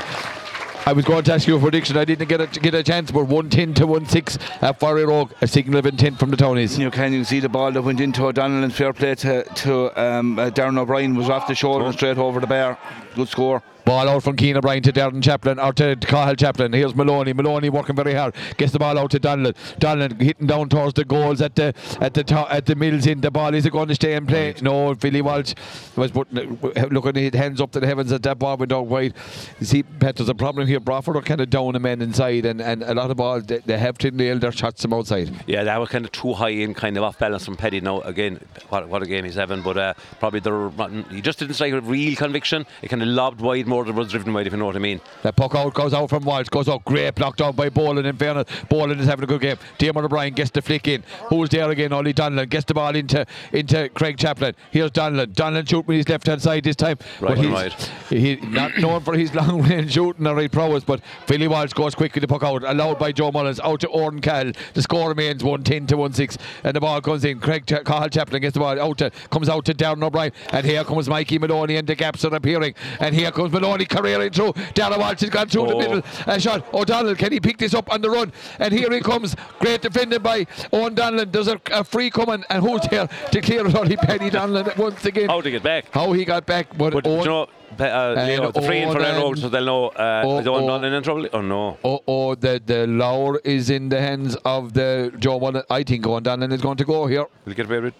I 0.84 0.94
was 0.94 1.06
going 1.06 1.24
to 1.26 1.34
ask 1.34 1.48
you 1.48 1.56
a 1.56 1.60
prediction. 1.60 1.96
I 1.96 2.06
didn't 2.06 2.28
get 2.28 2.42
a 2.42 2.48
get 2.48 2.74
a 2.74 2.82
chance, 2.82 3.12
but 3.12 3.26
110 3.26 3.76
to 3.76 3.86
1-6 3.86 4.64
at 4.64 4.80
Forry 4.80 5.06
Rogue, 5.06 5.32
a 5.40 5.48
signal 5.48 5.78
of 5.78 5.86
intent 5.86 6.18
from 6.18 6.32
the 6.32 6.38
Townies. 6.38 6.80
You 6.80 6.90
can 6.90 7.14
you 7.14 7.24
see 7.24 7.40
the 7.40 7.50
ball 7.50 7.72
that 7.72 7.84
went 7.84 8.00
into 8.02 8.26
O'Donnell 8.26 8.64
and 8.64 8.74
fair 8.74 8.92
play 8.92 9.14
to, 9.14 9.44
to 9.44 10.02
um, 10.02 10.40
uh, 10.40 10.50
Darren 10.50 10.80
O'Brien 10.80 11.16
was 11.16 11.30
off 11.30 11.48
the 11.48 11.54
shoulder 11.54 11.86
and 11.86 11.94
straight 11.94 12.18
over 12.18 12.40
the 12.40 12.48
bar. 12.48 12.80
Good 13.16 13.28
score. 13.28 13.62
Ball 13.84 14.08
out 14.10 14.22
from 14.22 14.36
Keane 14.36 14.56
O'Brien 14.56 14.84
to 14.84 14.92
Darren 14.94 15.24
Chaplin, 15.24 15.58
or 15.58 15.74
to 15.74 15.96
Cathal 15.96 16.36
Chaplin. 16.36 16.72
Here's 16.72 16.94
Maloney. 16.96 17.34
Maloney 17.34 17.70
working 17.72 17.96
very 17.96 18.14
hard. 18.14 18.36
Gets 18.58 18.74
the 18.74 18.80
ball 18.80 18.98
out 19.00 19.10
to 19.10 19.20
Donlan. 19.20 19.56
Donlan 19.80 20.22
hitting 20.22 20.46
down 20.46 20.70
towards 20.70 20.94
the 20.94 21.04
goals 21.04 21.42
at 21.42 21.56
the 21.56 21.74
at 22.00 22.14
the 22.14 22.24
to- 22.26 22.54
at 22.54 22.68
the 22.68 22.76
mills 22.76 23.08
in. 23.08 23.22
The 23.22 23.32
ball 23.32 23.56
is 23.56 23.66
it 23.66 23.72
going 23.72 23.88
to 23.88 23.96
stay 23.96 24.14
in 24.14 24.28
play? 24.28 24.54
No, 24.62 24.94
Philly 24.94 25.24
Walsh 25.24 25.56
was 25.96 26.12
putting 26.12 26.60
looking 26.92 27.16
his 27.16 27.34
hands 27.34 27.60
up 27.60 27.72
to 27.72 27.80
the 27.80 27.88
heavens 27.88 28.12
at 28.12 28.22
that 28.22 28.38
ball 28.38 28.56
went 28.56 28.72
out 28.72 28.86
wide. 28.86 29.16
You 29.60 29.66
see, 29.66 29.82
Pat, 29.82 30.16
there's 30.18 30.30
a 30.30 30.36
problem 30.36 30.68
here. 30.68 30.80
Broadford 30.80 31.16
are 31.16 31.22
kind 31.24 31.42
of 31.42 31.50
down 31.50 31.76
a 31.76 31.80
man 31.80 32.04
inside, 32.04 32.46
and, 32.46 32.62
and 32.62 32.84
a 32.84 32.94
lot 32.94 33.10
of 33.10 33.18
balls 33.18 33.46
they, 33.48 33.58
they 33.66 33.80
have 33.80 33.98
to 33.98 34.12
nail 34.12 34.38
their 34.38 34.52
shots 34.52 34.84
from 34.84 34.94
outside. 34.94 35.32
Yeah, 35.48 35.64
that 35.64 35.80
was 35.80 35.90
kind 35.90 36.06
of 36.06 36.12
too 36.12 36.34
high 36.34 36.50
in, 36.50 36.76
kind 36.76 36.98
of 36.98 37.04
off 37.04 37.18
balance 37.18 37.46
from 37.46 37.58
Petty. 37.58 37.82
Now 37.82 38.02
again, 38.02 38.40
what, 38.70 38.88
what 38.88 39.02
a 39.02 39.08
game 39.08 39.26
he's 39.26 39.36
having, 39.36 39.64
but 39.64 39.78
uh, 39.78 39.94
probably 40.20 40.40
the 40.40 41.04
he 41.10 41.20
just 41.22 41.40
didn't 41.40 41.56
strike 41.56 41.74
a 41.74 41.82
real 41.82 42.16
conviction. 42.16 42.68
He 42.82 42.88
kind 42.88 43.01
of 43.04 43.10
lobbed 43.10 43.42
wide 43.42 43.68
more 43.68 43.84
than 43.86 43.96
was 43.96 44.12
driven 44.12 44.34
wide, 44.34 44.48
if 44.48 44.54
you 44.54 44.60
know 44.60 44.66
what 44.66 44.76
I 44.76 44.80
mean. 44.80 45.02
That 45.24 45.36
puck 45.36 45.56
out 45.56 45.74
goes 45.74 45.94
out 45.94 46.10
from 46.10 46.24
Walsh, 46.24 46.50
goes 46.50 46.70
out 46.70 46.84
great, 46.86 47.16
blocked 47.16 47.42
out 47.42 47.56
by 47.56 47.70
Boland. 47.70 48.08
In 48.08 48.16
fairness, 48.16 48.46
Boland 48.70 49.00
is 49.00 49.08
having 49.08 49.24
a 49.24 49.28
good 49.28 49.42
game. 49.42 49.58
Diarmuid 49.78 50.06
O'Brien 50.06 50.34
gets 50.34 50.52
the 50.52 50.62
flick 50.62 50.88
in. 50.88 51.04
Who's 51.26 51.50
there 51.50 51.70
again? 51.70 51.94
Ollie 51.94 52.14
Donlan 52.14 52.50
gets 52.50 52.66
the 52.66 52.74
ball 52.74 52.96
into 52.96 53.26
into 53.52 53.90
Craig 53.90 54.18
Chaplin. 54.18 54.56
Here's 54.72 54.92
Donlan. 54.92 55.34
Donlan 55.34 55.68
shooting 55.68 55.88
with 55.88 55.98
his 55.98 56.10
left 56.10 56.28
hand 56.28 56.42
side 56.42 56.64
this 56.64 56.76
time. 56.76 56.98
Right 57.20 57.36
but 57.36 57.72
he's 58.10 58.40
he, 58.40 58.48
not 58.48 58.78
known 58.78 59.02
for 59.02 59.16
his 59.16 59.34
long 59.34 59.62
range 59.68 59.94
shooting, 59.94 60.28
or 60.28 60.40
he'd 60.40 60.52
prowess, 60.52 60.84
but 60.84 61.02
Philly 61.26 61.48
Walsh 61.48 61.74
goes 61.74 61.96
quickly 61.96 62.20
to 62.22 62.28
puck 62.28 62.44
out, 62.44 62.64
allowed 62.64 63.00
by 63.00 63.12
Joe 63.12 63.32
Mullins, 63.32 63.60
out 63.60 63.80
to 63.82 63.88
Orton 63.88 64.22
Cal. 64.22 64.52
The 64.74 64.82
score 64.82 65.10
remains 65.10 65.44
110 65.44 65.88
to 65.88 65.98
1 65.98 66.14
6, 66.14 66.38
and 66.64 66.76
the 66.76 66.80
ball 66.80 67.02
comes 67.02 67.26
in. 67.26 67.40
Craig 67.40 67.66
Ch- 67.66 67.84
Cathal 67.86 68.10
Chaplin 68.10 68.42
gets 68.42 68.54
the 68.54 68.60
ball 68.60 68.80
out 68.80 68.98
to, 69.00 69.12
comes 69.30 69.50
out 69.50 69.66
to 69.66 69.74
Darren 69.74 70.04
O'Brien, 70.04 70.32
and 70.52 70.66
here 70.66 70.84
comes 70.84 71.10
Mikey 71.10 71.40
Maloney, 71.40 71.76
and 71.76 71.88
the 71.88 71.96
gaps 71.96 72.26
are 72.26 72.34
appearing. 72.34 72.74
And 73.00 73.16
here 73.16 73.32
comes 73.32 73.52
Maloney 73.52 73.86
careering 73.86 74.32
through. 74.34 74.54
Darren 74.74 74.98
Walsh 75.00 75.22
has 75.22 75.30
gone 75.30 75.48
through 75.48 75.68
the 75.68 75.76
Oh. 75.76 75.80
middle. 75.80 76.02
A 76.28 76.40
shot. 76.40 76.66
O'Donnell, 76.74 77.16
can 77.16 77.32
he 77.32 77.40
pick 77.40 77.58
this 77.58 77.74
up 77.74 77.92
on 77.92 78.02
the 78.02 78.10
run? 78.10 78.32
And 78.60 78.74
here 78.74 78.92
he 78.92 79.00
comes. 79.00 79.36
Great 79.60 79.82
defended 79.82 80.22
by 80.24 80.46
Owen 80.74 80.96
Donlan. 80.96 81.32
There's 81.32 81.48
a, 81.48 81.60
a 81.72 81.84
free 81.84 82.10
coming, 82.10 82.44
and 82.50 82.64
who's 82.64 82.82
there 82.90 83.08
to 83.32 83.42
clear 83.42 83.66
it 83.68 83.76
on? 83.76 83.88
Penny 83.98 84.30
Donlan 84.30 84.76
once 84.78 85.06
again. 85.06 85.30
How 85.30 85.42
to 85.42 85.52
get 85.52 85.64
back? 85.64 85.86
How 85.92 86.12
he 86.14 86.26
got 86.26 86.46
back, 86.46 86.76
but, 86.78 86.94
But 86.94 87.06
Owen, 87.08 87.20
you 87.20 87.26
know, 87.26 87.48
pe- 87.78 87.90
uh, 87.90 88.16
And 88.16 88.28
Leo, 88.28 88.52
the 88.52 88.62
free 88.62 88.80
in 88.80 88.90
for 88.92 88.98
Owen 88.98 89.04
Red 89.04 89.22
Road, 89.22 89.40
so 89.40 89.50
they'll 89.50 89.66
know. 89.66 89.88
Uh, 89.90 90.22
Oh, 90.26 90.40
is 90.40 90.48
Owen 90.48 90.64
oh. 90.64 90.68
Donlan 90.68 90.98
in 90.98 91.04
trouble? 91.04 91.28
Oh 91.34 91.42
no. 91.42 91.78
Oh, 91.84 92.02
oh, 92.08 92.36
the 92.36 92.62
the 92.66 92.88
lower 92.88 93.40
is 93.44 93.70
in 93.70 93.90
the 93.90 94.00
hands 94.02 94.36
of 94.46 94.74
the 94.74 95.14
Joe 95.20 95.40
Mullen. 95.40 95.64
I 95.70 95.84
think 95.84 96.06
Owen 96.08 96.24
Donlan 96.24 96.52
is 96.52 96.62
going 96.62 96.78
to 96.78 96.86
go 96.86 97.06
here. 97.08 97.26
We'll 97.46 97.56
get 97.56 97.66
away 97.68 97.80
with 97.80 97.94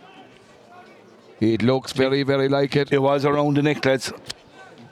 it. 1.40 1.54
It 1.54 1.64
looks 1.64 1.92
very, 1.92 2.24
very 2.24 2.48
like 2.50 2.76
it. 2.76 2.92
It 2.92 3.00
was 3.02 3.26
around 3.26 3.58
the 3.58 3.64
neck, 3.64 3.84
lads. 3.86 4.14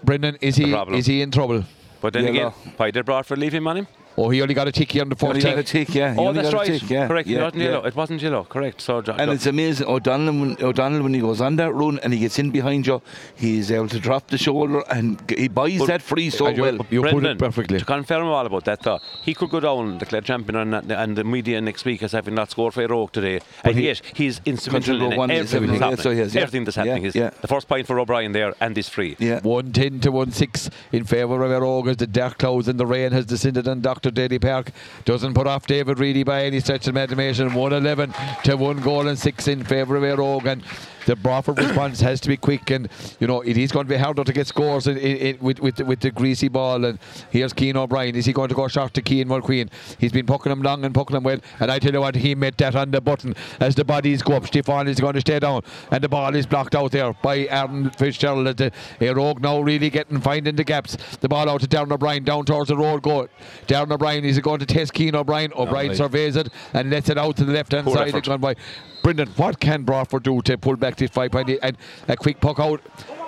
Brendan, 0.03 0.37
is 0.41 0.55
he 0.55 0.73
is 0.73 1.05
he 1.05 1.21
in 1.21 1.31
trouble? 1.31 1.63
But 2.01 2.13
then 2.13 2.33
Yellow. 2.33 2.47
again, 2.49 2.73
why 2.77 2.91
did 2.91 3.05
Broadford 3.05 3.39
leave 3.39 3.53
him 3.53 3.67
on 3.67 3.77
him? 3.77 3.87
Oh, 4.17 4.29
he 4.29 4.41
only 4.41 4.53
got 4.53 4.67
a 4.67 4.71
tick 4.71 4.91
here 4.91 5.01
on 5.03 5.09
the 5.09 5.15
Only 5.25 5.39
got 5.41 5.53
a 5.53 5.61
14th. 5.61 5.65
tick, 5.65 5.95
yeah. 5.95 6.13
He 6.13 6.19
Oh, 6.19 6.27
only 6.27 6.41
that's 6.41 6.53
got 6.53 6.67
a 6.67 6.71
right. 6.71 6.79
tick, 6.81 6.89
yeah. 6.89 7.07
Correct. 7.07 7.27
yeah, 7.29 7.37
it 7.37 7.41
wasn't 7.43 7.61
yeah. 7.63 7.69
yellow. 7.69 7.85
It 7.85 7.95
wasn't 7.95 8.21
yellow. 8.21 8.43
Correct. 8.43 8.81
So, 8.81 9.01
Jo- 9.01 9.13
And 9.13 9.29
Jo- 9.29 9.31
it's 9.31 9.45
amazing, 9.45 9.87
O'Donnell 9.87 10.33
when, 10.39 10.57
O'Donnell, 10.61 11.03
when 11.03 11.13
he 11.13 11.21
goes 11.21 11.39
on 11.39 11.55
that 11.55 11.73
run 11.73 11.99
and 12.03 12.11
he 12.13 12.19
gets 12.19 12.37
in 12.37 12.51
behind 12.51 12.85
you, 12.85 13.01
he's 13.35 13.71
able 13.71 13.87
to 13.87 13.99
drop 13.99 14.27
the 14.27 14.37
shoulder 14.37 14.83
and 14.91 15.25
g- 15.29 15.35
he 15.37 15.47
buys 15.47 15.79
But- 15.79 15.87
that 15.87 16.01
free 16.01 16.29
so 16.29 16.47
I 16.47 16.53
do- 16.53 16.61
well. 16.63 16.85
You 16.89 17.01
put 17.01 17.11
Brendan, 17.11 17.31
it 17.31 17.39
perfectly. 17.39 17.79
To 17.79 17.85
confirm 17.85 18.27
all 18.27 18.45
about 18.45 18.65
that, 18.65 18.81
though, 18.81 18.99
he 19.23 19.33
could 19.33 19.49
go 19.51 19.61
down, 19.61 19.99
the 19.99 20.05
Clare 20.05 20.21
champion, 20.21 20.55
and, 20.73 20.91
and 20.91 21.15
the 21.15 21.23
media 21.23 21.61
next 21.61 21.85
week 21.85 22.03
as 22.03 22.11
having 22.11 22.35
not 22.35 22.51
scored 22.51 22.73
for 22.73 22.85
Rogue 22.87 23.11
today. 23.13 23.39
and 23.63 23.75
he- 23.77 23.85
yet, 23.85 24.01
he's 24.15 24.41
instrumental 24.45 24.95
Control 24.95 25.11
in 25.13 25.17
one 25.17 25.31
is 25.31 25.53
everything 25.53 25.79
that's 25.79 25.81
everything, 25.81 25.81
happening. 25.81 26.03
so 26.03 26.11
he 26.11 26.19
is, 26.19 26.35
yeah. 26.35 26.41
Everything 26.41 26.63
that's 26.65 26.75
happening 26.75 27.03
Yeah, 27.03 27.07
is 27.09 27.15
yeah. 27.15 27.29
the 27.41 27.47
first 27.47 27.67
point 27.69 27.87
for 27.87 27.97
O'Brien 27.99 28.33
there, 28.33 28.53
and 28.59 28.75
this 28.75 28.89
free. 28.89 29.15
Yeah. 29.19 29.39
110 29.43 30.01
to 30.01 30.11
1 30.11 30.31
6 30.31 30.69
in 30.91 31.05
favour 31.05 31.41
of 31.43 31.51
Éire 31.51 31.61
Óg 31.65 31.89
as 31.89 31.97
the 31.97 32.07
dark 32.07 32.37
clouds 32.37 32.67
and 32.67 32.79
the 32.79 32.85
rain 32.85 33.11
has 33.13 33.25
descended 33.25 33.67
on 33.67 33.79
Dr. 34.01 34.11
Daly 34.11 34.39
Park. 34.39 34.71
Doesn't 35.03 35.33
put 35.33 35.45
off 35.45 35.67
David 35.67 35.99
Reidy 35.99 36.23
by 36.23 36.45
any 36.45 36.61
stretch 36.61 36.87
of 36.87 36.95
imagination. 36.95 37.53
111 37.53 38.13
to 38.45 38.55
1 38.55 38.77
goal 38.77 39.09
and 39.09 39.19
6 39.19 39.47
in 39.49 39.63
favour 39.65 39.97
of 39.97 40.03
Éire 40.03 40.19
Óg. 40.19 40.63
The 41.05 41.15
Broadford 41.15 41.57
response 41.59 42.01
has 42.01 42.19
to 42.21 42.29
be 42.29 42.37
quick. 42.37 42.69
And, 42.71 42.89
you 43.19 43.27
know, 43.27 43.41
it 43.41 43.57
is 43.57 43.71
going 43.71 43.85
to 43.85 43.89
be 43.89 43.97
harder 43.97 44.23
to 44.23 44.33
get 44.33 44.47
scores 44.47 44.87
in, 44.87 44.97
in, 44.97 45.17
in, 45.17 45.37
with, 45.39 45.59
with, 45.59 45.75
the- 45.77 45.85
with 45.85 45.99
the 45.99 46.11
greasy 46.11 46.47
ball. 46.47 46.85
And 46.85 46.99
here's 47.31 47.53
Keane 47.53 47.77
O'Brien. 47.77 48.15
Is 48.15 48.25
he 48.25 48.33
going 48.33 48.49
to 48.49 48.55
go 48.55 48.67
short 48.67 48.93
to 48.95 49.01
Keane 49.01 49.27
Mulqueen? 49.27 49.69
He's 49.99 50.11
been 50.11 50.25
pucking 50.25 50.51
him 50.51 50.61
long 50.61 50.83
and 50.85 50.93
pucking 50.93 51.15
him 51.17 51.23
well. 51.23 51.39
And 51.59 51.71
I 51.71 51.79
tell 51.79 51.93
you 51.93 52.01
what, 52.01 52.15
he 52.15 52.35
met 52.35 52.57
that 52.57 52.75
on 52.75 52.91
the 52.91 53.01
button 53.01 53.35
as 53.59 53.75
the 53.75 53.85
bodies 53.85 54.21
go 54.21 54.33
up. 54.33 54.45
Stefan 54.47 54.87
is 54.87 54.99
going 54.99 55.13
to 55.13 55.21
stay 55.21 55.39
down. 55.39 55.61
And 55.91 56.03
the 56.03 56.09
ball 56.09 56.35
is 56.35 56.45
blocked 56.45 56.75
out 56.75 56.91
there 56.91 57.13
by 57.13 57.47
Aaron 57.47 57.89
Fitzgerald. 57.91 58.47
As 58.47 58.55
the 58.55 58.71
Éire 58.99 59.15
Óg 59.15 59.41
now 59.41 59.59
really 59.61 59.89
getting 59.89 60.19
finding 60.21 60.55
the 60.55 60.63
gaps. 60.63 60.97
The 61.21 61.27
ball 61.29 61.49
out 61.49 61.61
to 61.61 61.67
Darren 61.67 61.91
O'Brien 61.91 62.23
down 62.23 62.45
towards 62.45 62.69
the 62.69 62.77
road 62.77 63.01
goal. 63.01 63.27
Darren 63.67 63.91
O'Brien 63.91 64.25
is 64.25 64.39
going 64.39 64.59
to 64.59 64.65
test 64.65 64.93
Keane 64.93 65.15
O'Brien. 65.15 65.51
O'Brien 65.55 65.89
right. 65.89 65.97
surveys 65.97 66.35
it 66.35 66.49
and 66.73 66.89
lets 66.89 67.09
it 67.09 67.17
out 67.17 67.37
to 67.37 67.45
the 67.45 67.53
left 67.53 67.71
hand 67.71 67.87
side. 67.89 68.09
effort. 68.09 68.17
It's 68.17 68.27
gone 68.27 68.41
by. 68.41 68.55
Brendan, 69.01 69.29
what 69.37 69.59
can 69.59 69.83
Broadford 69.83 70.23
do 70.23 70.41
to 70.41 70.57
pull 70.57 70.75
back 70.75 70.88
five 70.95 71.31
point? 71.31 71.49
And 71.61 71.77
a 72.07 72.15
quick 72.15 72.39
puck 72.39 72.59
out 72.59 72.81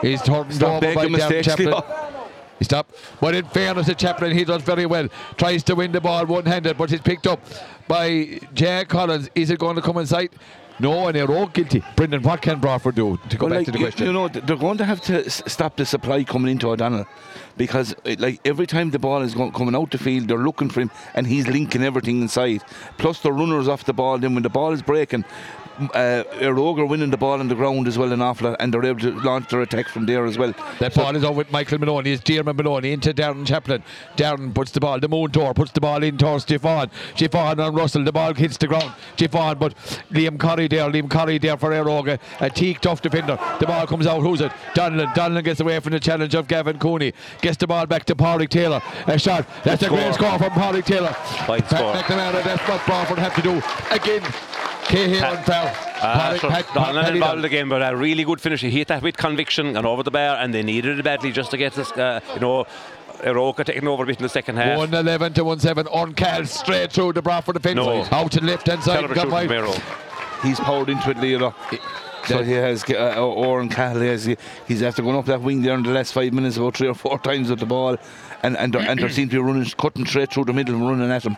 is 0.04 0.22
Stop 0.22 0.48
over 0.62 0.94
by 0.94 1.08
making 1.08 1.18
Darren 1.18 1.44
Chaplin. 1.44 1.84
He 2.60 2.66
stopped. 2.66 2.96
But 3.20 3.34
in 3.34 3.46
fairness 3.46 3.88
to 3.88 3.96
Chaplin, 3.96 4.38
he 4.38 4.44
does 4.44 4.62
very 4.62 4.86
well. 4.86 5.08
Tries 5.36 5.64
to 5.64 5.76
win 5.76 5.92
the 5.92 6.00
ball 6.02 6.28
one 6.28 6.46
handed, 6.46 6.78
but 6.78 6.92
he's 6.92 7.02
picked 7.02 7.26
up 7.26 7.40
by 7.88 8.40
Jack 8.54 8.88
Collins. 8.90 9.30
Is 9.34 9.50
it 9.50 9.58
going 9.58 9.76
to 9.78 9.82
come 9.82 9.98
inside? 9.98 10.30
No, 10.80 11.08
and 11.08 11.16
they're 11.16 11.30
all 11.32 11.48
guilty. 11.48 11.84
Brendan, 11.96 12.24
what 12.24 12.42
can 12.42 12.60
Broadford 12.60 12.96
do 12.96 13.20
to 13.30 13.38
go 13.38 13.46
Well, 13.46 13.52
back 13.52 13.58
like, 13.60 13.66
to 13.66 13.72
the 13.72 13.80
you, 13.80 13.86
question? 13.86 14.08
you 14.08 14.14
know, 14.14 14.28
they're 14.28 14.56
going 14.56 14.78
to 14.78 14.86
have 14.86 15.02
to 15.02 15.30
stop 15.30 15.76
the 15.76 15.86
supply 15.86 16.24
coming 16.24 16.52
into 16.52 16.70
O'Donnell 16.70 17.06
because, 17.58 17.94
uh, 18.06 18.16
like, 18.18 18.40
every 18.46 18.66
time 18.66 18.90
the 18.90 18.98
ball 18.98 19.22
is 19.22 19.36
going, 19.36 19.52
coming 19.52 19.76
out 19.76 19.92
the 19.92 20.00
field, 20.00 20.28
they're 20.28 20.38
looking 20.38 20.70
for 20.70 20.82
him 20.82 20.90
and 21.14 21.28
he's 21.28 21.48
linking 21.48 21.84
everything 21.84 22.22
inside. 22.22 22.64
Plus, 22.98 23.22
the 23.22 23.32
runners 23.32 23.68
off 23.68 23.84
the 23.86 23.94
ball. 23.94 24.18
Then, 24.18 24.34
when 24.34 24.42
the 24.44 24.50
ball 24.50 24.72
is 24.72 24.82
breaking, 24.82 25.24
uh, 25.94 26.24
Éire 26.40 26.58
Óg 26.58 26.80
are 26.80 26.86
winning 26.86 27.10
the 27.10 27.18
ball 27.18 27.40
on 27.40 27.48
the 27.48 27.56
ground 27.56 27.88
as 27.88 27.98
well, 27.98 28.12
an 28.12 28.22
awful 28.22 28.50
lot, 28.50 28.58
and 28.60 28.74
they're 28.74 28.86
able 28.86 29.00
to 29.00 29.12
launch 29.22 29.50
their 29.50 29.62
attack 29.62 29.88
from 29.88 30.06
there 30.06 30.26
as 30.26 30.38
well. 30.38 30.54
That 30.80 30.94
ball 30.94 31.16
is 31.16 31.24
over 31.24 31.38
with 31.38 31.52
Michael 31.52 31.80
Maloney. 31.80 32.12
It's 32.12 32.22
Dearman 32.24 32.56
Maloney 32.56 32.92
into 32.92 33.14
Darren 33.14 33.46
Chaplin. 33.46 33.84
Darren 34.18 34.54
puts 34.54 34.72
the 34.72 34.80
ball, 34.80 35.00
the 35.00 35.08
moon 35.08 35.32
door, 35.32 35.54
puts 35.54 35.72
the 35.72 35.82
ball 35.82 36.04
in 36.04 36.18
towards 36.18 36.44
Stefan. 36.44 36.92
Stefan 37.16 37.60
and 37.60 37.76
Russell. 37.76 38.04
The 38.04 38.12
ball 38.12 38.34
hits 38.34 38.58
the 38.58 38.68
ground. 38.68 38.94
Stefan, 39.16 39.58
but 39.58 39.76
Liam 40.12 40.40
Curry 40.40 40.68
there. 40.68 40.90
Liam 40.90 41.10
Curry 41.10 41.38
there 41.38 41.58
for 41.58 41.72
Éire 41.72 41.86
Óg. 41.86 42.20
A 42.40 42.50
teak 42.50 42.80
tough 42.82 43.02
defender. 43.02 43.38
The 43.60 43.66
ball 43.66 43.88
comes 43.88 44.08
out. 44.08 44.22
Who's 44.22 44.42
it? 44.42 44.52
Donlan. 44.74 45.14
Donlan 45.14 45.44
gets 45.44 45.60
away 45.60 45.80
from 45.80 45.94
the 45.94 46.00
challenge 46.00 46.36
of 46.36 46.48
Gavin 46.48 46.80
Cooney. 46.80 47.14
Gets 47.42 47.58
the 47.58 47.68
ball 47.68 47.86
back 47.86 48.06
to 48.06 48.16
Pádraig 48.16 48.50
Taylor. 48.50 48.82
A 49.08 49.18
shot. 49.18 49.48
That's 49.64 49.84
a 49.84 49.90
great 49.90 50.14
score 50.14 50.38
from 50.38 50.50
Pádraig 50.52 50.86
Taylor. 50.86 51.14
Fine 51.48 51.62
Pat 51.62 51.70
score. 51.70 51.94
McNamara, 51.94 52.44
that's 52.44 52.68
what 52.68 52.86
Broadford 52.86 53.20
have 53.20 53.36
to 53.36 53.42
do. 53.42 53.62
Again, 53.92 54.22
Cahill 54.88 55.20
Pat- 55.22 55.38
and 55.38 55.46
foul. 55.46 55.68
Uh, 55.68 56.20
Paddy- 56.20 56.40
sure, 56.40 56.50
Pat- 56.50 56.66
Pat- 56.68 56.76
Donlan 56.96 57.14
involved 57.14 57.40
Donlan. 57.42 57.46
again, 57.46 57.70
but 57.70 57.82
a 57.82 57.96
really 57.96 58.24
good 58.24 58.42
finish. 58.42 58.62
He 58.62 58.70
hit 58.72 58.88
that 58.90 59.02
with 59.02 59.18
conviction 59.18 59.78
and 59.78 59.86
over 59.86 60.04
the 60.04 60.12
bar, 60.12 60.38
and 60.38 60.54
they 60.54 60.64
needed 60.64 61.00
it 61.00 61.04
badly 61.04 61.32
just 61.32 61.52
to 61.52 61.58
get 61.58 61.74
this, 61.74 61.92
uh, 61.94 62.20
you 62.34 62.40
know, 62.40 62.66
Éire 63.24 63.36
Óg 63.36 63.64
taking 63.64 63.88
over 63.88 64.04
a 64.04 64.06
bit 64.08 64.18
in 64.18 64.24
the 64.24 64.30
second 64.30 64.58
half. 64.58 64.78
111 64.78 65.34
to 65.34 65.60
17 65.60 65.88
on 65.94 66.14
Cal 66.14 66.46
straight 66.46 66.92
through 66.92 67.14
the 67.14 67.22
Broadford 67.22 67.54
defence. 67.54 67.76
No. 67.76 68.04
Out 68.12 68.32
to 68.32 68.44
left 68.44 68.68
hand 68.68 68.82
side. 68.84 68.96
Terrible 68.96 69.14
Gone 69.16 69.26
shoot 69.26 69.32
wide. 69.32 69.48
from 69.48 69.58
Éire 69.58 69.68
Óg. 69.74 70.44
He's 70.44 70.60
powered 70.60 70.90
into 70.90 71.10
it, 71.12 71.18
Leo. 71.20 71.54
So 72.28 72.44
he 72.44 72.52
has, 72.54 72.84
uh, 72.90 73.16
Oren 73.20 73.70
Cahill, 73.70 74.02
he 74.02 74.08
has, 74.08 74.36
he's 74.68 74.82
after 74.84 75.02
going 75.04 75.16
up 75.18 75.26
that 75.26 75.42
wing 75.42 75.62
there 75.62 75.74
in 75.76 75.84
the 75.84 75.90
last 75.92 76.14
five 76.14 76.34
minutes, 76.34 76.58
about 76.58 76.76
three 76.78 76.88
or 76.88 76.94
four 76.96 77.18
times 77.20 77.50
with 77.50 77.60
the 77.60 77.66
ball, 77.66 77.98
and 78.44 78.56
and 78.58 78.74
they're, 78.74 78.82
and 78.82 79.00
they 79.00 79.10
seem 79.10 79.28
to 79.30 79.36
be 79.36 79.42
running, 79.42 79.66
cutting 79.78 80.06
straight 80.06 80.32
through 80.32 80.46
the 80.46 80.54
middle 80.54 80.76
and 80.76 80.88
running 80.88 81.12
at 81.12 81.24
him. 81.24 81.36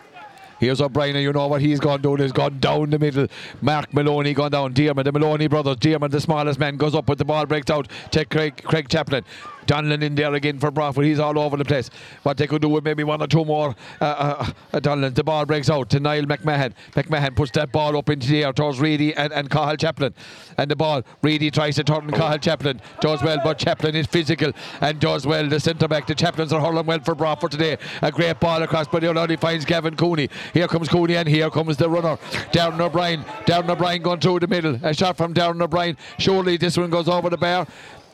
Here's 0.64 0.80
O'Brien, 0.80 1.14
you 1.16 1.30
know 1.30 1.46
what 1.46 1.60
he's 1.60 1.78
gone 1.78 2.00
down. 2.00 2.20
He's 2.20 2.32
gone 2.32 2.58
down 2.58 2.88
the 2.88 2.98
middle. 2.98 3.26
Mark 3.60 3.92
Maloney 3.92 4.32
gone 4.32 4.50
down. 4.50 4.72
Dearman, 4.72 5.04
the 5.04 5.12
Maloney 5.12 5.46
brothers. 5.46 5.76
Dearman, 5.76 6.10
the 6.10 6.22
smallest 6.22 6.58
man, 6.58 6.78
goes 6.78 6.94
up 6.94 7.06
with 7.06 7.18
the 7.18 7.24
ball, 7.26 7.44
breaks 7.44 7.70
out 7.70 7.86
to 8.12 8.24
Craig, 8.24 8.62
Craig 8.64 8.88
Chaplin. 8.88 9.24
Donlan 9.66 10.02
in 10.02 10.14
there 10.14 10.34
again 10.34 10.58
for 10.58 10.70
Broadford. 10.70 11.04
He's 11.04 11.18
all 11.18 11.38
over 11.38 11.56
the 11.56 11.64
place. 11.64 11.90
What 12.22 12.36
they 12.36 12.46
could 12.46 12.62
do 12.62 12.68
with 12.68 12.84
maybe 12.84 13.04
one 13.04 13.22
or 13.22 13.26
two 13.26 13.44
more. 13.44 13.74
Uh, 14.00 14.04
uh, 14.04 14.52
uh, 14.72 15.08
the 15.10 15.24
ball 15.24 15.46
breaks 15.46 15.70
out 15.70 15.90
to 15.90 16.00
Niall 16.00 16.24
McMahon. 16.24 16.72
McMahon 16.92 17.34
puts 17.36 17.50
that 17.52 17.72
ball 17.72 17.96
up 17.96 18.10
into 18.10 18.28
the 18.28 18.44
air 18.44 18.52
towards 18.52 18.80
Reidy 18.80 19.14
and, 19.14 19.32
and 19.32 19.50
Cathal 19.50 19.76
Chaplin. 19.76 20.14
And 20.58 20.70
the 20.70 20.76
ball, 20.76 21.02
Reidy 21.22 21.50
tries 21.50 21.76
to 21.76 21.84
turn 21.84 22.10
Cathal 22.10 22.38
Chaplin. 22.38 22.80
Does 23.00 23.22
well, 23.22 23.38
but 23.42 23.58
Chaplin 23.58 23.94
is 23.94 24.06
physical 24.06 24.52
and 24.80 25.00
does 25.00 25.26
well. 25.26 25.48
The 25.48 25.60
centre 25.60 25.88
back, 25.88 26.06
the 26.06 26.14
Chaplins 26.14 26.52
are 26.52 26.60
hurling 26.60 26.86
well 26.86 27.00
for 27.00 27.14
Broadford 27.14 27.52
today. 27.52 27.78
A 28.02 28.10
great 28.10 28.40
ball 28.40 28.62
across, 28.62 28.88
but 28.88 29.02
he 29.02 29.08
only 29.08 29.36
finds 29.36 29.64
Gavin 29.64 29.96
Cooney. 29.96 30.28
Here 30.52 30.68
comes 30.68 30.88
Cooney 30.88 31.16
and 31.16 31.28
here 31.28 31.50
comes 31.50 31.76
the 31.76 31.88
runner. 31.88 32.16
Darren 32.52 32.80
O'Brien. 32.80 33.22
Darren 33.46 33.68
O'Brien 33.68 34.02
going 34.02 34.20
through 34.20 34.40
the 34.40 34.46
middle. 34.46 34.78
A 34.82 34.94
shot 34.94 35.16
from 35.16 35.34
Darren 35.34 35.60
O'Brien. 35.62 35.96
Surely 36.18 36.56
this 36.56 36.76
one 36.76 36.90
goes 36.90 37.08
over 37.08 37.30
the 37.30 37.36
bar. 37.38 37.66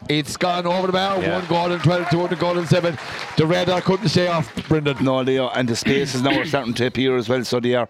It's 0.09 0.37
gone 0.37 0.67
over 0.67 0.87
the 0.87 0.93
bar. 0.93 1.23
Yeah. 1.23 1.39
One 1.39 1.47
goal 1.47 1.73
and 1.73 1.83
12 1.83 2.09
to 2.11 2.19
one 2.19 2.35
goal 2.37 2.59
and 2.59 2.69
seven. 2.69 2.99
The 3.37 3.47
radar 3.47 3.81
couldn't 3.81 4.09
stay 4.09 4.27
off, 4.27 4.53
Brendan. 4.69 5.05
No, 5.05 5.23
they 5.23 5.39
are, 5.39 5.53
and 5.55 5.69
the 5.69 5.77
spaces 5.77 6.23
now 6.23 6.39
are 6.39 6.45
starting 6.47 6.75
to 6.75 6.87
appear 6.87 7.17
as 7.17 7.29
well. 7.29 7.45
So 7.45 7.61
they 7.61 7.75
are, 7.75 7.89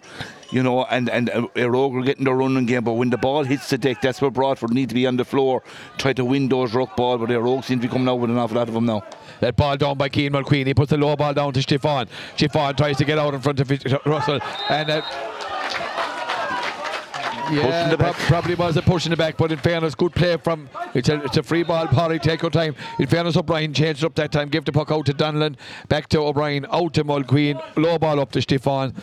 you 0.51 0.63
know, 0.63 0.85
and 0.85 1.09
and 1.09 1.31
uh, 1.31 1.47
Éire 1.55 1.73
Óg 1.73 1.99
are 1.99 2.05
getting 2.05 2.25
the 2.25 2.35
running 2.35 2.67
game. 2.67 2.85
But 2.85 2.95
when 2.95 3.09
the 3.11 3.17
ball 3.17 3.45
hits 3.45 3.71
the 3.71 3.79
deck, 3.79 4.03
that's 4.03 4.21
where 4.21 4.31
Broadford 4.31 4.73
need 4.75 4.89
to 4.91 4.95
be 4.95 5.07
on 5.07 5.17
the 5.17 5.25
floor, 5.25 5.63
try 5.99 6.13
to 6.13 6.25
win 6.25 6.49
those 6.49 6.75
ruck 6.75 6.95
ball. 6.97 7.17
But 7.17 7.31
Éire 7.31 7.43
Óg 7.45 7.65
seem 7.65 7.81
to 7.81 7.87
be 7.87 7.93
coming 7.93 8.09
out 8.09 8.17
with 8.17 8.31
an 8.31 8.37
awful 8.39 8.57
lot 8.57 8.69
of 8.69 8.75
them 8.75 8.87
now. 8.87 9.03
That 9.41 9.57
ball 9.57 9.77
down 9.79 9.97
by 9.97 10.11
Keane 10.11 10.33
Mulqueen. 10.33 10.67
He 10.67 10.75
puts 10.75 10.91
the 10.91 10.99
low 10.99 11.17
ball 11.17 11.33
down 11.33 11.53
to 11.55 11.63
Stefan. 11.63 12.07
Stefan 12.37 12.77
tries 12.77 12.99
to 12.99 13.05
get 13.07 13.19
out 13.19 13.33
in 13.33 13.41
front 13.41 13.61
of 13.61 13.71
Russell. 14.07 14.41
And 14.69 14.91
uh, 14.91 15.03
yeah, 17.53 17.63
Pushing 17.63 17.91
the 17.91 17.97
back. 17.99 18.15
prob- 18.15 18.29
probably 18.29 18.55
was 18.55 18.77
a 18.77 18.83
push 18.83 19.07
in 19.07 19.11
the 19.11 19.17
back, 19.17 19.37
but 19.37 19.53
in 19.53 19.59
fairness, 19.59 19.95
good 19.95 20.15
play 20.15 20.37
from 20.37 20.69
it's 20.95 21.09
a, 21.09 21.23
it's 21.25 21.37
a 21.37 21.43
free 21.43 21.63
ball. 21.63 21.87
Parry 21.89 22.19
take 22.19 22.43
your 22.43 22.51
time. 22.51 22.75
In 22.99 23.07
fairness, 23.07 23.37
O'Brien 23.37 23.73
changed 23.75 24.05
up 24.05 24.15
that 24.17 24.33
time. 24.33 24.49
Give 24.49 24.65
the 24.65 24.73
puck 24.73 24.91
out 24.91 25.07
to 25.07 25.13
Donlan, 25.13 25.57
back 25.89 26.09
to 26.11 26.21
O'Brien, 26.21 26.67
out 26.71 26.95
to 26.95 27.05
Mulqueen, 27.05 27.63
low 27.77 27.99
ball 27.99 28.21
up 28.21 28.33
to 28.33 28.43
Stefan. 28.43 28.95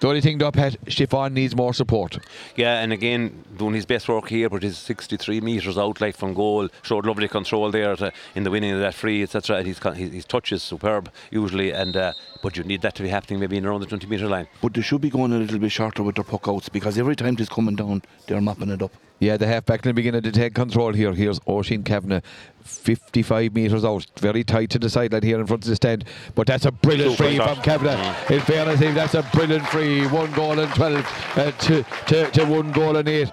The 0.00 0.08
only 0.08 0.20
thing 0.20 0.38
though, 0.38 0.50
Pat, 0.50 0.76
Stefan 0.88 1.32
needs 1.32 1.54
more 1.54 1.72
support. 1.72 2.18
Yeah, 2.56 2.80
and 2.80 2.92
again, 2.92 3.44
doing 3.56 3.74
his 3.74 3.86
best 3.86 4.08
work 4.08 4.28
here, 4.28 4.50
but 4.50 4.64
his 4.64 4.76
63 4.76 5.40
metres 5.40 5.78
out, 5.78 6.00
like 6.00 6.16
from 6.16 6.34
goal, 6.34 6.68
showed 6.82 7.06
lovely 7.06 7.28
control 7.28 7.70
there 7.70 7.94
to, 7.94 8.12
in 8.34 8.42
the 8.42 8.50
winning 8.50 8.72
of 8.72 8.80
that 8.80 8.94
free, 8.94 9.22
etc. 9.22 9.62
His, 9.62 9.78
his, 9.78 10.12
his 10.12 10.24
touch 10.24 10.50
is 10.50 10.60
superb 10.60 11.08
usually, 11.30 11.70
and 11.70 11.96
uh, 11.96 12.12
but 12.42 12.56
you 12.56 12.64
need 12.64 12.82
that 12.82 12.94
to 12.96 13.02
be 13.02 13.08
happening 13.08 13.40
maybe 13.40 13.56
in 13.56 13.64
around 13.64 13.80
the 13.80 13.86
20 13.86 14.06
metre 14.06 14.28
line. 14.28 14.48
But 14.60 14.74
they 14.74 14.82
should 14.82 15.00
be 15.00 15.10
going 15.10 15.32
a 15.32 15.38
little 15.38 15.58
bit 15.58 15.72
shorter 15.72 16.02
with 16.02 16.16
their 16.16 16.24
puck 16.24 16.46
outs 16.48 16.68
because 16.68 16.98
every 16.98 17.16
time 17.16 17.36
it's 17.38 17.48
coming 17.48 17.76
down, 17.76 18.02
they're 18.26 18.40
mopping 18.40 18.70
it 18.70 18.82
up. 18.82 18.92
Yeah, 19.20 19.36
the 19.36 19.46
half 19.46 19.64
back 19.64 19.86
line 19.86 19.94
beginning 19.94 20.22
to 20.22 20.32
take 20.32 20.52
control 20.52 20.92
here. 20.92 21.12
Here's 21.12 21.38
Oisin 21.48 21.84
Kavanagh, 21.84 22.22
55 22.64 23.54
metres 23.54 23.84
out, 23.84 24.04
very 24.18 24.42
tight 24.42 24.70
to 24.70 24.80
the 24.80 24.90
sideline 24.90 25.22
here 25.22 25.38
in 25.38 25.46
front 25.46 25.62
of 25.64 25.70
the 25.70 25.76
stand. 25.76 26.04
But 26.34 26.48
that's 26.48 26.64
a 26.64 26.72
brilliant 26.72 27.12
Super 27.12 27.28
free 27.28 27.36
shot. 27.36 27.54
from 27.54 27.62
Kavanagh. 27.62 28.34
In 28.34 28.40
fairness, 28.40 28.78
Steve, 28.78 28.94
that's 28.94 29.14
a 29.14 29.22
brilliant 29.32 29.64
free. 29.68 30.06
One 30.08 30.32
goal 30.32 30.58
and 30.58 30.74
12 30.74 31.36
uh, 31.36 31.50
to, 31.52 31.84
to, 32.08 32.30
to 32.32 32.44
one 32.44 32.72
goal 32.72 32.96
and 32.96 33.08
eight. 33.08 33.30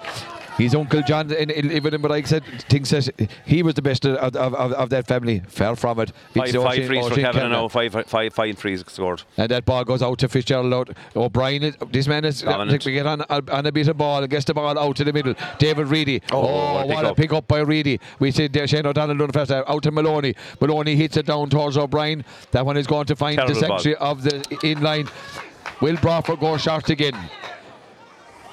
His 0.60 0.76
uncle 0.76 1.02
John, 1.02 1.32
in, 1.32 1.50
in, 1.50 1.72
even 1.72 1.94
in 1.94 2.02
Mike 2.02 2.28
said, 2.28 2.44
thinks 2.70 2.90
that 2.92 3.10
he 3.46 3.64
was 3.64 3.74
the 3.76 3.82
best 3.82 4.06
of, 4.06 4.36
of, 4.36 4.54
of, 4.54 4.74
of 4.74 4.90
that 4.90 5.08
family. 5.08 5.40
Far 5.48 5.76
from 5.76 6.00
it. 6.02 6.12
Five, 6.34 6.52
five 6.52 6.86
for 6.86 6.94
Kevin 6.94 7.24
Kavanagh. 7.24 7.50
now. 7.50 7.68
Five, 7.70 7.94
five, 8.08 8.34
five 8.34 8.60
frees 8.60 8.84
scored. 8.86 9.24
And 9.38 9.50
that 9.50 9.66
ball 9.66 9.84
goes 9.86 10.02
out 10.04 10.20
to 10.20 10.28
Fitzgerald. 10.28 10.74
Out. 10.74 10.90
O'Brien, 11.16 11.64
is, 11.64 11.78
this 11.92 12.08
man 12.08 12.26
is. 12.26 12.44
I 12.44 12.52
Dominant. 12.52 12.86
we 12.86 12.92
get 12.92 13.06
on, 13.08 13.22
on 13.22 13.66
a 13.66 13.72
bit 13.72 13.88
of 13.88 13.98
ball, 13.98 14.28
gets 14.28 14.46
the 14.46 14.54
ball 14.54 14.78
out 14.78 14.96
to 14.98 15.04
the 15.04 15.14
middle. 15.14 15.34
David 15.58 15.88
Reidy. 15.88 16.22
Oh, 16.32 16.50
Oh, 16.50 16.74
what 16.74 16.86
a 16.86 16.88
what 16.88 17.06
a 17.06 17.16
pick 17.16 17.32
up 17.34 17.48
by 17.48 17.60
Reidy. 17.60 18.00
We 18.20 18.32
see 18.32 18.50
Shane 18.66 18.86
O'Donnell 18.86 19.16
doing 19.18 19.28
the 19.28 19.34
first 19.34 19.52
half. 19.52 19.64
Out 19.68 19.84
to 19.84 19.92
Maloney. 19.92 20.36
Maloney 20.60 20.96
hits 20.96 21.16
it 21.18 21.26
down 21.26 21.50
towards 21.50 21.78
O'Brien. 21.78 22.26
That 22.52 22.66
one 22.66 22.76
is 22.78 22.88
going 22.88 23.06
to 23.06 23.16
find 23.16 23.38
Terrible 23.38 23.54
the 23.54 23.60
sanctuary 23.60 23.96
of 23.98 24.24
the 24.24 24.60
in 24.64 24.82
line. 24.82 25.08
Will 25.82 25.96
Broadford 25.98 26.40
go 26.40 26.58
short 26.58 26.90
again? 26.90 27.14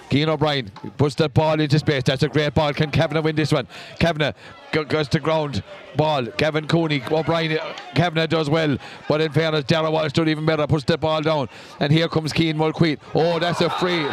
Keane 0.09 0.29
O'Brien 0.29 0.71
puts 0.97 1.15
the 1.17 1.29
ball 1.29 1.59
into 1.61 1.79
space. 1.79 2.05
That's 2.05 2.23
a 2.23 2.29
great 2.29 2.55
ball. 2.55 2.73
Can 2.73 2.91
Kavanagh 2.91 3.23
win 3.23 3.35
this 3.37 3.53
one? 3.53 3.67
Kavanagh 3.99 4.33
go- 4.73 4.85
goes 4.85 5.09
to 5.09 5.19
ground. 5.21 5.63
Ball. 5.97 6.27
Kevin 6.27 6.67
Cooney. 6.69 7.03
O'Brien. 7.11 7.59
uh, 7.59 7.73
Kavanagh 7.95 8.27
does 8.29 8.49
well. 8.49 8.77
But 9.09 9.21
in 9.21 9.33
fairness, 9.33 9.65
Darragh 9.65 9.93
Walsh 9.93 10.13
done 10.13 10.29
even 10.29 10.47
better. 10.47 10.67
Puts 10.67 10.85
the 10.85 10.97
ball 10.97 11.23
down. 11.23 11.49
And 11.81 11.93
here 11.93 12.09
comes 12.09 12.33
Keane 12.33 12.57
Mulqueen. 12.57 12.99
Oh, 13.15 13.39
that's 13.39 13.61
a 13.61 13.71
free. 13.71 14.07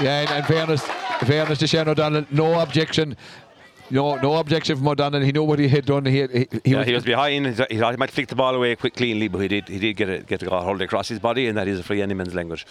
Yeah, 0.00 0.20
and 0.22 0.30
in 0.38 0.44
fairness, 0.44 0.82
fairness 0.82 1.58
to 1.58 1.66
Shane 1.66 1.88
O'Donnell, 1.88 2.24
no 2.30 2.58
objection. 2.60 3.16
No, 3.90 4.14
no 4.16 4.36
objection 4.36 4.76
from 4.76 4.86
O'Donnell. 4.88 5.20
He 5.20 5.32
knew 5.32 5.42
what 5.42 5.58
he 5.58 5.66
had 5.68 5.84
done. 5.84 6.04
He, 6.06 6.26
he, 6.26 6.46
he 6.64 6.70
Yeah, 6.72 6.84
he 6.84 6.92
was 6.94 7.04
behind. 7.04 7.46
He 7.46 7.52
thought 7.78 7.90
he 7.90 7.96
might 7.96 8.10
flick 8.10 8.28
the 8.28 8.36
ball 8.36 8.54
away 8.54 8.76
quick, 8.76 8.94
cleanly, 8.94 9.28
but 9.28 9.38
he 9.40 9.48
did. 9.48 9.68
He 9.68 9.78
did 9.78 9.94
get 9.94 10.08
it, 10.08 10.26
get 10.26 10.40
the 10.40 10.46
ball 10.46 10.62
hold 10.62 10.80
across 10.80 11.08
his 11.08 11.18
body, 11.18 11.48
and 11.48 11.58
that 11.58 11.66
is 11.66 11.80
a 11.80 11.82
free 11.82 12.00
any 12.00 12.14
man's 12.14 12.34
language. 12.34 12.66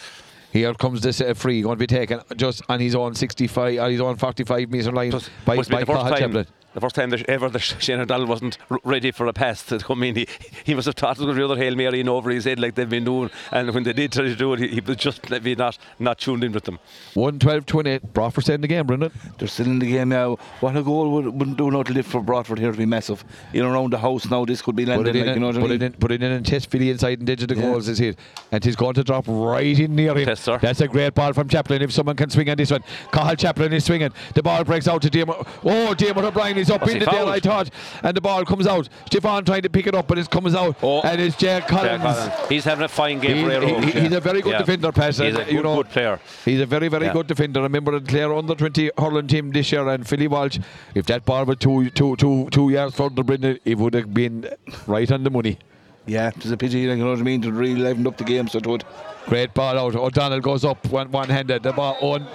Here 0.51 0.73
comes 0.73 1.01
this 1.01 1.21
uh, 1.21 1.33
free 1.35 1.61
going 1.61 1.77
to 1.77 1.79
be 1.79 1.87
taken 1.87 2.21
just 2.35 2.63
on 2.69 2.79
his 2.79 2.95
own 2.95 3.13
65, 3.13 3.79
on 3.79 3.91
his 3.91 4.01
own 4.01 4.15
45 4.15 4.69
metre 4.69 4.91
line 4.91 5.11
Must 5.11 5.29
by, 5.45 5.55
by 5.57 5.61
the 5.61 5.85
first 5.85 5.87
time. 5.87 6.17
Chaplin. 6.17 6.47
The 6.73 6.81
first 6.81 6.95
time 6.95 7.09
that 7.09 7.27
ever 7.27 7.49
that 7.49 7.59
Shane 7.79 7.99
O'Donnell 7.99 8.27
wasn't 8.27 8.57
r- 8.69 8.79
ready 8.83 9.11
for 9.11 9.25
a 9.27 9.33
pass 9.33 9.63
to 9.63 9.79
come 9.79 10.03
in, 10.03 10.15
he, 10.15 10.27
he 10.63 10.75
must 10.75 10.85
have 10.85 10.95
thought 10.95 11.19
it 11.19 11.25
was 11.25 11.35
the 11.35 11.43
other 11.43 11.57
Hail 11.57 11.75
Mary 11.75 11.99
in 11.99 12.07
over 12.09 12.29
his 12.29 12.45
head 12.45 12.59
like 12.59 12.75
they've 12.75 12.87
been 12.89 13.03
doing. 13.05 13.31
And 13.51 13.73
when 13.73 13.83
they 13.83 13.93
did 13.93 14.11
try 14.11 14.23
to 14.25 14.35
do 14.35 14.53
it, 14.53 14.59
he, 14.59 14.67
he 14.67 14.79
was 14.79 14.97
just 14.97 15.29
maybe 15.29 15.55
not, 15.55 15.77
not 15.97 16.19
tuned 16.19 16.43
in 16.43 16.51
with 16.51 16.65
them. 16.65 16.77
112 17.15 17.65
28. 17.65 18.13
Broadford 18.13 18.41
staying 18.43 18.55
in 18.55 18.61
the 18.61 18.67
game, 18.67 18.85
Brendan. 18.85 19.11
They're 19.37 19.47
still 19.47 19.65
in 19.65 19.79
the 19.79 19.89
game 19.89 20.09
now. 20.09 20.35
What 20.59 20.77
a 20.77 20.83
goal 20.83 21.09
would, 21.11 21.25
wouldn't 21.25 21.57
do 21.57 21.71
not 21.71 21.89
lift 21.89 22.09
for 22.09 22.21
Broadford 22.21 22.59
here 22.59 22.71
to 22.71 22.77
be 22.77 22.85
massive. 22.85 23.23
In 23.53 23.63
around 23.65 23.91
the 23.91 23.97
house 23.97 24.29
now, 24.29 24.45
this 24.45 24.61
could 24.61 24.75
be 24.75 24.85
Put 24.85 24.91
landed. 25.05 25.15
it, 25.15 25.19
in 25.21 25.25
Like, 25.27 25.35
you 25.35 25.41
know 25.41 25.49
and, 25.49 25.57
I 25.57 25.61
put, 25.61 25.71
it 25.71 25.81
in, 25.81 25.93
put 25.93 26.11
it 26.11 26.21
in 26.23 26.31
and 26.31 26.45
test 26.45 26.69
Philly 26.69 26.91
inside 26.91 27.17
and 27.19 27.25
digital 27.27 27.57
Yeah. 27.57 27.63
goals 27.63 27.87
is 27.87 27.97
hit. 27.97 28.19
And 28.51 28.63
he's 28.63 28.75
going 28.75 28.93
to 28.93 29.03
drop 29.03 29.25
right 29.27 29.79
in 29.79 29.95
near 29.95 30.15
him. 30.15 30.25
Test, 30.25 30.43
sir. 30.43 30.59
That's 30.59 30.81
a 30.81 30.87
great 30.87 31.15
ball 31.15 31.33
from 31.33 31.49
Chaplin. 31.49 31.81
If 31.81 31.91
someone 31.91 32.15
can 32.15 32.29
swing 32.29 32.49
on 32.49 32.57
this 32.57 32.69
one, 32.71 32.83
Cathal 33.11 33.35
Chaplin 33.35 33.73
is 33.73 33.85
swinging. 33.85 34.11
The 34.35 34.43
ball 34.43 34.63
breaks 34.63 34.87
out 34.87 35.01
to 35.01 35.09
Diarmid. 35.09 35.47
Oh, 35.63 35.95
Diarmid 35.97 36.23
O'Brien 36.23 36.58
is 36.59 36.69
up 36.69 36.81
Was 36.81 36.93
in 36.93 36.99
the 36.99 37.05
there, 37.05 37.13
fouled? 37.15 37.29
I 37.29 37.39
thought. 37.39 37.69
And 38.03 38.15
the 38.15 38.21
ball 38.21 38.45
comes 38.45 38.67
out. 38.67 38.87
Stefan 39.07 39.45
trying 39.45 39.61
to 39.63 39.69
pick 39.69 39.87
it 39.87 39.95
up, 39.95 40.07
but 40.07 40.17
it 40.17 40.29
comes 40.29 40.53
out. 40.55 40.75
Oh. 40.83 41.01
And 41.01 41.19
it's 41.19 41.35
Jack 41.35 41.67
Collins. 41.67 42.03
Yeah, 42.03 42.29
Colin. 42.29 42.49
He's 42.49 42.63
having 42.65 42.85
a 42.85 42.87
fine 42.87 43.19
game 43.19 43.37
He- 43.37 43.43
for 43.43 43.51
Aero. 43.51 43.79
he- 43.81 43.91
he's 44.01 44.11
a 44.13 44.19
very 44.19 44.41
good 44.41 44.51
Yeah. 44.53 44.57
defender, 44.59 44.91
Pat. 44.91 45.07
He's 45.15 45.19
a 45.19 45.25
and, 45.25 45.37
you 45.47 45.57
good, 45.57 45.63
know, 45.63 45.75
good 45.77 45.89
player. 45.89 46.19
He's 46.45 46.59
a 46.61 46.65
very, 46.65 46.87
very 46.87 47.05
Yeah. 47.07 47.13
good 47.13 47.27
defender. 47.27 47.59
I 47.61 47.63
remember 47.63 47.99
the 47.99 48.05
Clare 48.07 48.33
under 48.35 48.55
20 48.55 48.91
hurling 48.97 49.27
team 49.27 49.51
this 49.51 49.71
year 49.71 49.87
and 49.87 50.05
Philly 50.07 50.27
Walsh. 50.27 50.59
If 50.95 51.05
that 51.07 51.25
ball 51.25 51.45
were 51.45 51.55
two, 51.55 51.89
two, 51.91 52.15
two, 52.17 52.47
two 52.51 52.69
yards 52.69 52.95
further, 52.95 53.23
Brendan, 53.23 53.59
it 53.65 53.77
would 53.77 53.93
have 53.93 54.13
been 54.13 54.47
right 54.87 55.11
on 55.11 55.23
the 55.23 55.29
money. 55.29 55.57
Yeah, 56.05 56.31
it's 56.35 56.49
a 56.49 56.57
pity, 56.57 56.87
like, 56.87 56.97
you 56.97 57.03
know 57.03 57.11
what 57.11 57.19
I 57.19 57.23
mean, 57.23 57.41
to 57.43 57.51
really 57.51 57.75
liven 57.75 58.07
up 58.07 58.17
the 58.17 58.23
game, 58.23 58.47
so 58.47 58.57
it 58.57 58.65
would. 58.65 58.83
Great 59.27 59.53
ball 59.53 59.77
out. 59.77 59.95
O'Donnell 59.95 60.39
goes 60.39 60.65
up 60.65 60.83
one 60.87 61.11
one 61.11 61.29
handed. 61.29 61.61
The 61.61 61.71
ball 61.71 61.97
on 62.01 62.25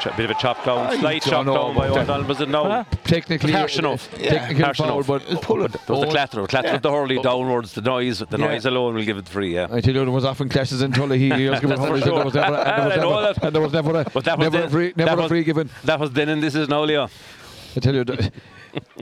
Ch- 0.00 0.16
bit 0.16 0.26
of 0.26 0.30
a 0.30 0.34
chop 0.34 0.64
down, 0.64 0.86
I 0.86 0.98
slight 0.98 1.22
chop 1.22 1.44
down 1.46 1.74
by. 1.74 1.88
O'Donnell. 1.88 2.24
Was 2.26 2.40
it 2.40 2.48
no? 2.48 2.84
technically 3.04 3.52
Harsh 3.52 3.78
enough. 3.78 4.10
Technical 4.12 4.64
Harsh 4.64 4.78
foul, 4.78 4.94
enough. 4.94 5.06
but 5.06 5.42
pull 5.42 5.64
it. 5.64 5.72
There 5.72 5.96
was 5.96 6.00
the 6.00 6.10
clatter, 6.10 6.46
clatter 6.46 6.68
of 6.68 6.82
the 6.82 6.90
hurley 6.90 7.18
downwards. 7.20 7.72
The 7.72 7.80
noise, 7.80 8.18
the 8.20 8.26
Yeah. 8.38 8.46
noise 8.46 8.64
alone 8.66 8.94
will 8.94 9.04
give 9.04 9.16
it 9.18 9.28
free. 9.28 9.54
Yeah. 9.54 9.66
I 9.70 9.80
tell 9.80 9.94
you, 9.94 10.00
there 10.04 10.10
was 10.10 10.24
often 10.24 10.48
clashes 10.48 10.82
in 10.82 10.92
Tulla. 10.92 11.16
He, 11.16 11.30
he 11.30 11.48
was 11.48 11.60
given 11.60 11.76
That's 11.76 11.88
for 11.88 11.96
hurleys 11.96 12.02
and 12.06 12.16
there 12.16 12.24
was 12.24 12.34
never, 12.34 12.56
and 12.56 12.92
there 12.92 13.08
was 13.08 13.36
never, 13.36 13.46
and 13.46 13.54
there 13.54 13.62
was 13.62 13.72
never 13.72 14.00
a, 14.00 14.04
But 14.12 14.26
never 14.26 14.62
a 14.64 14.70
free, 14.70 14.92
never 14.96 15.22
a 15.22 15.28
free 15.28 15.44
given. 15.44 15.70
That 15.84 15.98
was 16.00 16.10
then, 16.12 16.28
and 16.28 16.42
this 16.42 16.54
is 16.54 16.68
now, 16.68 16.84
Leo. 16.84 17.08
I 17.76 17.80
tell 17.80 17.94
you, 17.94 18.04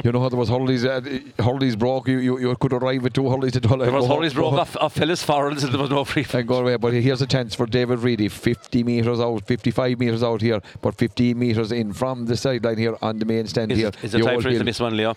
you 0.05 0.13
know 0.13 0.21
how 0.21 0.29
there 0.29 0.39
was 0.39 0.51
hurleys, 0.51 0.85
uh, 0.85 1.01
hurleys 1.43 1.77
broke. 1.79 2.09
You, 2.09 2.19
you, 2.19 2.39
you 2.39 2.57
could 2.57 2.73
arrive 2.73 3.03
with 3.03 3.13
two 3.13 3.25
to 3.29 3.61
Tulla. 3.61 3.85
There 3.85 3.93
was 3.95 4.07
go- 4.07 4.41
broke 4.41 4.55
off, 4.55 4.77
off 4.77 4.95
Phyllis 4.95 5.25
Farrells, 5.25 5.65
and 5.65 5.73
there 5.73 5.81
was 5.81 5.91
no 5.91 6.05
free. 6.05 6.27
and 6.33 6.47
go 6.47 6.59
away. 6.59 6.77
But 6.77 6.93
here's 6.95 7.23
a 7.23 7.27
chance 7.27 7.55
for 7.55 7.67
David 7.67 8.01
Reidy, 8.01 8.29
50 8.29 8.83
metres 8.85 9.21
out, 9.21 9.45
55 9.47 9.99
metres 9.99 10.23
out 10.23 10.41
here, 10.41 10.61
but 10.83 10.95
15 10.95 11.39
metres 11.39 11.73
in 11.73 11.93
from 11.93 12.27
the 12.27 12.37
sideline 12.37 12.79
here 12.79 12.97
on 13.03 13.19
the 13.19 13.25
main 13.25 13.47
stand 13.47 13.73
Is 13.73 13.79
here. 13.79 13.89
it, 13.89 14.05
is 14.05 14.15
it 14.15 14.23
time 14.23 14.41
for 14.41 14.49
him 14.49 14.59
to 14.59 14.65
miss 14.65 14.81
one, 14.81 14.97
Leo? 14.97 15.17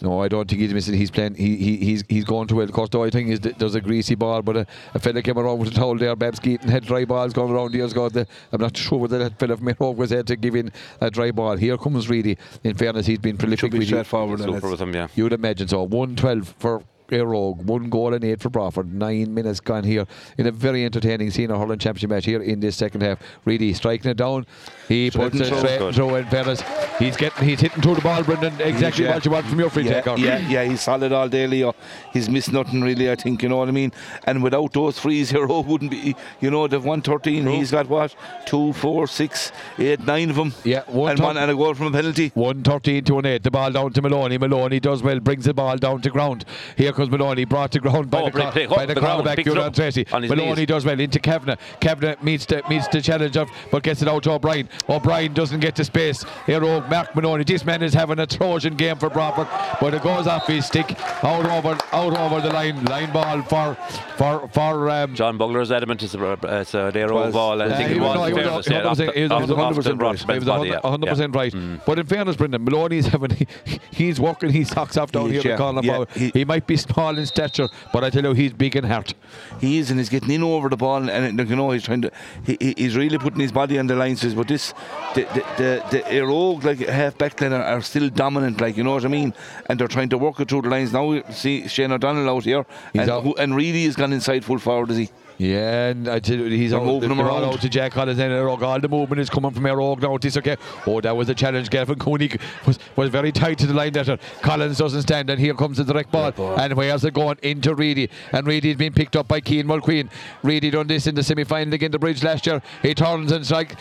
No, 0.00 0.22
I 0.22 0.28
don't 0.28 0.48
think 0.48 0.60
he's 0.60 0.72
missing. 0.72 0.94
He's 0.94 1.10
playing. 1.10 1.34
He, 1.34 1.56
he 1.56 1.76
he's 1.78 2.04
he's 2.08 2.24
going 2.24 2.46
to 2.48 2.54
well. 2.54 2.64
Of 2.64 2.72
course, 2.72 2.88
the 2.90 2.98
only 2.98 3.10
thing 3.10 3.28
is 3.28 3.40
that 3.40 3.58
there's 3.58 3.74
a 3.74 3.80
greasy 3.80 4.14
ball, 4.14 4.42
but 4.42 4.56
a, 4.58 4.66
a 4.94 4.98
fella 5.00 5.22
came 5.22 5.36
around 5.38 5.58
with 5.58 5.68
a 5.70 5.74
towel 5.74 5.96
there. 5.96 6.14
Babs 6.14 6.38
Keating 6.38 6.68
had 6.70 6.84
dry 6.84 7.04
balls 7.04 7.32
going 7.32 7.52
around 7.52 7.74
years 7.74 7.90
ago. 7.92 8.08
The, 8.08 8.26
I'm 8.52 8.60
not 8.60 8.76
sure 8.76 8.98
whether 8.98 9.18
that 9.18 9.38
fella 9.40 9.56
from 9.56 9.66
Mayo 9.66 9.90
was 9.90 10.10
there 10.10 10.22
to 10.22 10.36
give 10.36 10.54
in 10.54 10.70
a 11.00 11.10
dry 11.10 11.32
ball. 11.32 11.56
Here 11.56 11.76
comes 11.76 12.08
Reidy. 12.08 12.38
In 12.62 12.74
fairness, 12.74 13.06
he's 13.06 13.18
been 13.18 13.36
prolific 13.36 13.60
Should 13.60 13.70
be 13.72 13.78
with 13.78 13.88
you. 13.88 13.96
straightforward. 13.96 14.40
and 14.40 14.46
Super 14.48 14.56
it's- 14.58 14.70
with 14.70 14.80
him, 14.80 14.94
yeah. 14.94 15.08
You 15.16 15.24
would 15.24 15.32
imagine 15.32 15.66
so. 15.68 15.82
112 15.82 16.54
for 16.58 16.82
Rogue, 17.10 17.62
one 17.66 17.88
goal 17.88 18.12
and 18.14 18.22
eight 18.24 18.40
for 18.40 18.50
Broadford. 18.50 18.92
Nine 18.92 19.32
minutes 19.32 19.60
gone 19.60 19.84
here 19.84 20.06
in 20.36 20.46
a 20.46 20.50
very 20.50 20.84
entertaining 20.84 21.30
senior 21.30 21.56
hurling 21.56 21.78
championship 21.78 22.10
match 22.10 22.26
here 22.26 22.42
in 22.42 22.60
this 22.60 22.76
second 22.76 23.00
half. 23.00 23.18
Really 23.44 23.72
striking 23.72 24.10
it 24.10 24.16
down. 24.16 24.46
He 24.88 25.10
Straight 25.10 25.32
puts 25.32 25.40
it 25.40 25.56
straight 25.56 25.94
through 25.94 26.14
in 26.16 26.26
fairness. 26.26 26.62
He's 26.98 27.16
getting 27.16 27.48
he's 27.48 27.60
hitting 27.60 27.82
through 27.82 27.96
the 27.96 28.00
ball, 28.02 28.22
Brendan. 28.22 28.60
Exactly 28.60 29.04
Yeah. 29.04 29.14
what 29.14 29.24
you 29.24 29.30
want 29.30 29.46
from 29.46 29.58
your 29.58 29.70
free 29.70 29.84
yeah, 29.84 30.00
taker. 30.00 30.16
Yeah, 30.18 30.48
yeah, 30.48 30.64
he's 30.64 30.80
solid 30.82 31.12
all 31.12 31.28
day, 31.28 31.46
Leo. 31.46 31.74
He's 32.12 32.28
missed 32.28 32.52
nothing 32.52 32.82
really, 32.82 33.10
I 33.10 33.14
think, 33.14 33.42
you 33.42 33.48
know 33.48 33.56
what 33.58 33.68
I 33.68 33.72
mean? 33.72 33.92
And 34.24 34.42
without 34.42 34.72
those 34.72 34.98
frees, 34.98 35.30
here, 35.38 35.46
oh, 35.48 35.60
wouldn't 35.62 35.90
be, 35.90 36.14
you 36.40 36.50
know, 36.50 36.66
they've 36.66 36.84
113. 36.84 37.46
He's 37.46 37.70
got 37.70 37.88
what? 37.88 38.14
Two, 38.46 38.72
four, 38.74 39.06
six, 39.06 39.52
eight, 39.78 40.00
nine 40.00 40.30
of 40.30 40.36
them. 40.36 40.52
Yeah, 40.64 40.82
one 40.86 41.12
and 41.12 41.20
one 41.20 41.36
and 41.36 41.50
a 41.50 41.54
goal 41.54 41.74
from 41.74 41.86
a 41.88 41.90
penalty. 41.92 42.32
113 42.34 43.04
to 43.04 43.18
an 43.18 43.26
8. 43.26 43.42
The 43.42 43.50
ball 43.50 43.70
down 43.70 43.92
to 43.92 44.02
Maloney. 44.02 44.38
Maloney 44.38 44.80
does 44.80 45.02
well, 45.02 45.20
brings 45.20 45.44
the 45.44 45.54
ball 45.54 45.76
down 45.76 46.02
to 46.02 46.10
ground. 46.10 46.44
Here 46.76 46.92
comes 46.98 47.10
Maloney, 47.10 47.44
brought 47.44 47.72
to 47.72 47.80
ground 47.80 48.10
by 48.10 48.20
Oh, 48.22 48.24
the, 48.26 48.30
play- 48.32 48.42
call- 48.42 48.52
play- 48.52 48.66
by 48.66 48.74
oh, 48.82 48.86
the 48.86 48.94
the 48.94 49.00
ground, 49.00 49.24
cornerback, 49.26 49.36
big 49.36 49.74
Tracy. 49.74 50.06
Maloney 50.12 50.54
knees. 50.54 50.66
does 50.66 50.84
well 50.84 50.98
into 51.00 51.18
Kavanagh. 51.18 51.56
Kavanagh 51.80 52.16
meets 52.22 52.44
the, 52.46 52.62
meets 52.68 52.88
the 52.88 53.00
challenge 53.00 53.36
of, 53.36 53.48
but 53.70 53.82
gets 53.82 54.02
it 54.02 54.08
out 54.08 54.22
to 54.24 54.32
O'Brien. 54.32 54.68
O'Brien 54.88 55.32
doesn't 55.32 55.60
get 55.60 55.74
to 55.76 55.84
space. 55.84 56.24
Here, 56.46 56.60
Mark 56.60 57.14
Maloney. 57.16 57.44
This 57.44 57.64
man 57.64 57.82
is 57.82 57.94
having 57.94 58.18
a 58.18 58.26
Trojan 58.26 58.74
game 58.76 58.96
for 58.96 59.08
Broadford, 59.08 59.48
but 59.80 59.94
it 59.94 60.02
goes 60.02 60.26
off 60.26 60.46
his 60.46 60.66
stick, 60.66 60.94
out 61.24 61.46
over 61.46 61.78
out 61.92 62.16
over 62.18 62.40
the 62.40 62.52
line. 62.52 62.84
Line 62.84 63.12
ball 63.12 63.42
for, 63.42 63.74
for, 64.16 64.48
for, 64.48 64.90
um, 64.90 65.14
John 65.14 65.38
Bugler's 65.38 65.70
adamant 65.72 66.02
it's 66.02 66.14
a, 66.14 66.32
it's 66.60 66.74
a 66.74 66.90
their 66.92 67.12
own 67.12 67.26
was- 67.26 67.32
ball. 67.34 67.62
I 67.62 67.66
Uh, 67.66 67.76
think 67.76 67.90
he 67.90 67.96
it 67.96 68.00
was- 68.00 68.08
was. 68.08 68.14
no, 68.16 68.22
he 68.24 68.30
in 68.30 68.34
was 68.56 68.66
fairness, 68.66 68.66
a- 68.66 68.70
yeah, 68.72 68.82
off 68.88 68.96
the- 68.96 69.04
100% 69.04 69.14
he 69.14 69.22
was 69.22 69.30
off 69.30 69.38
the- 69.38 69.44
off 69.44 69.48
the 69.48 69.54
100% 69.54 70.02
right. 70.02 70.18
He 70.18 70.38
was 70.38 70.48
100 70.48 71.08
percent 71.08 71.34
right. 71.36 71.54
But 71.86 71.98
in 71.98 72.06
fairness, 72.06 72.36
Brendan, 72.36 72.64
Maloney's 72.64 73.06
having 73.06 73.46
he's 73.90 74.18
working 74.20 74.50
his 74.50 74.68
socks 74.68 74.96
off 74.96 75.12
down 75.12 75.26
He 75.26 75.32
here 75.32 75.38
is, 75.40 75.44
in 75.44 75.50
yeah. 75.50 75.56
the 75.56 75.62
corner. 75.62 75.80
Yeah, 75.82 76.04
he- 76.14 76.30
he, 76.34 76.44
might 76.44 76.66
be 76.66 76.76
small 76.92 77.16
in 77.16 77.26
stature, 77.26 77.68
but 77.92 78.04
I 78.04 78.10
tell 78.10 78.22
you, 78.24 78.32
he's 78.32 78.52
big 78.52 78.76
in 78.76 78.84
heart. 78.84 79.14
He 79.60 79.78
is, 79.78 79.90
and 79.90 79.98
he's 80.00 80.08
getting 80.08 80.30
in 80.30 80.42
over 80.42 80.68
the 80.68 80.76
ball, 80.76 81.08
and 81.08 81.38
you 81.48 81.56
know 81.56 81.70
he's 81.70 81.84
trying 81.84 82.02
to. 82.02 82.10
He, 82.44 82.56
he- 82.60 82.74
he's 82.76 82.96
really 82.96 83.18
putting 83.18 83.40
his 83.40 83.52
body 83.52 83.78
on 83.78 83.86
the 83.86 83.94
lines. 83.96 84.22
But 84.34 84.48
this, 84.48 84.72
the 85.14 85.22
the 85.34 85.44
the, 85.56 85.84
the 85.90 86.00
Éire 86.04 86.28
Óg, 86.30 86.64
like 86.64 86.78
half 86.80 87.16
back 87.18 87.40
line 87.40 87.52
are, 87.52 87.62
are 87.62 87.82
still 87.82 88.08
dominant, 88.08 88.60
like 88.60 88.76
you 88.76 88.84
know 88.84 88.94
what 88.94 89.04
I 89.04 89.08
mean, 89.08 89.34
and 89.68 89.78
they're 89.78 89.88
trying 89.88 90.08
to 90.10 90.18
work 90.18 90.40
it 90.40 90.48
through 90.48 90.62
the 90.62 90.68
lines. 90.70 90.92
Now 90.92 91.06
we 91.06 91.22
see 91.30 91.68
Shane 91.68 91.92
O'Donnell 91.92 92.28
out 92.28 92.44
here, 92.44 92.64
He's 92.92 93.02
and, 93.02 93.10
out. 93.10 93.22
who, 93.22 93.34
and 93.36 93.54
really 93.54 93.84
has 93.84 93.96
gone 93.96 94.12
inside 94.12 94.44
full 94.44 94.58
forward, 94.58 94.90
is 94.90 94.96
he? 94.98 95.10
Yeah, 95.38 95.90
and 95.90 96.08
I 96.08 96.18
tell 96.18 96.36
you, 96.36 96.46
he's 96.46 96.72
They're 96.72 96.80
out, 96.80 96.86
moving 96.86 97.10
him 97.12 97.18
they're 97.18 97.30
all 97.30 97.44
around. 97.44 97.54
out 97.54 97.60
to 97.60 97.68
Jack 97.68 97.92
Collins 97.92 98.18
and 98.18 98.32
Éire 98.32 98.56
Óg. 98.58 98.60
All 98.62 98.80
the 98.80 98.88
movement 98.88 99.20
is 99.20 99.30
coming 99.30 99.52
from 99.52 99.62
Éire 99.62 99.78
Óg 99.78 100.02
now. 100.02 100.16
It's 100.16 100.36
okay. 100.36 100.56
Oh, 100.84 101.00
that 101.00 101.16
was 101.16 101.28
a 101.28 101.34
challenge. 101.34 101.70
Gavin 101.70 101.96
Cooney 101.96 102.32
was, 102.66 102.80
was 102.96 103.08
very 103.08 103.30
tight 103.30 103.56
to 103.58 103.66
the 103.68 103.72
line 103.72 103.92
there. 103.92 104.18
Collins 104.42 104.78
doesn't 104.78 105.02
stand, 105.02 105.30
and 105.30 105.40
here 105.40 105.54
comes 105.54 105.76
the 105.76 105.84
direct 105.84 106.10
ball. 106.10 106.32
And 106.58 106.74
where's 106.74 107.04
it 107.04 107.14
going? 107.14 107.38
Into 107.42 107.74
Reidy. 107.74 108.10
And 108.32 108.48
Reidy's 108.48 108.76
been 108.76 108.92
picked 108.92 109.14
up 109.14 109.28
by 109.28 109.40
Keane 109.40 109.66
Mulqueen. 109.66 110.10
Reidy 110.42 110.70
done 110.70 110.88
this 110.88 111.06
in 111.06 111.14
the 111.14 111.22
semi 111.22 111.44
final 111.44 111.72
against 111.72 111.92
the 111.92 112.00
bridge 112.00 112.24
last 112.24 112.44
year. 112.44 112.60
He 112.82 112.92
turns 112.94 113.30
and 113.30 113.46
strike. 113.46 113.76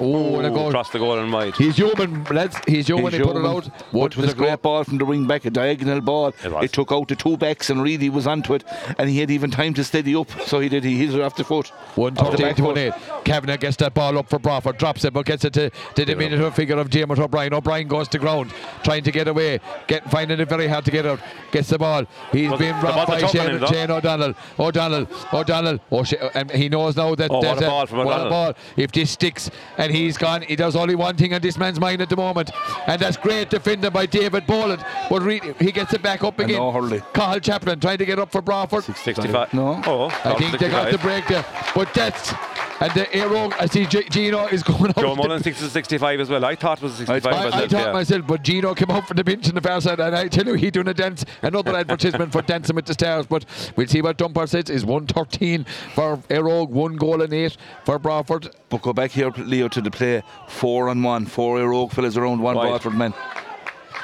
Oh, 0.00 0.14
oh, 0.14 0.30
what 0.30 0.44
a 0.44 0.50
goal. 0.50 0.68
across 0.68 0.90
the 0.90 0.98
goal 0.98 1.18
and 1.18 1.32
wide. 1.32 1.54
He's 1.56 1.76
human, 1.76 2.24
lads. 2.24 2.56
He's 2.66 2.86
human. 2.88 3.12
He's 3.12 3.14
he 3.20 3.22
put 3.22 3.36
it 3.36 3.44
out. 3.46 3.66
What 3.92 4.16
was 4.16 4.32
a 4.32 4.34
great 4.34 4.60
ball 4.62 4.82
from 4.84 4.98
the 4.98 5.04
wing 5.04 5.26
back, 5.26 5.44
a 5.44 5.50
diagonal 5.50 6.00
ball. 6.00 6.28
It. 6.28 6.64
It 6.64 6.72
took 6.72 6.90
out 6.90 7.08
the 7.08 7.16
two 7.16 7.36
backs 7.36 7.70
and 7.70 7.82
really 7.82 8.08
was 8.10 8.26
onto 8.26 8.54
it. 8.54 8.64
And 8.98 9.08
he 9.08 9.18
had 9.20 9.30
even 9.30 9.50
time 9.50 9.74
to 9.74 9.84
steady 9.84 10.14
up. 10.16 10.30
So 10.46 10.60
he 10.60 10.68
did. 10.68 10.84
He 10.84 10.96
hit 10.98 11.14
it 11.14 11.20
off 11.20 11.36
the 11.36 11.44
foot. 11.44 11.68
One 11.94 12.18
Off 12.18 12.36
the 12.36 12.52
to 12.54 12.62
one. 12.62 13.22
Kavanagh 13.24 13.58
gets 13.58 13.76
that 13.76 13.94
ball 13.94 14.18
up 14.18 14.28
for 14.28 14.38
Broadford, 14.38 14.78
drops 14.78 15.04
it, 15.04 15.12
but 15.12 15.26
gets 15.26 15.44
it 15.44 15.52
to, 15.54 15.70
to 15.70 16.04
the 16.04 16.16
minute 16.16 16.54
figure 16.54 16.76
of 16.76 16.90
Diarmuid 16.90 17.18
O'Brien. 17.18 17.54
O'Brien 17.54 17.86
goes 17.88 18.08
to 18.08 18.18
ground, 18.18 18.52
trying 18.82 19.04
to 19.04 19.10
get 19.12 19.28
away, 19.28 19.60
get 19.86 20.08
finding 20.10 20.40
it 20.40 20.48
very 20.48 20.66
hard 20.66 20.84
to 20.84 20.90
get 20.90 21.06
out. 21.06 21.20
Gets 21.52 21.68
the 21.70 21.78
ball. 21.78 22.04
He's 22.32 22.50
been 22.52 22.76
the 22.80 22.82
robbed 22.86 23.08
by 23.08 23.26
Shane. 23.26 23.64
Shane 23.66 23.90
O'Donnell. 23.90 24.34
O'Donnell, 24.58 25.06
O'Donnell. 25.32 25.78
Oh, 25.90 26.02
shit, 26.04 26.20
and 26.34 26.50
he 26.50 26.68
knows 26.68 26.96
now 26.96 27.14
that 27.14 27.30
Oh, 27.30 27.38
what 27.38 27.62
a 27.62 27.66
ball 27.66 27.86
from 27.86 27.98
what 27.98 28.06
a 28.06 28.10
O'Donnell. 28.26 28.30
ball. 28.30 28.54
If 28.76 28.92
this 28.92 29.10
sticks 29.12 29.50
and 29.84 29.94
he's 29.94 30.16
gone, 30.16 30.42
he 30.42 30.56
does 30.56 30.74
only 30.74 30.94
one 30.94 31.16
thing 31.16 31.34
on 31.34 31.40
this 31.40 31.58
man's 31.58 31.78
mind 31.78 32.00
at 32.00 32.08
the 32.08 32.16
moment, 32.16 32.50
and 32.86 33.00
that's 33.00 33.16
great 33.16 33.50
defending 33.50 33.90
by 33.90 34.06
David 34.06 34.46
Boland. 34.46 34.84
But 35.10 35.22
really, 35.22 35.54
he 35.60 35.70
gets 35.72 35.92
it 35.92 36.02
back 36.02 36.24
up 36.24 36.38
again. 36.38 36.56
no 36.56 36.72
hurley. 36.72 37.00
Cathal 37.12 37.40
Chaplin 37.40 37.78
trying 37.80 37.98
to 37.98 38.04
get 38.06 38.18
up 38.18 38.32
for 38.32 38.40
Broadford. 38.40 38.84
65. 38.84 39.52
No. 39.52 39.82
Oh, 39.86 40.06
I 40.24 40.34
think 40.34 40.58
they 40.58 40.70
got 40.70 40.90
the 40.90 40.98
break 40.98 41.26
there. 41.28 41.44
But 41.74 41.92
that's 41.92 42.32
and 42.80 42.92
the 42.92 43.14
arrow. 43.14 43.50
I 43.58 43.66
see 43.66 43.86
G- 43.86 44.04
Gino 44.10 44.46
is 44.46 44.62
going 44.62 44.88
out. 44.90 44.96
Joe 44.96 45.14
the- 45.14 45.22
Mullen 45.22 45.42
thinks 45.42 45.62
it's 45.62 45.72
65 45.72 46.20
as 46.20 46.28
well. 46.28 46.44
I 46.44 46.54
thought 46.54 46.78
it 46.78 46.84
was 46.84 46.94
65 46.94 47.26
I, 47.26 47.30
I 47.36 47.44
myself. 47.44 47.70
thought 47.70 47.86
yeah. 47.86 47.92
myself, 47.92 48.26
but 48.26 48.42
Gino 48.42 48.74
came 48.74 48.90
out 48.90 49.06
from 49.06 49.16
the 49.16 49.24
bench 49.24 49.48
in 49.48 49.54
the 49.54 49.60
far 49.60 49.80
side, 49.80 50.00
and 50.00 50.14
I 50.14 50.28
tell 50.28 50.46
you, 50.46 50.54
he 50.54 50.70
doing 50.70 50.88
a 50.88 50.94
dance. 50.94 51.24
Another 51.42 51.74
advertisement 51.76 52.32
for 52.32 52.42
dancing 52.42 52.76
with 52.76 52.86
the 52.86 52.94
stars. 52.94 53.26
But 53.26 53.44
we'll 53.76 53.86
see 53.86 54.02
what 54.02 54.18
Dumper 54.18 54.48
says. 54.48 54.70
Is 54.70 54.84
one 54.84 55.06
thirteen 55.06 55.64
for 55.94 56.16
Éire 56.28 56.44
Óg, 56.44 56.70
one 56.70 56.96
goal 56.96 57.22
and 57.22 57.32
eight 57.32 57.56
for 57.84 57.98
Broadford. 57.98 58.54
But 58.68 58.82
go 58.82 58.92
back 58.92 59.10
here, 59.12 59.30
Leo, 59.36 59.68
to 59.68 59.80
the 59.80 59.90
play. 59.90 60.22
Four 60.48 60.88
on 60.88 61.02
one. 61.02 61.26
Four 61.26 61.58
Oak 61.60 61.92
fellas 61.92 62.16
around 62.16 62.40
one 62.40 62.56
Wide. 62.56 62.68
Broadford 62.68 62.94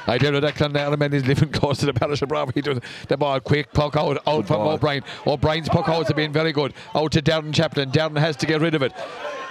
Er 0.07 0.13
men. 0.13 0.15
I 0.15 0.19
tell 0.19 0.35
you 0.35 0.41
that 0.41 0.55
Clonderman 0.55 1.13
is 1.13 1.27
living 1.27 1.51
close 1.51 1.79
to 1.79 1.87
the 1.87 1.95
parish 1.95 2.23
of 2.23 2.29
Bravo. 2.29 2.53
He 2.53 2.61
does 2.61 2.81
the 3.09 3.17
ball 3.17 3.41
quick, 3.41 3.73
puck 3.73 3.97
out, 3.97 4.19
out 4.27 4.37
Good 4.37 4.47
from. 4.47 4.61
O'Brien. 4.61 5.05
O'Brien's 5.27 5.69
puck 5.69 5.89
outs 5.89 6.09
have 6.09 6.17
been 6.17 6.33
very 6.33 6.53
good. 6.53 6.75
Out 6.95 7.13
to 7.13 7.23
Darren 7.23 7.53
Chaplin. 7.55 7.91
Darren 7.91 8.19
has 8.19 8.37
to 8.37 8.47
get 8.47 8.61
rid 8.61 8.75
of 8.75 8.83
it. 8.83 8.93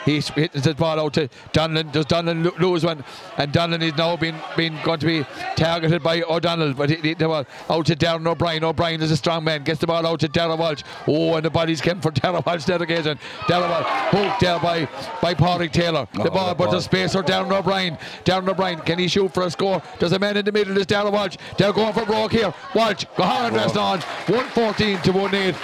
He's 0.09 0.27
hitting 0.29 0.61
the 0.61 0.73
ball 0.73 0.99
out 0.99 1.13
to 1.13 1.29
Donlan. 1.53 1.91
Does 1.91 2.07
Donlan 2.07 2.43
lo- 2.43 2.71
lose 2.71 2.83
one? 2.83 3.03
And 3.37 3.51
Donlan 3.53 3.83
is 3.83 3.95
now 3.95 4.17
being, 4.17 4.35
being 4.57 4.75
going 4.83 4.99
to 4.99 5.05
be 5.05 5.23
targeted 5.55 6.01
by 6.01 6.23
O'Donnell. 6.23 6.73
But 6.73 6.89
he, 6.89 6.95
he, 6.95 7.13
the 7.13 7.27
ball 7.27 7.45
out 7.69 7.85
to 7.85 7.95
Darren 7.95 8.25
O'Brien. 8.25 8.63
O'Brien 8.63 9.01
is 9.03 9.11
a 9.11 9.17
strong 9.17 9.43
man. 9.43 9.63
Gets 9.63 9.81
the 9.81 9.85
ball 9.87 10.07
out 10.07 10.19
to 10.21 10.27
Darren 10.27 10.57
Walsh. 10.57 10.81
Oh, 11.07 11.35
and 11.35 11.45
the 11.45 11.51
bodies 11.51 11.79
came 11.79 12.01
for 12.01 12.09
Darren 12.19 12.43
Walsh 12.43 12.63
there 12.65 12.81
again. 12.81 13.03
Darren 13.03 13.69
Walsh 13.69 13.85
hooked 14.11 14.39
there 14.41 14.59
by, 14.59 14.85
by 15.21 15.35
Pádraig 15.35 15.71
Taylor. 15.71 16.07
The 16.15 16.21
Oh, 16.23 16.33
ball, 16.33 16.55
but 16.55 16.65
ball. 16.65 16.71
the 16.71 16.81
space 16.81 17.13
for 17.13 17.21
Darren 17.21 17.51
O'Brien. 17.51 17.95
Darren 18.25 18.49
O'Brien, 18.49 18.79
can 18.79 18.97
he 18.97 19.07
shoot 19.07 19.31
for 19.31 19.43
a 19.43 19.51
score? 19.51 19.79
There's 19.99 20.13
a 20.13 20.19
man 20.19 20.37
in 20.37 20.45
the 20.45 20.51
middle, 20.51 20.73
there's 20.73 20.87
Darren 20.87 21.11
Walsh. 21.11 21.37
They're 21.57 21.71
going 21.71 21.93
for 21.93 22.05
broke 22.07 22.31
here. 22.31 22.51
Walsh, 22.73 23.05
go 23.15 23.23
hard 23.23 23.53
rest 23.53 23.77
on. 23.77 23.99
114 23.99 24.97
to 25.03 25.11
1 25.11 25.35
8. 25.35 25.55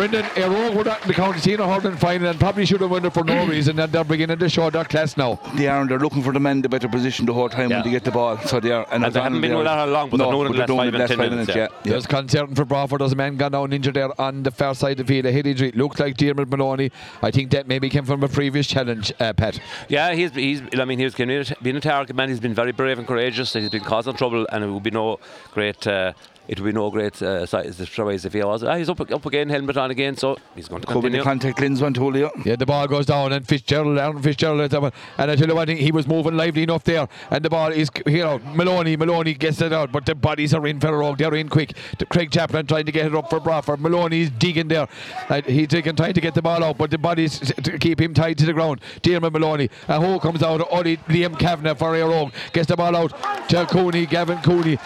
Brendan, 0.00 0.24
Aero 0.34 0.72
were 0.74 0.82
not 0.82 1.02
in 1.02 1.08
the 1.08 1.12
county 1.12 1.40
senior 1.40 1.66
hurling 1.66 1.94
final 1.98 2.28
and 2.30 2.40
probably 2.40 2.64
should 2.64 2.80
have 2.80 2.90
won 2.90 3.04
it 3.04 3.12
for 3.12 3.22
no 3.22 3.46
reason. 3.54 3.78
And 3.78 3.92
they're 3.92 4.02
beginning 4.02 4.38
to 4.38 4.48
show 4.48 4.70
their 4.70 4.86
class 4.86 5.14
now. 5.18 5.38
They 5.56 5.68
are, 5.68 5.82
and 5.82 5.90
they're 5.90 5.98
looking 5.98 6.22
for 6.22 6.32
the 6.32 6.40
man 6.40 6.56
in 6.56 6.62
the 6.62 6.70
better 6.70 6.88
position 6.88 7.26
the 7.26 7.34
whole 7.34 7.50
time 7.50 7.68
Yeah. 7.68 7.76
when 7.76 7.84
they 7.84 7.90
get 7.90 8.04
the 8.04 8.10
ball. 8.10 8.38
So 8.38 8.60
they 8.60 8.70
are. 8.70 8.86
And 8.90 9.04
they 9.04 9.20
haven't 9.20 9.42
been 9.42 9.50
they 9.50 9.56
with 9.58 9.66
are- 9.66 9.76
that 9.76 9.78
how 9.78 9.84
long, 9.84 10.08
but 10.08 10.16
they're 10.16 10.26
no, 10.26 10.32
known 10.32 10.46
in 10.46 10.52
the 10.52 10.58
but 10.58 10.66
they're 10.68 10.74
last 10.74 10.90
doing 10.90 10.92
five 10.92 10.94
and 10.94 11.02
the 11.02 11.08
10 11.08 11.18
last 11.18 11.30
minutes, 11.30 11.48
yeah. 11.54 11.68
yeah. 11.84 11.90
There's 11.92 12.06
concern 12.06 12.54
for 12.54 12.64
Broadford. 12.64 13.02
There's 13.02 13.12
a 13.12 13.16
man 13.16 13.36
gone 13.36 13.52
down 13.52 13.74
injured 13.74 13.92
there 13.92 14.18
on 14.18 14.42
the 14.42 14.50
far 14.50 14.74
side 14.74 14.98
of 14.98 15.06
the 15.06 15.12
field. 15.12 15.26
A 15.26 15.32
head 15.32 15.46
injury. 15.46 15.70
Looks 15.72 16.00
like 16.00 16.16
Diarmuid 16.16 16.48
Maloney. 16.48 16.90
I 17.20 17.30
think 17.30 17.50
that 17.50 17.68
maybe 17.68 17.90
came 17.90 18.06
from 18.06 18.22
a 18.22 18.28
previous 18.28 18.66
challenge, 18.66 19.12
uh, 19.20 19.34
Pat. 19.34 19.60
Yeah, 19.90 20.14
he's, 20.14 20.30
he's 20.30 20.62
I 20.78 20.86
mean, 20.86 20.98
he's 20.98 21.14
been 21.14 21.28
a, 21.30 21.44
been 21.60 21.76
a 21.76 21.80
target 21.80 22.16
man. 22.16 22.30
He's 22.30 22.40
been 22.40 22.54
very 22.54 22.72
brave 22.72 22.98
and 22.98 23.06
courageous. 23.06 23.52
He's 23.52 23.68
been 23.68 23.84
causing 23.84 24.14
trouble, 24.14 24.46
and 24.50 24.64
it 24.64 24.68
would 24.68 24.82
be 24.82 24.90
no 24.92 25.20
great. 25.52 25.86
Uh, 25.86 26.14
it 26.50 26.58
would 26.58 26.66
be 26.66 26.72
no 26.72 26.90
great 26.90 27.22
uh, 27.22 27.46
si- 27.46 27.70
surprise 27.72 28.24
if 28.24 28.32
he 28.32 28.42
was. 28.42 28.64
Ah, 28.64 28.74
he's 28.74 28.88
up, 28.88 29.00
up 29.00 29.24
again, 29.24 29.48
helmet 29.48 29.76
on 29.76 29.90
again, 29.92 30.16
so 30.16 30.36
he's 30.56 30.66
going 30.68 30.80
to 30.82 30.86
Could 30.88 30.94
be 30.96 31.00
continue. 31.02 31.18
the 31.20 31.24
contact 31.24 31.60
lens 31.60 31.80
one, 31.80 31.94
too, 31.94 32.10
Leo. 32.10 32.30
Yeah, 32.44 32.56
the 32.56 32.66
ball 32.66 32.88
goes 32.88 33.06
down 33.06 33.32
and 33.32 33.46
Fitzgerald, 33.46 33.98
Aaron 33.98 34.20
Fitzgerald, 34.20 34.60
is 34.62 34.74
up, 34.74 34.92
and 35.18 35.30
I 35.30 35.36
tell 35.36 35.46
you 35.48 35.54
what, 35.54 35.68
he 35.68 35.92
was 35.92 36.08
moving 36.08 36.36
lively 36.36 36.64
enough 36.64 36.82
there, 36.82 37.06
and 37.30 37.44
the 37.44 37.50
ball 37.50 37.70
is, 37.70 37.88
you 38.04 38.18
know, 38.24 38.40
Maloney, 38.54 38.96
Maloney 38.96 39.34
gets 39.34 39.60
it 39.60 39.72
out, 39.72 39.92
but 39.92 40.04
the 40.06 40.14
bodies 40.16 40.52
are 40.52 40.66
in 40.66 40.80
Ferrog, 40.80 41.18
they're 41.18 41.34
in 41.36 41.48
quick. 41.48 41.72
The 41.98 42.06
Craig 42.06 42.32
Chaplin 42.32 42.66
trying 42.66 42.86
to 42.86 42.92
get 42.92 43.06
it 43.06 43.14
up 43.14 43.30
for 43.30 43.38
Broadford, 43.38 43.80
Maloney's 43.80 44.30
digging 44.30 44.66
there, 44.66 44.88
uh, 45.28 45.42
he's 45.46 45.68
digging, 45.68 45.94
trying 45.94 46.14
to 46.14 46.20
get 46.20 46.34
the 46.34 46.42
ball 46.42 46.64
out, 46.64 46.76
but 46.78 46.90
the 46.90 46.98
bodies 46.98 47.38
to 47.38 47.78
keep 47.78 48.00
him 48.00 48.12
tied 48.12 48.38
to 48.38 48.44
the 48.46 48.52
ground. 48.52 48.80
Diarmuid 49.02 49.32
Maloney, 49.32 49.70
a 49.88 50.00
hole 50.00 50.18
comes 50.18 50.42
out, 50.42 50.60
Ollie 50.72 50.96
Liam 51.08 51.38
Kavanagh 51.38 51.74
for 51.76 51.92
Éire 51.92 52.10
Óg, 52.10 52.32
gets 52.52 52.66
the 52.66 52.76
ball 52.76 52.96
out 52.96 53.14
to 53.50 53.64
Cooney, 53.66 54.06
Gavin 54.06 54.38
Cooney. 54.38 54.78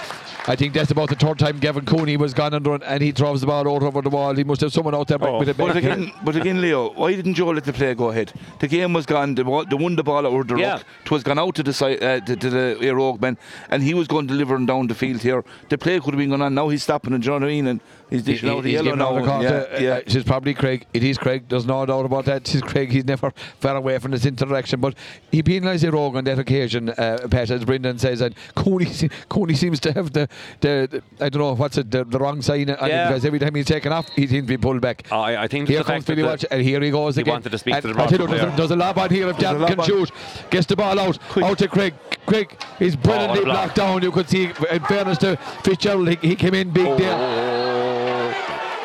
I 0.47 0.57
think 0.57 0.75
that's 0.75 0.91
about 0.91 1.09
the 1.09 1.15
third 1.15 1.39
time 1.39 1.59
Gavin 1.59 1.87
Cooney 1.87 2.19
was 2.19 2.35
gone 2.35 2.53
under 2.53 2.75
and 2.75 3.03
he 3.03 3.13
throws 3.13 3.41
the 3.41 3.47
ball 3.47 3.61
out 3.67 3.83
over 3.83 4.03
the 4.03 4.11
wall. 4.11 4.35
He 4.35 4.45
must 4.45 4.61
have 4.61 4.73
someone 4.75 4.95
out 4.95 5.09
there 5.09 5.17
Oh. 5.23 5.39
with 5.39 5.49
a 5.49 5.55
But 5.55 5.75
again, 5.75 6.13
but 6.23 6.37
again, 6.37 6.61
Leo, 6.61 6.91
why 6.93 7.15
didn't 7.15 7.33
Joe 7.35 7.47
let 7.49 7.65
the 7.65 7.73
play 7.73 7.95
go 7.95 8.11
ahead? 8.11 8.31
The 8.61 8.69
game 8.69 8.93
was 8.93 9.07
gone. 9.07 9.35
They, 9.37 9.43
wa- 9.43 9.65
they 9.65 9.75
won 9.75 9.97
the 9.97 10.03
ball 10.03 10.27
over 10.27 10.45
the 10.45 10.57
Yeah. 10.57 10.73
ruck. 10.73 10.85
It 11.07 11.11
was 11.11 11.23
gone 11.23 11.39
out 11.39 11.55
to 11.55 11.63
the 11.63 11.73
side, 11.73 12.03
uh, 12.03 12.21
to, 12.21 12.37
to 12.37 12.51
the 12.51 12.77
Éire 12.81 12.99
Óg 12.99 13.23
man, 13.23 13.39
and 13.71 13.83
he 13.83 13.95
was 13.95 14.07
going 14.07 14.27
delivering 14.27 14.67
down 14.67 14.87
the 14.87 14.95
field 14.95 15.23
here. 15.23 15.43
The 15.71 15.79
play 15.79 15.99
could 15.99 16.13
have 16.13 16.19
been 16.19 16.29
going 16.29 16.43
on. 16.43 16.55
Now 16.55 16.69
he's 16.69 16.83
stopping, 16.83 17.15
and 17.15 17.23
do 17.23 17.27
you 17.33 17.39
know 17.41 17.47
what 17.47 17.51
I 17.51 17.55
mean? 17.55 17.67
And 17.67 17.81
he's 18.15 18.27
He- 18.27 18.33
dishing 18.33 18.49
out 18.51 18.62
the 18.62 18.71
he's 18.71 18.75
yellow 18.75 18.85
giving 18.97 19.01
out 19.03 19.15
now. 19.17 19.23
a 19.23 19.27
call 19.27 19.43
yeah, 19.43 19.51
to, 19.51 19.77
uh, 19.77 19.81
yeah. 19.81 19.91
uh, 19.97 20.01
It's 20.07 20.25
probably 20.25 20.55
Craig. 20.55 20.87
It 20.95 21.03
is 21.05 21.19
Craig. 21.19 21.45
There's 21.49 21.67
no 21.67 21.85
doubt 21.87 22.05
about 22.07 22.25
that. 22.27 22.55
It's 22.55 22.62
Craig. 22.62 22.91
He's 22.91 23.05
never 23.05 23.33
far 23.61 23.77
away 23.77 23.99
from 23.99 24.11
this 24.12 24.25
interaction. 24.27 24.81
But 24.81 24.95
he 25.31 25.43
penalised 25.43 25.85
a 25.85 25.91
Rogue 25.91 26.17
on 26.17 26.25
that 26.25 26.39
occasion, 26.39 26.91
uh, 26.91 27.27
Pat, 27.31 27.51
as 27.51 27.65
Brendan 27.65 27.99
says. 27.99 28.21
And 28.21 28.35
Cooney, 28.55 28.87
Cooney 29.29 29.55
seems 29.55 29.81
to 29.81 29.93
have 29.93 30.12
the, 30.12 30.29
the, 30.61 31.03
the- 31.19 31.25
I 31.25 31.29
don't 31.29 31.41
know, 31.43 31.55
what's 31.55 31.77
it, 31.79 31.91
the, 31.91 32.05
the 32.05 32.19
wrong 32.19 32.41
sign 32.43 32.69
Yeah. 32.69 33.09
because 33.09 33.25
every 33.25 33.39
time 33.39 33.55
he's 33.55 33.67
taken 33.67 33.93
off, 33.93 34.09
he 34.17 34.27
seems 34.27 34.45
to 34.47 34.49
be 34.49 34.57
pulled 34.57 34.81
back. 34.81 35.11
I, 35.12 35.37
I 35.45 35.49
think 35.49 35.69
Here 35.69 35.83
comes 35.85 36.05
Billy 36.05 36.23
Walsh, 36.23 36.45
and 36.51 36.62
here 36.62 36.81
he 36.81 36.91
goes 36.91 37.17
he 37.17 37.23
again. 37.23 37.33
wanted 37.35 37.51
to 37.53 37.59
speak 37.59 37.75
and 37.75 37.83
to 37.83 37.89
the 37.89 37.95
tell 37.95 38.27
there's, 38.27 38.43
a, 38.43 38.57
there's 38.57 38.71
a 38.71 38.77
lob 38.77 38.99
on 38.99 39.11
here 39.11 39.29
if 39.29 39.37
There's 39.39 39.53
a 39.53 39.55
Darren 39.57 39.61
lob 39.61 39.77
can 39.77 39.85
shoot. 39.85 40.11
Gets 40.51 40.67
the 40.67 40.77
ball 40.77 40.99
out, 40.99 41.19
out 41.43 41.59
to 41.59 41.69
Craig. 41.69 41.95
Craig 42.27 42.57
is 42.81 42.97
brilliantly 42.97 43.41
Oh, 43.41 43.45
block. 43.45 43.57
blocked 43.75 43.77
down. 43.77 44.03
You 44.03 44.11
could 44.11 44.29
see, 44.29 44.45
in 44.71 44.81
fairness 44.85 45.19
to 45.19 45.37
Fitzgerald, 45.62 46.09
he, 46.09 46.29
he 46.29 46.37
came 46.37 46.55
in 46.55 46.71
big 46.71 46.87
Oh. 46.87 46.97
there. 46.97 48.04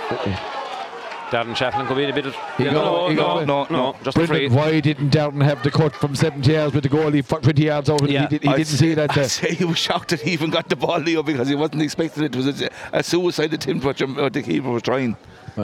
Darren 0.10 1.56
Chaplin 1.56 1.86
could 1.86 1.96
be 1.96 2.04
in 2.06 2.10
a 2.10 2.14
bit 2.14 2.26
of. 2.26 2.36
He 2.58 2.64
no, 2.64 2.72
got- 2.72 3.12
no, 3.12 3.16
got- 3.16 3.48
no, 3.48 3.68
no, 3.70 3.96
just 4.04 4.18
a 4.18 4.26
free. 4.28 4.50
Why 4.50 4.80
didn't 4.80 5.12
Darren 5.12 5.44
have 5.44 5.62
the 5.62 5.70
cut 5.70 5.96
from 5.96 6.16
70 6.16 6.52
yards 6.52 6.74
with 6.74 6.84
the 6.84 6.90
goalie 6.90 7.24
for 7.24 7.40
20 7.40 7.64
yards 7.64 7.90
out? 7.90 8.10
Yeah. 8.10 8.22
he, 8.24 8.28
did, 8.28 8.44
he 8.44 8.50
I'd 8.50 8.56
didn't 8.58 8.68
say- 8.68 8.78
see 8.78 8.94
that. 8.96 9.12
I'd 9.18 9.20
uh, 9.20 9.28
say 9.28 9.54
he 9.54 9.64
was 9.66 9.78
shocked 9.78 10.10
that 10.10 10.22
he 10.22 10.32
even 10.32 10.50
got 10.50 10.68
the 10.70 10.76
ball, 10.76 10.98
Leo, 11.00 11.22
because 11.22 11.48
he 11.48 11.54
wasn't 11.56 11.84
expecting 11.84 12.24
it. 12.24 12.34
It 12.36 12.38
was 12.38 12.62
a, 12.62 12.70
a 12.94 13.04
suicide 13.04 13.54
attempt 13.54 13.86
what, 13.86 14.00
what 14.00 14.34
the 14.34 14.42
keeper 14.42 14.70
was 14.72 14.82
trying. 14.82 15.16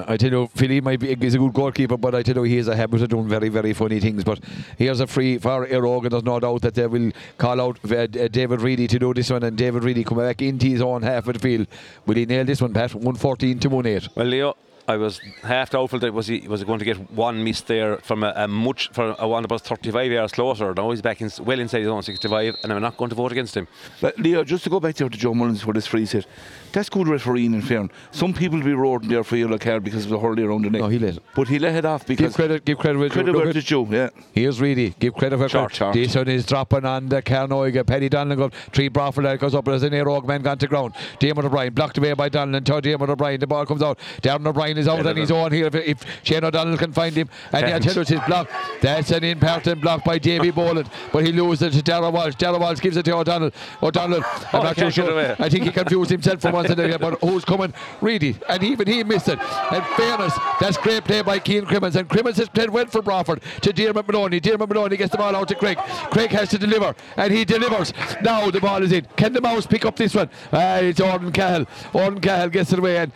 I 0.08 0.18
tell 0.18 0.32
you, 0.32 0.48
Philly 0.56 0.82
might 0.82 1.00
be 1.00 1.16
he's 1.16 1.36
a 1.36 1.38
good 1.38 1.54
goalkeeper, 1.54 1.98
but 1.98 2.16
I 2.16 2.24
tell 2.24 2.36
you, 2.36 2.44
he 2.44 2.58
has 2.58 2.68
a 2.68 2.76
habit 2.76 3.02
of 3.02 3.10
doing 3.10 3.28
very, 3.28 3.50
very 3.50 3.74
funny 3.74 4.00
things. 4.00 4.24
But 4.24 4.40
here's 4.78 5.00
a 5.00 5.08
free 5.08 5.38
for 5.38 5.66
Éire 5.68 5.84
Óg, 5.84 6.04
and 6.04 6.12
there's 6.12 6.24
no 6.24 6.40
doubt 6.40 6.62
that 6.62 6.76
they 6.76 6.88
will 6.88 7.12
call 7.38 7.62
out 7.62 7.80
uh, 7.90 7.96
uh, 7.96 8.08
David 8.08 8.62
Reidy 8.62 8.88
to 8.88 9.00
do 9.00 9.14
this 9.14 9.30
one, 9.30 9.44
and 9.44 9.58
David 9.58 9.84
Reidy 9.84 10.04
come 10.04 10.18
back 10.18 10.42
into 10.42 10.68
his 10.68 10.82
own 10.82 11.02
half 11.02 11.28
of 11.28 11.34
the 11.34 11.40
field. 11.40 11.68
Will 12.06 12.16
he 12.16 12.26
nail 12.26 12.46
this 12.46 12.62
one, 12.62 12.74
Pat? 12.74 12.94
114 12.94 13.60
to 13.60 13.70
1 13.70 13.86
8. 13.86 14.10
Well, 14.16 14.26
Leo, 14.26 14.58
I 14.88 14.98
was 14.98 15.20
half 15.42 15.72
doubtful 15.72 16.00
that 16.00 16.14
was 16.14 16.28
he 16.28 16.48
was 16.48 16.60
he 16.60 16.66
going 16.66 16.78
to 16.80 16.86
get 16.86 17.12
one 17.12 17.44
miss 17.44 17.62
there 17.62 17.98
from 17.98 18.24
a, 18.24 18.34
a 18.36 18.48
much 18.48 18.90
for 18.90 19.16
a 19.18 19.28
one 19.28 19.44
about 19.44 19.62
35 19.62 20.12
yards 20.12 20.34
closer. 20.34 20.74
Now 20.76 20.92
he's 20.92 21.02
back 21.02 21.22
in, 21.22 21.32
well 21.40 21.60
inside 21.60 21.80
his 21.80 21.88
own 21.88 22.04
65, 22.04 22.56
and 22.64 22.72
I'm 22.72 22.82
not 22.82 22.96
going 22.96 23.10
to 23.10 23.16
vote 23.16 23.32
against 23.32 23.58
him. 23.58 23.68
But 24.00 24.20
Leo, 24.20 24.44
just 24.44 24.64
to 24.66 24.70
go 24.70 24.80
back 24.80 24.96
there 24.96 25.10
to 25.10 25.18
Joe 25.18 25.34
Mullins 25.34 25.64
for 25.64 25.74
this 25.74 25.88
free 25.88 26.06
set, 26.06 26.28
that's 26.76 26.90
good 26.90 27.08
refereeing 27.08 27.54
in 27.54 27.62
fairness. 27.62 27.92
Some 28.12 28.34
people 28.34 28.60
will 28.60 28.66
be 28.66 28.74
roaring 28.74 29.08
there 29.08 29.24
for 29.24 29.36
yellow 29.38 29.58
card 29.58 29.84
because 29.84 30.04
of 30.06 30.12
the 30.12 30.20
hurley 30.20 30.44
around 30.44 30.64
the 30.66 30.70
neck. 30.70 30.82
No, 30.82 30.88
he 30.90 31.00
let 31.00 31.16
it. 31.18 31.24
But 31.36 31.48
he 31.48 31.58
let 31.58 31.74
it 31.76 31.86
off 31.86 32.02
Give 32.06 32.18
because 32.18 32.36
credit, 32.36 32.66
give 32.66 32.78
credit. 32.78 33.00
where- 33.00 33.10
credit 33.10 33.34
where 33.34 33.48
it's 33.48 33.66
due. 33.66 33.88
Yeah. 33.90 34.10
Here's 34.34 34.62
Reidy. 34.62 34.94
Give 35.00 35.14
credit 35.14 35.38
for 35.38 35.50
Short, 35.50 35.72
credit. 35.72 35.76
short. 35.78 35.94
This 35.96 36.16
one 36.16 36.28
is 36.28 36.46
dropping 36.46 36.86
on 36.86 37.10
the 37.10 37.22
Carnoiga. 37.22 37.78
Oh, 37.80 37.84
Paddy 37.84 38.10
Donlan 38.10 38.38
goes 38.38 38.52
three 38.74 38.90
Broadford 38.90 39.24
lad 39.24 39.40
goes 39.40 39.56
up 39.56 39.68
as 39.70 39.84
an 39.84 39.94
Éire 39.94 40.16
Óg 40.16 40.28
man 40.28 40.42
gone 40.42 40.58
to 40.60 40.68
ground. 40.68 40.94
Damon 41.20 41.46
O'Brien 41.46 41.74
blocked 41.74 41.98
away 41.98 42.14
by 42.14 42.30
Donlan. 42.30 42.64
To 42.66 42.82
Damon 42.82 43.10
O'Brien. 43.10 43.40
The 43.40 43.48
ball 43.48 43.66
comes 43.66 43.82
out. 43.82 43.98
Darren 44.22 44.46
O'Brien 44.46 44.78
is 44.78 44.88
out 44.88 45.06
on 45.06 45.16
his 45.16 45.32
own 45.32 45.52
here. 45.52 45.68
If, 45.68 45.76
if 45.76 46.06
Shane 46.24 46.44
O'Donnell 46.44 46.78
can 46.78 46.92
find 46.92 47.16
him, 47.16 47.30
and 47.54 47.68
you, 47.86 47.92
it's 48.02 48.10
his 48.10 48.20
block. 48.28 48.50
That's 48.82 49.12
an 49.12 49.24
important 49.24 49.82
block 49.82 50.04
by 50.04 50.18
Davy 50.20 50.52
Boland, 50.52 50.90
but 51.14 51.26
he 51.26 51.32
loses 51.32 51.62
it 51.64 51.72
to 51.78 51.82
Darrell 51.82 52.12
Walsh. 52.12 52.36
Darrell 52.36 52.60
Walsh 52.60 52.80
gives 52.82 52.98
it 52.98 53.04
to 53.06 53.16
O'Donnell. 53.16 53.52
O'Donnell. 53.82 54.22
I'm 54.54 54.62
Oh, 54.62 54.64
not 54.64 54.76
too 54.78 54.92
sure. 54.92 55.36
I 55.40 55.48
think 55.50 55.64
he 55.64 55.72
confused 55.72 56.10
himself 56.12 56.42
for 56.42 56.52
once 56.52 56.65
But 56.68 57.20
who's 57.22 57.46
coming? 57.46 57.74
Reidy, 58.02 58.38
and 58.50 58.64
even 58.64 58.88
he 58.88 59.04
missed 59.04 59.28
it. 59.28 59.40
In 59.72 59.82
fairness, 59.98 60.34
that's 60.60 60.78
great 60.78 61.04
play 61.04 61.22
by 61.22 61.40
Keane 61.40 61.66
Crimmins, 61.66 61.96
and 61.96 62.10
Crimmins 62.10 62.38
has 62.38 62.50
played 62.50 62.70
well 62.70 62.86
for 62.88 63.02
Broadford 63.02 63.42
to 63.62 63.74
Dermot 63.74 64.08
Maloney. 64.08 64.40
Dermot 64.40 64.70
Maloney 64.70 64.98
gets 64.98 65.12
the 65.12 65.18
ball 65.18 65.36
out 65.36 65.48
to 65.50 65.56
Craig. 65.56 65.78
Craig 66.12 66.32
has 66.32 66.50
to 66.50 66.58
deliver, 66.58 66.96
and 67.18 67.32
he 67.32 67.46
delivers. 67.46 67.94
Now 68.22 68.50
the 68.50 68.60
ball 68.60 68.84
is 68.84 68.92
in. 68.92 69.06
Can 69.16 69.34
the 69.34 69.42
mouse 69.42 69.66
pick 69.66 69.86
up 69.86 69.96
this 69.96 70.16
one? 70.16 70.30
Ah, 70.52 70.78
it's 70.78 71.00
Orton 71.00 71.32
Cahill. 71.32 71.66
Orton 71.94 72.22
Cahill 72.22 72.50
gets 72.50 72.74
it 72.74 72.80
away, 72.80 72.98
and 72.98 73.12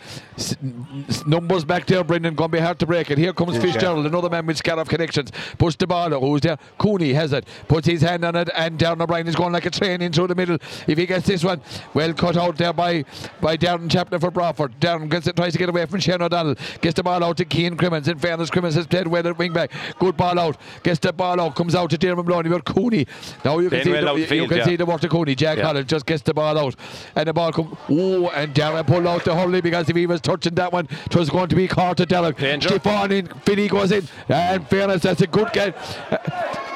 numbers 1.26 1.64
back 1.64 1.86
there, 1.86 2.04
Brendan. 2.04 2.34
Going 2.34 2.50
to 2.50 2.56
be 2.56 2.60
hard 2.60 2.78
to 2.80 2.86
break 2.86 3.10
it. 3.10 3.18
Here 3.18 3.32
comes 3.32 3.56
Fitzgerald, 3.58 4.06
another 4.06 4.28
man 4.30 4.46
with 4.46 4.56
Scariff 4.56 4.88
connections. 4.88 5.30
Push 5.58 5.76
the 5.76 5.86
ball 5.86 6.12
out. 6.14 6.20
Who's 6.20 6.40
there? 6.40 6.58
Cooney 6.78 7.12
has 7.12 7.32
it. 7.32 7.46
Puts 7.68 7.86
his 7.86 8.02
hand 8.02 8.24
on 8.24 8.36
it, 8.36 8.48
and 8.54 8.78
Darren 8.78 9.00
O'Brien 9.00 9.26
is 9.26 9.36
going 9.36 9.52
like 9.52 9.66
a 9.66 9.70
train 9.70 10.02
into 10.02 10.26
the 10.26 10.34
middle. 10.34 10.58
If 10.86 10.98
he 10.98 11.06
gets 11.06 11.26
this 11.26 11.44
one, 11.44 11.60
well 11.94 12.12
cut 12.14 12.36
out 12.36 12.56
there 12.56 12.72
by 12.72 13.04
by 13.40 13.56
Darren 13.56 13.90
Chaplin 13.90 14.20
for 14.20 14.30
Broadford. 14.30 14.78
Darren 14.80 15.08
gets 15.08 15.26
it, 15.26 15.36
tries 15.36 15.52
to 15.52 15.58
get 15.58 15.68
away 15.68 15.86
from 15.86 16.00
Shane 16.00 16.22
O'Donnell. 16.22 16.56
Gets 16.80 16.94
the 16.94 17.02
ball 17.02 17.22
out 17.22 17.36
to 17.38 17.44
Keane 17.44 17.76
Crimmins. 17.76 18.08
In 18.08 18.18
fairness, 18.18 18.50
Crimmins 18.50 18.74
has 18.74 18.86
played 18.86 19.06
well 19.06 19.26
at 19.26 19.38
wing 19.38 19.52
back. 19.52 19.70
Good 19.98 20.16
ball 20.16 20.38
out. 20.38 20.56
Gets 20.82 21.00
the 21.00 21.12
ball 21.12 21.40
out. 21.40 21.54
Comes 21.54 21.74
out 21.74 21.90
to 21.90 21.98
Dermot 21.98 22.26
Maloney. 22.26 22.48
But 22.48 22.64
Cooney. 22.64 23.06
Now 23.44 23.58
you 23.58 23.70
can 23.70 23.84
see 23.84 23.90
well 23.90 24.02
the, 24.02 24.22
outfield, 24.22 24.30
you 24.30 24.48
can 24.48 24.58
yeah. 24.58 24.64
see 24.64 24.76
the 24.76 24.86
work 24.86 25.02
of 25.02 25.10
Cooney. 25.10 25.34
Jack 25.34 25.58
Yeah. 25.58 25.64
Collins 25.64 25.86
just 25.86 26.06
gets 26.06 26.22
the 26.22 26.34
ball 26.34 26.58
out, 26.58 26.74
and 27.16 27.26
the 27.28 27.32
ball 27.32 27.52
come. 27.52 27.76
Oh, 27.88 28.28
and 28.30 28.54
Darren 28.54 28.86
pulled 28.86 29.06
out 29.06 29.24
the 29.24 29.34
hurley 29.34 29.60
because 29.60 29.88
if 29.88 29.96
he 29.96 30.06
was 30.06 30.20
touching 30.30 30.54
that 30.54 30.72
one, 30.72 30.88
it 31.06 31.16
was 31.16 31.30
going 31.30 31.48
to 31.48 31.56
be 31.56 31.66
Derek. 31.66 32.36
Danger. 32.36 32.68
Stefan 32.68 33.12
in. 33.12 33.26
Finney 33.26 33.68
goes 33.68 33.92
in. 33.92 34.06
And 34.28 34.66
fairness, 34.68 35.02
that's 35.02 35.20
a 35.22 35.26
good 35.26 35.52
game. 35.52 35.74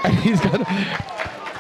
And 0.05 0.19
he's 0.19 0.39
got. 0.39 0.61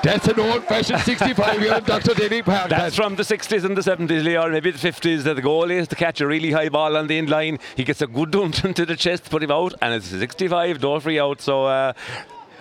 That's 0.03 0.29
an 0.29 0.39
old-fashioned 0.39 1.01
65 1.05 1.63
year 1.63 1.73
old 1.73 1.87
Dr. 1.87 2.13
Denny. 2.13 2.43
That's 2.43 2.95
from 2.95 3.17
the 3.17 3.23
60s 3.23 3.65
and 3.65 3.75
the 3.75 3.81
70s, 3.81 4.23
Leo, 4.23 4.43
or 4.43 4.51
maybe 4.51 4.71
the 4.71 4.77
50s. 4.77 5.23
That 5.23 5.37
the 5.37 5.41
goal 5.41 5.71
is 5.71 5.89
to 5.89 5.97
catch 5.97 6.21
a 6.21 6.27
really 6.27 6.51
high 6.51 6.69
ball 6.69 6.99
on 6.99 7.07
the 7.07 7.17
end 7.17 7.31
line. 7.31 7.59
He 7.75 7.85
gets 7.85 8.03
a 8.03 8.07
good 8.07 8.31
dump 8.33 8.63
into 8.67 8.85
the 8.85 8.97
chest, 8.97 9.31
put 9.31 9.43
him 9.43 9.51
out, 9.51 9.73
and 9.81 9.95
it's 9.95 10.09
65, 10.09 10.83
no 10.83 11.01
free 11.01 11.19
out. 11.19 11.41
So 11.41 11.65
uh, 11.65 11.95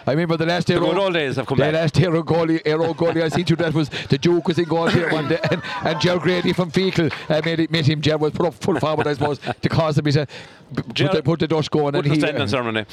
I 0.06 0.12
remember 0.12 0.38
the 0.38 0.46
last. 0.46 0.68
The 0.68 0.80
good 0.80 0.98
old 0.98 1.14
days 1.14 1.36
have 1.38 1.46
come 1.46 1.58
the 1.58 1.64
back. 1.66 1.74
last 1.74 1.98
year 1.98 2.14
of 2.14 2.26
goalie, 2.26 2.62
Éire 2.64 2.80
Óg 2.80 2.96
goalie 2.96 3.24
I 3.24 3.30
seen 3.30 3.46
you 3.48 3.56
that 3.58 3.74
was 3.74 3.90
the 4.10 4.18
Duke 4.18 4.48
was 4.48 4.60
in 4.60 4.66
goal 4.66 4.88
here 4.88 5.12
one 5.12 5.30
day, 5.30 5.40
and, 5.52 5.62
and 5.84 6.02
Ger 6.02 6.20
Grady 6.20 6.54
from 6.54 6.72
Feakle 6.72 7.12
uh, 7.30 7.42
made, 7.46 7.60
it, 7.60 7.72
made 7.72 7.86
him. 7.86 8.02
Ger 8.02 8.18
was 8.18 8.34
put 8.34 8.46
up 8.48 8.54
full 8.56 8.80
forward, 8.80 9.08
I 9.08 9.14
suppose, 9.14 9.40
to 9.40 9.70
cause 9.70 9.98
a 9.98 10.04
bit 10.04 10.16
of 10.16 10.28
put 10.76 10.96
the, 10.96 11.22
put 11.24 11.40
the 11.40 11.48
Dutch 11.48 11.70
going, 11.70 11.96
and 11.96 12.06
he. 12.06 12.20
standing 12.20 12.48
ceremony. 12.48 12.86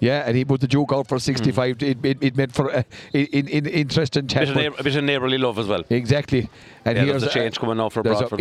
yeah, 0.00 0.24
and 0.26 0.36
he 0.36 0.44
put 0.44 0.60
the 0.60 0.68
Duke 0.68 0.92
out 0.92 1.06
for 1.08 1.18
65. 1.18 1.82
It, 1.82 2.04
it, 2.04 2.22
it 2.22 2.36
meant 2.36 2.52
for 2.52 2.70
uh, 2.70 2.82
in, 3.12 3.48
in 3.48 3.66
interesting 3.66 4.26
Bit 4.26 4.48
of, 4.50 4.56
neighbour, 4.56 4.76
a 4.78 4.82
bit 4.82 4.96
of 4.96 5.04
neighbourly 5.04 5.38
love 5.38 5.58
as 5.58 5.66
well. 5.66 5.82
Exactly. 5.90 6.48
And 6.84 6.96
Yeah, 6.96 7.04
here's 7.04 7.22
a 7.22 7.30
change 7.30 7.58
coming 7.58 7.76
now 7.76 7.88
for 7.88 8.02
Broadford, 8.02 8.40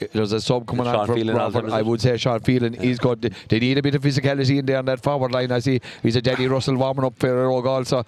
is 0.00 0.02
I'd 0.02 0.04
it- 0.04 0.12
say. 0.12 0.18
There's 0.18 0.32
a 0.32 0.40
sub 0.40 0.66
coming 0.66 0.84
Sean 0.84 0.96
on 0.96 1.06
Phelan 1.14 1.34
Broadford. 1.34 1.70
I 1.70 1.82
would 1.82 2.00
say 2.00 2.16
Sean 2.16 2.40
Phelan. 2.40 2.74
He's 2.74 2.98
got. 2.98 3.20
They 3.20 3.58
need 3.58 3.78
a 3.78 3.82
bit 3.82 3.94
of 3.94 4.02
physicality 4.02 4.58
in 4.58 4.66
there 4.66 4.78
on 4.78 4.84
that 4.86 5.02
forward 5.02 5.32
line. 5.32 5.52
I 5.52 5.58
see. 5.60 5.80
He's 6.02 6.16
a 6.16 6.22
Danny 6.22 6.46
Russell 6.56 6.76
warming 6.76 7.04
up 7.04 7.18
for 7.18 7.48
Rogue 7.48 7.66
also. 7.66 8.04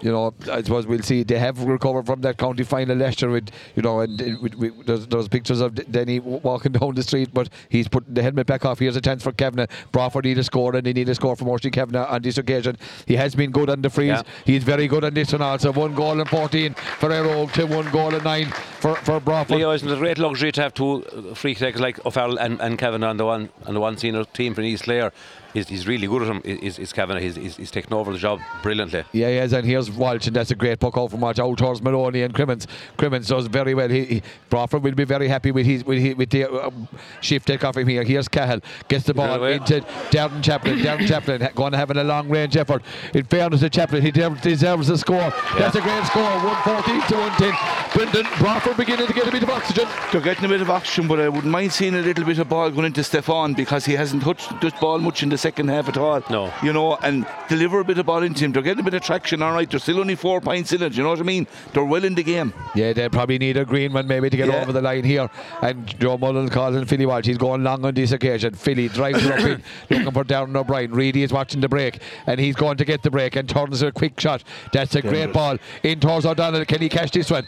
You 0.00 0.10
know, 0.12 0.34
I 0.50 0.62
suppose 0.62 0.86
we'll 0.86 1.02
see. 1.02 1.22
They 1.22 1.38
have 1.38 1.62
recovered 1.62 2.06
from 2.06 2.20
that 2.22 2.36
county 2.38 2.64
final 2.64 2.96
last 2.96 3.22
year 3.22 3.30
with, 3.30 3.50
you 3.76 3.82
know, 3.82 4.00
and 4.00 4.20
uh, 4.20 4.24
with, 4.42 4.54
with, 4.56 4.86
there's, 4.86 5.06
there's 5.06 5.28
pictures 5.28 5.60
of 5.60 5.74
D- 5.76 5.84
Denny 5.90 6.18
walking 6.20 6.72
down 6.72 6.94
the 6.94 7.02
street, 7.04 7.30
but 7.32 7.48
he's 7.68 7.86
putting 7.88 8.14
the 8.14 8.22
helmet 8.22 8.46
back 8.46 8.64
off. 8.64 8.80
Here's 8.80 8.96
a 8.96 9.00
chance 9.00 9.22
for 9.22 9.30
Kavanagh. 9.32 9.66
Broadford 9.92 10.24
need 10.24 10.38
a 10.38 10.44
score, 10.44 10.74
and 10.74 10.84
they 10.84 10.92
need 10.92 11.08
a 11.08 11.14
score 11.14 11.36
from 11.36 11.48
Orchie 11.48 11.70
Kavanagh 11.70 12.06
on 12.08 12.22
this 12.22 12.38
occasion. 12.38 12.76
He 13.06 13.14
has 13.16 13.34
been 13.34 13.50
good 13.52 13.70
on 13.70 13.80
the 13.82 13.90
freeze. 13.90 14.08
Yeah. 14.08 14.22
He's 14.44 14.64
very 14.64 14.88
good 14.88 15.04
on 15.04 15.14
this 15.14 15.32
one 15.32 15.42
also. 15.42 15.72
One 15.72 15.94
goal 15.94 16.20
and 16.20 16.28
14 16.28 16.74
for 16.74 17.10
Éire 17.10 17.26
Óg 17.46 17.52
to 17.52 17.66
one 17.66 17.88
goal 17.92 18.12
and 18.14 18.24
nine 18.24 18.46
for, 18.80 18.96
for 18.96 19.20
Broadford. 19.20 19.56
Leo, 19.58 19.70
isn't 19.70 19.88
a 19.90 19.96
great 19.96 20.18
luxury 20.18 20.50
to 20.52 20.62
have 20.62 20.74
two 20.74 21.04
uh, 21.06 21.31
free 21.34 21.54
kicks 21.54 21.80
like 21.80 22.04
O'Farrell 22.04 22.38
and, 22.38 22.60
and 22.60 22.78
Kevin 22.78 23.02
on 23.04 23.16
the 23.16 23.24
one 23.24 23.48
on 23.66 23.74
the 23.74 23.80
one 23.80 23.96
senior 23.96 24.24
team 24.24 24.54
from 24.54 24.64
East 24.64 24.84
Clare? 24.84 25.12
He's, 25.52 25.68
he's 25.68 25.86
really 25.86 26.06
good 26.06 26.22
at 26.22 26.28
him. 26.28 26.40
Is, 26.44 26.78
is 26.78 26.92
Kevin? 26.92 27.18
He's, 27.18 27.36
he's, 27.36 27.56
he's 27.56 27.70
taken 27.70 27.92
over 27.92 28.12
the 28.12 28.18
job 28.18 28.40
brilliantly. 28.62 29.04
Yeah, 29.12 29.28
he 29.28 29.36
is. 29.36 29.52
and 29.52 29.66
here's 29.66 29.90
Walsh, 29.90 30.26
and 30.26 30.34
that's 30.34 30.50
a 30.50 30.54
great 30.54 30.80
puck 30.80 30.96
out 30.96 31.10
from 31.10 31.20
Walsh 31.20 31.38
out 31.38 31.58
towards 31.58 31.82
Maloney 31.82 32.22
and 32.22 32.32
Crimmins. 32.32 32.66
Crimmins 32.96 33.28
does 33.28 33.48
very 33.48 33.74
well. 33.74 33.88
He, 33.88 34.04
he, 34.04 34.22
Broadford 34.48 34.82
will 34.82 34.94
be 34.94 35.04
very 35.04 35.28
happy 35.28 35.50
with 35.50 35.66
his 35.66 35.84
with, 35.84 35.98
his, 35.98 36.16
with 36.16 36.30
the 36.30 36.44
um, 36.44 36.88
shift 37.20 37.46
take 37.46 37.64
off 37.64 37.76
him 37.76 37.86
here. 37.86 38.02
Here's 38.02 38.28
Cahill 38.28 38.60
gets 38.88 39.04
the 39.04 39.14
ball 39.14 39.44
into 39.44 39.80
Darren 40.10 40.42
Chaplin. 40.42 40.78
Darren 40.78 41.06
Chaplin 41.06 41.46
going 41.54 41.72
to 41.72 41.78
having 41.78 41.98
a 41.98 42.04
long 42.04 42.28
range 42.28 42.56
effort. 42.56 42.82
In 43.14 43.24
fairness 43.24 43.60
to 43.60 43.68
Chaplin, 43.68 44.02
he 44.02 44.10
deserves 44.10 44.88
a 44.88 44.96
score. 44.96 45.32
That's 45.58 45.76
a 45.76 45.82
great 45.82 46.04
score. 46.06 46.22
114 46.22 47.00
to 47.08 47.14
110. 47.14 47.81
Brendan 47.94 48.26
Broadford 48.38 48.78
beginning 48.78 49.06
to 49.06 49.12
get 49.12 49.26
a 49.28 49.30
bit 49.30 49.42
of 49.42 49.50
oxygen. 49.50 49.86
They're 50.12 50.22
getting 50.22 50.46
a 50.46 50.48
bit 50.48 50.62
of 50.62 50.70
action, 50.70 51.06
but 51.06 51.20
I 51.20 51.28
wouldn't 51.28 51.52
mind 51.52 51.72
seeing 51.74 51.94
a 51.94 52.00
little 52.00 52.24
bit 52.24 52.38
of 52.38 52.48
ball 52.48 52.70
going 52.70 52.86
into 52.86 53.04
Stefan 53.04 53.52
because 53.52 53.84
he 53.84 53.92
hasn't 53.92 54.22
touched 54.22 54.58
this 54.62 54.72
ball 54.80 54.98
much 54.98 55.22
in 55.22 55.28
the 55.28 55.36
second 55.36 55.68
half 55.68 55.90
at 55.90 55.98
all. 55.98 56.22
No. 56.30 56.50
You 56.62 56.72
know, 56.72 56.96
and 57.02 57.26
deliver 57.50 57.80
a 57.80 57.84
bit 57.84 57.98
of 57.98 58.06
ball 58.06 58.22
into 58.22 58.46
him. 58.46 58.52
They're 58.52 58.62
getting 58.62 58.80
a 58.80 58.82
bit 58.82 58.94
of 58.94 59.02
traction, 59.02 59.42
all 59.42 59.52
right. 59.52 59.70
They're 59.70 59.78
still 59.78 60.00
only 60.00 60.14
four 60.14 60.40
points 60.40 60.72
in 60.72 60.82
it, 60.82 60.94
you 60.94 61.02
know 61.02 61.10
what 61.10 61.18
I 61.20 61.22
mean? 61.22 61.46
They're 61.74 61.84
well 61.84 62.02
in 62.02 62.14
the 62.14 62.22
game. 62.22 62.54
Yeah, 62.74 62.94
they 62.94 63.06
probably 63.10 63.36
need 63.38 63.58
a 63.58 63.64
green 63.66 63.92
one 63.92 64.06
maybe 64.06 64.30
to 64.30 64.36
get 64.38 64.48
Yeah. 64.48 64.62
over 64.62 64.72
the 64.72 64.80
line 64.80 65.04
here. 65.04 65.28
And 65.60 65.86
Joe 66.00 66.16
Mullen 66.16 66.48
calling 66.48 66.86
Philly 66.86 67.04
Walsh. 67.04 67.26
He's 67.26 67.36
going 67.38 67.62
long 67.62 67.84
on 67.84 67.92
this 67.92 68.12
occasion. 68.12 68.54
Philly 68.54 68.88
drives 68.88 69.22
it 69.26 69.32
up 69.32 69.40
in, 69.40 69.62
looking 69.90 70.12
for 70.12 70.24
Darren 70.24 70.56
O'Brien. 70.56 70.92
Reidy 70.92 71.24
is 71.24 71.32
watching 71.32 71.60
the 71.60 71.68
break, 71.68 72.00
and 72.26 72.40
he's 72.40 72.56
going 72.56 72.78
to 72.78 72.86
get 72.86 73.02
the 73.02 73.10
break 73.10 73.36
and 73.36 73.46
turns 73.46 73.82
a 73.82 73.92
quick 73.92 74.18
shot. 74.18 74.42
That's 74.72 74.94
a 74.94 75.02
great 75.02 75.34
ball 75.34 75.58
in 75.82 76.00
towards 76.00 76.24
O'Donnell. 76.24 76.64
Can 76.64 76.80
he 76.80 76.88
catch 76.88 77.10
this 77.10 77.30
one? 77.30 77.46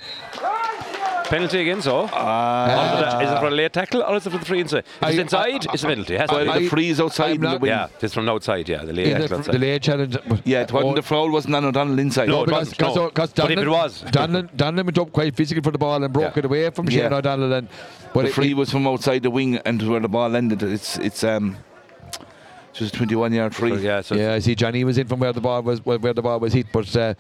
Penalty 1.25 1.61
again, 1.63 1.81
so? 1.81 2.01
Uh, 2.03 3.21
is 3.23 3.31
it 3.31 3.39
for 3.41 3.47
a 3.47 3.51
late 3.51 3.73
tackle 3.73 4.03
or 4.03 4.17
is 4.17 4.27
it 4.27 4.31
for 4.31 4.39
the 4.39 4.45
free 4.45 4.61
inside? 4.61 4.85
If 4.85 5.03
I- 5.03 5.11
it's 5.11 5.19
inside, 5.19 5.67
I- 5.69 5.73
it's 5.73 5.83
a 5.83 5.87
penalty. 5.87 6.15
It 6.15 6.21
has 6.21 6.29
to 6.29 6.35
Well, 6.37 6.45
be. 6.45 6.51
I- 6.51 6.59
the 6.59 6.69
freeze 6.69 7.01
outside. 7.01 7.31
I'm 7.33 7.41
the 7.41 7.49
not- 7.49 7.61
wing. 7.63 7.71
yeah, 7.71 7.87
it's 8.01 8.13
from 8.15 8.29
outside, 8.29 8.69
yeah, 8.69 8.85
the 8.85 8.93
late 8.93 9.07
in 9.07 9.13
tackle 9.15 9.29
the, 9.29 9.35
outside. 9.37 9.55
the 9.55 9.59
late 9.59 9.83
challenge. 9.83 10.17
Yeah, 10.45 10.61
it 10.63 10.73
wasn't 10.73 10.93
Oh, 10.93 10.95
the 10.97 11.03
foul 11.03 11.31
wasn't 11.31 11.55
on 11.57 11.65
O'Donnell 11.65 11.99
inside. 11.99 12.29
No, 12.29 12.43
it 12.43 12.47
because, 12.47 12.59
wasn't, 12.77 12.81
no. 12.81 12.87
because, 12.89 13.09
because 13.11 13.33
But 13.33 13.51
if 13.53 13.59
Donlan, 13.59 13.63
it 13.63 13.69
was- 13.71 14.03
Donlan, 14.13 14.49
Donlan 14.55 14.85
went 14.85 14.99
up 14.99 15.13
quite 15.13 15.35
physically 15.35 15.63
for 15.63 15.71
the 15.71 15.79
ball 15.79 16.03
and 16.05 16.13
broke 16.13 16.37
Yeah. 16.37 16.39
it 16.41 16.45
away 16.45 16.71
from 16.71 16.89
Yeah. 16.91 17.01
Shane 17.05 17.13
O'Donnell. 17.15 17.53
And, 17.55 17.69
but 18.13 18.23
the 18.23 18.29
it- 18.29 18.33
free 18.35 18.51
it- 18.51 18.57
was 18.57 18.71
from 18.71 18.87
outside 18.87 19.23
the 19.23 19.31
wing 19.31 19.59
and 19.65 19.83
where 19.89 20.01
the 20.01 20.09
ball 20.09 20.37
ended. 20.37 20.63
It's 20.63 20.99
it's 20.99 21.25
um 21.25 21.57
just 22.75 22.95
a 22.95 22.97
21 22.99 23.33
yard 23.33 23.55
free. 23.55 23.75
yeah, 23.79 24.03
so 24.03 24.15
yeah, 24.15 24.35
I 24.35 24.41
see 24.41 24.55
Johnny 24.55 24.85
was 24.85 24.99
in 24.99 25.07
from 25.07 25.21
where 25.21 25.33
the 25.33 25.41
ball 25.41 25.63
was 25.63 25.81
where 25.87 26.13
the 26.13 26.23
ball 26.23 26.39
was 26.39 26.53
hit, 26.53 26.67
but 26.73 26.95
uh, 26.97 27.15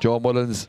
Joe 0.00 0.18
Mullins 0.18 0.66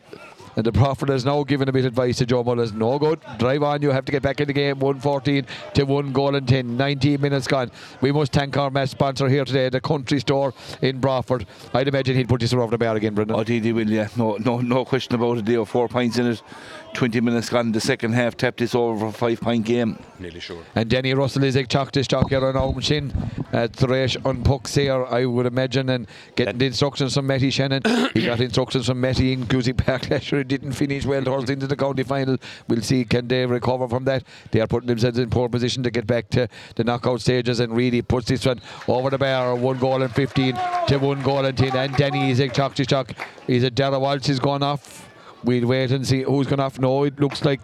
and 0.55 0.65
the 0.65 0.71
Prophet 0.71 1.09
is 1.09 1.25
now 1.25 1.43
giving 1.43 1.67
a 1.67 1.71
bit 1.71 1.85
of 1.85 1.87
advice 1.87 2.17
to 2.17 2.25
Joe 2.25 2.43
Mullins. 2.43 2.73
No 2.73 2.97
good, 2.97 3.19
drive 3.37 3.63
on. 3.63 3.81
You 3.81 3.91
have 3.91 4.05
to 4.05 4.11
get 4.11 4.21
back 4.21 4.39
in 4.39 4.47
the 4.47 4.53
game. 4.53 4.79
114 4.79 5.45
to 5.73 5.83
one 5.83 6.11
goal 6.11 6.35
and 6.35 6.47
10. 6.47 6.77
19 6.77 7.21
minutes 7.21 7.47
gone. 7.47 7.71
We 8.01 8.11
must 8.11 8.31
thank 8.31 8.55
our 8.57 8.69
match 8.69 8.89
sponsor 8.89 9.27
here 9.27 9.45
today, 9.45 9.69
the 9.69 9.81
Country 9.81 10.19
Store 10.19 10.53
in 10.81 10.99
Broadford. 10.99 11.45
I'd 11.73 11.87
imagine 11.87 12.15
he'd 12.15 12.29
put 12.29 12.41
this 12.41 12.53
over 12.53 12.71
the 12.71 12.77
bar 12.77 12.95
again, 12.95 13.15
Brendan. 13.15 13.37
Oh, 13.37 13.43
Didi 13.43 13.73
will, 13.73 13.89
yeah. 13.89 14.07
No, 14.15 14.37
no, 14.37 14.59
no 14.59 14.85
question 14.85 15.15
about 15.15 15.39
it. 15.39 15.45
They 15.45 15.53
have 15.53 15.69
four 15.69 15.87
points 15.87 16.17
in 16.17 16.27
it. 16.27 16.41
20 16.95 17.21
minutes 17.21 17.49
gone. 17.49 17.71
The 17.71 17.81
second 17.81 18.13
half 18.13 18.37
tapped 18.37 18.59
this 18.59 18.73
over 18.73 18.97
for 18.97 19.07
a 19.07 19.11
five 19.11 19.41
point 19.41 19.65
game. 19.65 19.99
nearly 20.17 20.39
sure. 20.39 20.63
And 20.73 20.89
Denny 20.89 21.13
Russell 21.13 21.43
is 21.43 21.55
a 21.55 21.63
teach 21.63 21.91
this 21.91 22.07
talk 22.07 22.29
here 22.29 22.43
on 22.43 22.55
Owen 22.55 22.79
Shin 22.79 23.13
at 23.51 23.75
Thresh 23.75 24.15
on 24.25 24.43
pucks 24.43 24.75
here, 24.75 25.05
I 25.05 25.25
would 25.25 25.45
imagine, 25.45 25.89
and 25.89 26.07
getting 26.35 26.57
the 26.57 26.65
instructions 26.65 27.13
from 27.13 27.27
Matty 27.27 27.49
Shannon. 27.49 27.83
he 28.13 28.25
got 28.25 28.39
instructions 28.39 28.87
from 28.87 29.01
Matty 29.01 29.33
in 29.33 29.45
Cusack 29.45 29.77
Park 29.77 30.09
last 30.09 30.31
year. 30.31 30.39
He 30.39 30.45
didn't 30.45 30.71
finish 30.71 31.05
well 31.05 31.23
towards 31.23 31.49
into 31.49 31.67
the 31.67 31.75
county 31.75 32.03
final. 32.03 32.37
We'll 32.67 32.81
see 32.81 33.03
can 33.03 33.27
they 33.27 33.45
recover 33.45 33.87
from 33.87 34.05
that. 34.05 34.23
They 34.51 34.61
are 34.61 34.67
putting 34.67 34.87
themselves 34.87 35.19
in 35.19 35.29
poor 35.29 35.49
position 35.49 35.83
to 35.83 35.91
get 35.91 36.07
back 36.07 36.29
to 36.29 36.47
the 36.75 36.83
knockout 36.83 37.21
stages 37.21 37.59
and 37.59 37.75
really 37.75 38.01
puts 38.01 38.27
this 38.27 38.45
one 38.45 38.61
over 38.87 39.09
the 39.09 39.17
bar. 39.17 39.53
One 39.55 39.77
goal 39.77 40.01
and 40.01 40.13
15 40.13 40.55
to 40.87 40.97
one 40.97 41.21
goal 41.21 41.43
and 41.43 41.57
10. 41.57 41.75
And 41.75 41.95
Denny 41.97 42.31
is 42.31 42.39
a 42.39 42.47
teach 42.47 42.75
this 42.75 42.87
talk. 42.87 43.11
He's 43.47 43.63
a 43.63 43.69
Dara 43.69 43.99
Walsh 43.99 44.29
is 44.29 44.39
gone 44.39 44.63
off. 44.63 45.04
We'll 45.45 45.67
wait 45.67 45.91
and 45.91 46.05
see 46.05 46.23
who's 46.23 46.47
gone 46.47 46.59
off. 46.59 46.79
No, 46.79 47.03
it 47.03 47.19
looks 47.19 47.45
like 47.45 47.63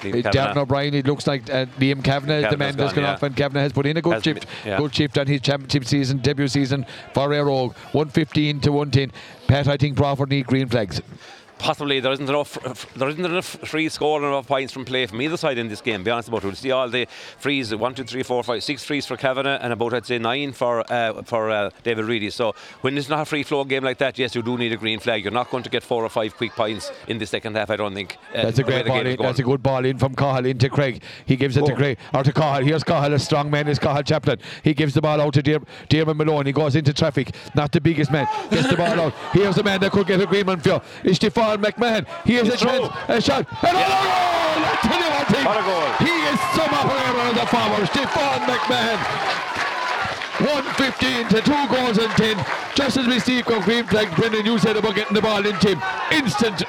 uh, 0.00 0.02
Darren 0.02 0.56
O'Brien, 0.56 0.94
it 0.94 1.06
looks 1.06 1.26
like 1.26 1.48
uh, 1.50 1.66
Liam 1.78 2.02
Kavanagh 2.02 2.44
is 2.46 2.50
the 2.50 2.56
man 2.56 2.76
that's 2.76 2.92
gone, 2.92 3.02
gone 3.02 3.04
yeah. 3.04 3.14
off, 3.14 3.22
and 3.22 3.36
Kavanagh 3.36 3.62
has 3.62 3.72
put 3.72 3.84
in 3.86 3.96
a 3.96 4.02
good 4.02 4.14
Has 4.14 4.22
shift, 4.24 4.46
been- 4.46 4.70
yeah. 4.72 4.78
good 4.78 4.94
shift 4.94 5.18
on 5.18 5.26
his 5.26 5.40
championship 5.40 5.84
season, 5.84 6.18
debut 6.18 6.48
season 6.48 6.86
for 7.14 7.28
Éire 7.28 7.46
Óg. 7.46 7.74
115 7.92 8.60
to 8.60 8.72
110. 8.72 9.12
Pat, 9.48 9.68
I 9.68 9.76
think 9.76 9.96
Broadford 9.96 10.30
need 10.30 10.46
green 10.46 10.68
flags. 10.68 11.00
Possibly 11.58 12.00
there 12.00 12.12
isn't 12.12 12.28
enough. 12.28 12.56
There 12.94 13.08
isn't 13.08 13.24
enough 13.24 13.46
free 13.46 13.88
score 13.88 14.18
and 14.18 14.26
enough 14.28 14.46
points 14.46 14.72
from 14.72 14.84
play 14.84 15.06
from 15.06 15.20
either 15.20 15.36
side 15.36 15.58
in 15.58 15.68
this 15.68 15.80
game. 15.80 16.04
Be 16.04 16.10
honest 16.10 16.28
about 16.28 16.44
it. 16.44 16.46
We'll 16.46 16.54
see 16.54 16.70
all 16.70 16.88
the 16.88 17.06
frees. 17.38 17.74
One, 17.74 17.94
two, 17.94 18.04
three, 18.04 18.22
four, 18.22 18.42
five, 18.42 18.62
six 18.62 18.84
frees 18.84 19.06
for 19.06 19.16
Kavanagh 19.16 19.58
and 19.60 19.72
about 19.72 19.92
I'd 19.94 20.06
say 20.06 20.18
nine 20.18 20.52
for 20.52 20.84
uh, 20.92 21.22
for 21.22 21.50
uh, 21.50 21.70
David 21.82 22.04
Reidy. 22.04 22.30
So 22.30 22.54
when 22.82 22.96
it's 22.96 23.08
not 23.08 23.20
a 23.22 23.24
free 23.24 23.42
flow 23.42 23.64
game 23.64 23.82
like 23.84 23.98
that, 23.98 24.18
yes, 24.18 24.34
you 24.34 24.42
do 24.42 24.56
need 24.56 24.72
a 24.72 24.76
green 24.76 25.00
flag. 25.00 25.24
You're 25.24 25.32
not 25.32 25.50
going 25.50 25.62
to 25.64 25.70
get 25.70 25.82
four 25.82 26.04
or 26.04 26.08
five 26.08 26.36
quick 26.36 26.52
points 26.52 26.92
in 27.08 27.18
the 27.18 27.26
second 27.26 27.56
half. 27.56 27.70
I 27.70 27.76
don't 27.76 27.94
think. 27.94 28.16
uh, 28.34 28.42
That's 28.42 28.58
a 28.60 28.62
great 28.64 28.86
ball 28.86 29.06
in. 29.06 29.16
That's 29.20 29.38
a 29.40 29.42
good 29.42 29.62
ball 29.62 29.84
in 29.84 29.98
from 29.98 30.14
Cathal 30.14 30.46
into 30.46 30.68
Craig. 30.70 31.02
He 31.26 31.36
gives 31.36 31.56
it 31.56 31.64
to 31.66 31.72
Oh. 31.72 31.76
Craig 31.76 31.98
or 32.14 32.22
to 32.22 32.32
Cathal. 32.32 32.64
Here's 32.64 32.84
Cathal, 32.84 33.12
a 33.14 33.18
strong 33.18 33.50
man 33.50 33.68
is 33.68 33.78
Cathal 33.78 34.02
Chaplin. 34.04 34.38
He 34.62 34.74
gives 34.74 34.94
the 34.94 35.00
ball 35.02 35.20
out 35.20 35.34
to 35.34 35.42
Dear, 35.42 35.60
Diarmuid 35.88 36.16
Malone. 36.16 36.46
He 36.46 36.52
goes 36.52 36.76
into 36.76 36.92
traffic. 36.94 37.34
Not 37.54 37.72
the 37.72 37.80
biggest 37.80 38.10
man. 38.12 38.26
Gets 38.50 38.68
the 38.68 38.76
ball 38.76 39.00
out. 39.00 39.14
Here's 39.32 39.56
the 39.56 39.62
man 39.64 39.80
that 39.80 39.90
could 39.92 40.06
get 40.06 40.20
a 40.20 40.26
green 40.26 40.46
one 40.46 40.60
for 40.60 40.68
you. 40.68 40.80
It's 41.04 41.18
Stefan 41.48 41.72
McMahon. 41.72 42.06
Here's 42.24 42.48
a 42.48 42.56
chance. 42.56 42.88
A 43.08 43.20
shot. 43.20 43.46
And 43.62 43.76
a 43.76 43.80
goal! 43.80 43.96
I 44.60 44.76
tell 44.82 45.00
you 45.00 45.10
one 45.10 45.26
thing. 45.32 45.44
Goal. 45.44 45.88
He 46.04 46.14
is 46.28 46.38
some 46.52 46.72
operator 46.74 47.20
on 47.20 47.34
the 47.34 47.46
forward. 47.46 47.88
Stefan 47.88 48.40
McMahon. 48.40 49.57
115 50.40 51.28
to 51.28 51.40
two 51.40 51.68
goals 51.68 51.98
and 51.98 52.10
10. 52.12 52.46
Just 52.76 52.96
as 52.96 53.06
we 53.08 53.18
see 53.18 53.42
green 53.42 53.84
flag, 53.84 54.14
Brendan, 54.14 54.46
you 54.46 54.58
said 54.58 54.76
about 54.76 54.94
getting 54.94 55.14
the 55.14 55.20
ball 55.20 55.44
in, 55.44 55.56
Tim. 55.58 55.82
Instant 56.12 56.62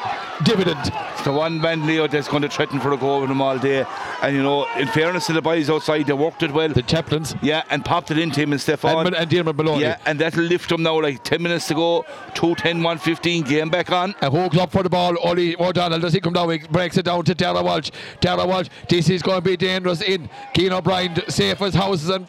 dividend. 0.44 0.92
It's 1.14 1.22
the 1.24 1.32
one 1.32 1.62
man 1.62 1.86
Leo 1.86 2.08
that's 2.08 2.28
going 2.28 2.42
to 2.42 2.50
threaten 2.50 2.80
for 2.80 2.94
a 2.94 2.98
goal 2.98 3.22
with 3.22 3.30
him 3.30 3.42
all 3.42 3.60
day. 3.60 3.86
And 4.24 4.36
you 4.36 4.42
know, 4.42 4.66
in 4.78 4.88
fairness 4.88 5.28
to 5.28 5.34
the 5.34 5.42
boys 5.42 5.70
outside, 5.70 6.08
they 6.08 6.14
worked 6.14 6.42
it 6.42 6.52
well. 6.52 6.70
The 6.70 6.82
Chaplins. 6.82 7.36
Yeah, 7.42 7.64
and 7.70 7.86
popped 7.86 8.10
it 8.10 8.18
into 8.18 8.42
him 8.42 8.54
and 8.54 8.60
Stefan. 8.60 9.06
And, 9.06 9.16
and 9.16 9.30
Dermot 9.30 9.56
Maloney. 9.56 9.82
Yeah, 9.82 10.00
and 10.06 10.18
that'll 10.20 10.44
lift 10.44 10.72
him 10.72 10.82
now 10.82 11.00
like 11.00 11.24
10 11.24 11.42
minutes 11.42 11.68
to 11.68 11.76
go. 11.76 12.06
2 12.34 12.56
10 12.56 12.78
115, 12.78 13.44
game 13.44 13.70
back 13.70 13.92
on. 13.92 14.16
And 14.22 14.34
Hogs 14.34 14.58
up 14.58 14.72
for 14.72 14.82
the 14.82 14.90
ball. 14.90 15.16
Ollie 15.20 15.56
O'Donnell, 15.60 16.00
does 16.00 16.14
he 16.14 16.22
come 16.22 16.34
down? 16.34 16.50
He 16.50 16.58
breaks 16.60 16.98
it 16.98 17.06
down 17.06 17.24
to 17.26 17.36
Tara 17.36 17.62
Walsh. 17.62 17.92
Tara 18.22 18.46
Walsh, 18.48 18.70
this 18.88 19.10
is 19.10 19.22
going 19.22 19.42
to 19.42 19.48
be 19.48 19.58
dangerous 19.58 20.02
in. 20.02 20.30
Keane 20.54 20.74
O'Brien, 20.74 21.16
safe 21.30 21.62
as 21.62 21.76
houses. 21.76 22.10
and 22.10 22.28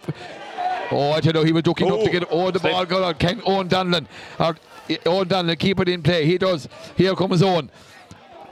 Oh, 0.90 1.12
I 1.12 1.20
don't 1.20 1.34
know. 1.34 1.44
he 1.44 1.52
was 1.52 1.66
looking 1.66 1.90
up 1.90 2.00
to 2.00 2.08
oh. 2.08 2.12
get 2.12 2.24
oh 2.30 2.50
the 2.50 2.58
Slip. 2.58 2.72
ball 2.72 2.84
got 2.86 3.02
out. 3.02 3.18
Ken 3.18 3.40
Owen 3.46 3.68
Donlan. 3.68 4.06
Or, 4.38 4.56
uh, 4.88 4.96
Owen 5.06 5.28
Donlan, 5.28 5.58
keep 5.58 5.78
it 5.80 5.88
in 5.88 6.02
play. 6.02 6.26
He 6.26 6.38
does. 6.38 6.68
Here 6.96 7.14
comes 7.14 7.42
Owen. 7.42 7.70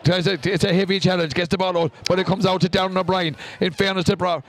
It's 0.04 0.26
a, 0.26 0.38
it's 0.50 0.64
a 0.64 0.72
heavy 0.72 1.00
challenge. 1.00 1.34
Gets 1.34 1.48
the 1.48 1.58
ball 1.58 1.76
out, 1.76 1.92
but 2.08 2.18
it 2.18 2.26
comes 2.26 2.46
out 2.46 2.60
to 2.62 2.68
Darren 2.68 2.96
O'Brien. 2.96 3.36
In 3.60 3.72
fairness 3.72 4.04
to 4.04 4.16
Bra, 4.16 4.40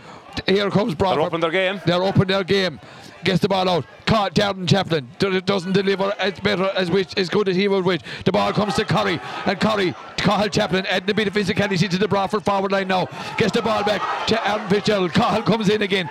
here 0.46 0.70
comes 0.70 0.96
Bra. 0.96 1.16
They're 1.16 1.24
open 1.24 1.42
their 1.42 1.52
game. 1.52 1.82
They're 1.86 2.04
open 2.04 2.28
their 2.28 2.44
game. 2.44 2.80
Gets 3.24 3.42
the 3.42 3.50
ball 3.50 3.68
out. 3.68 3.86
Caught 4.06 4.36
Darren 4.36 4.70
Chaplin. 4.70 5.10
Do- 5.18 5.42
Doesn't 5.42 5.74
deliver 5.74 6.14
as 6.20 6.40
better 6.40 6.72
as 6.76 6.90
which 6.90 7.18
as 7.18 7.28
good 7.30 7.50
as 7.50 7.56
he 7.58 7.68
would 7.68 7.84
wish. 7.84 8.02
The 8.24 8.32
ball 8.32 8.54
comes 8.54 8.76
to 8.76 8.86
Curry. 8.86 9.20
And 9.46 9.60
Curry, 9.60 9.94
Cathal 10.18 10.48
Chaplin 10.50 10.86
adding 10.86 11.10
a 11.10 11.14
bit 11.14 11.28
of 11.28 11.34
physicality 11.34 11.90
to 11.90 11.98
the 11.98 12.08
Broadford 12.08 12.46
forward 12.46 12.72
line 12.72 12.88
now. 12.88 13.08
Gets 13.38 13.52
the 13.52 13.62
ball 13.62 13.84
back 13.84 14.28
to 14.28 14.48
Aaron 14.48 14.70
Fitzgerald. 14.70 15.12
Cathal 15.14 15.42
comes 15.44 15.68
in 15.68 15.82
again. 15.82 16.10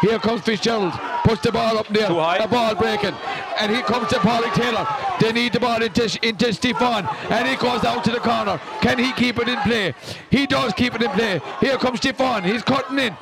Here 0.00 0.18
comes 0.18 0.42
Fitzgerald. 0.42 0.92
Puts 1.24 1.42
the 1.42 1.52
ball 1.52 1.76
up 1.78 1.88
there. 1.88 2.06
Too 2.08 2.14
high. 2.20 2.36
A 2.38 2.48
ball 2.48 2.74
breaking. 2.74 3.14
And 3.58 3.72
here 3.72 3.82
comes 3.82 4.08
to 4.10 4.16
Paulie 4.16 4.52
Taylor. 4.54 4.86
They 5.20 5.32
need 5.32 5.52
the 5.52 5.60
ball 5.60 5.82
into, 5.82 6.18
into 6.26 6.52
Stefan. 6.52 7.06
And 7.30 7.48
he 7.48 7.56
goes 7.56 7.84
out 7.84 8.04
to 8.04 8.10
the 8.12 8.20
corner. 8.20 8.60
Can 8.80 8.98
he 8.98 9.12
keep 9.12 9.38
it 9.38 9.48
in 9.48 9.58
play? 9.60 9.94
He 10.30 10.46
does 10.46 10.72
keep 10.74 10.94
it 10.94 11.02
in 11.02 11.10
play. 11.10 11.40
Here 11.60 11.76
comes 11.76 11.98
Stefan. 11.98 12.44
He's 12.44 12.62
cutting 12.62 12.98
in. 12.98 13.16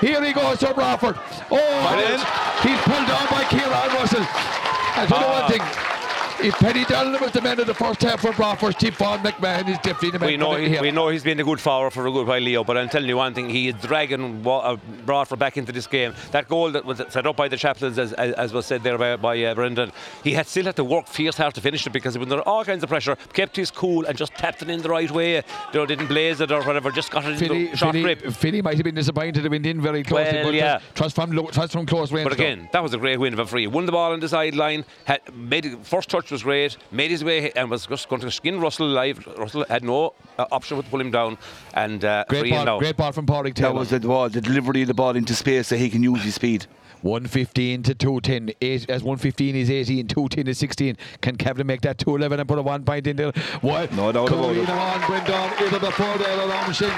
Here 0.00 0.22
he 0.24 0.32
goes 0.32 0.58
to 0.60 0.72
Broadford. 0.72 1.16
Oh, 1.50 2.60
he's 2.62 2.80
pulled 2.82 3.06
down 3.08 3.26
by 3.28 3.44
Kieran 3.50 3.70
Russell. 3.94 4.22
I 4.22 5.06
tell 5.08 5.20
you 5.20 5.26
Ah. 5.26 5.40
one 5.40 5.50
thing. 5.50 5.99
If 6.42 6.54
Penny 6.54 6.86
Dillon 6.86 7.20
was 7.20 7.32
the 7.32 7.42
man 7.42 7.60
of 7.60 7.66
the 7.66 7.74
first 7.74 8.00
half 8.00 8.22
for 8.22 8.32
Broadford, 8.32 8.74
Stefan 8.76 9.18
McMahon 9.18 9.68
is 9.68 9.76
definitely 9.78 10.12
the 10.12 10.18
man 10.18 10.28
We 10.28 10.36
know, 10.38 10.54
he, 10.54 10.80
we 10.80 10.90
know 10.90 11.08
he's 11.08 11.22
been 11.22 11.38
a 11.38 11.44
good 11.44 11.60
forward 11.60 11.90
for 11.90 12.06
a 12.06 12.10
good 12.10 12.26
while, 12.26 12.40
Leo. 12.40 12.64
But 12.64 12.78
I'm 12.78 12.88
telling 12.88 13.08
you 13.10 13.18
one 13.18 13.34
thing: 13.34 13.50
he 13.50 13.68
is 13.68 13.74
dragging 13.74 14.42
uh, 14.46 14.76
Broadford 15.04 15.38
back 15.38 15.58
into 15.58 15.70
this 15.70 15.86
game. 15.86 16.14
That 16.30 16.48
goal 16.48 16.70
that 16.72 16.86
was 16.86 17.02
set 17.10 17.26
up 17.26 17.36
by 17.36 17.48
the 17.48 17.58
Chaplins, 17.58 17.98
as, 17.98 18.14
as, 18.14 18.32
as 18.32 18.52
was 18.54 18.64
said 18.64 18.82
there 18.82 18.96
by, 18.96 19.16
by 19.16 19.42
uh, 19.44 19.54
Brendan, 19.54 19.92
he 20.24 20.32
had 20.32 20.46
still 20.46 20.64
had 20.64 20.76
to 20.76 20.84
work 20.84 21.08
fierce 21.08 21.36
hard 21.36 21.54
to 21.56 21.60
finish 21.60 21.86
it 21.86 21.90
because 21.90 22.14
he 22.14 22.18
was 22.18 22.32
under 22.32 22.42
all 22.48 22.64
kinds 22.64 22.82
of 22.82 22.88
pressure. 22.88 23.16
Kept 23.34 23.54
his 23.56 23.70
cool 23.70 24.06
and 24.06 24.16
just 24.16 24.32
tapped 24.32 24.62
it 24.62 24.70
in 24.70 24.80
the 24.80 24.88
right 24.88 25.10
way. 25.10 25.34
You 25.36 25.42
know, 25.74 25.84
didn't 25.84 26.06
blaze 26.06 26.40
it 26.40 26.50
or 26.50 26.62
whatever. 26.62 26.90
Just 26.90 27.10
got 27.10 27.26
it 27.26 27.32
in 27.32 27.36
Philly, 27.36 27.66
the 27.66 27.76
short 27.76 27.92
Philly, 27.92 28.14
grip. 28.14 28.32
Philly 28.32 28.62
might 28.62 28.76
have 28.76 28.84
been 28.84 28.94
disappointed 28.94 29.42
to 29.42 29.48
win 29.50 29.66
in 29.66 29.78
very 29.82 30.02
closely, 30.02 30.38
Well, 30.38 30.44
but 30.46 30.54
yeah. 30.54 30.80
trust 30.94 31.16
from 31.16 31.32
trust 31.48 31.72
from 31.72 31.84
close 31.84 32.10
range. 32.10 32.30
But 32.30 32.38
though. 32.38 32.44
again, 32.44 32.70
that 32.72 32.82
was 32.82 32.94
a 32.94 32.98
great 32.98 33.20
win 33.20 33.36
for 33.36 33.42
a 33.42 33.46
free. 33.46 33.66
Won 33.66 33.84
the 33.84 33.92
ball 33.92 34.12
on 34.12 34.20
the 34.20 34.28
sideline. 34.28 34.86
Had 35.04 35.20
made 35.36 35.76
first 35.82 36.08
touch 36.08 36.29
was 36.30 36.42
great. 36.42 36.76
Made 36.90 37.10
his 37.10 37.24
way 37.24 37.50
and 37.52 37.70
was 37.70 37.86
just 37.86 38.08
going 38.08 38.22
to 38.22 38.30
skin 38.30 38.60
Russell 38.60 38.86
alive. 38.86 39.26
Russell 39.36 39.64
had 39.68 39.84
no 39.84 40.14
uh, 40.38 40.46
option 40.52 40.76
but 40.76 40.84
to 40.84 40.90
pull 40.90 41.00
him 41.00 41.10
down 41.10 41.38
and 41.74 42.04
uh, 42.04 42.24
great 42.28 42.40
free 42.40 42.50
ball, 42.50 42.78
great 42.78 42.96
ball 42.96 43.12
from 43.12 43.26
Paulie 43.26 43.54
Taylor. 43.54 43.72
That 43.72 43.78
was 43.78 43.90
the 43.90 44.00
ball, 44.00 44.28
the 44.28 44.40
delivery 44.40 44.82
of 44.82 44.88
the 44.88 44.94
ball 44.94 45.16
into 45.16 45.34
space 45.34 45.68
so 45.68 45.76
he 45.76 45.90
can 45.90 46.02
use 46.02 46.22
his 46.22 46.34
speed. 46.34 46.66
115 47.02 47.82
to 47.84 47.94
210. 47.94 48.54
Eight, 48.60 48.90
as 48.90 49.02
115 49.02 49.56
is 49.56 49.70
18, 49.70 50.06
210 50.06 50.46
is 50.48 50.58
16. 50.58 50.96
Can 51.20 51.36
Kevin 51.36 51.66
make 51.66 51.80
that 51.82 51.98
211 51.98 52.40
and 52.40 52.48
put 52.48 52.58
a 52.58 52.62
one 52.62 52.84
point 52.84 53.06
in 53.06 53.16
there? 53.16 53.32
What? 53.62 53.92
No 53.92 54.12
doubt 54.12 54.28
about 54.28 54.54
it. 54.54 54.66
Colleen 54.66 54.68
on, 54.68 55.06
Brendan, 55.06 55.50
either 55.64 55.80
before 55.80 56.18
there 56.18 56.38
or 56.38 56.52
on 56.52 56.68
machine. 56.68 56.92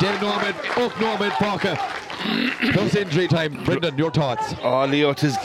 Dave 0.00 0.20
Norman, 0.20 0.54
Oak 0.76 1.00
Norman, 1.00 1.30
Parker. 1.32 1.76
Plus 2.72 2.94
injury 2.94 3.28
time. 3.28 3.62
Brendan, 3.64 3.96
your 3.96 4.10
thoughts? 4.10 4.54
Oh, 4.62 4.84
Leo, 4.86 5.10
is, 5.10 5.36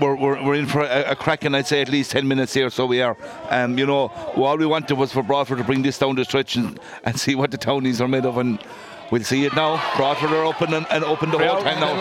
we're, 0.00 0.16
we're, 0.16 0.42
we're 0.44 0.54
in 0.54 0.66
for 0.66 0.82
a, 0.82 1.12
a 1.12 1.16
cracking, 1.16 1.54
I'd 1.54 1.66
say, 1.66 1.80
at 1.80 1.88
least 1.88 2.10
10 2.10 2.26
minutes 2.26 2.54
here, 2.54 2.70
so 2.70 2.86
we 2.86 3.00
are. 3.00 3.16
Um, 3.50 3.78
you 3.78 3.86
know, 3.86 4.08
all 4.36 4.56
we 4.56 4.66
wanted 4.66 4.94
was 4.94 5.12
for 5.12 5.22
Broadford 5.22 5.58
to 5.58 5.64
bring 5.64 5.82
this 5.82 5.98
down 5.98 6.16
the 6.16 6.24
stretch 6.24 6.56
and, 6.56 6.78
and 7.04 7.18
see 7.18 7.34
what 7.34 7.50
the 7.50 7.58
townies 7.58 8.00
are 8.00 8.08
made 8.08 8.26
of, 8.26 8.38
and 8.38 8.62
we'll 9.10 9.24
see 9.24 9.44
it 9.44 9.54
now. 9.54 9.82
Broadford 9.96 10.30
are 10.30 10.44
open 10.44 10.74
and, 10.74 10.86
and 10.90 11.04
open 11.04 11.30
the 11.30 11.38
whole 11.38 11.62
time 11.62 11.66
And 11.68 11.80
now. 11.80 11.94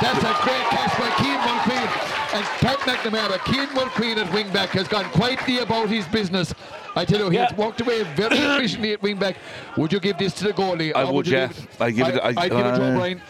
That's 0.00 0.18
a 0.18 0.44
great 0.44 0.64
catch 0.70 0.98
by 0.98 1.10
Keane 1.22 1.38
Mulqueen. 1.40 2.12
And 2.34 2.44
Pat 2.60 2.78
McNamara, 2.78 3.44
Keane 3.44 3.68
Mulqueen 3.68 4.16
at 4.16 4.32
wing 4.32 4.50
back 4.52 4.70
has 4.70 4.88
gone 4.88 5.04
quietly 5.10 5.58
about 5.58 5.90
his 5.90 6.06
business. 6.06 6.54
I 6.94 7.04
tell 7.04 7.18
you, 7.20 7.30
he 7.30 7.36
has 7.38 7.50
Yeah. 7.52 7.56
walked 7.56 7.80
away 7.80 8.02
very 8.14 8.36
efficiently 8.38 8.92
at 8.92 9.02
wing 9.02 9.18
back. 9.18 9.36
Would 9.76 9.92
you 9.92 10.00
give 10.00 10.18
this 10.18 10.34
to 10.34 10.44
the 10.44 10.52
goalie? 10.52 10.92
I 10.94 11.04
or 11.04 11.12
would, 11.14 11.26
you 11.26 11.34
yeah. 11.38 11.52
I'd 11.80 11.94
give 11.96 12.08
it- 12.08 12.20
I, 12.22 12.28
I'd- 12.28 12.38
I'd 12.38 12.50
give 12.50 12.58
it 12.66 12.76
to 12.76 12.92
O'Brien. 12.92 13.22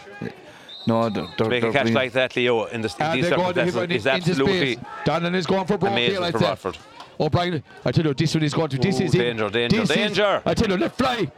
No, 0.85 1.09
they're, 1.09 1.25
they're, 1.37 1.47
make 1.47 1.61
they're 1.61 1.69
a 1.69 1.73
catch 1.73 1.91
like 1.91 2.11
that, 2.11 2.35
Leo, 2.35 2.65
in 2.65 2.81
the, 2.81 2.93
And 2.99 3.17
these 3.17 3.29
they're 3.29 3.37
going 3.37 3.53
to 3.53 3.63
hit 3.63 3.73
circumstances 3.73 3.75
right 3.75 3.91
is 3.91 4.07
absolutely 4.07 4.73
space. 4.75 4.85
Donnan 5.05 5.33
is 5.35 5.45
going 5.45 5.65
for 5.65 5.77
broke 5.77 5.91
amazing 5.93 6.21
I'd 6.23 6.31
for 6.33 6.39
say. 6.39 6.45
Broadford. 6.45 6.77
O'Brien, 7.21 7.63
I 7.85 7.91
tell 7.93 8.05
you, 8.05 8.13
this 8.13 8.33
one 8.35 8.43
is 8.43 8.53
going 8.53 8.67
to. 8.69 8.77
This 8.77 8.99
Ooh, 8.99 9.03
is 9.03 9.15
it. 9.15 9.17
danger, 9.19 9.49
danger, 9.49 9.77
This 9.79 9.89
is- 9.89 9.95
danger. 9.95 10.41
I 10.45 10.53
tell 10.53 10.69
you, 10.69 10.75
left 10.77 10.97
fly. 10.97 11.31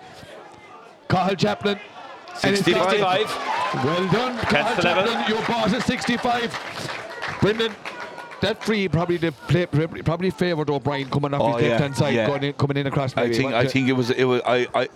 Cathal 1.07 1.35
Chaplin. 1.35 1.79
And 2.43 2.55
it's 2.55 2.65
65. 2.65 2.89
65. 3.29 3.85
Well 3.85 4.07
done, 4.11 4.37
Catch 4.39 4.49
Cathal 4.49 4.75
the 4.77 4.81
level. 4.83 5.13
Chaplin. 5.13 5.37
Your 5.37 5.47
boss 5.47 5.73
is 5.73 5.85
65. 5.85 7.37
Brendan, 7.41 7.71
that 8.45 8.63
free 8.63 8.87
probably 8.87 9.17
the 9.17 9.31
play, 9.31 9.65
probably 9.65 10.29
favoured 10.29 10.69
O'Brien 10.69 11.09
coming 11.09 11.33
up 11.33 11.41
Oh, 11.41 11.53
his 11.53 11.63
yeah, 11.63 11.69
left 11.69 11.81
hand 11.81 11.97
side, 11.97 12.13
yeah. 12.15 12.27
going 12.27 12.43
in, 12.43 12.53
coming 12.53 12.77
in 12.77 12.87
across. 12.87 13.15
I 13.17 13.31
think 13.31 13.53
I 13.53 13.67
think 13.67 13.89
it 13.89 13.93
was 13.93 14.09
it 14.11 14.23
was 14.25 14.41
I, 14.45 14.67
I 14.73 14.89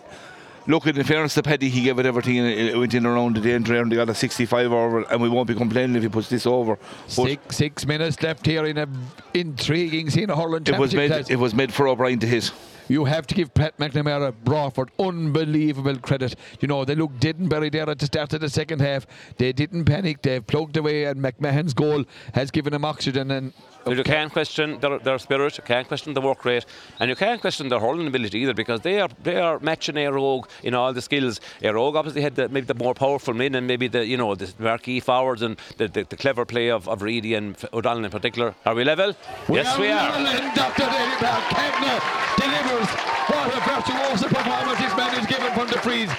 look 0.67 0.85
in 0.85 1.03
fairness 1.03 1.33
to 1.33 1.41
Petty, 1.43 1.67
he 1.69 1.81
gave 1.83 1.97
it 1.99 2.05
everything 2.05 2.37
and 2.37 2.47
it, 2.47 2.77
went 2.77 2.93
in 2.93 3.05
around 3.05 3.35
the 3.35 3.41
danger 3.41 3.73
area 3.73 3.81
and 3.81 3.91
they 3.91 3.95
got 3.95 4.09
a 4.09 4.13
65 4.13 4.71
over 4.71 5.01
and 5.03 5.19
we 5.21 5.27
won't 5.27 5.47
be 5.47 5.55
complaining 5.55 5.95
if 5.95 6.03
he 6.03 6.09
puts 6.09 6.29
this 6.29 6.45
over 6.45 6.75
but 6.75 7.09
Six, 7.09 7.57
six 7.57 7.85
minutes 7.87 8.21
left 8.21 8.45
here 8.45 8.65
in 8.65 8.77
a 8.77 8.87
intriguing 9.33 10.09
scene 10.11 10.29
of 10.29 10.37
hurling 10.37 10.63
it 10.67 10.77
was 10.77 10.93
made 10.93 11.11
it 11.11 11.37
was 11.37 11.55
made 11.55 11.73
for 11.73 11.87
O'Brien 11.87 12.19
to 12.19 12.27
hit 12.27 12.51
You 12.89 13.05
have 13.05 13.27
to 13.27 13.35
give 13.35 13.53
Pat 13.53 13.77
McNamara 13.77 14.33
Broadford 14.43 14.89
unbelievable 14.99 15.95
credit. 15.97 16.35
You 16.59 16.67
know, 16.67 16.83
they 16.85 16.95
looked 16.95 17.19
dead 17.19 17.37
and 17.37 17.47
buried 17.47 17.73
there 17.73 17.87
at 17.87 17.99
the 17.99 18.07
start 18.07 18.33
of 18.33 18.41
the 18.41 18.49
second 18.49 18.81
half. 18.81 19.05
They 19.37 19.53
didn't 19.53 19.85
panic. 19.85 20.23
They've 20.23 20.45
plugged 20.45 20.75
away, 20.75 21.05
and 21.05 21.21
McMahon's 21.21 21.75
goal 21.75 22.03
has 22.33 22.49
given 22.49 22.73
them 22.73 22.83
oxygen. 22.83 23.29
And 23.29 23.53
You 23.87 24.03
can't 24.03 24.31
question 24.31 24.79
their, 24.79 24.99
their 24.99 25.17
spirit, 25.17 25.57
you 25.57 25.63
can't 25.63 25.87
question 25.87 26.13
the 26.13 26.21
work 26.21 26.45
rate, 26.45 26.65
and 26.99 27.09
you 27.09 27.15
can't 27.15 27.41
question 27.41 27.69
their 27.69 27.79
hurling 27.79 28.07
ability 28.07 28.39
either 28.39 28.53
because 28.53 28.81
they 28.81 28.99
are 28.99 29.09
they 29.23 29.37
are 29.37 29.59
matching 29.59 29.95
Éire 29.95 30.19
Óg 30.19 30.47
in 30.63 30.73
all 30.75 30.93
the 30.93 31.01
skills. 31.01 31.39
Éire 31.61 31.75
Óg 31.75 31.95
obviously 31.95 32.21
had 32.21 32.35
the, 32.35 32.49
maybe 32.49 32.65
the 32.65 32.73
more 32.73 32.93
powerful 32.93 33.33
men 33.33 33.55
and 33.55 33.65
maybe 33.67 33.87
the 33.87 34.05
you 34.05 34.17
know 34.17 34.35
the 34.35 34.53
marquee 34.59 34.99
forwards 34.99 35.41
and 35.41 35.57
the, 35.77 35.87
the, 35.87 36.03
the 36.03 36.17
clever 36.17 36.45
play 36.45 36.69
of, 36.69 36.87
of 36.87 37.01
Reidy 37.01 37.33
and 37.33 37.57
O'Donnell 37.73 38.05
in 38.05 38.11
particular. 38.11 38.53
Are 38.65 38.75
we 38.75 38.83
level? 38.83 39.15
yes, 39.49 39.77
we 39.77 39.87
are. 39.87 40.11
And 40.11 40.55
Dr. 40.55 40.85
David 40.85 41.19
Brown, 41.19 41.41
Kegner 41.53 41.99
delivers. 42.37 42.89
What 43.29 43.55
a 43.55 43.59
virtuoso 43.61 44.27
performance 44.27 44.79
this 44.79 44.95
man 44.97 45.19
is 45.19 45.25
given 45.27 45.51
from 45.53 45.67
the 45.67 45.79
freeze. 45.79 46.11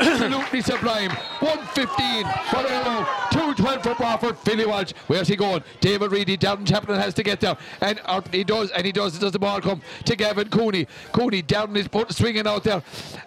Absolutely 0.00 0.62
sublime. 0.62 1.10
115 1.40 2.24
for 2.24 2.66
Éire 2.66 2.84
Óg, 2.84 3.30
212 3.32 3.82
for 3.82 3.94
Broadford. 3.94 4.38
Philly 4.38 4.66
Walsh, 4.66 4.92
where's 5.06 5.28
he 5.28 5.36
going? 5.36 5.62
David 5.80 6.10
Reidy, 6.10 6.36
Down 6.36 6.64
Chaplin 6.64 6.98
has 6.98 7.14
to 7.14 7.22
get 7.22 7.40
there. 7.40 7.56
And 7.80 8.00
uh, 8.06 8.20
he 8.32 8.44
does, 8.44 8.70
and 8.70 8.86
he 8.86 8.92
does. 8.92 9.18
Does 9.18 9.32
the 9.32 9.38
ball 9.38 9.60
come 9.60 9.82
to 10.04 10.16
Gavin 10.16 10.48
Cooney? 10.48 10.86
Cooney 11.12 11.42
down 11.42 11.74
his 11.74 11.86
foot, 11.86 12.12
swinging 12.12 12.46
out 12.46 12.64
there. 12.64 12.82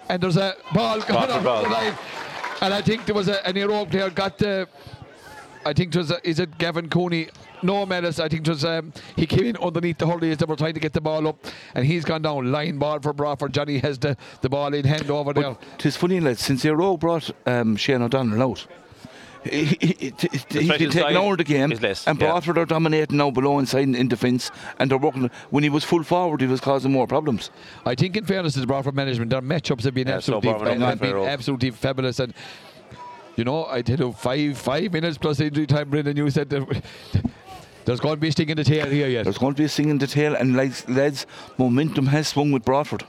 And 0.09 0.21
there's 0.21 0.37
a 0.37 0.55
ball 0.73 1.01
coming 1.01 1.29
off 1.29 1.43
the 1.43 1.69
line. 1.69 1.93
And 2.61 2.73
I 2.73 2.81
think 2.81 3.05
there 3.05 3.15
was 3.15 3.27
a, 3.27 3.45
an 3.45 3.55
Éire 3.55 3.69
Óg 3.69 3.91
player 3.91 4.09
got 4.09 4.37
the. 4.37 4.67
I 5.65 5.73
think 5.73 5.95
it 5.95 5.97
was, 5.97 6.11
uh, 6.11 6.19
is 6.23 6.39
it 6.39 6.57
Gavin 6.57 6.89
Cooney? 6.89 7.29
No, 7.63 7.85
Menace. 7.85 8.19
I 8.19 8.27
think 8.27 8.47
it 8.47 8.49
was, 8.49 8.65
um, 8.65 8.93
he 9.15 9.25
came 9.25 9.45
in 9.45 9.57
underneath 9.57 9.97
the 9.97 10.07
hurley 10.07 10.31
as 10.31 10.37
they 10.37 10.45
were 10.45 10.55
trying 10.55 10.73
to 10.73 10.79
get 10.79 10.93
the 10.93 11.01
ball 11.01 11.27
up, 11.27 11.45
and 11.75 11.85
he's 11.85 12.05
gone 12.05 12.21
down. 12.21 12.51
Line 12.51 12.77
ball 12.77 12.99
for 12.99 13.13
Broadford. 13.13 13.53
Johnny 13.53 13.79
has 13.79 13.97
the, 13.97 14.17
the 14.41 14.49
ball 14.49 14.73
in 14.73 14.85
hand 14.85 15.09
over 15.09 15.33
there. 15.33 15.53
but 15.53 15.85
it's 15.85 15.97
funny 15.97 16.19
lads 16.19 16.41
since 16.41 16.63
Éire 16.63 16.77
Óg 16.77 16.99
brought 16.99 17.31
um, 17.45 17.75
Shane 17.75 18.01
O'Donnell 18.01 18.41
out 18.41 18.67
he, 19.43 19.65
he, 19.65 19.75
he, 19.79 19.93
he 20.05 20.09
threat 20.09 20.39
can 20.49 20.67
take 20.67 20.81
inside 20.81 21.15
over 21.15 21.35
the 21.35 21.43
game 21.43 21.69
less, 21.69 22.07
and 22.07 22.19
yeah. 22.19 22.27
Broadford 22.27 22.57
are 22.57 22.65
dominating 22.65 23.17
now 23.17 23.29
below 23.29 23.59
inside 23.59 23.83
in, 23.83 23.95
in 23.95 24.07
defence 24.07 24.51
and 24.79 24.89
they're 24.89 24.97
working 24.97 25.29
when 25.49 25.63
he 25.63 25.69
was 25.69 25.83
full 25.83 26.03
forward 26.03 26.41
he 26.41 26.47
was 26.47 26.61
causing 26.61 26.91
more 26.91 27.07
problems 27.07 27.49
I 27.85 27.95
think, 27.95 28.15
in 28.15 28.25
fairness 28.25 28.53
to 28.53 28.61
the 28.61 28.67
Broadford 28.67 28.95
management, 28.95 29.31
their 29.31 29.41
matchups 29.41 29.83
have 29.83 29.93
been 29.93 30.07
Yeah, 30.07 30.15
absolutely, 30.15 30.49
Broadford 30.49 30.81
are 30.81 30.85
have 30.85 30.99
been 30.99 31.17
absolutely 31.17 31.71
fabulous. 31.71 32.19
And 32.19 32.33
you 33.35 33.43
know, 33.43 33.65
I 33.67 33.81
tell 33.81 33.97
you, 33.97 34.11
five 34.13 34.57
five 34.57 34.93
minutes 34.93 35.17
plus 35.17 35.39
injury 35.39 35.65
time. 35.65 35.89
Brendan, 35.89 36.15
you 36.17 36.29
said 36.29 36.49
that 36.49 36.83
there's 37.85 37.99
going 37.99 38.15
to 38.15 38.21
be 38.21 38.27
a 38.29 38.31
sting 38.31 38.49
in 38.49 38.57
the 38.57 38.63
tail 38.63 38.87
here 38.87 39.07
yet. 39.07 39.23
there's 39.23 39.37
going 39.37 39.53
to 39.53 39.57
be 39.61 39.65
a 39.65 39.69
sing 39.69 39.89
in 39.89 39.97
the 39.97 40.07
tail 40.07 40.35
and 40.35 40.55
lads, 40.55 40.87
lads 40.89 41.25
momentum 41.57 42.07
has 42.07 42.27
swung 42.29 42.51
with 42.51 42.63
Broadford 42.65 43.03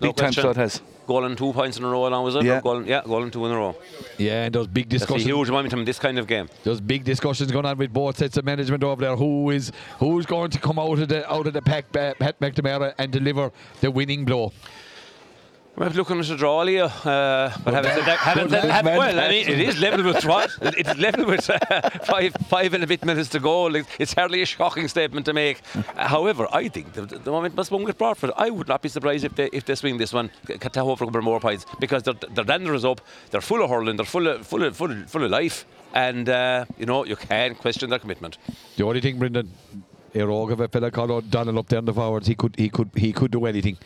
No 0.00 0.08
big 0.08 0.16
time 0.16 0.26
question. 0.28 0.42
so 0.42 0.50
it 0.50 0.56
has 0.56 0.82
goal 1.06 1.24
and 1.24 1.36
two 1.36 1.52
points 1.52 1.76
in 1.76 1.82
a 1.82 1.88
row 1.88 2.08
now, 2.08 2.24
is 2.28 2.36
it? 2.36 2.44
Yeah. 2.44 2.58
Or 2.58 2.60
goal, 2.60 2.86
yeah, 2.86 3.02
goal 3.04 3.22
and 3.24 3.32
two 3.32 3.44
in 3.44 3.50
a 3.50 3.56
row. 3.56 3.74
Yeah, 4.16 4.44
and 4.44 4.54
there's 4.54 4.68
big 4.68 4.88
discussions. 4.88 5.08
That's 5.08 5.24
a 5.24 5.26
discussions. 5.26 5.48
huge 5.48 5.50
momentum 5.50 5.78
in 5.80 5.84
this 5.84 5.98
kind 5.98 6.18
of 6.20 6.26
game. 6.28 6.48
There's 6.62 6.80
big 6.80 7.02
discussions 7.04 7.50
going 7.50 7.66
on 7.66 7.76
with 7.78 7.92
both 7.92 8.16
sets 8.18 8.36
of 8.36 8.44
management 8.44 8.84
over 8.84 9.00
there. 9.00 9.16
Who 9.16 9.50
is 9.50 9.72
who's 9.98 10.24
going 10.24 10.50
to 10.50 10.58
come 10.60 10.78
out 10.78 10.98
of 11.00 11.08
the 11.08 11.28
out 11.30 11.48
of 11.48 11.52
the 11.52 11.62
pack, 11.62 11.86
uh, 11.96 12.14
Pat 12.14 12.38
McNamara, 12.38 12.94
and 12.96 13.10
deliver 13.10 13.50
the 13.80 13.90
winning 13.90 14.24
blow? 14.24 14.52
We're 15.76 15.88
looking 15.90 16.18
at 16.20 16.28
a 16.28 16.36
draw, 16.36 16.62
Leo. 16.62 16.86
Uh, 16.86 17.56
but 17.64 17.72
having 17.72 17.92
said 17.92 18.04
that, 18.04 18.34
Good 18.34 18.50
said, 18.50 18.84
man. 18.84 18.98
well, 18.98 19.18
I 19.18 19.28
mean, 19.28 19.48
it 19.48 19.60
is 19.60 19.80
level 19.80 20.04
with 20.04 20.24
what? 20.26 20.50
It 20.60 20.86
is 20.86 20.98
level 20.98 21.24
with 21.24 21.48
uh, 21.48 21.90
five, 22.04 22.34
five 22.48 22.74
and 22.74 22.84
a 22.84 22.86
bit 22.86 23.02
minutes 23.04 23.30
to 23.30 23.40
go. 23.40 23.68
It's 23.98 24.12
hardly 24.12 24.42
a 24.42 24.46
shocking 24.46 24.88
statement 24.88 25.24
to 25.26 25.32
make. 25.32 25.62
Uh, 25.96 26.08
however, 26.08 26.46
I 26.52 26.68
think 26.68 26.92
the, 26.92 27.02
the 27.02 27.30
moment 27.30 27.54
must 27.54 27.68
swing 27.68 27.84
with 27.84 27.96
Broadford. 27.96 28.32
I 28.36 28.50
would 28.50 28.68
not 28.68 28.82
be 28.82 28.90
surprised 28.90 29.24
if 29.24 29.36
they 29.36 29.48
if 29.52 29.64
they 29.64 29.74
swing 29.74 29.96
this 29.96 30.12
one, 30.12 30.30
to 30.46 30.84
hope 30.84 30.98
for 30.98 31.04
a 31.04 31.06
couple 31.06 31.22
more 31.22 31.40
points 31.40 31.64
because 31.78 32.02
their 32.02 32.14
their 32.14 32.44
dander 32.44 32.74
is 32.74 32.84
up. 32.84 33.00
They're 33.30 33.40
full 33.40 33.62
of 33.62 33.70
hurling. 33.70 33.96
They're 33.96 34.04
full 34.04 34.26
of 34.26 34.46
full 34.46 34.62
of 34.62 34.76
full 34.76 34.90
of, 34.90 35.10
full 35.10 35.24
of 35.24 35.30
life, 35.30 35.64
and 35.94 36.28
uh, 36.28 36.66
you 36.76 36.84
know 36.84 37.04
you 37.06 37.16
can't 37.16 37.56
question 37.56 37.88
their 37.88 38.00
commitment. 38.00 38.36
The 38.76 38.84
only 38.84 39.00
thing, 39.00 39.18
Brendan, 39.18 39.50
Éire 40.14 40.28
Óg 40.28 40.52
of 40.52 40.60
a 40.60 40.68
fella 40.68 40.90
called 40.90 41.10
O'Donnell 41.10 41.58
up 41.58 41.68
there 41.68 41.78
in 41.78 41.84
the 41.84 41.94
forwards, 41.94 42.26
he 42.26 42.34
could 42.34 42.54
he 42.56 42.68
could 42.68 42.90
he 42.96 43.12
could 43.12 43.30
do 43.30 43.46
anything. 43.46 43.78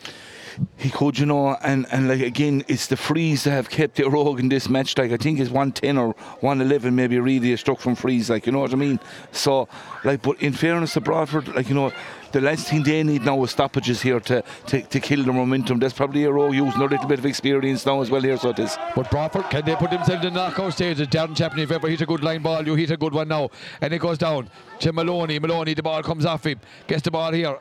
He 0.77 0.89
could, 0.89 1.19
you 1.19 1.25
know, 1.25 1.55
and, 1.63 1.85
and 1.91 2.07
like 2.07 2.21
again, 2.21 2.63
it's 2.67 2.87
the 2.87 2.97
freeze 2.97 3.43
that 3.43 3.51
have 3.51 3.69
kept 3.69 3.99
it 3.99 4.07
rogue 4.07 4.39
in 4.39 4.49
this 4.49 4.69
match. 4.69 4.97
Like 4.97 5.11
I 5.11 5.17
think 5.17 5.39
it's 5.39 5.51
one 5.51 5.71
ten 5.71 5.97
or 5.97 6.13
one 6.39 6.61
eleven, 6.61 6.95
maybe 6.95 7.19
really 7.19 7.53
a 7.53 7.57
struck 7.57 7.79
from 7.79 7.95
freeze. 7.95 8.29
Like 8.29 8.45
you 8.45 8.51
know 8.51 8.59
what 8.59 8.73
I 8.73 8.75
mean. 8.75 8.99
So, 9.31 9.67
like, 10.03 10.21
but 10.21 10.41
in 10.41 10.53
fairness 10.53 10.93
to 10.93 11.01
Broadford, 11.01 11.47
like 11.55 11.69
you 11.69 11.75
know, 11.75 11.91
the 12.35 12.41
last 12.41 12.67
thing 12.67 12.83
they 12.83 13.01
need 13.01 13.23
now 13.23 13.41
is 13.43 13.51
stoppages 13.51 14.01
here 14.01 14.19
to, 14.19 14.43
to, 14.67 14.81
to 14.81 14.99
kill 14.99 15.23
the 15.23 15.31
momentum. 15.31 15.79
That's 15.79 15.93
probably 15.93 16.25
a 16.25 16.31
rogue 16.31 16.53
using 16.53 16.81
a 16.81 16.85
little 16.85 17.07
bit 17.07 17.19
of 17.19 17.25
experience 17.25 17.85
now 17.85 18.01
as 18.01 18.11
well 18.11 18.21
here. 18.21 18.37
So 18.37 18.49
it 18.49 18.59
is. 18.59 18.77
But 18.93 19.09
Broadford, 19.09 19.49
can 19.49 19.63
they 19.63 19.75
put 19.75 19.91
themselves 19.91 20.25
in 20.25 20.33
the 20.33 20.39
knockout 20.39 20.73
stages? 20.73 21.07
Darren 21.07 21.35
Chaplin, 21.35 21.63
if 21.63 21.71
ever 21.71 21.87
hit 21.87 22.01
a 22.01 22.05
good 22.05 22.23
line 22.23 22.41
ball, 22.41 22.65
you 22.67 22.75
hit 22.75 22.91
a 22.91 22.97
good 22.97 23.13
one 23.13 23.29
now. 23.29 23.49
And 23.79 23.93
it 23.93 23.99
goes 23.99 24.17
down 24.17 24.49
to 24.79 24.91
Maloney. 24.91 25.39
Maloney, 25.39 25.75
the 25.75 25.83
ball 25.83 26.03
comes 26.03 26.25
off 26.25 26.45
him. 26.45 26.59
Gets 26.87 27.03
the 27.03 27.11
ball 27.11 27.31
here. 27.31 27.57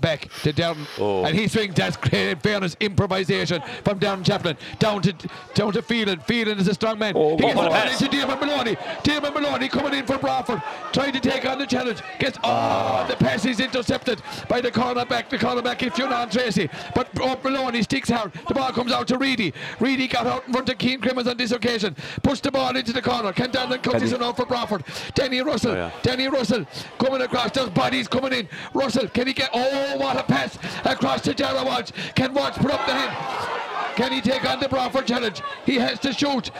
Back 0.00 0.28
to 0.42 0.52
Down, 0.52 0.86
Oh. 0.98 1.24
And 1.24 1.36
he's 1.36 1.52
swings. 1.52 1.74
That's 1.74 1.96
great. 1.96 2.30
In 2.30 2.38
fairness, 2.38 2.76
improvisation 2.80 3.62
from 3.84 3.98
Darren 4.00 4.24
Chaplin. 4.24 4.56
Down 4.78 5.02
to 5.02 5.12
down 5.54 5.72
to 5.72 5.82
Phelan. 5.82 6.20
Phelan 6.20 6.58
is 6.58 6.68
a 6.68 6.74
strong 6.74 6.98
man. 6.98 7.14
Oh, 7.16 7.36
he 7.36 7.42
gets 7.42 7.54
the 7.60 7.68
ball 7.68 7.88
into 7.88 8.08
Damon 8.08 8.38
Maloney. 8.40 8.76
Damon 9.02 9.34
Maloney 9.34 9.68
coming 9.68 9.94
in 9.94 10.06
for 10.06 10.18
Broadford. 10.18 10.62
Trying 10.92 11.12
to 11.12 11.20
take 11.20 11.44
on 11.46 11.58
the 11.58 11.66
challenge. 11.66 12.00
Gets. 12.18 12.38
Oh, 12.44 13.04
the 13.08 13.16
pass 13.16 13.44
is 13.44 13.60
intercepted 13.60 14.22
by 14.48 14.60
the 14.60 14.70
cornerback. 14.70 15.28
The 15.28 15.38
cornerback 15.38 15.82
is 15.82 15.92
Fionn 15.92 16.28
Tracy. 16.30 16.68
But 16.94 17.08
oh, 17.20 17.38
Maloney 17.42 17.82
sticks 17.82 18.10
out. 18.10 18.32
The 18.48 18.54
ball 18.54 18.72
comes 18.72 18.92
out 18.92 19.06
to 19.08 19.18
Reidy. 19.18 19.52
Reidy 19.80 20.08
got 20.08 20.26
out 20.26 20.46
in 20.46 20.52
front 20.52 20.68
of 20.68 20.78
Keane 20.78 21.00
Crimmins 21.00 21.28
on 21.28 21.36
this 21.36 21.52
occasion. 21.52 21.94
Pushed 22.22 22.44
the 22.44 22.50
ball 22.50 22.74
into 22.76 22.92
the 22.92 23.02
corner. 23.02 23.32
Ken 23.32 23.50
Dallin 23.50 23.82
cuts 23.82 24.00
this 24.00 24.12
one 24.12 24.22
off 24.22 24.36
for 24.36 24.46
Broadford. 24.46 24.84
Danny 25.14 25.40
Russell. 25.42 25.72
Oh, 25.72 25.74
yeah. 25.74 25.90
Danny 26.02 26.28
Russell 26.28 26.66
coming 26.98 27.20
across. 27.22 27.50
There's 27.52 27.70
bodies 27.70 28.08
coming 28.08 28.32
in. 28.32 28.48
Russell, 28.74 29.08
can 29.08 29.26
he 29.26 29.32
get? 29.32 29.50
Oh, 29.52 29.89
what 29.98 30.18
a 30.18 30.22
pass 30.22 30.58
across 30.84 31.22
to 31.22 31.34
Dara 31.34 31.64
Watch. 31.64 31.92
Can 32.14 32.32
Watch 32.34 32.54
put 32.54 32.70
up 32.70 32.86
the 32.86 32.94
hand? 32.94 33.50
Can 33.96 34.12
he 34.12 34.20
take 34.20 34.48
on 34.48 34.60
the 34.60 34.68
Broadford 34.68 35.06
challenge? 35.06 35.42
He 35.66 35.74
has 35.76 35.98
to 36.00 36.12
shoot. 36.12 36.50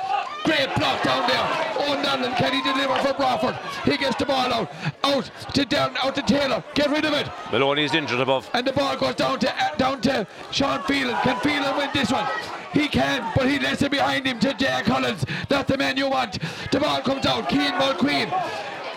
Great 0.45 0.75
block 0.77 1.03
down 1.03 1.29
there. 1.29 1.71
O'Neill, 1.89 2.35
can 2.35 2.53
he 2.53 2.63
deliver 2.63 2.95
for 2.97 3.15
Broadford? 3.15 3.57
He 3.85 3.97
gets 3.97 4.17
the 4.17 4.27
ball 4.27 4.53
out. 4.53 4.71
Out 5.05 5.31
to 5.55 5.65
down, 5.65 5.97
out 6.03 6.15
to 6.17 6.23
Taylor. 6.23 6.63
Get 6.75 6.91
rid 6.91 7.05
of 7.05 7.15
it. 7.15 7.29
Maloney's 7.53 7.95
injured 7.95 8.21
above. 8.21 8.51
And 8.53 8.67
the 8.67 8.73
ball 8.73 8.97
goes 8.97 9.15
down 9.15 9.39
to 9.41 9.55
down 9.79 10.01
to 10.03 10.27
Sean 10.51 10.83
Phelan. 10.83 11.17
Can 11.23 11.41
Phelan 11.41 11.77
win 11.77 11.91
this 11.95 12.11
one? 12.11 12.27
He 12.73 12.89
can, 12.89 13.33
but 13.35 13.49
he 13.49 13.59
lets 13.59 13.83
it 13.83 13.91
behind 13.91 14.27
him 14.27 14.39
to 14.41 14.55
Jay 14.55 14.83
Collins. 14.85 15.25
That's 15.49 15.71
the 15.71 15.79
man 15.79 15.97
you 15.97 16.09
want. 16.09 16.39
The 16.71 16.81
ball 16.81 17.01
comes 17.01 17.27
out. 17.27 17.49
Keane 17.49 17.73
Mulqueen. 17.73 18.31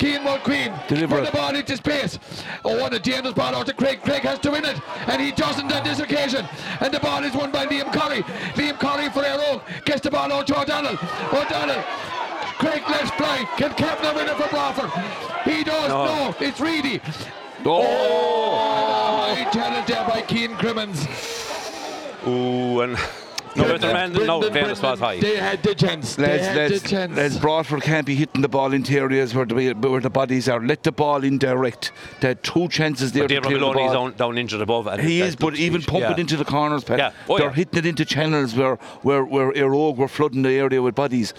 Keane 0.03 0.19
Mulqueen. 0.19 0.87
Deliver 0.89 1.21
the 1.21 1.31
ball 1.31 1.55
into 1.55 1.77
space. 1.77 2.19
Oh, 2.65 2.83
and 2.83 2.93
a 2.93 2.99
dangerous 2.99 3.33
ball 3.33 3.55
out 3.55 3.67
to 3.67 3.73
Craig. 3.73 4.01
Craig 4.01 4.23
has 4.23 4.37
to 4.39 4.51
win 4.51 4.65
it. 4.65 4.77
And 5.07 5.21
he 5.21 5.31
doesn't 5.31 5.71
on 5.71 5.81
this 5.85 5.99
occasion. 5.99 6.45
And 6.81 6.93
the 6.93 6.99
ball 6.99 7.23
is 7.23 7.33
won 7.33 7.51
by 7.51 7.65
Liam 7.67 7.93
Colley. 7.93 8.21
Liam 8.57 8.77
Colley 8.77 9.07
for 9.11 9.21
Éire 9.21 9.39
Óg. 9.39 9.85
Gets 9.85 10.01
the 10.01 10.11
ball 10.11 10.29
out 10.33 10.45
to 10.47 10.59
O'Donnell. 10.59 10.97
O'Donnell. 11.31 11.81
Craig 12.59 12.83
lets 12.89 13.11
fly. 13.11 13.47
Can 13.55 13.71
Kevner 13.71 14.13
win 14.13 14.27
it 14.27 14.35
for 14.35 14.49
Broadford? 14.49 14.91
He 15.45 15.63
does. 15.63 15.87
No. 15.87 16.05
No, 16.05 16.35
it's 16.41 16.59
Reidy. 16.59 16.99
Oh, 17.65 17.81
Oh, 17.85 19.49
challenge 19.53 19.87
there 19.87 20.05
by 20.05 20.21
Keane 20.23 20.57
Crimmins. 20.57 21.07
Ooh, 22.27 22.81
and 22.81 22.97
no 23.55 23.63
better 23.63 23.93
man 23.93 24.13
than 24.13 24.25
no. 24.27 24.39
Brendan, 24.39 24.53
Fairness 24.61 24.81
was 24.81 24.99
high. 24.99 25.19
They 25.19 25.35
had 25.37 25.61
the 25.63 25.75
chance. 25.75 26.15
They 26.15 26.23
Lads, 26.23 26.45
had 26.47 26.55
the 26.55 26.69
lads, 26.75 26.89
chance. 26.89 27.17
lads, 27.17 27.37
Broadford 27.39 27.81
can't 27.81 28.05
be 28.05 28.15
hitting 28.15 28.41
the 28.41 28.47
ball 28.49 28.73
into 28.73 28.93
areas 28.97 29.33
where 29.35 29.45
the, 29.45 29.73
where 29.73 29.99
the 30.01 30.09
bodies 30.09 30.47
are. 30.49 30.59
Let 30.61 30.83
the 30.83 30.91
ball 30.91 31.23
in 31.23 31.37
direct. 31.37 31.91
They 32.21 32.29
had 32.29 32.43
two 32.43 32.67
chances 32.69 33.11
there 33.11 33.23
But 33.23 33.27
to 33.29 33.33
David 33.35 33.43
clear 33.47 33.59
the 33.59 33.65
Maloney's 33.65 33.93
ball. 33.93 34.09
down, 34.09 34.17
down 34.17 34.37
injured 34.37 34.61
above. 34.61 34.87
And 34.87 35.01
He 35.01 35.19
that 35.19 35.25
is, 35.27 35.35
but 35.35 35.55
even 35.55 35.81
huge. 35.81 35.87
pump 35.87 36.01
Yeah. 36.01 36.11
it 36.13 36.19
into 36.19 36.37
the 36.37 36.45
corners, 36.45 36.83
Pat. 36.83 36.97
Yeah. 36.99 37.11
Oh, 37.29 37.37
They're 37.37 37.47
yeah. 37.47 37.53
hitting 37.53 37.79
it 37.79 37.85
into 37.85 38.05
channels 38.05 38.55
where 38.55 38.75
where 39.01 39.23
where 39.23 39.51
Éire 39.51 39.73
Óg 39.73 39.97
were 39.97 40.07
flooding 40.07 40.41
the 40.43 40.51
area 40.51 40.81
with 40.81 40.95
bodies, 40.95 41.33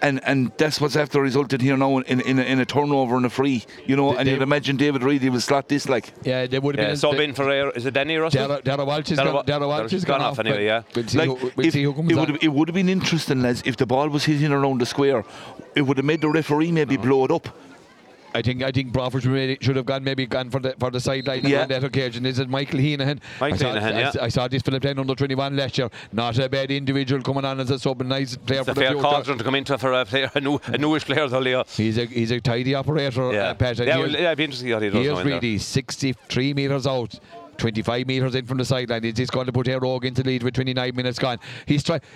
and 0.00 0.20
and 0.24 0.52
that's 0.56 0.80
what's 0.80 0.96
after 0.96 1.20
resulted 1.20 1.60
here 1.60 1.76
now 1.76 1.98
in 1.98 2.20
in, 2.20 2.38
a, 2.38 2.42
in 2.42 2.58
a 2.60 2.64
turnover 2.66 3.16
and 3.16 3.26
a 3.26 3.30
free. 3.30 3.64
You 3.86 3.96
know, 3.96 4.12
They- 4.12 4.18
and 4.18 4.26
they- 4.28 4.32
you'd 4.32 4.42
imagine 4.42 4.76
David 4.76 5.02
Reidy 5.02 5.28
will 5.30 5.40
slot 5.40 5.68
this 5.68 5.88
like. 5.88 6.12
yeah, 6.24 6.46
they 6.46 6.58
would 6.58 6.76
have 6.76 6.82
Yeah, 6.84 6.88
been. 6.90 6.96
sub 6.96 7.14
in 7.14 7.34
for 7.34 7.48
Air. 7.50 7.70
Is 7.70 7.86
it 7.86 7.94
Danny 7.94 8.16
Russell? 8.16 8.48
Dara, 8.48 8.62
Dara 8.62 8.84
Walsh 8.84 9.08
has 9.10 9.18
Dara 9.18 9.28
gone, 9.28 9.34
Wa- 9.36 9.42
Dara 9.42 9.68
Walsh 9.68 9.92
has 9.92 10.04
gone 10.04 10.20
gone 10.20 10.30
off 10.30 10.38
anyway, 10.38 10.64
yeah. 10.66 10.82
We'll 10.94 11.06
see, 11.06 11.18
Like 11.18 11.28
who, 11.28 11.34
we'll 11.34 11.51
if, 11.58 11.72
see 11.72 11.82
who 11.82 11.92
comes 11.94 12.10
it 12.10 12.16
would 12.16 12.28
have, 12.28 12.38
it 12.42 12.48
would 12.52 12.68
have 12.68 12.74
been 12.74 12.88
interesting, 12.88 13.42
lads, 13.42 13.62
if 13.64 13.76
the 13.76 13.86
ball 13.86 14.08
was 14.08 14.24
hitting 14.24 14.52
around 14.52 14.80
the 14.80 14.86
square. 14.86 15.24
It 15.74 15.82
would 15.82 15.96
have 15.96 16.06
made 16.06 16.20
the 16.20 16.28
referee 16.28 16.72
maybe 16.72 16.96
blow 16.96 17.24
it 17.24 17.30
up. 17.30 17.48
I 18.34 18.40
think 18.40 18.62
I 18.62 18.70
think 18.72 18.94
Broadford 18.94 19.24
should 19.60 19.76
have 19.76 19.84
gone 19.84 20.02
maybe 20.04 20.24
gone 20.24 20.48
for 20.48 20.58
the 20.58 20.74
for 20.78 20.90
the 20.90 21.00
sideline 21.00 21.42
Yeah. 21.44 21.62
on 21.64 21.68
that 21.68 21.84
occasion. 21.84 22.24
Is 22.24 22.38
it 22.38 22.48
Michael 22.48 22.78
Heenahan? 22.80 23.20
Michael 23.38 23.54
I 23.54 23.56
saw, 23.58 23.74
Heenahan, 23.74 23.94
I, 23.94 24.00
yeah. 24.00 24.12
I 24.22 24.28
saw 24.28 24.48
this 24.48 24.62
Philip 24.62 24.80
playing 24.80 24.98
under 24.98 25.14
21 25.14 25.54
last 25.54 25.76
year. 25.76 25.90
Not 26.12 26.38
a 26.38 26.48
bad 26.48 26.70
individual 26.70 27.20
coming 27.22 27.44
on 27.44 27.60
as 27.60 27.70
a 27.70 27.78
sub, 27.78 28.00
a 28.00 28.04
nice 28.04 28.34
player 28.38 28.60
It's 28.60 28.66
for 28.68 28.70
a 28.70 28.74
the 28.74 28.80
fair 28.80 28.90
future. 28.92 29.02
cauldron 29.02 29.36
to 29.36 29.44
come 29.44 29.54
into 29.54 29.76
for 29.76 29.92
a 29.92 30.06
player, 30.06 30.30
a, 30.34 30.40
new, 30.40 30.58
a 30.64 30.78
newish 30.78 31.04
player, 31.04 31.28
though, 31.28 31.40
Leo. 31.40 31.64
He's 31.76 31.98
a 31.98 32.06
he's 32.06 32.30
a 32.30 32.40
tidy 32.40 32.74
operator, 32.74 33.34
Yeah, 33.34 33.48
uh, 33.48 33.54
Pat. 33.54 33.78
and 33.80 33.88
yeah, 33.88 33.96
here's- 33.96 34.12
well, 34.12 34.20
yeah, 34.22 34.26
it'd 34.28 34.38
be 34.38 34.44
interesting 34.44 34.68
to 34.68 34.70
see 34.70 34.74
what 34.76 34.82
he 34.82 34.88
does. 34.88 34.94
Here's 35.04 35.14
now 35.14 35.20
in 35.20 35.26
there. 35.28 35.36
really 35.40 35.58
63 35.58 36.54
metres 36.54 36.86
out. 36.86 37.20
25 37.58 38.06
metres 38.06 38.34
in 38.34 38.46
from 38.46 38.58
the 38.58 38.64
sideline. 38.64 39.02
He's 39.02 39.14
this 39.14 39.30
going 39.30 39.46
to 39.46 39.52
put 39.52 39.68
Rogue 39.68 40.04
into 40.04 40.22
lead 40.22 40.42
with 40.42 40.54
29 40.54 40.94
minutes 40.94 41.18
gone? 41.18 41.38
He 41.66 41.78
strikes. 41.78 42.06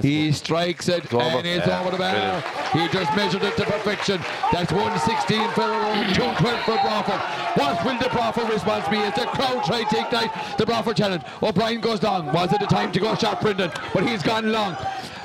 He 0.00 0.30
strikes 0.30 0.88
it 0.88 1.12
over. 1.12 1.24
and 1.38 1.46
it's 1.46 1.66
Yeah, 1.66 1.80
over 1.80 1.90
the 1.90 1.96
bar. 1.98 2.12
brilliant. 2.12 2.44
He 2.92 2.98
just 2.98 3.16
measured 3.16 3.42
it 3.42 3.56
to 3.56 3.64
perfection. 3.64 4.20
That's 4.52 4.70
116 4.72 5.50
for 5.50 5.62
Rogue, 5.62 6.14
212 6.14 6.60
for 6.60 6.78
Broadford. 6.78 7.20
What 7.60 7.84
will 7.84 7.98
the 7.98 8.08
Broadford 8.10 8.48
response 8.52 8.88
be 8.88 8.98
as 8.98 9.14
the 9.14 9.26
crowd 9.26 9.64
try 9.64 9.82
to 9.82 10.06
ignite 10.06 10.30
the 10.56 10.64
Broadford 10.66 10.96
challenge? 10.96 11.24
O'Brien 11.42 11.80
goes 11.80 12.00
long. 12.02 12.32
Was 12.32 12.52
it 12.52 12.60
the 12.60 12.66
time 12.66 12.92
to 12.92 13.00
go 13.00 13.14
shot, 13.16 13.40
Brendan? 13.40 13.72
But 13.92 14.06
he's 14.06 14.22
gone 14.22 14.52
long. 14.52 14.76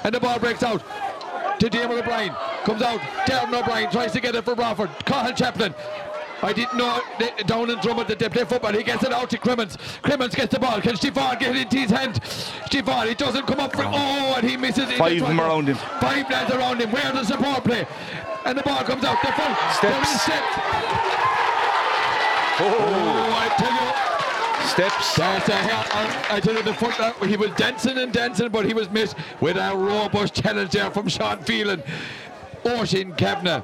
And 0.04 0.14
the 0.16 0.20
ball 0.20 0.40
breaks 0.40 0.64
out 0.64 0.84
to 1.60 1.70
Damon 1.70 2.00
O'Brien. 2.00 2.34
Comes 2.66 2.82
out. 2.82 3.00
Darren 3.28 3.54
O'Brien 3.54 3.92
tries 3.92 4.12
to 4.14 4.20
get 4.20 4.34
it 4.34 4.44
for 4.44 4.56
Broadford. 4.56 4.90
Cathal 5.06 5.34
Chaplin. 5.34 5.76
I 6.44 6.52
didn't 6.52 6.78
know 6.78 7.00
down 7.46 7.70
in 7.70 7.80
Drummond 7.80 8.10
that 8.10 8.20
they 8.20 8.28
play 8.28 8.44
football. 8.44 8.74
He 8.74 8.84
gets 8.84 9.02
it 9.04 9.14
out 9.14 9.30
to 9.30 9.38
Crimmins. 9.38 9.78
Crimmins 10.02 10.36
gets 10.36 10.52
the 10.54 10.60
ball. 10.60 10.82
Can 10.82 10.98
Stefan 10.98 11.40
get 11.40 11.56
it 11.56 11.62
into 11.64 11.78
his 11.78 11.90
hand? 11.90 12.20
Stefan, 12.66 13.08
he 13.08 13.14
doesn't 13.16 13.48
come 13.48 13.62
up 13.62 13.74
for. 13.74 13.84
Oh, 13.86 14.34
and 14.38 14.48
he 14.48 14.58
misses 14.58 14.90
it. 14.90 14.98
Five 14.98 15.22
them 15.22 15.40
around 15.40 15.68
him. 15.70 15.76
Five 16.02 16.30
lads 16.30 16.54
around 16.54 16.82
him. 16.82 16.92
Where 16.92 17.12
does 17.14 17.30
the 17.30 17.38
support 17.38 17.64
play? 17.64 17.88
And 18.46 18.58
the 18.58 18.62
ball 18.64 18.84
comes 18.84 19.06
out. 19.06 19.22
The 19.22 19.32
full. 19.32 19.46
Is 19.52 19.78
Steps. 19.78 20.22
steps. 20.24 20.48
Oh, 22.60 23.34
I 23.36 23.48
tell 23.58 23.72
you. 23.74 24.68
Steps. 24.68 25.16
That's 25.16 25.50
a 25.50 25.56
hell. 25.56 26.36
I 26.36 26.40
tell 26.40 26.54
you, 26.54 26.62
the 26.64 26.74
foot. 26.74 27.00
uh, 27.00 27.14
He 27.26 27.38
was 27.38 27.52
dancing 27.52 27.98
and 27.98 28.12
dancing, 28.12 28.50
but 28.50 28.66
he 28.66 28.74
was 28.74 28.90
missed 28.90 29.16
with 29.40 29.56
a 29.58 29.76
robust 29.76 30.34
challenge 30.36 30.72
there 30.72 30.92
from 30.92 31.08
Sean 31.08 31.40
Phelan. 31.44 31.82
Oisin 32.66 33.14
Kavanagh. 33.14 33.62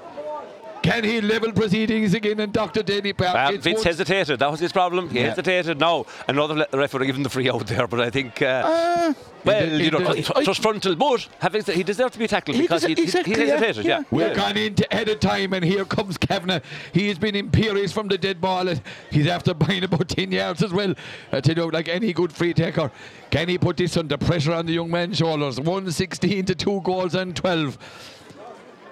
Can 0.81 1.03
he 1.03 1.19
level 1.21 1.51
proceedings 1.51 2.13
again 2.13 2.39
And 2.39 2.53
Dr. 2.53 2.81
Daly 2.81 3.11
Park? 3.13 3.35
Uh, 3.35 3.57
Vince 3.59 3.83
hesitated. 3.83 4.39
That 4.39 4.49
was 4.49 4.59
his 4.61 4.71
problem. 4.71 5.09
He 5.09 5.19
Yeah. 5.19 5.29
hesitated. 5.29 5.77
Now 5.79 6.05
another 6.27 6.55
le- 6.55 6.67
referee 6.73 7.05
given 7.07 7.21
the 7.23 7.29
free 7.29 7.49
out 7.49 7.67
there, 7.67 7.85
but 7.85 7.99
I 7.99 8.09
think. 8.09 8.41
Uh, 8.41 9.13
well, 9.43 9.69
the- 9.69 9.83
you 9.83 9.91
know, 9.91 9.97
in 9.99 10.03
the- 10.05 10.39
it 10.39 10.47
was 10.47 10.57
frontal, 10.57 10.95
but 10.95 11.27
having 11.39 11.63
said, 11.63 11.75
he 11.75 11.83
deserved 11.83 12.13
to 12.13 12.19
be 12.19 12.27
tackled 12.27 12.55
He 12.55 12.61
because 12.63 12.81
des- 12.83 12.87
he, 12.89 12.95
he, 12.95 13.01
exactly, 13.03 13.33
he 13.35 13.39
hesitated. 13.47 13.85
yeah. 13.85 13.97
Yeah, 13.99 14.03
We're 14.09 14.33
gone 14.33 14.55
into 14.57 14.87
ahead 14.91 15.09
of 15.09 15.19
time, 15.19 15.53
and 15.53 15.65
here 15.65 15.83
comes 15.85 16.17
Kavanagh. 16.17 16.61
He 16.93 17.09
has 17.09 17.17
been 17.19 17.35
imperious 17.35 17.91
from 17.91 18.07
the 18.07 18.17
dead 18.17 18.39
ball. 18.39 18.67
He's 19.11 19.27
after 19.27 19.53
buying 19.53 19.83
about 19.83 20.07
10 20.17 20.31
yards 20.31 20.63
as 20.63 20.71
well. 20.71 20.93
I 21.33 21.41
tell 21.41 21.55
you, 21.55 21.69
like 21.69 21.89
any 21.89 22.13
good 22.13 22.31
free 22.31 22.53
taker, 22.53 22.89
can 23.31 23.49
he 23.49 23.57
put 23.57 23.75
this 23.77 23.97
under 23.97 24.17
pressure 24.17 24.53
on 24.53 24.65
the 24.65 24.73
young 24.73 24.89
man's 24.89 25.17
shoulders? 25.17 25.59
116 25.59 26.45
to 26.45 26.55
2 26.55 26.81
goals 26.85 27.15
and 27.15 27.35
12. 27.35 27.77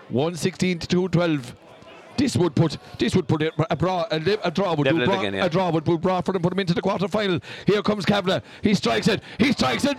116 0.09 0.79
to 0.79 0.87
2 0.87 1.07
12. 1.09 1.55
This 2.17 2.35
would 2.35 2.55
put 2.55 2.77
this 2.97 3.15
would 3.15 3.27
put 3.27 3.41
a, 3.43 3.51
a, 3.71 3.75
draw, 3.75 4.05
a, 4.11 4.17
a 4.43 4.51
draw 4.51 4.73
would 4.73 4.85
Level 4.85 5.01
do 5.01 5.05
Bra- 5.05 5.19
again, 5.19 5.33
yeah. 5.35 5.45
a 5.45 5.49
draw 5.49 5.69
would 5.69 5.85
put 5.85 6.01
Broadford 6.01 6.35
and 6.35 6.43
put 6.43 6.49
them 6.49 6.59
into 6.59 6.73
the 6.73 6.81
quarter 6.81 7.07
final. 7.07 7.39
Here 7.65 7.81
comes 7.83 8.05
Kavanagh. 8.05 8.41
He 8.61 8.73
strikes 8.73 9.07
it. 9.07 9.21
He 9.37 9.51
strikes 9.51 9.85
it. 9.85 9.97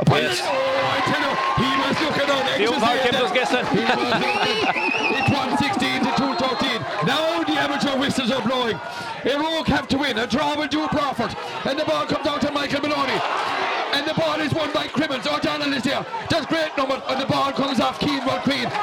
A 0.00 0.04
point. 0.04 0.22
Yes. 0.22 0.40
Oh, 0.42 0.48
I 0.48 1.00
tell 1.06 1.20
you, 1.20 1.34
he 1.60 1.70
was 1.84 1.96
looking 2.00 2.30
on 2.32 2.42
The 2.58 2.66
umpire 2.72 2.98
kept 2.98 3.14
us 3.20 3.32
guessing. 3.32 3.66
He 3.76 3.84
was 3.84 3.96
looking. 4.00 4.90
It's 5.20 5.30
116 5.30 6.00
to 6.00 6.10
213. 6.16 6.80
Now 7.06 7.44
the 7.44 7.52
amateur 7.60 7.98
whistles 8.00 8.30
are 8.30 8.42
blowing. 8.42 8.76
Éire 9.22 9.44
Óg 9.44 9.66
have 9.66 9.86
to 9.88 9.98
win. 9.98 10.16
A 10.18 10.26
draw 10.26 10.56
will 10.56 10.68
do 10.68 10.88
Broadford. 10.88 11.36
And 11.68 11.78
the 11.78 11.84
ball 11.84 12.06
comes 12.06 12.26
out 12.26 12.40
to 12.40 12.50
Michael 12.50 12.80
Maloney. 12.80 13.20
And 13.92 14.08
the 14.08 14.14
ball 14.14 14.40
is 14.40 14.54
won 14.54 14.72
by 14.72 14.86
Crimmins. 14.86 15.26
O'Donnell 15.26 15.72
is 15.74 15.82
there. 15.82 16.06
Does 16.28 16.46
great 16.46 16.74
number. 16.78 17.02
And 17.08 17.20
the 17.20 17.26
ball 17.26 17.52
comes 17.52 17.78
off 17.80 17.98
Queen. 17.98 18.20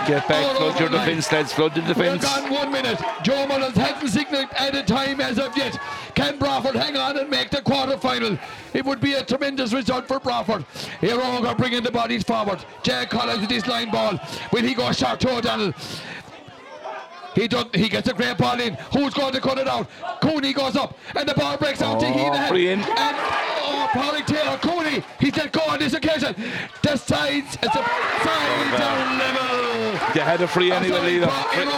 Get 0.07 0.25
back, 0.27 0.55
flood 0.55 0.79
your 0.79 0.89
defence, 0.89 1.31
lads, 1.34 1.51
flood 1.51 1.75
the 1.75 1.81
We're 1.81 1.88
defence. 1.88 2.23
gone 2.23 2.49
one 2.49 2.71
minute. 2.71 2.97
Joe 3.23 3.45
Mullins 3.45 3.75
hasn't 3.75 4.09
signalled 4.09 4.47
at 4.57 4.73
a 4.73 4.81
time 4.81 5.19
as 5.19 5.38
of 5.38 5.55
yet. 5.57 5.77
Can 6.15 6.39
Broadford 6.39 6.77
hang 6.77 6.95
on 6.95 7.17
and 7.17 7.29
make 7.29 7.49
the 7.49 7.61
quarter 7.61 7.97
final? 7.97 8.38
It 8.73 8.85
would 8.85 9.01
be 9.01 9.13
a 9.15 9.23
tremendous 9.25 9.73
result 9.73 10.07
for 10.07 10.19
Broadford. 10.21 10.65
Here 11.01 11.19
are 11.19 11.55
bringing 11.55 11.84
the 11.84 11.91
bodies 11.91 12.23
forward. 12.23 12.63
Jack 12.84 13.09
Collins 13.09 13.41
with 13.41 13.51
his 13.51 13.67
line 13.67 13.91
ball. 13.91 14.17
Will 14.53 14.63
he 14.63 14.73
go 14.73 14.91
short 14.93 15.19
to 15.19 15.38
O'Donnell? 15.38 15.73
He 17.38 17.47
does, 17.47 17.65
he 17.76 17.88
gets 17.88 18.07
a 18.07 18.14
great 18.14 18.35
ball 18.35 18.59
in. 18.59 18.73
Who's 18.93 19.14
going 19.14 19.31
to 19.34 19.39
cut 19.39 19.59
it 19.59 19.68
out? 19.68 19.88
Cooney 20.22 20.53
goes 20.53 20.76
up 20.76 20.97
and 21.15 21.30
the 21.30 21.35
ball 21.35 21.55
breaks 21.55 21.84
out 21.84 21.99
to 21.99 22.07
Oh, 22.07 22.11
Heenan. 22.11 22.47
free 22.49 22.69
in. 22.69 22.80
And 22.80 23.15
oh, 23.61 23.88
Paulie 23.91 24.26
Taylor, 24.26 24.57
Cooney, 24.57 25.03
he's 25.19 25.38
let 25.38 25.51
go 25.51 25.61
on 25.69 25.77
this 25.77 25.93
occasion. 25.93 26.34
The 26.81 26.97
sides, 26.97 27.55
it's 27.61 27.76
a 27.76 27.84
sides 28.26 28.81
are 28.81 29.18
level. 29.19 30.14
They 30.15 30.22
had 30.22 30.41
a 30.41 30.47
free 30.47 30.72
anyway, 30.72 30.99
leader. 31.01 31.27
They're 31.27 31.69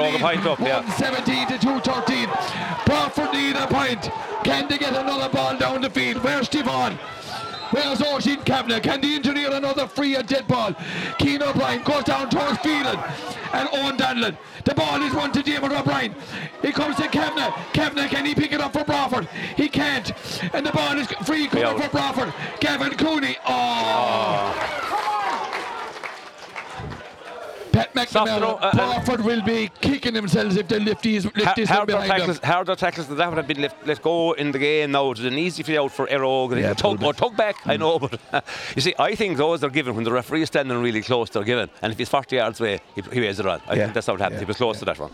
all 0.00 0.10
the 0.10 0.18
point 0.18 0.44
up, 0.46 0.58
yeah. 0.58 0.80
117 0.80 1.46
to 1.46 1.58
213. 1.58 2.28
Broadford 2.84 3.32
need 3.32 3.54
a 3.54 3.68
point. 3.68 4.10
Can 4.42 4.66
they 4.66 4.78
get 4.78 4.94
another 4.96 5.28
ball 5.28 5.56
down 5.56 5.80
the 5.80 5.90
field? 5.90 6.24
Where's 6.24 6.48
Devon? 6.48 6.98
Where's 7.74 8.00
Oisin 8.02 8.36
Kavanagh? 8.44 8.82
Can 8.82 9.00
the 9.00 9.16
engineer 9.16 9.50
another 9.50 9.88
free 9.88 10.14
and 10.14 10.28
dead 10.28 10.46
ball? 10.46 10.76
Keane 11.18 11.42
O'Brien 11.42 11.82
goes 11.82 12.04
down 12.04 12.30
towards 12.30 12.58
Phelan 12.58 12.96
and 13.52 13.68
Owen 13.72 13.96
Donlan. 13.96 14.38
The 14.64 14.76
ball 14.76 15.02
is 15.02 15.12
won 15.12 15.32
to 15.32 15.42
David 15.42 15.72
O'Brien. 15.72 16.14
He 16.62 16.70
comes 16.70 16.94
to 16.98 17.08
Kavanagh. 17.08 17.50
Kavanagh, 17.72 18.10
can 18.10 18.26
he 18.26 18.34
pick 18.36 18.52
it 18.52 18.60
up 18.60 18.74
for 18.74 18.84
Broadford? 18.84 19.26
He 19.56 19.68
can't. 19.68 20.12
And 20.54 20.64
the 20.64 20.70
ball 20.70 20.96
is 20.96 21.08
free 21.26 21.48
coming 21.48 21.82
for 21.82 21.88
Broadford. 21.88 22.32
Gavin 22.60 22.96
Cooney. 22.96 23.38
Oh. 23.44 24.54
Pat 24.54 24.83
McNamara, 27.94 28.38
throw, 28.38 29.14
uh, 29.14 29.18
uh, 29.18 29.22
will 29.22 29.42
be 29.42 29.70
kicking 29.80 30.14
themselves 30.14 30.56
if 30.56 30.68
they 30.68 30.78
lift 30.78 31.02
these 31.02 31.24
lift 31.24 31.56
this 31.56 31.68
harder 31.68 31.92
behind 31.92 32.10
them. 32.10 32.18
tackles, 32.18 32.38
harder 32.38 32.74
tackles 32.76 33.06
than 33.08 33.16
that 33.18 33.28
would 33.28 33.38
have 33.38 33.46
been 33.46 33.62
let, 33.62 33.86
let 33.86 34.02
go 34.02 34.32
in 34.32 34.52
the 34.52 34.58
game 34.58 34.90
now. 34.92 35.06
It 35.06 35.18
was 35.18 35.24
an 35.24 35.34
easy 35.38 35.62
free 35.62 35.78
out 35.78 35.92
for 35.92 36.06
Éire 36.06 36.20
Óg. 36.20 36.52
Yeah, 36.52 36.58
Yeah, 36.68 36.74
tug, 36.74 37.02
or 37.02 37.12
tug 37.12 37.36
back, 37.36 37.56
I 37.66 37.76
know, 37.76 37.98
but 37.98 38.18
you 38.76 38.82
see, 38.82 38.94
I 38.98 39.14
think 39.14 39.36
those 39.36 39.62
are 39.64 39.70
given 39.70 39.94
when 39.94 40.04
the 40.04 40.12
referee 40.12 40.42
is 40.42 40.48
standing 40.48 40.76
really 40.80 41.02
close. 41.02 41.30
They're 41.30 41.44
given, 41.44 41.70
and 41.82 41.92
if 41.92 41.98
he's 41.98 42.08
40 42.08 42.36
yards 42.36 42.60
away, 42.60 42.80
he, 42.94 43.02
he 43.12 43.20
weighs 43.20 43.38
it 43.40 43.46
on. 43.46 43.60
I 43.66 43.74
Yeah. 43.74 43.82
think 43.84 43.94
that's 43.94 44.06
how 44.06 44.14
it 44.14 44.20
happens. 44.20 44.40
He 44.40 44.46
was 44.46 44.56
close 44.56 44.78
to 44.80 44.84
that 44.86 44.98
one. 44.98 45.12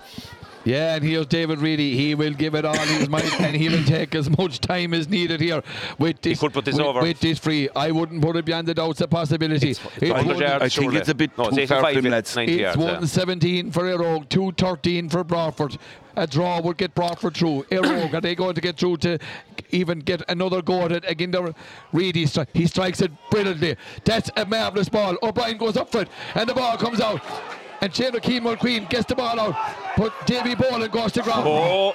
Yeah, 0.65 0.95
and 0.95 1.03
here's 1.03 1.27
David 1.27 1.59
Reidy. 1.61 1.97
He 1.97 2.15
will 2.15 2.35
give 2.35 2.55
it 2.55 2.67
all 2.67 2.77
his 2.77 3.09
might, 3.09 3.41
and 3.41 3.57
he 3.57 3.71
will 3.71 3.83
take 3.85 4.15
as 4.15 4.29
much 4.37 4.61
time 4.61 4.93
as 4.93 5.09
needed 5.09 5.41
here 5.41 5.63
with 5.99 6.21
this. 6.21 6.39
could 6.39 6.53
put 6.53 6.67
this 6.67 6.77
with, 6.77 6.85
over. 6.85 7.01
with 7.01 7.19
this 7.19 7.39
free. 7.39 7.71
I 7.75 7.91
wouldn't 7.91 8.21
put 8.21 8.37
it 8.37 8.45
beyond 8.45 8.69
the 8.69 8.75
doubts 8.75 9.01
a 9.01 9.09
possibility. 9.09 9.71
It's, 9.71 9.81
it's 9.97 10.03
It 10.03 10.13
wouldn't- 10.13 10.39
yards, 10.39 10.65
I 10.65 10.69
think 10.69 10.95
it's 10.95 11.09
a 11.09 11.15
bit 11.15 11.37
no, 11.39 11.49
too 11.51 11.61
it's 11.61 11.71
far 11.71 11.81
for 11.81 11.89
85, 11.89 12.05
him, 12.05 12.11
lads. 12.13 12.37
It's 12.37 12.51
yards. 12.53 12.77
yeah. 12.77 12.83
117 12.85 13.71
for 13.73 13.83
Éire 13.85 13.99
Óg, 14.01 14.29
213 14.29 15.09
for 15.09 15.25
Broadford. 15.25 15.79
A 16.17 16.27
draw 16.27 16.61
would 16.61 16.77
get 16.77 16.95
Broadford 16.95 17.37
through. 17.37 17.63
Éire 17.71 17.83
Óg, 18.09 18.13
are 18.15 18.21
they 18.21 18.35
going 18.35 18.55
to 18.55 18.61
get 18.61 18.77
through 18.77 18.99
to 18.99 19.19
even 19.71 20.01
get 20.01 20.23
another 20.29 20.61
go 20.61 20.83
at 20.83 20.93
it? 20.93 21.05
Again, 21.09 21.31
the 21.31 21.55
Reidy, 21.93 22.27
stri- 22.27 22.47
he 22.53 22.67
strikes 22.67 23.01
it 23.01 23.13
brilliantly. 23.31 23.77
That's 24.05 24.31
a 24.37 24.45
marvellous 24.45 24.91
ball. 24.91 25.17
O'Brien 25.23 25.57
goes 25.57 25.79
up 25.79 25.91
for 25.91 26.03
it, 26.03 26.09
and 26.35 26.47
the 26.49 26.55
ball 26.55 26.77
comes 26.77 27.01
out. 27.01 27.23
And 27.83 27.95
Shane 27.95 28.13
Keenwell 28.13 28.59
Queen 28.59 28.87
gets 28.91 29.07
the 29.07 29.15
ball 29.15 29.41
out. 29.41 29.57
But 29.97 30.13
Davy 30.27 30.55
Boland 30.55 30.93
goes 30.93 31.13
to 31.13 31.23
ground. 31.23 31.47
Oh, 31.47 31.95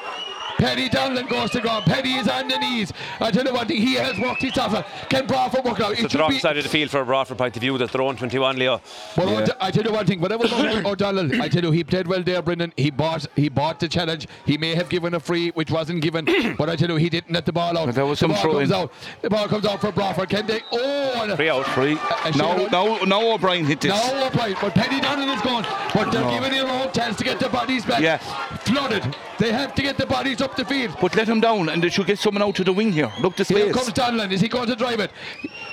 Paddy 0.57 0.90
Donlan 0.90 1.27
goes 1.30 1.52
to 1.52 1.61
ground. 1.61 1.86
Paddy 1.86 2.14
is 2.14 2.27
on 2.27 2.48
the 2.48 2.57
knees. 2.57 2.91
I 3.19 3.30
tell 3.32 3.44
you 3.45 3.53
what, 3.53 3.69
he 3.69 3.95
has 3.95 4.18
worked 4.19 4.41
his 4.41 4.57
ass 4.57 4.73
off. 4.73 5.10
Can 5.10 5.27
Broadford 5.27 5.65
work 5.65 5.80
it 5.80 5.86
out? 5.86 5.91
it's 5.91 5.99
It 5.99 6.03
the 6.03 6.10
should 6.10 6.19
wrong 6.22 6.32
side 6.40 6.57
of 6.57 6.64
the 6.64 6.69
field 6.69 6.90
for 6.90 7.02
a 7.02 7.06
Broadford 7.06 7.38
point 7.38 7.56
of 7.56 7.61
view. 7.61 7.77
That's 7.77 7.91
their 7.91 8.02
own 8.02 8.15
21, 8.15 8.57
Leo. 8.57 8.82
But 9.15 9.27
O'D- 9.27 9.52
I 9.60 9.72
tell 9.72 9.84
you 9.84 9.91
one 9.91 10.06
thing, 10.06 10.22
whatever 10.22 10.45
about 10.45 10.86
O'Donnell, 10.86 11.41
I 11.41 11.49
tell 11.49 11.64
you 11.64 11.72
he 11.72 11.84
played 11.84 12.07
well 12.07 12.23
there, 12.23 12.41
Brendan. 12.41 12.73
He 12.77 12.90
bought 12.90 13.26
he 13.36 13.49
bought 13.49 13.80
the 13.80 13.88
challenge. 13.88 14.27
He 14.45 14.57
may 14.57 14.76
have 14.76 14.88
given 14.90 15.14
a 15.14 15.19
free 15.19 15.49
which 15.52 15.72
wasn't 15.72 16.02
given, 16.02 16.26
but 16.57 16.69
I 16.69 16.76
tell 16.76 16.90
you 16.90 16.95
he 16.95 17.10
didn't 17.10 17.34
let 17.34 17.45
the 17.45 17.53
ball 17.53 17.77
out. 17.77 17.88
But 17.88 17.95
there 17.95 18.06
was 18.06 18.19
the 18.19 18.27
some 18.27 18.32
ball 18.49 18.53
comes 18.60 18.69
in. 18.69 18.76
out. 18.76 18.94
The 19.22 19.30
ball 19.30 19.48
comes 19.48 19.65
out 19.65 19.82
for 19.82 19.91
Broadford. 19.91 20.30
Can 20.30 20.45
they? 20.48 20.61
Oh, 20.72 21.22
and 21.23 21.36
Free 21.36 21.49
out. 21.49 21.65
Free. 21.68 21.98
I 22.02 22.32
Now, 22.36 22.57
should- 22.57 22.72
now, 22.72 22.98
now 23.06 23.32
O'Brien 23.34 23.65
hit 23.65 23.82
this. 23.82 23.91
now 23.91 24.27
O'Brien, 24.27 24.56
but 24.61 24.73
Paddy 24.73 24.99
Donlan 25.02 25.36
is 25.36 25.41
gone. 25.41 25.65
But 25.94 26.11
they're 26.11 26.22
No. 26.22 26.30
giving 26.32 26.52
their 26.52 26.68
own 26.68 26.91
chance 26.94 27.18
to 27.18 27.23
get 27.23 27.40
the 27.40 27.49
bodies 27.49 27.86
back. 27.86 27.99
Yeah. 28.02 28.18
Flooded. 28.60 29.15
They 29.38 29.52
have 29.52 29.76
to 29.76 29.82
get 29.82 29.98
the 29.98 30.06
bodies 30.06 30.41
up 30.46 30.56
the 30.56 30.64
field. 30.64 30.96
But 31.02 31.16
let 31.16 31.28
him 31.28 31.42
down 31.42 31.70
and 31.70 31.84
they 31.84 31.90
should 31.90 32.06
get 32.06 32.20
someone 32.20 32.44
out 32.44 32.56
to 32.56 32.64
the 32.64 32.72
wing 32.72 32.92
here. 32.92 33.12
Look 33.20 33.36
the 33.36 33.44
Here 33.44 33.74
comes 33.74 33.90
Donlan. 33.90 34.32
Is 34.32 34.40
he 34.40 34.48
going 34.48 34.68
to 34.68 34.76
drive 34.76 35.00
it? 35.00 35.12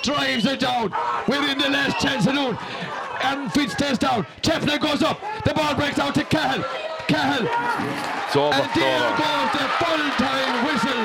Drives 0.03 0.47
it 0.47 0.61
down. 0.61 0.93
We're 1.29 1.49
in 1.49 1.59
the 1.59 1.69
last 1.69 2.01
chance 2.01 2.27
of 2.27 2.35
noon. 2.35 2.59
And 3.23 3.53
Fitz 3.53 3.75
takes 3.75 3.99
down. 3.99 4.27
Chepner 4.41 4.81
goes 4.81 5.03
up. 5.03 5.21
The 5.45 5.55
ball 5.55 5.75
breaks 5.75 5.99
out 5.99 6.15
to 6.15 6.25
Cahill. 6.25 6.65
Cahill. 7.07 7.47
It's 8.27 8.37
over. 8.37 8.55
And 8.55 8.71
there 8.75 9.11
goes 9.21 9.49
the 9.53 9.67
full-time 9.79 10.55
whistle 10.67 11.03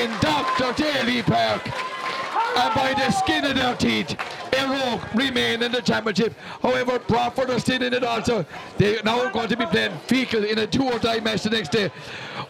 in 0.00 0.10
Dr. 0.20 0.82
Daly 0.82 1.22
Park. 1.22 1.83
And 2.56 2.74
by 2.74 2.94
the 2.94 3.10
skin 3.10 3.44
of 3.44 3.54
their 3.56 3.74
teeth, 3.76 4.16
Éire 4.52 4.80
Óg 4.80 5.14
remain 5.14 5.62
in 5.62 5.72
the 5.72 5.82
championship. 5.82 6.34
However, 6.62 6.98
Broadford 7.00 7.50
are 7.50 7.58
still 7.58 7.82
in 7.82 7.92
it 7.92 8.04
also. 8.04 8.46
They 8.78 9.00
now 9.04 9.20
are 9.20 9.32
going 9.32 9.48
to 9.48 9.56
be 9.56 9.66
playing 9.66 9.92
Feakle 10.06 10.48
in 10.48 10.58
a 10.58 10.66
two 10.66 10.84
or 10.84 10.98
die 10.98 11.20
match 11.20 11.42
the 11.42 11.50
next 11.50 11.72
day. 11.72 11.90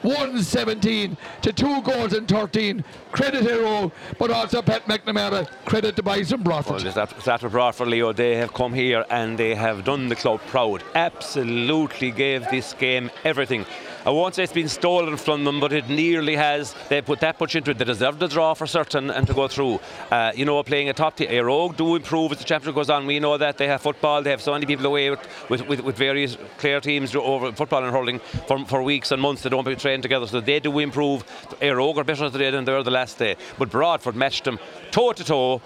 117 0.02 1.16
to 1.42 1.52
two 1.52 1.80
goals 1.82 2.12
and 2.12 2.28
13. 2.28 2.84
Credit 3.12 3.44
Éire 3.44 3.64
Óg, 3.64 3.92
but 4.18 4.30
also 4.30 4.60
Pat 4.60 4.84
McNamara. 4.86 5.48
Credit 5.64 5.96
to 5.96 6.02
Bison 6.02 6.42
Broadford. 6.42 6.84
Well, 6.84 6.86
is 6.86 6.94
that, 6.94 7.40
for 7.40 7.48
Broadford, 7.48 7.88
Leo? 7.88 8.12
They 8.12 8.36
have 8.36 8.52
come 8.52 8.74
here 8.74 9.06
and 9.10 9.38
they 9.38 9.54
have 9.54 9.84
done 9.84 10.08
the 10.08 10.16
club 10.16 10.40
proud. 10.48 10.82
Absolutely 10.94 12.10
gave 12.10 12.48
this 12.50 12.74
game 12.74 13.10
everything. 13.24 13.64
I 14.06 14.10
won't 14.10 14.34
say 14.34 14.42
it's 14.42 14.52
been 14.52 14.68
stolen 14.68 15.16
from 15.16 15.44
them, 15.44 15.60
but 15.60 15.72
it 15.72 15.88
nearly 15.88 16.36
has. 16.36 16.74
They 16.90 17.00
put 17.00 17.20
that 17.20 17.40
much 17.40 17.56
into 17.56 17.70
it. 17.70 17.78
They 17.78 17.86
deserve 17.86 18.18
the 18.18 18.28
draw 18.28 18.52
for 18.52 18.66
certain 18.66 19.10
and 19.10 19.26
to 19.26 19.32
go 19.32 19.48
through. 19.48 19.80
Uh, 20.10 20.30
you 20.34 20.44
know, 20.44 20.62
playing 20.62 20.90
a 20.90 20.92
top 20.92 21.16
tier. 21.16 21.42
Rogue 21.42 21.76
do 21.78 21.96
improve 21.96 22.32
as 22.32 22.38
the 22.38 22.44
championship 22.44 22.74
goes 22.74 22.90
on. 22.90 23.06
We 23.06 23.18
know 23.18 23.38
that 23.38 23.56
they 23.56 23.66
have 23.66 23.80
football. 23.80 24.22
They 24.22 24.28
have 24.28 24.42
so 24.42 24.52
many 24.52 24.66
people 24.66 24.84
away 24.84 25.08
with, 25.08 25.20
with, 25.48 25.66
with, 25.68 25.80
with 25.80 25.96
various 25.96 26.36
clear 26.58 26.80
teams 26.80 27.14
over 27.16 27.50
football 27.52 27.82
and 27.82 27.92
hurling 27.92 28.18
for, 28.46 28.62
for 28.66 28.82
weeks 28.82 29.10
and 29.10 29.22
months. 29.22 29.42
They 29.42 29.48
don't 29.48 29.64
be 29.64 29.74
trained 29.74 30.02
together, 30.02 30.26
so 30.26 30.40
they 30.40 30.60
do 30.60 30.78
improve. 30.80 31.24
Rogue 31.62 31.96
are 31.96 32.04
better 32.04 32.28
today 32.28 32.50
than 32.50 32.66
they 32.66 32.72
were 32.72 32.82
the 32.82 32.90
last 32.90 33.18
day. 33.18 33.36
But 33.58 33.70
Broadford 33.70 34.16
matched 34.16 34.44
them 34.44 34.58
toe 34.90 35.14
to 35.14 35.24
toe. 35.24 35.62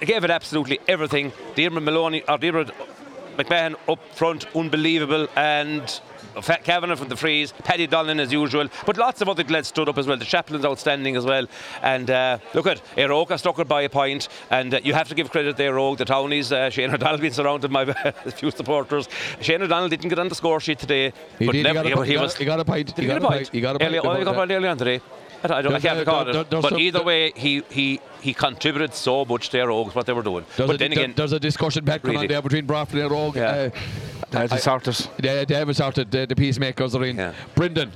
Gave 0.00 0.24
it 0.24 0.30
absolutely 0.30 0.80
everything. 0.86 1.32
Diarmuid 1.54 1.84
Maloney 1.84 2.22
or 2.28 2.36
Diarmuid 2.36 2.72
McMahon 3.44 3.74
up 3.88 3.98
front, 4.14 4.46
unbelievable, 4.56 5.28
and 5.36 6.00
Kavanagh 6.64 6.96
from 6.96 7.08
the 7.08 7.16
freeze, 7.16 7.52
Paddy 7.64 7.88
Donlan 7.88 8.20
as 8.20 8.32
usual, 8.32 8.68
but 8.86 8.96
lots 8.96 9.20
of 9.20 9.28
other 9.28 9.42
lads 9.44 9.68
stood 9.68 9.88
up 9.88 9.98
as 9.98 10.06
well. 10.06 10.16
The 10.16 10.24
chaplain's 10.24 10.64
outstanding 10.64 11.16
as 11.16 11.24
well, 11.24 11.46
and 11.82 12.08
uh, 12.10 12.38
look 12.54 12.66
at 12.66 12.80
Éire 12.96 13.10
Óg 13.10 13.36
stuck 13.38 13.58
it 13.58 13.66
by 13.68 13.82
a 13.82 13.88
point, 13.88 14.28
and 14.50 14.74
uh, 14.74 14.80
you 14.84 14.92
have 14.94 15.08
to 15.08 15.14
give 15.14 15.30
credit 15.30 15.56
to 15.56 15.62
Éire 15.62 15.74
Óg, 15.76 15.98
the 15.98 16.04
townies. 16.04 16.52
Uh, 16.52 16.70
Shane 16.70 16.92
O'Donnell 16.94 17.18
being 17.18 17.32
surrounded 17.32 17.72
by 17.72 17.82
a 18.04 18.30
few 18.30 18.50
supporters. 18.50 19.08
Shane 19.40 19.62
O'Donnell 19.62 19.88
didn't 19.88 20.08
get 20.08 20.18
on 20.18 20.28
the 20.28 20.34
score 20.34 20.60
sheet 20.60 20.78
today, 20.78 21.12
He 21.38 21.46
but 21.46 21.52
did, 21.52 21.58
he 21.58 21.62
never- 21.62 21.74
got 21.82 21.86
a 21.86 21.88
he, 21.88 21.94
point, 21.94 22.06
he 22.06 22.12
he 22.12 22.16
got- 22.16 22.22
was. 22.22 22.36
he 22.36 22.44
got 22.44 22.60
a 22.60 22.64
point, 22.64 22.92
he 22.96 23.02
he 23.02 23.08
got 23.08 23.16
a 23.16 23.20
point, 23.20 23.32
point? 23.32 23.48
he 23.52 23.60
got 23.60 23.76
a 23.76 23.78
point 23.78 23.90
he 24.18 24.24
got 24.24 24.34
a 24.34 24.34
point 24.34 24.50
earlier 24.52 24.70
on 24.70 24.78
today. 24.78 25.00
I, 25.42 25.46
don't, 25.48 25.56
I, 25.56 25.62
don't, 25.62 25.72
I 25.74 25.78
There's 25.78 25.82
can't 25.82 25.96
a- 25.96 26.00
recall 26.00 26.24
there- 26.24 26.36
it. 26.42 26.50
there's 26.50 26.62
But 26.62 26.68
some- 26.70 26.78
either 26.78 27.02
way, 27.02 27.32
he, 27.34 27.62
he, 27.70 28.00
he 28.20 28.34
contributed 28.34 28.94
so 28.94 29.24
much 29.24 29.48
to 29.50 29.56
Éire 29.58 29.68
Óg, 29.68 29.94
what 29.94 30.06
they 30.06 30.12
were 30.12 30.22
doing. 30.22 30.44
There's, 30.56 30.66
but 30.66 30.74
a, 30.74 30.78
then 30.78 30.90
there- 30.90 30.98
again, 31.04 31.14
there's 31.16 31.32
a 31.32 31.40
discussion 31.40 31.84
back 31.84 32.02
going 32.02 32.16
on 32.16 32.22
Really? 32.22 32.34
there 32.34 32.42
between 32.42 32.66
Broadford 32.66 33.00
and 33.00 33.10
Rogue. 33.10 33.36
Yeah. 33.36 33.48
Uh, 33.48 33.70
That's 34.30 34.52
I- 34.52 34.56
the 34.56 34.62
sorters. 34.62 35.08
they, 35.18 35.44
they 35.44 35.54
haven't 35.54 35.74
started. 35.74 36.10
The, 36.10 36.26
the 36.26 36.36
peacemakers 36.36 36.94
are 36.94 37.04
in. 37.04 37.16
Yeah. 37.16 37.32
Brendan, 37.54 37.90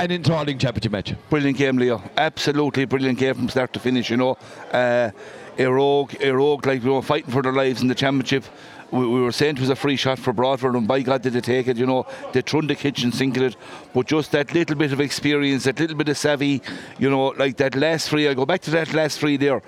an 0.00 0.10
enthralling 0.10 0.58
championship 0.58 0.90
match. 0.92 1.14
Brilliant 1.30 1.56
game, 1.56 1.76
Leo. 1.76 2.02
Absolutely 2.16 2.84
brilliant 2.86 3.18
game 3.18 3.34
from 3.34 3.48
start 3.48 3.72
to 3.74 3.78
finish. 3.80 4.10
You 4.10 4.16
know, 4.16 4.30
uh, 4.72 5.10
Éire 5.56 5.78
Óg, 5.78 6.20
Arogue, 6.28 6.66
like 6.66 6.82
we 6.82 6.90
were 6.90 7.00
fighting 7.02 7.30
for 7.30 7.40
their 7.42 7.52
lives 7.52 7.80
in 7.82 7.86
the 7.88 7.94
championship. 7.94 8.44
We, 8.94 9.06
we 9.06 9.20
were 9.20 9.32
saying 9.32 9.56
it 9.56 9.60
was 9.60 9.70
a 9.70 9.76
free 9.76 9.96
shot 9.96 10.18
for 10.18 10.32
Broadford, 10.32 10.74
and 10.76 10.86
by 10.86 11.02
God 11.02 11.22
did 11.22 11.32
they 11.34 11.40
take 11.40 11.66
it. 11.68 11.76
You 11.76 11.86
know, 11.86 12.06
they 12.32 12.40
threw 12.42 12.62
the 12.62 12.74
kitchen 12.76 13.12
sink 13.12 13.36
at 13.36 13.42
it. 13.42 13.56
But 13.92 14.06
just 14.06 14.30
that 14.32 14.54
little 14.54 14.76
bit 14.76 14.92
of 14.92 15.00
experience, 15.00 15.64
that 15.64 15.78
little 15.80 15.96
bit 15.96 16.08
of 16.08 16.16
savvy, 16.16 16.62
you 16.98 17.10
know, 17.10 17.28
like 17.36 17.56
that 17.58 17.74
last 17.74 18.08
free. 18.08 18.28
I 18.28 18.34
go 18.34 18.46
back 18.46 18.60
to 18.62 18.70
that 18.70 18.92
last 18.94 19.18
free 19.18 19.36
there. 19.36 19.62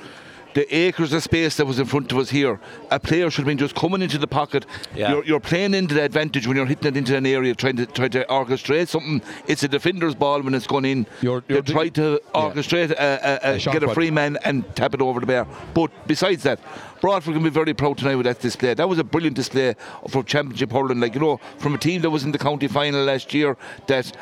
the 0.54 0.64
acres 0.74 1.12
of 1.12 1.22
space 1.22 1.58
that 1.58 1.66
was 1.66 1.78
in 1.78 1.84
front 1.84 2.10
of 2.12 2.16
us 2.18 2.30
here. 2.30 2.58
A 2.90 2.98
player 2.98 3.28
should 3.30 3.42
have 3.42 3.46
been 3.52 3.58
just 3.58 3.74
coming 3.74 4.00
into 4.00 4.16
the 4.16 4.26
pocket. 4.26 4.64
Yeah. 4.94 5.10
You're, 5.12 5.24
you're 5.26 5.40
playing 5.40 5.74
into 5.74 5.94
the 5.94 6.02
advantage 6.02 6.46
when 6.46 6.56
you're 6.56 6.64
hitting 6.64 6.88
it 6.88 6.96
into 6.96 7.14
an 7.14 7.26
area, 7.26 7.54
trying 7.54 7.76
to 7.76 7.84
try 7.84 8.08
to 8.08 8.24
orchestrate 8.30 8.88
something. 8.88 9.20
It's 9.46 9.62
a 9.64 9.68
defender's 9.68 10.14
ball 10.14 10.40
when 10.40 10.54
it's 10.54 10.66
gone 10.66 10.86
in. 10.86 11.06
You're- 11.20 11.42
you're 11.48 11.60
they 11.60 11.72
try 11.74 11.88
to 11.90 12.22
orchestrate, 12.34 12.90
a, 12.92 12.94
a, 12.96 13.50
a, 13.52 13.54
A 13.56 13.58
get 13.58 13.82
a 13.82 13.92
free 13.92 14.10
man 14.10 14.38
and 14.46 14.64
tap 14.74 14.94
it 14.94 15.02
over 15.02 15.20
the 15.20 15.26
bar. 15.26 15.46
But 15.74 15.90
besides 16.06 16.42
that, 16.44 16.58
Broadford 17.00 17.34
can 17.34 17.42
be 17.42 17.50
very 17.50 17.74
proud 17.74 17.98
tonight 17.98 18.16
with 18.16 18.26
that 18.26 18.40
display. 18.40 18.74
That 18.74 18.88
was 18.88 18.98
a 18.98 19.04
brilliant 19.04 19.36
display 19.36 19.74
for 20.08 20.22
Championship 20.24 20.72
hurling. 20.72 21.00
Like 21.00 21.14
you 21.14 21.20
know, 21.20 21.38
from 21.58 21.74
a 21.74 21.78
team 21.78 22.02
that 22.02 22.10
was 22.10 22.24
in 22.24 22.32
the 22.32 22.38
county 22.38 22.68
final 22.68 23.04
last 23.04 23.32
year, 23.34 23.56
that 23.86 24.12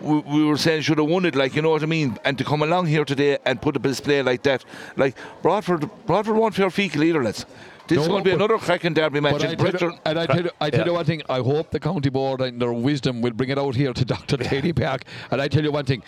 we, 0.00 0.18
we 0.20 0.44
were 0.44 0.56
saying 0.56 0.82
should 0.82 0.98
have 0.98 1.08
won 1.08 1.24
it. 1.24 1.34
Like 1.34 1.54
you 1.54 1.62
know 1.62 1.70
what 1.70 1.82
I 1.82 1.86
mean. 1.86 2.18
And 2.24 2.36
to 2.38 2.44
come 2.44 2.62
along 2.62 2.86
here 2.86 3.04
today 3.04 3.38
and 3.44 3.60
put 3.60 3.76
a 3.76 3.78
display 3.78 4.22
like 4.22 4.42
that, 4.44 4.64
like 4.96 5.16
Broadford, 5.42 5.88
Broadford 6.06 6.36
won't 6.36 6.54
fare 6.54 6.68
Feakle 6.68 7.04
either, 7.04 7.22
lads. 7.22 7.46
This 7.86 7.98
is 7.98 8.06
No, 8.06 8.12
going 8.14 8.24
to 8.24 8.30
be 8.30 8.34
another 8.34 8.56
cracking 8.56 8.94
derby 8.94 9.20
match. 9.20 9.32
But 9.32 9.44
I 9.44 9.48
And 9.50 9.58
tell, 9.78 9.90
you, 9.90 9.98
and 10.06 10.18
I 10.18 10.26
tell 10.26 10.42
you, 10.42 10.50
I 10.58 10.70
tell 10.70 10.80
Yeah. 10.80 10.86
you 10.86 10.92
one 10.94 11.04
thing. 11.04 11.22
I 11.28 11.40
hope 11.40 11.70
the 11.70 11.78
county 11.78 12.08
board 12.08 12.40
and 12.40 12.60
their 12.60 12.72
wisdom 12.72 13.20
will 13.20 13.32
bring 13.32 13.50
it 13.50 13.58
out 13.58 13.74
here 13.76 13.92
to 13.92 14.04
Dr. 14.06 14.38
Daly 14.38 14.72
Park. 14.72 15.04
And 15.30 15.42
I 15.42 15.48
tell 15.48 15.62
you 15.62 15.70
one 15.70 15.84
thing. 15.84 16.02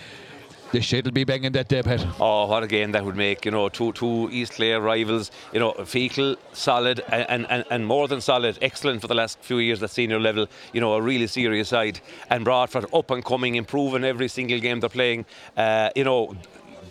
The 0.72 0.80
shit 0.82 1.04
will 1.04 1.12
be 1.12 1.24
banging 1.24 1.52
that 1.52 1.68
Pat. 1.68 2.04
Oh, 2.20 2.46
what 2.46 2.62
a 2.62 2.66
game 2.66 2.92
that 2.92 3.04
would 3.04 3.16
make! 3.16 3.44
You 3.44 3.52
know, 3.52 3.68
two 3.68 3.92
two 3.92 4.28
East 4.32 4.54
Clare 4.54 4.80
rivals. 4.80 5.30
You 5.52 5.60
know, 5.60 5.72
Feakle 5.72 6.36
solid 6.52 7.00
and, 7.08 7.46
and, 7.48 7.64
and 7.70 7.86
more 7.86 8.08
than 8.08 8.20
solid, 8.20 8.58
excellent 8.60 9.00
for 9.00 9.06
the 9.06 9.14
last 9.14 9.38
few 9.40 9.58
years 9.58 9.82
at 9.82 9.90
senior 9.90 10.18
level. 10.18 10.48
You 10.72 10.80
know, 10.80 10.94
a 10.94 11.00
really 11.00 11.28
serious 11.28 11.68
side. 11.68 12.00
And 12.30 12.44
Broadford 12.44 12.86
up 12.92 13.10
and 13.10 13.24
coming, 13.24 13.54
improving 13.54 14.04
every 14.04 14.28
single 14.28 14.58
game 14.58 14.80
they're 14.80 14.88
playing. 14.88 15.24
Uh, 15.56 15.90
you 15.94 16.04
know. 16.04 16.34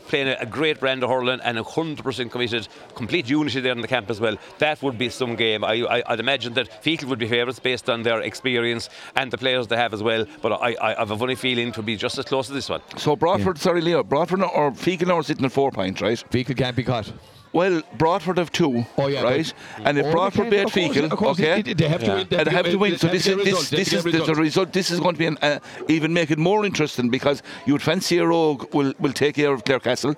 Playing 0.07 0.27
a, 0.29 0.37
a 0.39 0.45
great 0.45 0.79
brand 0.79 1.03
of 1.03 1.09
hurling 1.09 1.39
and 1.43 1.57
100% 1.57 2.31
committed, 2.31 2.67
complete 2.95 3.29
unity 3.29 3.59
there 3.59 3.71
in 3.71 3.81
the 3.81 3.87
camp 3.87 4.09
as 4.09 4.19
well. 4.19 4.37
That 4.59 4.81
would 4.81 4.97
be 4.97 5.09
some 5.09 5.35
game. 5.35 5.63
I, 5.63 5.83
I, 5.85 6.03
I'd 6.07 6.19
imagine 6.19 6.53
that 6.53 6.83
Feakle 6.83 7.05
would 7.05 7.19
be 7.19 7.27
favourites 7.27 7.59
based 7.59 7.89
on 7.89 8.03
their 8.03 8.21
experience 8.21 8.89
and 9.15 9.31
the 9.31 9.37
players 9.37 9.67
they 9.67 9.77
have 9.77 9.93
as 9.93 10.03
well. 10.03 10.25
But 10.41 10.53
I, 10.53 10.75
I 10.81 10.95
have 10.99 11.11
a 11.11 11.17
funny 11.17 11.35
feeling 11.35 11.69
it 11.69 11.77
would 11.77 11.85
be 11.85 11.97
just 11.97 12.17
as 12.17 12.25
close 12.25 12.49
as 12.49 12.55
this 12.55 12.69
one. 12.69 12.81
so 12.97 13.15
Broadford, 13.15 13.57
sorry, 13.57 13.81
Leo, 13.81 14.03
Broadford 14.03 14.41
or 14.41 14.71
Feakle 14.71 15.07
now 15.07 15.17
are 15.17 15.23
sitting 15.23 15.45
at 15.45 15.51
four 15.51 15.71
points, 15.71 16.01
right? 16.01 16.23
Feakle 16.31 16.57
can't 16.57 16.75
be 16.75 16.83
caught. 16.83 17.11
Well, 17.55 17.81
Broadford 17.97 18.37
have 18.37 18.51
two, 18.51 18.85
Oh, 18.97 19.07
yeah, 19.07 19.21
right? 19.23 19.53
And 19.85 19.97
if 19.97 20.11
Broadford 20.11 20.49
they 20.51 20.65
beat 20.65 20.91
can, 20.93 21.09
Feakle, 21.09 21.27
okay, 21.31 21.59
it- 21.61 21.67
it- 21.69 21.77
they 21.77 21.87
have 21.87 22.03
to 22.03 22.11
win. 22.11 22.27
and 22.39 22.47
they 22.47 22.51
have 22.51 22.65
to 22.65 22.77
win. 22.77 22.97
So 22.97 23.07
this 23.07 23.25
is 23.27 23.37
this 23.43 23.69
this 23.69 23.93
is 23.93 24.03
to 24.03 24.11
get 24.11 24.17
there's 24.25 24.37
a 24.37 24.41
result. 24.41 24.73
This 24.73 24.91
is 24.91 24.99
going 24.99 25.15
to 25.15 25.19
be 25.19 25.25
an, 25.27 25.37
uh, 25.41 25.59
even 25.87 26.13
make 26.13 26.31
it 26.31 26.37
more 26.37 26.65
interesting 26.65 27.09
because 27.09 27.41
you 27.65 27.71
would 27.73 27.81
fancy 27.81 28.17
a 28.17 28.27
rogue 28.27 28.61
will 28.75 28.93
will 28.99 29.13
take 29.13 29.35
care 29.35 29.53
of 29.53 29.63
Clarecastle. 29.63 30.15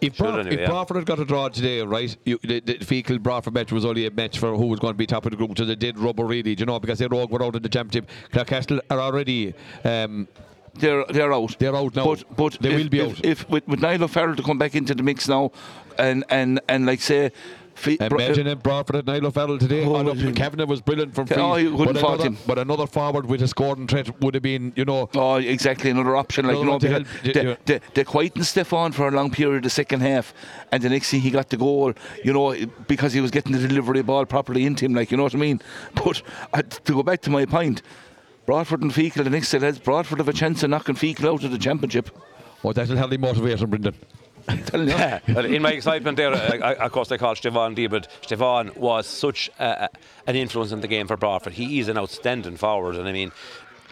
If, 0.00 0.16
Bra- 0.18 0.36
anyway, 0.38 0.54
if 0.54 0.60
yeah. 0.60 0.66
Broadford 0.70 0.96
had 0.96 1.06
got 1.06 1.20
a 1.20 1.24
draw 1.24 1.48
today, 1.48 1.80
right, 1.82 2.16
you, 2.24 2.36
the, 2.42 2.58
the 2.60 2.74
Feakle 2.78 3.22
Broadford 3.22 3.54
match 3.54 3.70
was 3.70 3.84
only 3.84 4.06
a 4.06 4.10
match 4.10 4.36
for 4.38 4.56
who 4.56 4.66
was 4.66 4.80
going 4.80 4.94
to 4.94 4.98
be 4.98 5.06
top 5.06 5.26
of 5.26 5.30
the 5.30 5.36
group, 5.36 5.56
so 5.56 5.64
they 5.64 5.76
did 5.76 5.96
rubber 5.98 6.24
really, 6.24 6.54
do 6.56 6.62
you 6.62 6.66
know, 6.66 6.80
because 6.80 6.98
they 6.98 7.06
rogue 7.06 7.30
were 7.30 7.40
out 7.44 7.54
in 7.54 7.62
the 7.62 7.68
championship. 7.68 8.10
Clarecastle 8.32 8.80
are 8.90 8.98
already, 8.98 9.54
um, 9.84 10.26
They're 10.74 11.04
they're 11.10 11.32
out. 11.32 11.58
They're 11.58 11.76
out 11.76 11.94
now. 11.94 12.04
But 12.06 12.24
but 12.36 12.58
They 12.60 12.70
if, 12.72 12.78
will 12.82 12.88
be 12.88 13.00
if, 13.00 13.10
out. 13.18 13.24
If 13.24 13.48
with, 13.50 13.66
with 13.68 13.80
Niall 13.80 14.04
O'Farrell 14.04 14.36
to 14.36 14.42
come 14.42 14.58
back 14.58 14.74
into 14.74 14.94
the 14.94 15.02
mix 15.02 15.28
now, 15.28 15.52
and 15.98 16.24
and 16.30 16.60
and 16.68 16.86
like 16.86 17.00
say. 17.00 17.30
Fe- 17.74 17.96
Bro- 17.96 18.18
imagine 18.18 18.46
if 18.48 18.62
Broadford 18.62 18.96
had 18.96 19.06
Niall 19.06 19.26
O'Farrell 19.28 19.56
today. 19.58 19.82
Oh, 19.86 19.96
Oh. 19.96 20.32
Kavanagh 20.34 20.66
was 20.66 20.82
brilliant 20.82 21.14
from 21.14 21.26
free. 21.26 21.40
Oh, 21.40 21.56
you 21.56 21.74
wouldn't 21.74 21.98
but, 21.98 22.06
another, 22.06 22.24
him. 22.26 22.36
but 22.46 22.58
another 22.58 22.86
forward 22.86 23.24
with 23.24 23.40
a 23.40 23.48
scoring 23.48 23.86
threat 23.86 24.20
would 24.20 24.34
have 24.34 24.42
been, 24.42 24.74
you 24.76 24.84
know, 24.84 25.08
Oh, 25.14 25.36
exactly. 25.36 25.88
Another 25.88 26.14
option, 26.14 26.44
like 26.44 26.52
No, 26.52 26.60
you 26.60 26.66
know, 26.66 26.72
what 26.72 26.82
the 26.82 26.88
because 26.88 27.08
hell, 27.34 27.44
y- 27.54 27.54
they, 27.64 27.78
they, 27.78 27.80
they 27.94 28.04
quietened 28.04 28.44
Stefan 28.44 28.92
for 28.92 29.08
a 29.08 29.10
long 29.10 29.30
period, 29.30 29.56
of 29.56 29.62
the 29.62 29.70
second 29.70 30.00
half, 30.00 30.34
and 30.70 30.82
the 30.82 30.90
next 30.90 31.08
thing 31.10 31.22
he 31.22 31.30
got 31.30 31.48
the 31.48 31.56
goal, 31.56 31.94
you 32.22 32.34
know, 32.34 32.54
because 32.88 33.14
he 33.14 33.22
was 33.22 33.30
getting 33.30 33.52
the 33.52 33.66
delivery 33.66 34.02
ball 34.02 34.26
properly 34.26 34.66
into 34.66 34.84
him, 34.84 34.92
like 34.92 35.10
you 35.10 35.16
know 35.16 35.22
what 35.22 35.34
I 35.34 35.38
mean. 35.38 35.62
But 35.94 36.20
uh, 36.52 36.60
to 36.62 36.92
go 36.92 37.02
back 37.02 37.22
to 37.22 37.30
my 37.30 37.46
point, 37.46 37.80
Broadford 38.46 38.82
and 38.82 38.92
Feakle, 38.92 39.24
the 39.24 39.30
next 39.30 39.48
set 39.48 39.62
has 39.62 39.78
Broadford 39.78 40.18
have 40.18 40.28
a 40.28 40.32
chance 40.32 40.62
of 40.62 40.70
knocking 40.70 40.96
Feakle 40.96 41.32
out 41.32 41.44
of 41.44 41.50
the 41.52 41.58
championship. 41.58 42.10
oh, 42.64 42.72
that'll 42.72 42.96
hardly 42.96 43.18
motivate 43.18 43.60
him, 43.60 43.70
Brendan. 43.70 43.94
Telling 44.66 44.88
you. 45.28 45.34
well, 45.34 45.44
in 45.44 45.62
my 45.62 45.70
excitement 45.70 46.16
there, 46.16 46.34
I, 46.34 46.56
I, 46.56 46.74
of 46.74 46.90
course, 46.92 47.12
I 47.12 47.16
called 47.16 47.36
Stefan 47.36 47.74
D, 47.74 47.86
but 47.86 48.08
Stefan 48.22 48.72
was 48.74 49.06
such 49.06 49.48
uh, 49.60 49.86
an 50.26 50.34
influence 50.34 50.72
in 50.72 50.80
the 50.80 50.88
game 50.88 51.06
for 51.06 51.16
Broadford. 51.16 51.52
He 51.52 51.78
is 51.78 51.86
an 51.88 51.96
outstanding 51.96 52.56
forward, 52.56 52.96
and 52.96 53.06
I 53.06 53.12
mean, 53.12 53.30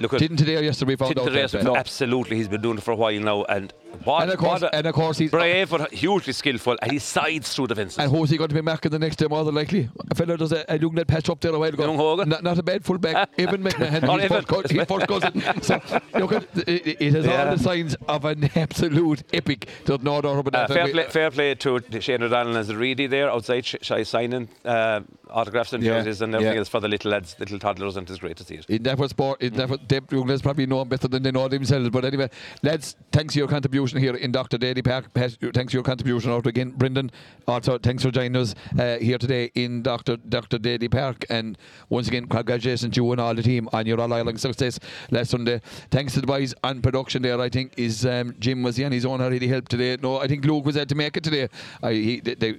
look 0.01 0.13
at 0.15 0.19
Didn't 0.21 0.39
today 0.39 0.57
or 0.57 0.63
yesterday 0.63 0.91
we 0.93 0.97
found 0.97 1.19
out 1.19 1.33
that, 1.33 1.55
uh, 1.67 1.75
absolutely. 1.75 2.37
He's 2.37 2.49
been 2.49 2.61
doing 2.63 2.79
it 2.79 2.83
for 2.85 2.93
a 2.93 2.97
while 2.97 3.19
now, 3.21 3.45
and 3.45 3.73
what, 4.05 4.23
And 4.23 4.33
of 4.33 4.39
course- 4.39 4.63
a- 4.63 4.75
and 4.75 4.87
of 4.87 4.95
course 4.95 5.19
he's- 5.19 5.31
brave, 5.31 5.71
but 5.71 5.93
hugely 5.93 6.33
skillful, 6.33 6.77
and 6.83 6.91
he 6.93 6.99
sides 6.99 7.55
through 7.55 7.67
the 7.69 7.75
fences. 7.75 7.99
And 7.99 8.11
who's 8.11 8.31
he 8.31 8.37
going 8.37 8.49
to 8.49 8.55
be 8.55 8.63
marking 8.63 8.91
the 8.91 8.99
next 8.99 9.17
day 9.17 9.27
more 9.29 9.45
than 9.45 9.55
likely? 9.55 9.89
A 10.11 10.15
fellow 10.15 10.37
does 10.37 10.53
a, 10.53 10.65
a 10.69 10.79
young 10.79 10.95
lad 10.95 11.09
patch 11.09 11.29
up 11.29 11.41
there 11.41 11.53
a 11.55 11.59
while 11.59 11.69
ago. 11.69 11.85
Young 11.85 11.97
Hogan? 11.97 12.29
Not, 12.29 12.43
not 12.43 12.59
a 12.59 12.63
bad 12.63 12.85
fullback. 12.85 13.29
Evan 13.39 13.63
McMahon. 13.63 14.01
He's 14.21 14.25
Evan. 14.25 14.29
first, 14.45 14.49
co- 14.49 14.85
first 14.85 15.07
cousin. 15.09 15.43
So 15.63 15.81
look 16.19 16.33
at 16.33 16.45
it, 16.69 17.01
it 17.01 17.13
has 17.15 17.27
Yeah. 17.27 17.45
all 17.51 17.57
the 17.57 17.63
signs 17.63 17.97
of 18.09 18.25
an 18.25 18.49
absolute 18.55 19.23
epic. 19.33 19.69
There's 19.85 20.01
no 20.03 20.21
doubt 20.21 20.39
about 20.39 20.55
Uh, 20.55 20.67
that. 20.67 20.75
fair, 20.75 20.89
play, 20.89 21.05
fair 21.09 21.31
play 21.31 21.55
to 21.57 21.81
Shane 22.01 22.23
O'Donnell 22.23 22.57
as 22.57 22.69
the 22.69 22.77
reedy 22.77 23.07
there 23.07 23.31
outside, 23.31 23.65
sh- 23.67 23.77
shy 23.83 24.03
signing 24.05 24.49
uh, 24.65 25.01
autographs 25.29 25.73
and 25.73 25.83
Yeah, 25.83 25.99
jerseys 25.99 26.23
and 26.23 26.35
everything 26.35 26.55
yeah. 26.55 26.59
else 26.61 26.69
for 26.69 26.81
the 26.81 26.89
little 26.89 27.11
lads, 27.11 27.37
little 27.39 27.59
toddlers, 27.59 27.97
and 27.97 28.09
it's 28.09 28.19
great 28.19 28.37
to 28.39 28.45
see 28.45 28.55
it. 28.57 28.67
In 28.69 28.83
that 28.85 28.99
was 28.99 29.11
sport, 29.11 29.41
in 29.43 29.55
that 29.55 29.89
them 29.91 30.07
young 30.11 30.39
probably 30.41 30.67
know 30.67 30.83
him 30.83 30.89
better 30.89 31.09
than 31.09 31.23
they 31.23 31.31
know 31.31 31.49
themselves. 31.49 31.91
But 31.91 32.05
anyway, 32.05 32.31
lads, 32.63 32.97
thanks 33.13 33.35
for 33.35 33.41
your 33.41 33.49
contribution 33.49 33.99
here 33.99 34.15
in 34.15 34.33
Dr. 34.33 34.59
Daly 34.59 34.83
Park. 34.83 35.13
Thanks 35.15 35.37
for 35.37 35.71
your 35.71 35.83
contribution 35.83 36.31
out 36.31 36.47
again, 36.47 36.71
Brendan. 36.71 37.11
Also, 37.47 37.79
thanks 37.79 38.03
for 38.03 38.11
joining 38.11 38.37
us 38.37 38.55
uh, 38.79 38.97
here 38.99 39.19
today 39.19 39.51
in 39.55 39.83
Dr. 39.83 40.17
Dr. 40.17 40.59
Daly 40.59 40.89
Park. 40.89 41.25
And 41.29 41.59
once 41.89 42.09
again, 42.09 42.27
congratulations 42.27 42.95
to 42.95 43.03
you 43.03 43.13
and 43.13 43.21
all 43.21 43.35
the 43.35 43.43
team 43.43 43.69
on 43.73 43.87
your 43.87 44.01
All 44.01 44.13
Ireland 44.13 44.41
success 44.41 44.79
last 45.11 45.31
Sunday. 45.31 45.61
Thanks 45.91 46.15
to 46.15 46.21
the 46.21 46.27
boys 46.27 46.55
on 46.63 46.81
production 46.81 47.23
there. 47.23 47.41
I 47.41 47.49
think 47.49 47.73
is 47.77 48.07
um, 48.07 48.35
Jim 48.39 48.63
was 48.63 48.81
on 48.81 48.93
his 48.93 49.05
own 49.05 49.21
already 49.21 49.49
helped 49.49 49.71
today. 49.71 49.97
No, 50.01 50.19
I 50.19 50.29
think 50.29 50.45
Luke 50.45 50.65
was 50.65 50.77
there 50.77 50.87
to 50.87 50.95
make 50.95 51.17
it 51.17 51.25
today. 51.25 51.49
I, 51.83 51.93
he, 51.93 52.21
the, 52.21 52.35
the, 52.35 52.53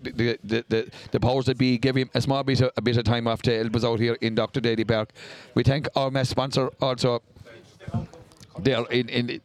the, 0.43 0.65
the, 0.67 0.91
the, 1.11 1.19
powers 1.19 1.45
that 1.45 1.57
be 1.57 1.77
gave 1.77 1.95
him 1.95 2.09
a 2.13 2.21
small 2.21 2.43
bit 2.43 2.61
of, 2.61 2.71
a 2.75 2.81
bit 2.81 2.97
of 2.97 3.03
time 3.03 3.27
off 3.27 3.41
to 3.43 3.57
help 3.57 3.75
us 3.75 3.83
out 3.83 3.99
here 3.99 4.17
in 4.21 4.35
Dr. 4.35 4.59
Daly 4.59 4.83
Park. 4.83 5.11
We 5.55 5.63
thank 5.63 5.87
our 5.95 6.11
mass 6.11 6.29
sponsor 6.29 6.69
also 6.81 7.20
there 8.59 8.85
in 8.91 9.09
in. 9.09 9.41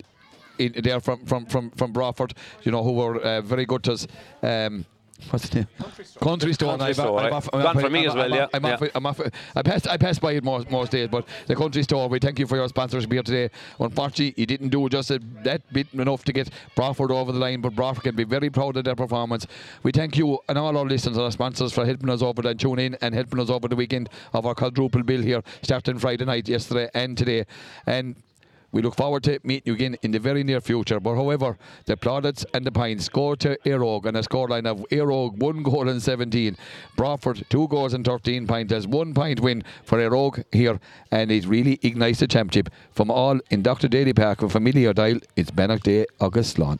In, 0.58 0.72
there 0.82 1.00
from 1.00 1.22
from 1.26 1.44
from 1.44 1.70
from 1.72 1.92
Broadford, 1.92 2.32
you 2.62 2.72
know, 2.72 2.82
who 2.82 2.92
were 2.92 3.20
uh, 3.20 3.42
very 3.42 3.66
good 3.66 3.82
to 3.82 3.92
us. 3.92 4.06
Um, 4.42 4.86
what's 5.28 5.50
the 5.50 5.56
name? 5.56 5.66
Country 5.78 6.04
Store. 6.06 6.78
Country 6.78 6.94
Store, 6.94 7.18
right. 7.18 7.30
Gone 7.52 7.78
for 7.78 7.90
me 7.90 8.06
as 8.06 8.14
well, 8.14 8.30
yeah, 8.30 8.46
I'm 8.54 8.64
off, 8.64 8.80
yeah. 8.80 8.88
I'm 8.94 9.04
off, 9.04 9.20
I 9.54 9.60
passed 9.60 9.86
I 9.86 9.98
passed 9.98 10.22
by 10.22 10.32
it 10.32 10.42
most, 10.42 10.70
most 10.70 10.92
days, 10.92 11.08
but 11.08 11.28
the 11.46 11.54
Country 11.54 11.82
Store. 11.82 12.08
We 12.08 12.20
thank 12.20 12.38
you 12.38 12.46
for 12.46 12.56
your 12.56 12.66
sponsorship 12.68 13.12
here 13.12 13.22
today. 13.22 13.50
Unfortunately, 13.78 14.32
you 14.38 14.46
didn't 14.46 14.70
do 14.70 14.88
just 14.88 15.10
a, 15.10 15.20
that 15.42 15.60
bit 15.74 15.88
enough 15.92 16.24
to 16.24 16.32
get 16.32 16.48
Broadford 16.74 17.10
over 17.10 17.32
the 17.32 17.38
line, 17.38 17.60
but 17.60 17.74
Broadford 17.74 18.04
can 18.04 18.16
be 18.16 18.24
very 18.24 18.48
proud 18.48 18.78
of 18.78 18.84
their 18.84 18.96
performance. 18.96 19.46
We 19.82 19.92
thank 19.92 20.16
you 20.16 20.38
and 20.48 20.56
all 20.56 20.74
our 20.74 20.86
listeners 20.86 21.18
and 21.18 21.24
our 21.26 21.32
sponsors 21.32 21.74
for 21.74 21.84
helping 21.84 22.08
us 22.08 22.22
over 22.22 22.48
and 22.48 22.58
tune 22.58 22.78
in 22.78 22.96
and 23.02 23.14
helping 23.14 23.40
us 23.40 23.50
over 23.50 23.68
the 23.68 23.76
weekend 23.76 24.08
of 24.32 24.46
our 24.46 24.54
quadruple 24.54 25.02
bill 25.02 25.20
here, 25.20 25.42
starting 25.60 25.98
Friday 25.98 26.24
night, 26.24 26.48
yesterday 26.48 26.88
and 26.94 27.18
today, 27.18 27.44
and. 27.84 28.16
We 28.76 28.82
look 28.82 28.94
forward 28.94 29.22
to 29.22 29.40
meeting 29.42 29.62
you 29.64 29.72
again 29.72 29.96
in 30.02 30.10
the 30.10 30.18
very 30.18 30.44
near 30.44 30.60
future. 30.60 31.00
But 31.00 31.14
however, 31.14 31.56
the 31.86 31.96
plaudits 31.96 32.44
and 32.52 32.62
the 32.62 32.70
pines 32.70 33.08
go 33.08 33.34
to 33.34 33.56
Éire 33.64 33.80
Óg 33.80 34.04
and 34.04 34.18
a 34.18 34.20
scoreline 34.20 34.66
of 34.66 34.84
Éire 34.90 35.08
Óg 35.08 35.38
one 35.38 35.62
goal 35.62 35.88
and 35.88 36.02
17. 36.02 36.54
Broadford 36.94 37.42
two 37.48 37.68
goals 37.68 37.94
and 37.94 38.04
13 38.04 38.46
pints 38.46 38.74
as 38.74 38.86
one 38.86 39.14
point 39.14 39.40
win 39.40 39.64
for 39.84 39.96
Éire 39.96 40.10
Óg 40.12 40.44
here. 40.52 40.78
And 41.10 41.32
it 41.32 41.46
really 41.46 41.78
ignites 41.82 42.20
the 42.20 42.26
championship. 42.26 42.68
From 42.92 43.10
all 43.10 43.40
in 43.50 43.62
Dr. 43.62 43.88
Daly 43.88 44.12
Park 44.12 44.42
with 44.42 44.52
Familia 44.52 44.92
Dial, 44.92 45.20
it's 45.36 45.50
Bannock 45.50 45.82
Day, 45.82 46.04
August 46.20 46.58
Lawn. 46.58 46.78